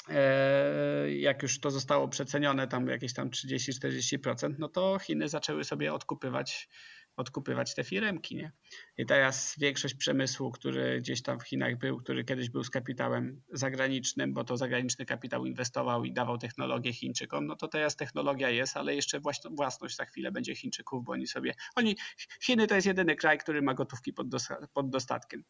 yy, 0.08 1.18
jak 1.18 1.44
już 1.44 1.60
to 1.60 1.72
zostało 1.72 2.08
przecenione 2.08 2.68
tam 2.68 2.88
jakieś 2.88 3.14
tam 3.14 3.30
30-40%, 3.30 4.56
no 4.60 4.68
to 4.68 5.00
Chiny 5.00 5.30
zaczęły 5.30 5.64
sobie 5.64 5.94
odkupywać 5.94 6.70
odkupywać 7.16 7.76
te 7.76 7.84
firemki. 7.84 8.36
Nie? 8.36 8.52
I 8.98 9.06
teraz 9.06 9.56
większość 9.58 9.96
przemysłu, 9.96 10.52
który 10.52 11.02
gdzieś 11.02 11.22
tam 11.22 11.40
w 11.40 11.44
Chinach 11.44 11.78
był, 11.78 11.98
który 11.98 12.24
kiedyś 12.24 12.50
był 12.50 12.64
z 12.64 12.70
kapitałem 12.70 13.42
zagranicznym, 13.52 14.34
bo 14.34 14.44
to 14.44 14.58
zagraniczny 14.58 15.06
kapitał 15.06 15.46
inwestował 15.46 16.04
i 16.04 16.14
dawał 16.14 16.38
technologię 16.38 16.94
Chińczykom, 16.94 17.48
no 17.48 17.56
to 17.56 17.68
teraz 17.68 17.96
technologia 17.96 18.50
jest, 18.50 18.78
ale 18.78 18.96
jeszcze 18.96 19.20
własność 19.52 19.96
za 19.96 20.06
chwilę 20.06 20.32
będzie 20.32 20.56
Chińczyków, 20.56 21.04
bo 21.06 21.12
oni 21.12 21.28
sobie, 21.28 21.54
oni, 21.76 21.98
Chiny 22.42 22.68
to 22.68 22.76
jest 22.76 22.88
jedyny 22.88 23.16
kraj, 23.16 23.38
który 23.38 23.62
ma 23.62 23.74
gotówki 23.74 24.14
pod, 24.14 24.28
pod 24.74 24.90
dostatkiem. 24.90 25.44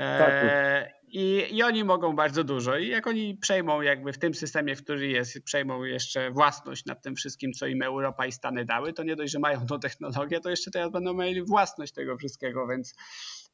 Tak. 0.00 0.30
E, 0.30 0.92
I, 1.08 1.46
I 1.50 1.62
oni 1.62 1.84
mogą 1.84 2.16
bardzo 2.16 2.44
dużo. 2.44 2.76
I 2.76 2.88
jak 2.88 3.06
oni 3.06 3.36
przejmą, 3.36 3.80
jakby 3.80 4.12
w 4.12 4.18
tym 4.18 4.34
systemie, 4.34 4.76
w 4.76 4.82
który 4.82 5.08
jest, 5.08 5.44
przejmą 5.44 5.84
jeszcze 5.84 6.30
własność 6.30 6.84
nad 6.84 7.02
tym 7.02 7.16
wszystkim, 7.16 7.52
co 7.52 7.66
im 7.66 7.82
Europa 7.82 8.26
i 8.26 8.32
Stany 8.32 8.64
dały, 8.64 8.92
to 8.92 9.02
nie 9.02 9.16
dość, 9.16 9.32
że 9.32 9.38
mają 9.38 9.66
tą 9.66 9.80
technologię, 9.80 10.40
to 10.40 10.50
jeszcze 10.50 10.70
teraz 10.70 10.90
będą 10.90 11.14
mieli 11.14 11.42
własność 11.42 11.92
tego 11.92 12.16
wszystkiego, 12.16 12.66
więc, 12.66 12.94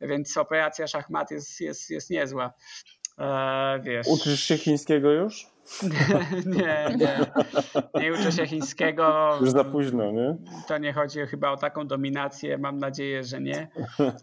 więc 0.01 0.37
operacja 0.37 0.87
szachmat 0.87 1.31
jest, 1.31 1.61
jest, 1.61 1.91
jest 1.91 2.11
niezła. 2.11 2.53
E, 3.19 3.81
wiesz. 3.83 4.07
Uczysz 4.07 4.41
się 4.41 4.59
chińskiego 4.59 5.13
już? 5.13 5.56
nie, 6.47 6.97
nie. 6.97 7.27
Nie 8.01 8.13
uczę 8.13 8.33
się 8.33 8.47
chińskiego. 8.47 9.37
Już 9.41 9.51
za 9.51 9.65
późno, 9.65 10.13
nie? 10.13 10.37
To 10.69 10.79
nie 10.79 10.93
chodzi 10.93 11.27
chyba 11.27 11.51
o 11.51 11.57
taką 11.57 11.87
dominację, 11.87 12.59
mam 12.59 12.79
nadzieję, 12.79 13.25
że 13.25 13.41
nie. 13.41 13.69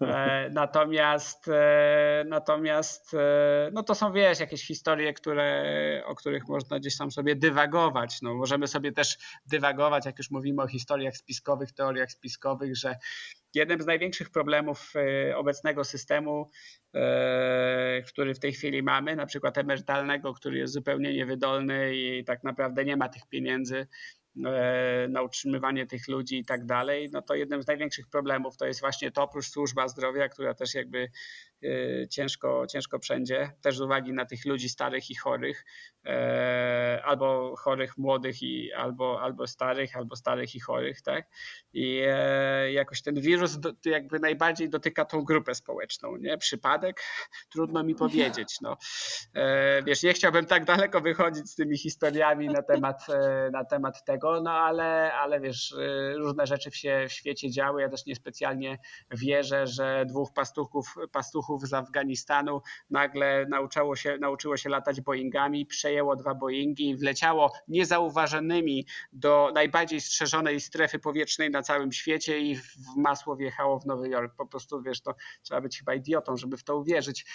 E, 0.02 0.50
natomiast 0.50 1.48
e, 1.48 2.24
natomiast 2.28 3.14
e, 3.14 3.70
no 3.74 3.84
to 3.84 3.96
są, 3.96 4.14
wiesz, 4.14 4.39
jakieś 4.39 4.68
historie, 4.68 5.14
które, 5.14 6.04
o 6.06 6.16
których 6.16 6.48
można 6.48 6.80
gdzieś 6.80 6.98
tam 6.98 7.12
sobie 7.12 7.36
dywagować. 7.36 8.22
No, 8.22 8.34
możemy 8.34 8.68
sobie 8.68 8.91
też 8.91 9.18
dywagować, 9.46 10.06
jak 10.06 10.18
już 10.18 10.32
mówimy 10.32 10.62
o 10.62 10.68
historiach 10.68 11.18
spiskowych, 11.18 11.72
teoriach 11.72 12.12
spiskowych, 12.12 12.78
że 12.78 12.96
jednym 13.56 13.82
z 13.82 13.86
największych 13.86 14.30
problemów 14.30 14.94
obecnego 15.36 15.84
systemu, 15.84 16.50
który 18.08 18.34
w 18.34 18.39
tej 18.39 18.54
chwili 18.54 18.84
mamy, 18.84 19.16
na 19.16 19.26
przykład 19.26 19.58
emerytalnego, 19.58 20.34
który 20.34 20.58
jest 20.58 20.74
zupełnie 20.74 21.14
wydolny 21.34 21.96
i 21.96 22.24
tak 22.24 22.44
naprawdę 22.44 22.86
nie 22.86 22.98
ma 22.98 23.10
tych 23.10 23.28
pieniędzy 23.28 23.88
e, 24.46 25.08
na 25.10 25.22
utrzymywanie 25.22 25.88
tych 25.88 26.08
ludzi 26.08 26.38
i 26.40 26.46
tak 26.46 26.66
dalej, 26.66 27.10
no 27.12 27.22
to 27.22 27.36
jednym 27.36 27.64
z 27.64 27.68
największych 27.68 28.08
problemów 28.08 28.58
to 28.58 28.66
jest 28.66 28.80
właśnie 28.80 29.12
to, 29.12 29.24
oprócz 29.24 29.46
służba 29.46 29.88
zdrowia, 29.88 30.30
która 30.30 30.54
też 30.54 30.74
jakby 30.74 31.10
ciężko, 32.09 32.68
ciężko 32.68 32.99
wszędzie, 32.99 33.51
też 33.61 33.78
z 33.78 33.82
uwagi 33.82 34.14
na 34.14 34.26
tych 34.26 34.45
ludzi 34.45 34.70
starych 34.70 35.09
i 35.09 35.16
chorych, 35.16 35.66
e, 36.05 37.01
albo 37.05 37.55
chorych 37.55 37.97
młodych, 37.97 38.41
i, 38.41 38.74
albo, 38.74 39.22
albo 39.22 39.47
starych, 39.47 39.97
albo 39.97 40.16
starych 40.16 40.55
i 40.55 40.59
chorych, 40.59 41.01
tak? 41.01 41.28
I 41.74 42.01
e, 42.07 42.72
jakoś 42.72 43.01
ten 43.01 43.16
wirus 43.16 43.57
jakby 43.86 44.20
najbardziej 44.20 44.70
dotyka 44.70 45.05
tą 45.05 45.24
grupę 45.24 45.55
społeczną, 45.55 46.18
nie? 46.18 46.38
Przypadek? 46.38 47.01
Trudno 47.49 47.84
mi 47.84 47.95
powiedzieć, 47.95 48.61
no. 48.61 48.78
E, 49.34 49.84
wiesz, 49.84 50.03
nie 50.03 50.14
chciałbym 50.14 50.45
tak 50.45 50.66
daleko 50.66 51.01
wychodzić 51.01 51.49
z 51.51 51.55
tymi 51.55 51.78
historiami 51.78 52.47
na 52.47 52.61
temat, 52.61 53.07
na 53.51 53.66
temat 53.66 54.05
tego, 54.05 54.41
no 54.41 54.51
ale, 54.51 55.14
ale 55.14 55.39
wiesz, 55.39 55.76
różne 56.16 56.47
rzeczy 56.47 56.72
się, 56.72 57.05
w 57.09 57.11
świecie 57.11 57.51
działy, 57.51 57.82
ja 57.82 57.89
też 57.89 58.05
niespecjalnie 58.05 58.78
wierzę, 59.11 59.68
że 59.68 60.05
dwóch 60.05 60.34
pastuchów, 60.34 60.95
pastuchów 61.11 61.53
z 61.62 61.74
Afganistanu 61.74 62.62
nagle 62.89 63.45
nauczyło 63.49 63.95
się, 63.95 64.18
nauczyło 64.18 64.58
się 64.58 64.70
latać 64.70 65.01
Boeingami, 65.01 65.66
przejęło 65.66 66.16
dwa 66.16 66.36
Boeingi 66.36 66.89
i 66.89 66.95
wleciało 66.95 67.51
niezauważonymi 67.68 68.86
do 69.14 69.51
najbardziej 69.54 70.01
strzeżonej 70.01 70.60
strefy 70.60 70.99
powietrznej 70.99 71.51
na 71.51 71.62
całym 71.62 71.91
świecie 71.91 72.39
i 72.39 72.56
w 72.56 72.95
masło 72.97 73.36
wjechało 73.36 73.80
w 73.80 73.86
Nowy 73.86 74.10
Jork. 74.10 74.36
Po 74.36 74.45
prostu 74.45 74.82
wiesz, 74.82 75.01
to 75.01 75.16
trzeba 75.41 75.62
być 75.62 75.80
chyba 75.80 75.93
idiotą, 75.93 76.38
żeby 76.38 76.58
w 76.58 76.64
to 76.64 76.78
uwierzyć. 76.78 77.26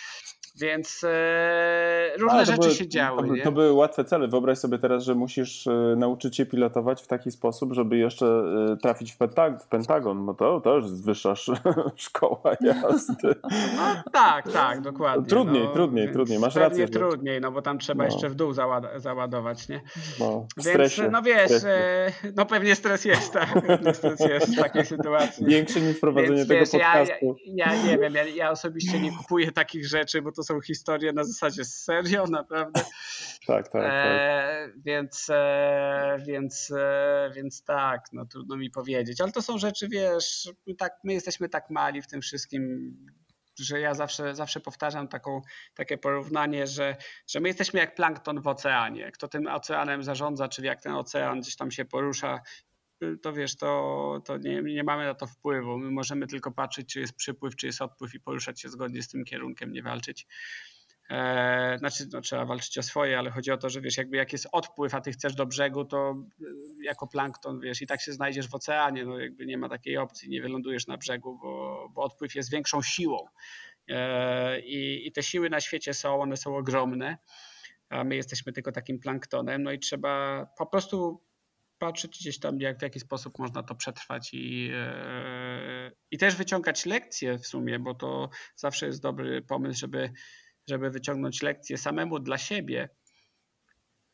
Więc 0.61 1.05
e, 1.05 2.17
różne 2.19 2.47
rzeczy 2.47 2.61
były, 2.61 2.75
się 2.75 2.89
działy. 2.89 3.39
To, 3.39 3.45
to, 3.45 3.53
były 3.53 3.73
łatwe 3.73 4.05
cele. 4.05 4.29
Wyobraź 4.29 4.59
sobie 4.59 4.79
teraz, 4.79 5.05
że 5.05 5.15
musisz 5.15 5.67
e, 5.67 5.95
nauczyć 5.97 6.37
się 6.37 6.47
pilotować 6.47 7.03
w 7.03 7.07
taki 7.07 7.31
sposób, 7.31 7.73
żeby 7.73 7.97
jeszcze 7.97 8.27
e, 8.27 8.77
trafić 8.77 9.13
w, 9.13 9.17
Pentag 9.17 9.63
w 9.63 9.69
Pentagon. 9.69 10.25
No 10.25 10.35
to, 10.35 10.61
to 10.61 10.75
już 10.75 10.85
jest 10.85 11.05
wyższa 11.05 11.35
szkoła 11.97 12.57
jazdy. 12.61 13.35
No, 13.77 14.03
tak, 14.09 14.53
tak, 14.53 14.81
dokładnie. 14.81 15.27
Trudniej, 15.27 15.65
no, 15.65 15.73
trudniej, 15.73 16.13
trudniej, 16.13 16.39
masz 16.39 16.55
rację. 16.55 16.87
Że... 16.87 16.93
trudniej, 16.93 17.41
no 17.41 17.53
bo 17.53 17.63
tam 17.63 17.79
trzeba 17.79 18.05
no. 18.05 18.11
jeszcze 18.11 18.29
w 18.29 18.35
dół 18.35 18.53
załad 18.53 18.85
załadować, 18.97 19.69
nie? 19.69 19.81
No, 20.21 20.47
Więc, 20.57 20.69
stresie, 20.69 21.09
no 21.11 21.23
wiesz, 21.23 21.53
stresie. 21.53 22.33
no 22.37 22.47
pewnie 22.47 22.75
stres 22.75 23.05
jest, 23.05 23.33
tak, 23.33 23.49
stres 23.95 24.21
jest 24.21 24.57
w 24.57 24.59
takiej 24.59 24.87
sytuacji. 24.87 25.47
Większy 25.47 25.81
niż 25.81 26.01
prowadzenie 26.01 26.37
Więc, 26.37 26.49
tego 26.49 26.61
wiesz, 26.61 26.71
podcastu. 26.71 27.37
Ja, 27.47 27.67
ja, 27.67 27.75
ja 27.75 27.83
nie 27.83 27.99
wiem, 27.99 28.15
ja, 28.15 28.25
ja 28.25 28.51
osobiście 28.51 29.01
nie 29.01 29.13
kupuję 29.17 29.53
takich 29.53 29.87
rzeczy, 29.87 30.23
bo 30.23 30.33
to 30.33 30.43
są 30.43 30.61
historie 30.61 31.13
na 31.13 31.25
zasadzie 31.25 31.65
serio, 31.65 32.27
naprawdę. 32.27 32.81
Tak, 33.47 33.69
tak. 33.69 33.83
tak. 33.83 33.83
E, 33.85 34.73
więc, 34.77 35.27
e, 35.31 36.19
więc, 36.27 36.73
e, 36.77 37.31
więc 37.35 37.65
tak, 37.65 38.01
no 38.13 38.27
trudno 38.27 38.57
mi 38.57 38.71
powiedzieć, 38.71 39.21
ale 39.21 39.33
to 39.33 39.43
są 39.43 39.59
rzeczy, 39.59 39.89
wiesz, 39.89 40.53
tak, 40.79 40.93
my 41.05 41.13
jesteśmy 41.13 41.49
tak 41.49 41.71
mali 41.71 42.03
w 42.03 42.07
tym 42.07 42.21
wszystkim, 42.21 42.97
że 43.59 43.81
ja 43.81 43.95
zawsze, 43.95 44.35
zawsze 44.35 44.61
powtarzam 44.61 45.09
taką, 45.09 45.43
takie 45.75 45.99
porównanie, 45.99 46.67
że, 46.67 46.97
że 47.27 47.41
my 47.41 47.49
jesteśmy 47.49 47.81
jak 47.81 47.95
plankton 47.95 48.41
w 48.41 48.47
oceanie. 48.47 49.13
Kto 49.13 49.29
tym 49.29 49.47
oceanem 49.47 50.03
zarządza, 50.03 50.49
czyli 50.49 50.67
jak 50.67 50.83
ten 50.83 50.93
ocean 50.93 51.41
gdzieś 51.41 51.57
tam 51.57 51.71
się 51.71 51.85
porusza, 51.85 52.41
to 53.23 53.33
wiesz, 53.33 53.57
to, 53.57 54.23
to 54.25 54.37
nie, 54.37 54.63
nie 54.63 54.85
mamy 54.85 55.05
na 55.05 55.15
to 55.15 55.27
wpływu. 55.27 55.79
My 55.79 55.91
możemy 55.91 56.27
tylko 56.27 56.51
patrzeć, 56.51 56.93
czy 56.93 57.01
jest 57.01 57.15
przypływ, 57.15 57.57
czy 57.57 57.67
jest 57.67 57.83
odpływ 57.83 58.15
i 58.15 58.21
poruszać 58.21 58.61
się 58.61 58.69
zgodnie 58.69 59.03
z 59.03 59.09
tym 59.09 59.25
kierunkiem, 59.25 59.73
nie 59.73 59.83
walczyć. 59.83 60.27
Eee, 61.09 61.79
znaczy, 61.79 62.05
no, 62.13 62.21
trzeba 62.21 62.45
walczyć 62.45 62.79
o 62.79 62.83
swoje, 62.83 63.19
ale 63.19 63.31
chodzi 63.31 63.51
o 63.51 63.57
to, 63.57 63.71
że 63.71 63.81
wiesz, 63.81 63.97
jakby 63.97 64.17
jak 64.17 64.33
jest 64.33 64.49
odpływ, 64.53 64.95
a 64.95 65.01
ty 65.01 65.13
chcesz 65.13 65.35
do 65.35 65.47
brzegu, 65.47 65.85
to 65.85 66.25
e, 66.41 66.45
jako 66.85 67.07
plankton, 67.07 67.61
wiesz, 67.61 67.83
i 67.83 67.87
tak 67.87 68.01
się 68.01 68.13
znajdziesz 68.13 68.49
w 68.49 68.55
oceanie, 68.55 69.05
no 69.05 69.19
jakby 69.19 69.47
nie 69.47 69.59
ma 69.59 69.69
takiej 69.69 69.97
opcji, 69.97 70.29
nie 70.29 70.43
wylądujesz 70.43 70.87
na 70.87 70.97
brzegu, 70.97 71.39
bo, 71.43 71.89
bo 71.95 72.03
odpływ 72.03 72.35
jest 72.35 72.51
większą 72.51 72.83
siłą. 72.83 73.27
Eee, 73.89 74.61
i, 74.61 75.07
I 75.07 75.13
te 75.13 75.23
siły 75.23 75.51
na 75.51 75.61
świecie 75.61 75.95
są, 75.95 76.21
one 76.21 76.37
są 76.37 76.57
ogromne, 76.57 77.19
a 77.89 78.05
my 78.05 78.17
jesteśmy 78.17 78.53
tylko 78.53 78.73
takim 78.73 78.99
planktonem, 78.99 79.63
no 79.63 79.73
i 79.73 79.79
trzeba 79.79 80.47
po 80.59 80.67
prostu 80.67 81.23
patrzeć 81.79 82.19
gdzieś 82.19 82.39
tam, 82.39 82.61
jak, 82.61 82.79
w 82.79 82.83
jaki 82.83 83.01
sposób 83.01 83.39
można 83.39 83.63
to 83.63 83.75
przetrwać 83.75 84.31
i, 84.33 84.71
e, 84.75 85.93
i 86.11 86.19
też 86.19 86.37
wyciągać 86.37 86.87
lekcje 86.87 87.39
w 87.39 87.47
sumie, 87.47 87.79
bo 87.79 87.95
to 87.95 88.31
zawsze 88.57 88.87
jest 88.87 89.03
dobry 89.03 89.43
pomysł, 89.43 89.81
żeby 89.81 90.13
żeby 90.69 90.91
wyciągnąć 90.91 91.43
lekcję 91.43 91.79
samemu 91.79 92.19
dla 92.19 92.39
siebie, 92.39 92.89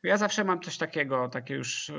Ja 0.03 0.17
zawsze 0.17 0.45
mam 0.45 0.61
coś 0.61 0.79
takiego, 0.79 1.29
takie 1.29 1.55
już 1.55 1.91
e, 1.91 1.95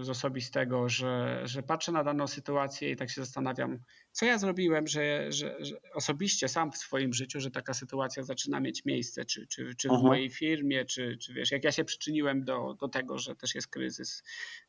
z 0.00 0.10
osobistego, 0.10 0.88
że, 0.88 1.40
że 1.44 1.62
patrzę 1.62 1.92
na 1.92 2.04
daną 2.04 2.26
sytuację 2.26 2.90
i 2.90 2.96
tak 2.96 3.10
się 3.10 3.24
zastanawiam, 3.24 3.78
co 4.12 4.26
ja 4.26 4.38
zrobiłem, 4.38 4.86
że, 4.86 5.32
że, 5.32 5.56
że 5.64 5.76
osobiście 5.94 6.48
sam 6.48 6.72
w 6.72 6.76
swoim 6.76 7.12
życiu, 7.12 7.40
że 7.40 7.50
taka 7.50 7.74
sytuacja 7.74 8.22
zaczyna 8.22 8.60
mieć 8.60 8.84
miejsce, 8.84 9.24
czy, 9.24 9.46
czy, 9.46 9.74
czy 9.74 9.88
w 9.88 9.90
Mhm. 9.90 10.06
mojej 10.08 10.30
firmie, 10.30 10.84
czy, 10.84 11.16
czy 11.16 11.34
wiesz, 11.34 11.50
jak 11.50 11.64
ja 11.64 11.72
się 11.72 11.84
przyczyniłem 11.84 12.44
do, 12.44 12.74
do 12.80 12.88
tego, 12.88 13.18
że 13.18 13.36
też 13.36 13.54
jest 13.54 13.68
kryzys. 13.68 14.22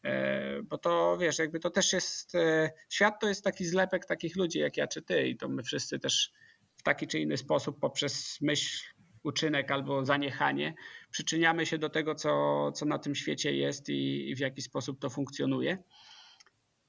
E, 0.04 0.62
Bo 0.64 0.78
to 0.78 1.18
wiesz, 1.18 1.40
jakby 1.40 1.60
to 1.60 1.70
też 1.70 1.94
jest, 1.94 2.36
e, 2.36 2.72
świat 2.90 3.20
to 3.22 3.28
jest 3.28 3.44
taki 3.44 3.66
zlepek 3.66 4.06
takich 4.06 4.36
ludzi 4.36 4.60
jak 4.60 4.78
ja 4.78 4.88
czy 4.88 5.02
ty 5.02 5.28
i 5.28 5.38
to 5.38 5.50
my 5.50 5.64
wszyscy 5.64 6.00
też 6.00 6.32
w 6.78 6.84
taki 6.84 7.08
czy 7.08 7.20
inny 7.20 7.38
sposób 7.38 7.80
poprzez 7.80 8.38
myśl, 8.42 8.93
uczynek 9.24 9.72
albo 9.72 10.06
zaniechanie 10.06 10.74
przyczyniamy 11.12 11.66
się 11.66 11.78
do 11.78 11.90
tego, 11.90 12.16
co, 12.16 12.72
co 12.72 12.86
na 12.86 13.00
tym 13.00 13.16
świecie 13.16 13.56
jest 13.56 13.90
i, 13.90 14.30
i 14.30 14.36
w 14.36 14.40
jaki 14.40 14.62
sposób 14.62 15.00
to 15.00 15.10
funkcjonuje. 15.10 15.84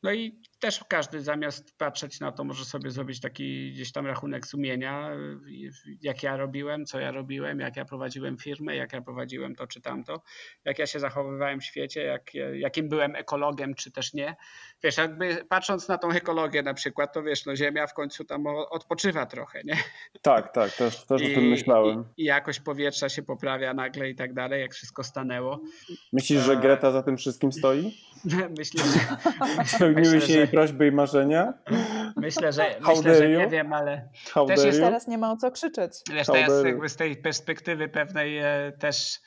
No 0.02 0.12
i 0.12 0.42
też 0.64 0.84
każdy 0.88 1.20
zamiast 1.22 1.78
patrzeć 1.78 2.20
na 2.20 2.32
to, 2.32 2.44
może 2.44 2.64
sobie 2.64 2.90
zrobić 2.90 3.20
taki 3.20 3.72
gdzieś 3.72 3.92
tam 3.92 4.06
rachunek 4.06 4.46
sumienia, 4.46 5.10
jak 6.02 6.22
ja 6.22 6.36
robiłem, 6.36 6.86
co 6.86 7.00
ja 7.00 7.10
robiłem, 7.10 7.60
jak 7.60 7.76
ja 7.76 7.84
prowadziłem 7.84 8.38
firmę, 8.38 8.76
jak 8.76 8.92
ja 8.92 9.02
prowadziłem 9.02 9.54
to 9.54 9.66
czy 9.66 9.80
tamto, 9.80 10.22
jak 10.64 10.78
ja 10.78 10.86
się 10.86 11.00
zachowywałem 11.00 11.60
w 11.60 11.64
świecie, 11.64 12.02
jak, 12.02 12.34
jakim 12.54 12.88
byłem 12.88 13.16
ekologiem, 13.16 13.74
czy 13.74 13.90
też 13.90 14.14
nie. 14.14 14.36
Wiesz, 14.82 14.96
jakby 14.96 15.44
patrząc 15.48 15.88
na 15.88 15.98
tą 15.98 16.10
ekologię 16.10 16.62
na 16.62 16.74
przykład, 16.74 17.12
to 17.14 17.22
wiesz, 17.22 17.46
no 17.46 17.56
Ziemia 17.56 17.86
w 17.86 17.94
końcu 17.94 18.24
tam 18.24 18.46
odpoczywa 18.46 19.26
trochę, 19.26 19.64
nie? 19.64 19.76
Tak, 20.22 20.52
tak, 20.52 20.72
też, 20.72 21.06
też 21.06 21.22
I, 21.22 21.32
o 21.32 21.34
tym 21.34 21.48
myślałem. 21.48 22.04
I, 22.16 22.22
I 22.22 22.24
jakość 22.24 22.60
powietrza 22.60 23.08
się 23.08 23.22
poprawia 23.22 23.74
nagle 23.74 24.10
i 24.10 24.14
tak 24.14 24.34
dalej, 24.34 24.60
jak 24.60 24.74
wszystko 24.74 25.04
stanęło. 25.04 25.60
Myślisz, 26.12 26.42
że 26.42 26.56
Greta 26.56 26.90
za 26.90 27.02
tym 27.02 27.16
wszystkim 27.16 27.52
stoi? 27.52 27.94
Myślę, 28.58 28.84
że. 28.84 30.20
Się 30.20 30.32
jej 30.32 30.46
że- 30.46 30.52
prośby 30.54 30.86
i 30.86 30.92
marzenia? 30.92 31.52
Myślę, 32.16 32.52
że, 32.52 32.76
How 32.82 32.96
myślę, 32.96 33.14
że 33.14 33.28
nie 33.28 33.48
wiem, 33.48 33.72
ale 33.72 34.08
How 34.32 34.46
Też 34.46 34.64
jest? 34.64 34.80
Teraz 34.80 35.08
nie 35.08 35.18
ma 35.18 35.32
o 35.32 35.36
co 35.36 35.50
krzyczeć. 35.50 35.92
teraz 36.26 36.64
jakby 36.64 36.88
z 36.88 36.96
tej 36.96 37.16
perspektywy 37.16 37.88
pewnej 37.88 38.38
e, 38.38 38.72
też 38.78 39.20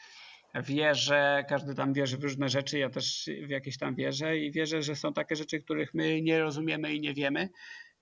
wierzę, 0.64 1.45
każdy 1.49 1.76
tam 1.76 1.94
wierzy 1.94 2.18
w 2.18 2.24
różne 2.24 2.49
rzeczy, 2.49 2.78
ja 2.80 2.90
też 2.90 3.30
w 3.45 3.49
jakieś 3.49 3.78
tam 3.78 3.95
wierzę 3.95 4.38
i 4.38 4.52
wierzę, 4.52 4.82
że 4.82 4.95
są 4.95 5.14
takie 5.14 5.36
rzeczy, 5.36 5.60
których 5.62 5.94
my 5.94 6.22
nie 6.22 6.40
rozumiemy 6.40 6.94
i 6.94 6.99
nie 7.02 7.14
wiemy. 7.14 7.49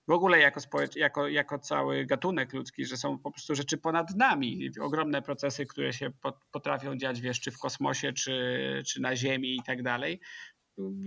W 0.08 0.12
ogóle 0.12 0.38
jako, 0.38 0.60
społecz- 0.60 0.96
jako, 0.96 1.28
jako 1.28 1.58
cały 1.58 2.06
gatunek 2.06 2.52
ludzki, 2.52 2.84
że 2.84 2.96
są 2.96 3.18
po 3.18 3.30
prostu 3.30 3.54
rzeczy 3.54 3.78
ponad 3.78 4.16
nami, 4.16 4.70
ogromne 4.80 5.22
procesy, 5.22 5.66
które 5.66 5.92
się 5.92 6.10
po- 6.22 6.40
potrafią 6.52 6.96
dziać, 6.96 7.20
wiesz, 7.20 7.40
czy 7.40 7.50
w 7.50 7.58
kosmosie, 7.58 8.12
czy, 8.12 8.82
czy 8.86 9.00
na 9.00 9.16
Ziemi 9.16 9.56
i 9.56 9.62
tak 9.66 9.82
dalej, 9.82 10.20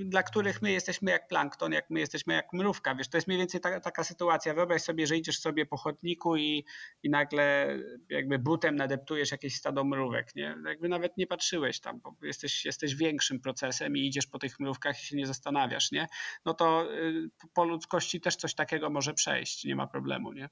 dla 0.06 0.24
których 0.24 0.62
my 0.62 0.72
jesteśmy 0.72 1.12
jak 1.12 1.28
plankton, 1.28 1.72
jak 1.72 1.90
my 1.90 2.00
jesteśmy 2.00 2.34
jak 2.34 2.54
mrówka, 2.54 2.96
wiesz, 2.96 3.10
to 3.10 3.18
jest 3.18 3.28
mniej 3.28 3.40
więcej 3.40 3.62
ta, 3.62 3.80
taka 3.80 4.04
sytuacja, 4.04 4.54
wyobraź 4.54 4.82
sobie, 4.82 5.08
że 5.08 5.18
idziesz 5.18 5.40
sobie 5.40 5.66
po 5.66 5.78
chodniku 5.78 6.36
i, 6.38 6.66
i 7.04 7.10
nagle 7.10 7.78
jakby 8.10 8.40
butem 8.40 8.76
nadeptujesz 8.76 9.32
jakieś 9.32 9.56
stado 9.56 9.84
mrówek, 9.84 10.36
nie? 10.36 10.56
Jakby 10.66 10.90
nawet 10.90 11.18
nie 11.18 11.28
patrzyłeś 11.28 11.80
tam, 11.80 12.00
bo 12.00 12.16
jesteś, 12.22 12.66
jesteś 12.66 12.96
większym 12.96 13.40
procesem 13.40 13.98
i 13.98 14.08
idziesz 14.08 14.28
po 14.28 14.40
tych 14.40 14.60
mrówkach 14.60 15.04
i 15.04 15.06
się 15.06 15.18
nie 15.18 15.28
zastanawiasz, 15.28 15.92
nie? 15.92 16.08
No 16.46 16.54
to 16.54 16.94
y, 16.94 17.30
po 17.54 17.64
ludzkości 17.64 18.22
też 18.22 18.36
coś 18.36 18.56
takiego 18.56 18.90
może 18.90 19.14
przejść, 19.14 19.66
nie 19.66 19.76
ma 19.76 19.88
problemu, 19.88 20.34
nie? 20.34 20.50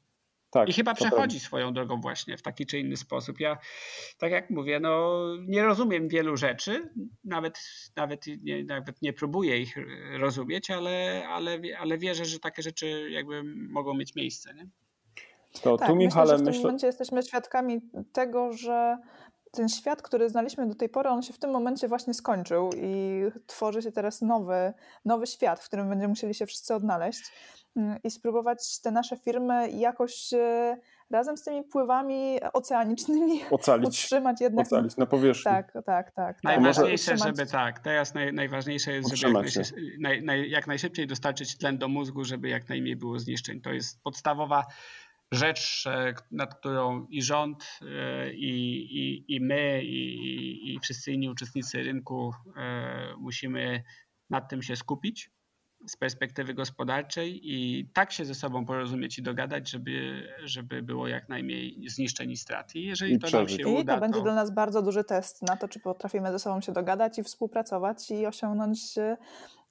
Tak, 0.49 0.69
I 0.69 0.73
chyba 0.73 0.93
przechodzi 0.93 1.39
swoją 1.39 1.73
drogą 1.73 2.01
właśnie 2.01 2.37
w 2.37 2.41
taki 2.41 2.65
czy 2.65 2.79
inny 2.79 2.97
sposób. 2.97 3.39
Ja, 3.39 3.57
tak 4.17 4.31
jak 4.31 4.49
mówię, 4.49 4.79
no 4.79 5.23
nie 5.47 5.63
rozumiem 5.63 6.07
wielu 6.07 6.37
rzeczy, 6.37 6.89
nawet, 7.23 7.59
nawet, 7.95 8.25
nie, 8.41 8.63
nawet 8.63 9.01
nie 9.01 9.13
próbuję 9.13 9.57
ich 9.57 9.75
rozumieć, 10.19 10.71
ale, 10.71 11.23
ale, 11.27 11.59
ale 11.79 11.97
wierzę, 11.97 12.25
że 12.25 12.39
takie 12.39 12.61
rzeczy 12.61 13.09
jakby 13.11 13.43
mogą 13.69 13.93
mieć 13.93 14.15
miejsce. 14.15 14.53
Nie? 14.53 14.67
To 15.61 15.77
Tak, 15.77 15.87
tu, 15.87 15.95
myślę, 15.95 16.07
Michale, 16.07 16.29
że 16.29 16.35
w 16.35 16.37
tym 16.37 16.47
myślę, 16.47 16.61
momencie 16.61 16.87
jesteśmy 16.87 17.23
świadkami 17.23 17.81
tego, 18.13 18.53
że 18.53 18.97
ten 19.51 19.69
świat, 19.69 20.01
który 20.01 20.29
znaliśmy 20.29 20.67
do 20.67 20.75
tej 20.75 20.89
pory, 20.89 21.09
on 21.09 21.21
się 21.21 21.33
w 21.33 21.39
tym 21.39 21.51
momencie 21.51 21.87
właśnie 21.87 22.13
skończył 22.13 22.69
i 22.75 23.21
tworzy 23.47 23.81
się 23.81 23.91
teraz 23.91 24.21
nowy, 24.21 24.73
nowy 25.05 25.27
świat, 25.27 25.59
w 25.59 25.67
którym 25.67 25.89
będziemy 25.89 26.07
musieli 26.07 26.33
się 26.33 26.45
wszyscy 26.45 26.75
odnaleźć 26.75 27.21
i 28.03 28.11
spróbować 28.11 28.79
te 28.81 28.91
nasze 28.91 29.17
firmy 29.17 29.69
jakoś 29.71 30.33
e, 30.33 30.77
razem 31.09 31.37
z 31.37 31.43
tymi 31.43 31.63
pływami 31.63 32.39
oceanicznymi 32.53 33.41
ocalić, 33.51 33.87
utrzymać 33.87 34.41
jednak. 34.41 34.67
ocalić 34.67 34.97
na 34.97 35.05
powierzchni. 35.05 35.43
Tak, 35.43 35.71
tak, 35.73 35.83
tak. 35.85 36.11
tak. 36.11 36.43
Najważniejsze, 36.43 37.13
Utrzymać- 37.13 37.37
żeby 37.37 37.51
tak, 37.51 37.79
teraz 37.79 38.13
naj, 38.13 38.33
najważniejsze 38.33 38.91
jest, 38.91 39.15
żeby 39.15 39.33
jak, 39.33 39.45
naj, 39.99 40.23
naj, 40.23 40.49
jak 40.49 40.67
najszybciej 40.67 41.07
dostarczyć 41.07 41.57
tlen 41.57 41.77
do 41.77 41.87
mózgu, 41.87 42.23
żeby 42.23 42.49
jak 42.49 42.69
najmniej 42.69 42.95
było 42.95 43.19
zniszczeń. 43.19 43.61
To 43.61 43.69
jest 43.69 44.03
podstawowa 44.03 44.65
rzecz, 45.31 45.83
e, 45.87 46.13
nad 46.31 46.59
którą 46.59 47.05
i 47.09 47.21
rząd, 47.21 47.79
e, 47.81 48.33
i, 48.33 48.77
i, 48.99 49.35
i 49.35 49.41
my, 49.41 49.83
i, 49.83 50.73
i 50.73 50.79
wszyscy 50.79 51.11
inni 51.11 51.29
uczestnicy 51.29 51.83
rynku 51.83 52.33
e, 52.57 53.13
musimy 53.17 53.83
nad 54.29 54.49
tym 54.49 54.61
się 54.61 54.75
skupić 54.75 55.31
z 55.85 55.97
perspektywy 55.97 56.53
gospodarczej 56.53 57.39
i 57.43 57.85
tak 57.93 58.11
się 58.11 58.25
ze 58.25 58.35
sobą 58.35 58.65
porozumieć 58.65 59.19
i 59.19 59.21
dogadać, 59.21 59.69
żeby, 59.69 60.27
żeby 60.43 60.83
było 60.83 61.07
jak 61.07 61.29
najmniej 61.29 61.89
zniszczeń 61.89 62.31
i 62.31 62.37
strat. 62.37 62.75
I 62.75 62.83
jeżeli 62.85 63.13
I 63.13 63.19
to 63.19 63.37
nam 63.37 63.49
się 63.49 63.61
I 63.61 63.65
uda, 63.65 63.95
to 63.95 64.01
będzie 64.01 64.17
to... 64.17 64.23
dla 64.23 64.35
nas 64.35 64.51
bardzo 64.51 64.81
duży 64.81 65.03
test 65.03 65.41
na 65.41 65.57
to, 65.57 65.67
czy 65.67 65.79
potrafimy 65.79 66.31
ze 66.31 66.39
sobą 66.39 66.61
się 66.61 66.71
dogadać 66.71 67.19
i 67.19 67.23
współpracować 67.23 68.11
i 68.11 68.25
osiągnąć 68.25 68.97
e, 68.97 69.17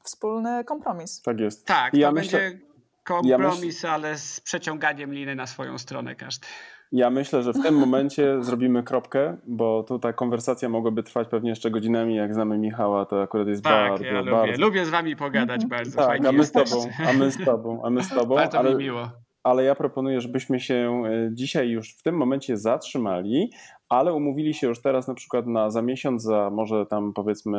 wspólny 0.02 0.64
kompromis. 0.64 1.22
Tak 1.22 1.40
jest. 1.40 1.66
Tak, 1.66 1.94
I 1.94 1.98
ja 1.98 2.08
to 2.08 2.14
myślę- 2.14 2.40
będzie 2.40 2.66
kompromis, 3.04 3.84
ale 3.84 4.18
z 4.18 4.40
przeciąganiem 4.40 5.14
liny 5.14 5.34
na 5.34 5.46
swoją 5.46 5.78
stronę 5.78 6.14
każdy. 6.14 6.46
Ja 6.92 7.10
myślę, 7.10 7.42
że 7.42 7.52
w 7.52 7.62
tym 7.62 7.74
momencie 7.74 8.42
zrobimy 8.42 8.82
kropkę, 8.82 9.36
bo 9.46 9.82
tu 9.82 9.98
ta 9.98 10.12
konwersacja 10.12 10.68
mogłaby 10.68 11.02
trwać 11.02 11.28
pewnie 11.28 11.50
jeszcze 11.50 11.70
godzinami. 11.70 12.14
Jak 12.14 12.34
znamy 12.34 12.58
Michała, 12.58 13.06
to 13.06 13.22
akurat 13.22 13.48
jest 13.48 13.64
Tak, 13.64 13.90
bardzo, 13.90 14.04
ja 14.04 14.18
lubię, 14.20 14.30
bardzo. 14.30 14.62
lubię 14.62 14.84
z 14.84 14.90
wami 14.90 15.16
pogadać 15.16 15.62
Mhm. 15.64 15.68
bardzo. 15.68 15.96
Tak, 15.96 16.06
Fajnie 16.06 16.28
a 16.28 16.32
my 16.32 16.44
z 16.44 16.52
tobą, 16.52 16.82
a 17.08 17.12
my 17.12 17.30
z 17.30 17.44
tobą, 17.44 17.82
a 17.84 17.90
my 17.90 18.02
z 18.02 18.08
tobą. 18.08 18.34
Bardzo 18.44 18.58
ale, 18.58 18.70
mi 18.70 18.76
miło. 18.84 19.10
ale 19.42 19.64
ja 19.64 19.74
proponuję, 19.74 20.20
żebyśmy 20.20 20.60
się 20.60 21.02
e, 21.06 21.30
dzisiaj 21.32 21.68
już 21.68 21.94
w 21.96 22.02
tym 22.02 22.14
momencie 22.16 22.56
zatrzymali, 22.56 23.50
ale 23.88 24.12
umówili 24.12 24.54
się 24.54 24.66
już 24.66 24.82
teraz 24.82 25.08
na 25.08 25.14
przykład 25.14 25.46
na 25.46 25.70
za 25.70 25.82
miesiąc, 25.82 26.22
za 26.22 26.50
może 26.50 26.86
tam 26.86 27.12
powiedzmy 27.12 27.58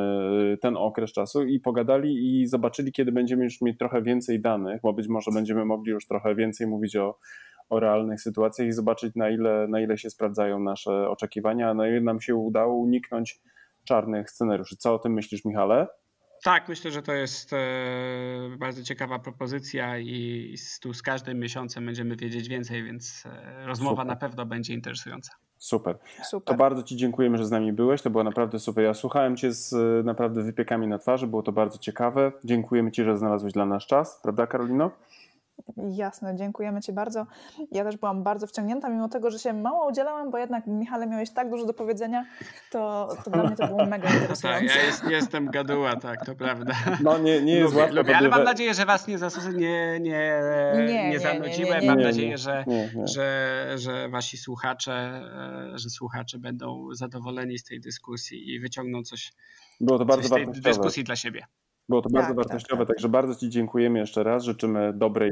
e, 0.54 0.58
ten 0.58 0.78
okres 0.78 1.14
czasu 1.14 1.44
i 1.44 1.60
pogadali 1.60 2.40
i 2.41 2.48
zobaczyli, 2.48 2.91
kiedy 2.91 3.12
będziemy 3.12 3.44
już 3.44 3.62
mieć 3.62 3.78
trochę 3.78 4.02
więcej 4.02 4.41
danych, 4.41 4.82
bo 4.84 4.94
być 4.94 5.08
może 5.08 5.32
będziemy 5.32 5.66
mogli 5.66 5.91
już 5.91 6.08
trochę 6.08 6.36
więcej 6.36 6.68
mówić 6.68 6.95
o, 6.95 7.18
o 7.69 7.80
realnych 7.80 8.22
sytuacjach 8.22 8.68
i 8.68 8.72
zobaczyć 8.72 9.15
na 9.15 9.30
ile, 9.30 9.68
na 9.68 9.80
ile 9.80 9.98
się 9.98 10.10
sprawdzają 10.10 10.60
nasze 10.60 11.10
oczekiwania, 11.10 11.73
na 11.73 11.88
ile 11.88 12.02
nam 12.02 12.22
się 12.22 12.35
udało 12.35 12.76
uniknąć 12.76 13.39
czarnych 13.84 14.30
scenariuszy. 14.30 14.77
Co 14.77 14.94
o 14.94 14.99
tym 14.99 15.14
myślisz, 15.14 15.45
Michale? 15.45 15.88
Tak, 16.44 16.69
myślę, 16.69 16.91
że 16.91 17.02
to 17.02 17.14
jest 17.14 17.53
e, 17.53 17.57
bardzo 18.60 18.84
ciekawa 18.84 19.19
propozycja 19.19 19.98
i 19.98 20.53
z, 20.57 20.80
tu 20.80 20.94
z 20.94 21.02
każdym 21.02 21.39
miesiącem 21.39 21.85
będziemy 21.85 22.15
wiedzieć 22.15 22.48
więcej, 22.49 22.84
więc 22.84 23.23
e, 23.26 23.65
rozmowa 23.65 24.02
Super. 24.02 24.07
na 24.07 24.15
pewno 24.15 24.45
będzie 24.45 24.73
interesująca. 24.73 25.31
Super. 25.57 25.98
Super. 26.23 26.45
To 26.45 26.57
bardzo 26.57 26.84
Ci 26.84 26.95
dziękujemy, 26.95 27.38
że 27.38 27.45
z 27.45 27.52
nami 27.52 27.73
byłeś. 27.73 28.02
To 28.02 28.10
było 28.10 28.23
naprawdę 28.23 28.60
super. 28.60 28.84
Ja 28.84 28.94
słuchałem 28.94 29.38
Cię 29.38 29.53
z 29.53 29.73
e, 29.73 30.03
naprawdę 30.03 30.44
wypiekami 30.44 30.88
na 30.88 30.98
twarzy. 30.98 31.27
Było 31.27 31.44
to 31.44 31.52
bardzo 31.52 31.77
ciekawe. 31.77 32.31
Dziękujemy 32.44 32.91
Ci, 32.91 33.03
że 33.03 33.18
znalazłeś 33.18 33.53
dla 33.53 33.65
nas 33.65 33.85
czas. 33.85 34.19
Prawda, 34.23 34.48
Karolino? 34.48 34.91
Jasne, 35.78 36.36
dziękujemy 36.36 36.82
Ci 36.82 36.94
bardzo. 36.94 37.26
Ja 37.72 37.84
też 37.84 37.98
byłam 37.98 38.24
bardzo 38.24 38.48
wciągnięta, 38.48 38.90
mimo 38.90 39.10
tego, 39.10 39.32
że 39.32 39.40
się 39.40 39.54
mało 39.54 39.90
udzielałam, 39.90 40.32
bo 40.32 40.38
jednak 40.38 40.68
Michale 40.68 41.08
miałeś 41.08 41.30
tak 41.30 41.50
dużo 41.50 41.66
do 41.66 41.74
powiedzenia, 41.74 42.26
to, 42.72 43.08
to 43.26 43.32
dla 43.32 43.44
mnie 43.44 43.56
to 43.56 43.68
było 43.68 43.86
mega 43.86 44.08
Tak, 44.08 44.22
interesujące. 44.22 44.66
ja 44.66 44.84
jest, 44.86 45.04
jestem 45.10 45.46
gaduła, 45.52 45.96
tak, 45.96 46.26
to 46.26 46.36
prawda. 46.36 46.74
No 47.04 47.18
nie, 47.18 47.42
nie 47.42 47.54
jest 47.56 47.66
lubię, 47.74 47.82
łatwo. 47.82 47.96
lubię, 47.96 48.18
ale 48.18 48.30
mam 48.30 48.44
nadzieję, 48.44 48.74
że 48.74 48.86
was 48.86 49.08
nie, 49.08 49.18
zas- 49.18 49.54
nie, 49.54 50.00
nie, 50.00 50.00
Nie, 50.00 50.86
nie, 50.88 50.94
nie, 50.94 51.10
nie, 51.10 51.20
zanudziłem. 51.20 51.86
Mam 51.86 52.00
nadzieję, 52.02 52.38
że, 52.38 52.64
nie, 52.68 52.90
nie. 52.96 53.08
Że, 53.08 53.66
że 53.76 54.10
wasi 54.10 54.38
słuchacze, 54.38 54.94
e, 54.94 55.78
że 55.80 55.90
słuchacze 55.90 56.40
będą 56.40 56.88
zadowoleni 56.94 57.58
z 57.58 57.64
tej 57.64 57.80
dyskusji 57.82 58.54
i 58.54 58.60
wyciągną 58.60 59.04
coś, 59.04 59.32
Było 59.82 59.98
to 59.98 60.06
coś 60.06 60.08
bardzo 60.08 60.28
z 60.28 60.32
tej 60.32 60.46
wartościowe. 60.46 60.70
dyskusji 60.70 61.04
dla 61.04 61.16
siebie. 61.16 61.42
Było 61.90 62.02
to 62.02 62.10
Tak, 62.10 62.14
bardzo 62.14 62.28
tak, 62.28 62.36
wartościowe, 62.38 62.86
tak. 62.86 62.96
także 62.96 63.10
bardzo 63.10 63.36
Ci 63.36 63.50
dziękujemy 63.50 64.00
jeszcze 64.00 64.24
raz. 64.24 64.44
Życzymy 64.44 64.94
dobrej. 64.94 65.32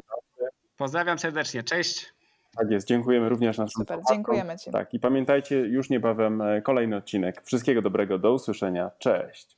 Pozdrawiam 0.77 1.19
serdecznie, 1.19 1.64
cześć. 1.64 2.14
Tak 2.57 2.72
jest. 2.72 2.88
Dziękujemy 2.88 3.30
również 3.30 3.57
naszym 3.57 3.81
Super, 3.81 3.99
dziękujemy 4.10 4.57
Ci. 4.57 4.72
Tak, 4.72 4.93
i 4.93 4.99
pamiętajcie, 4.99 5.56
już 5.56 5.89
niebawem 5.89 6.41
e, 6.41 6.61
kolejny 6.61 6.95
odcinek. 6.95 7.41
Wszystkiego 7.43 7.81
dobrego, 7.81 8.19
do 8.19 8.34
usłyszenia. 8.34 8.91
Cześć. 8.99 9.57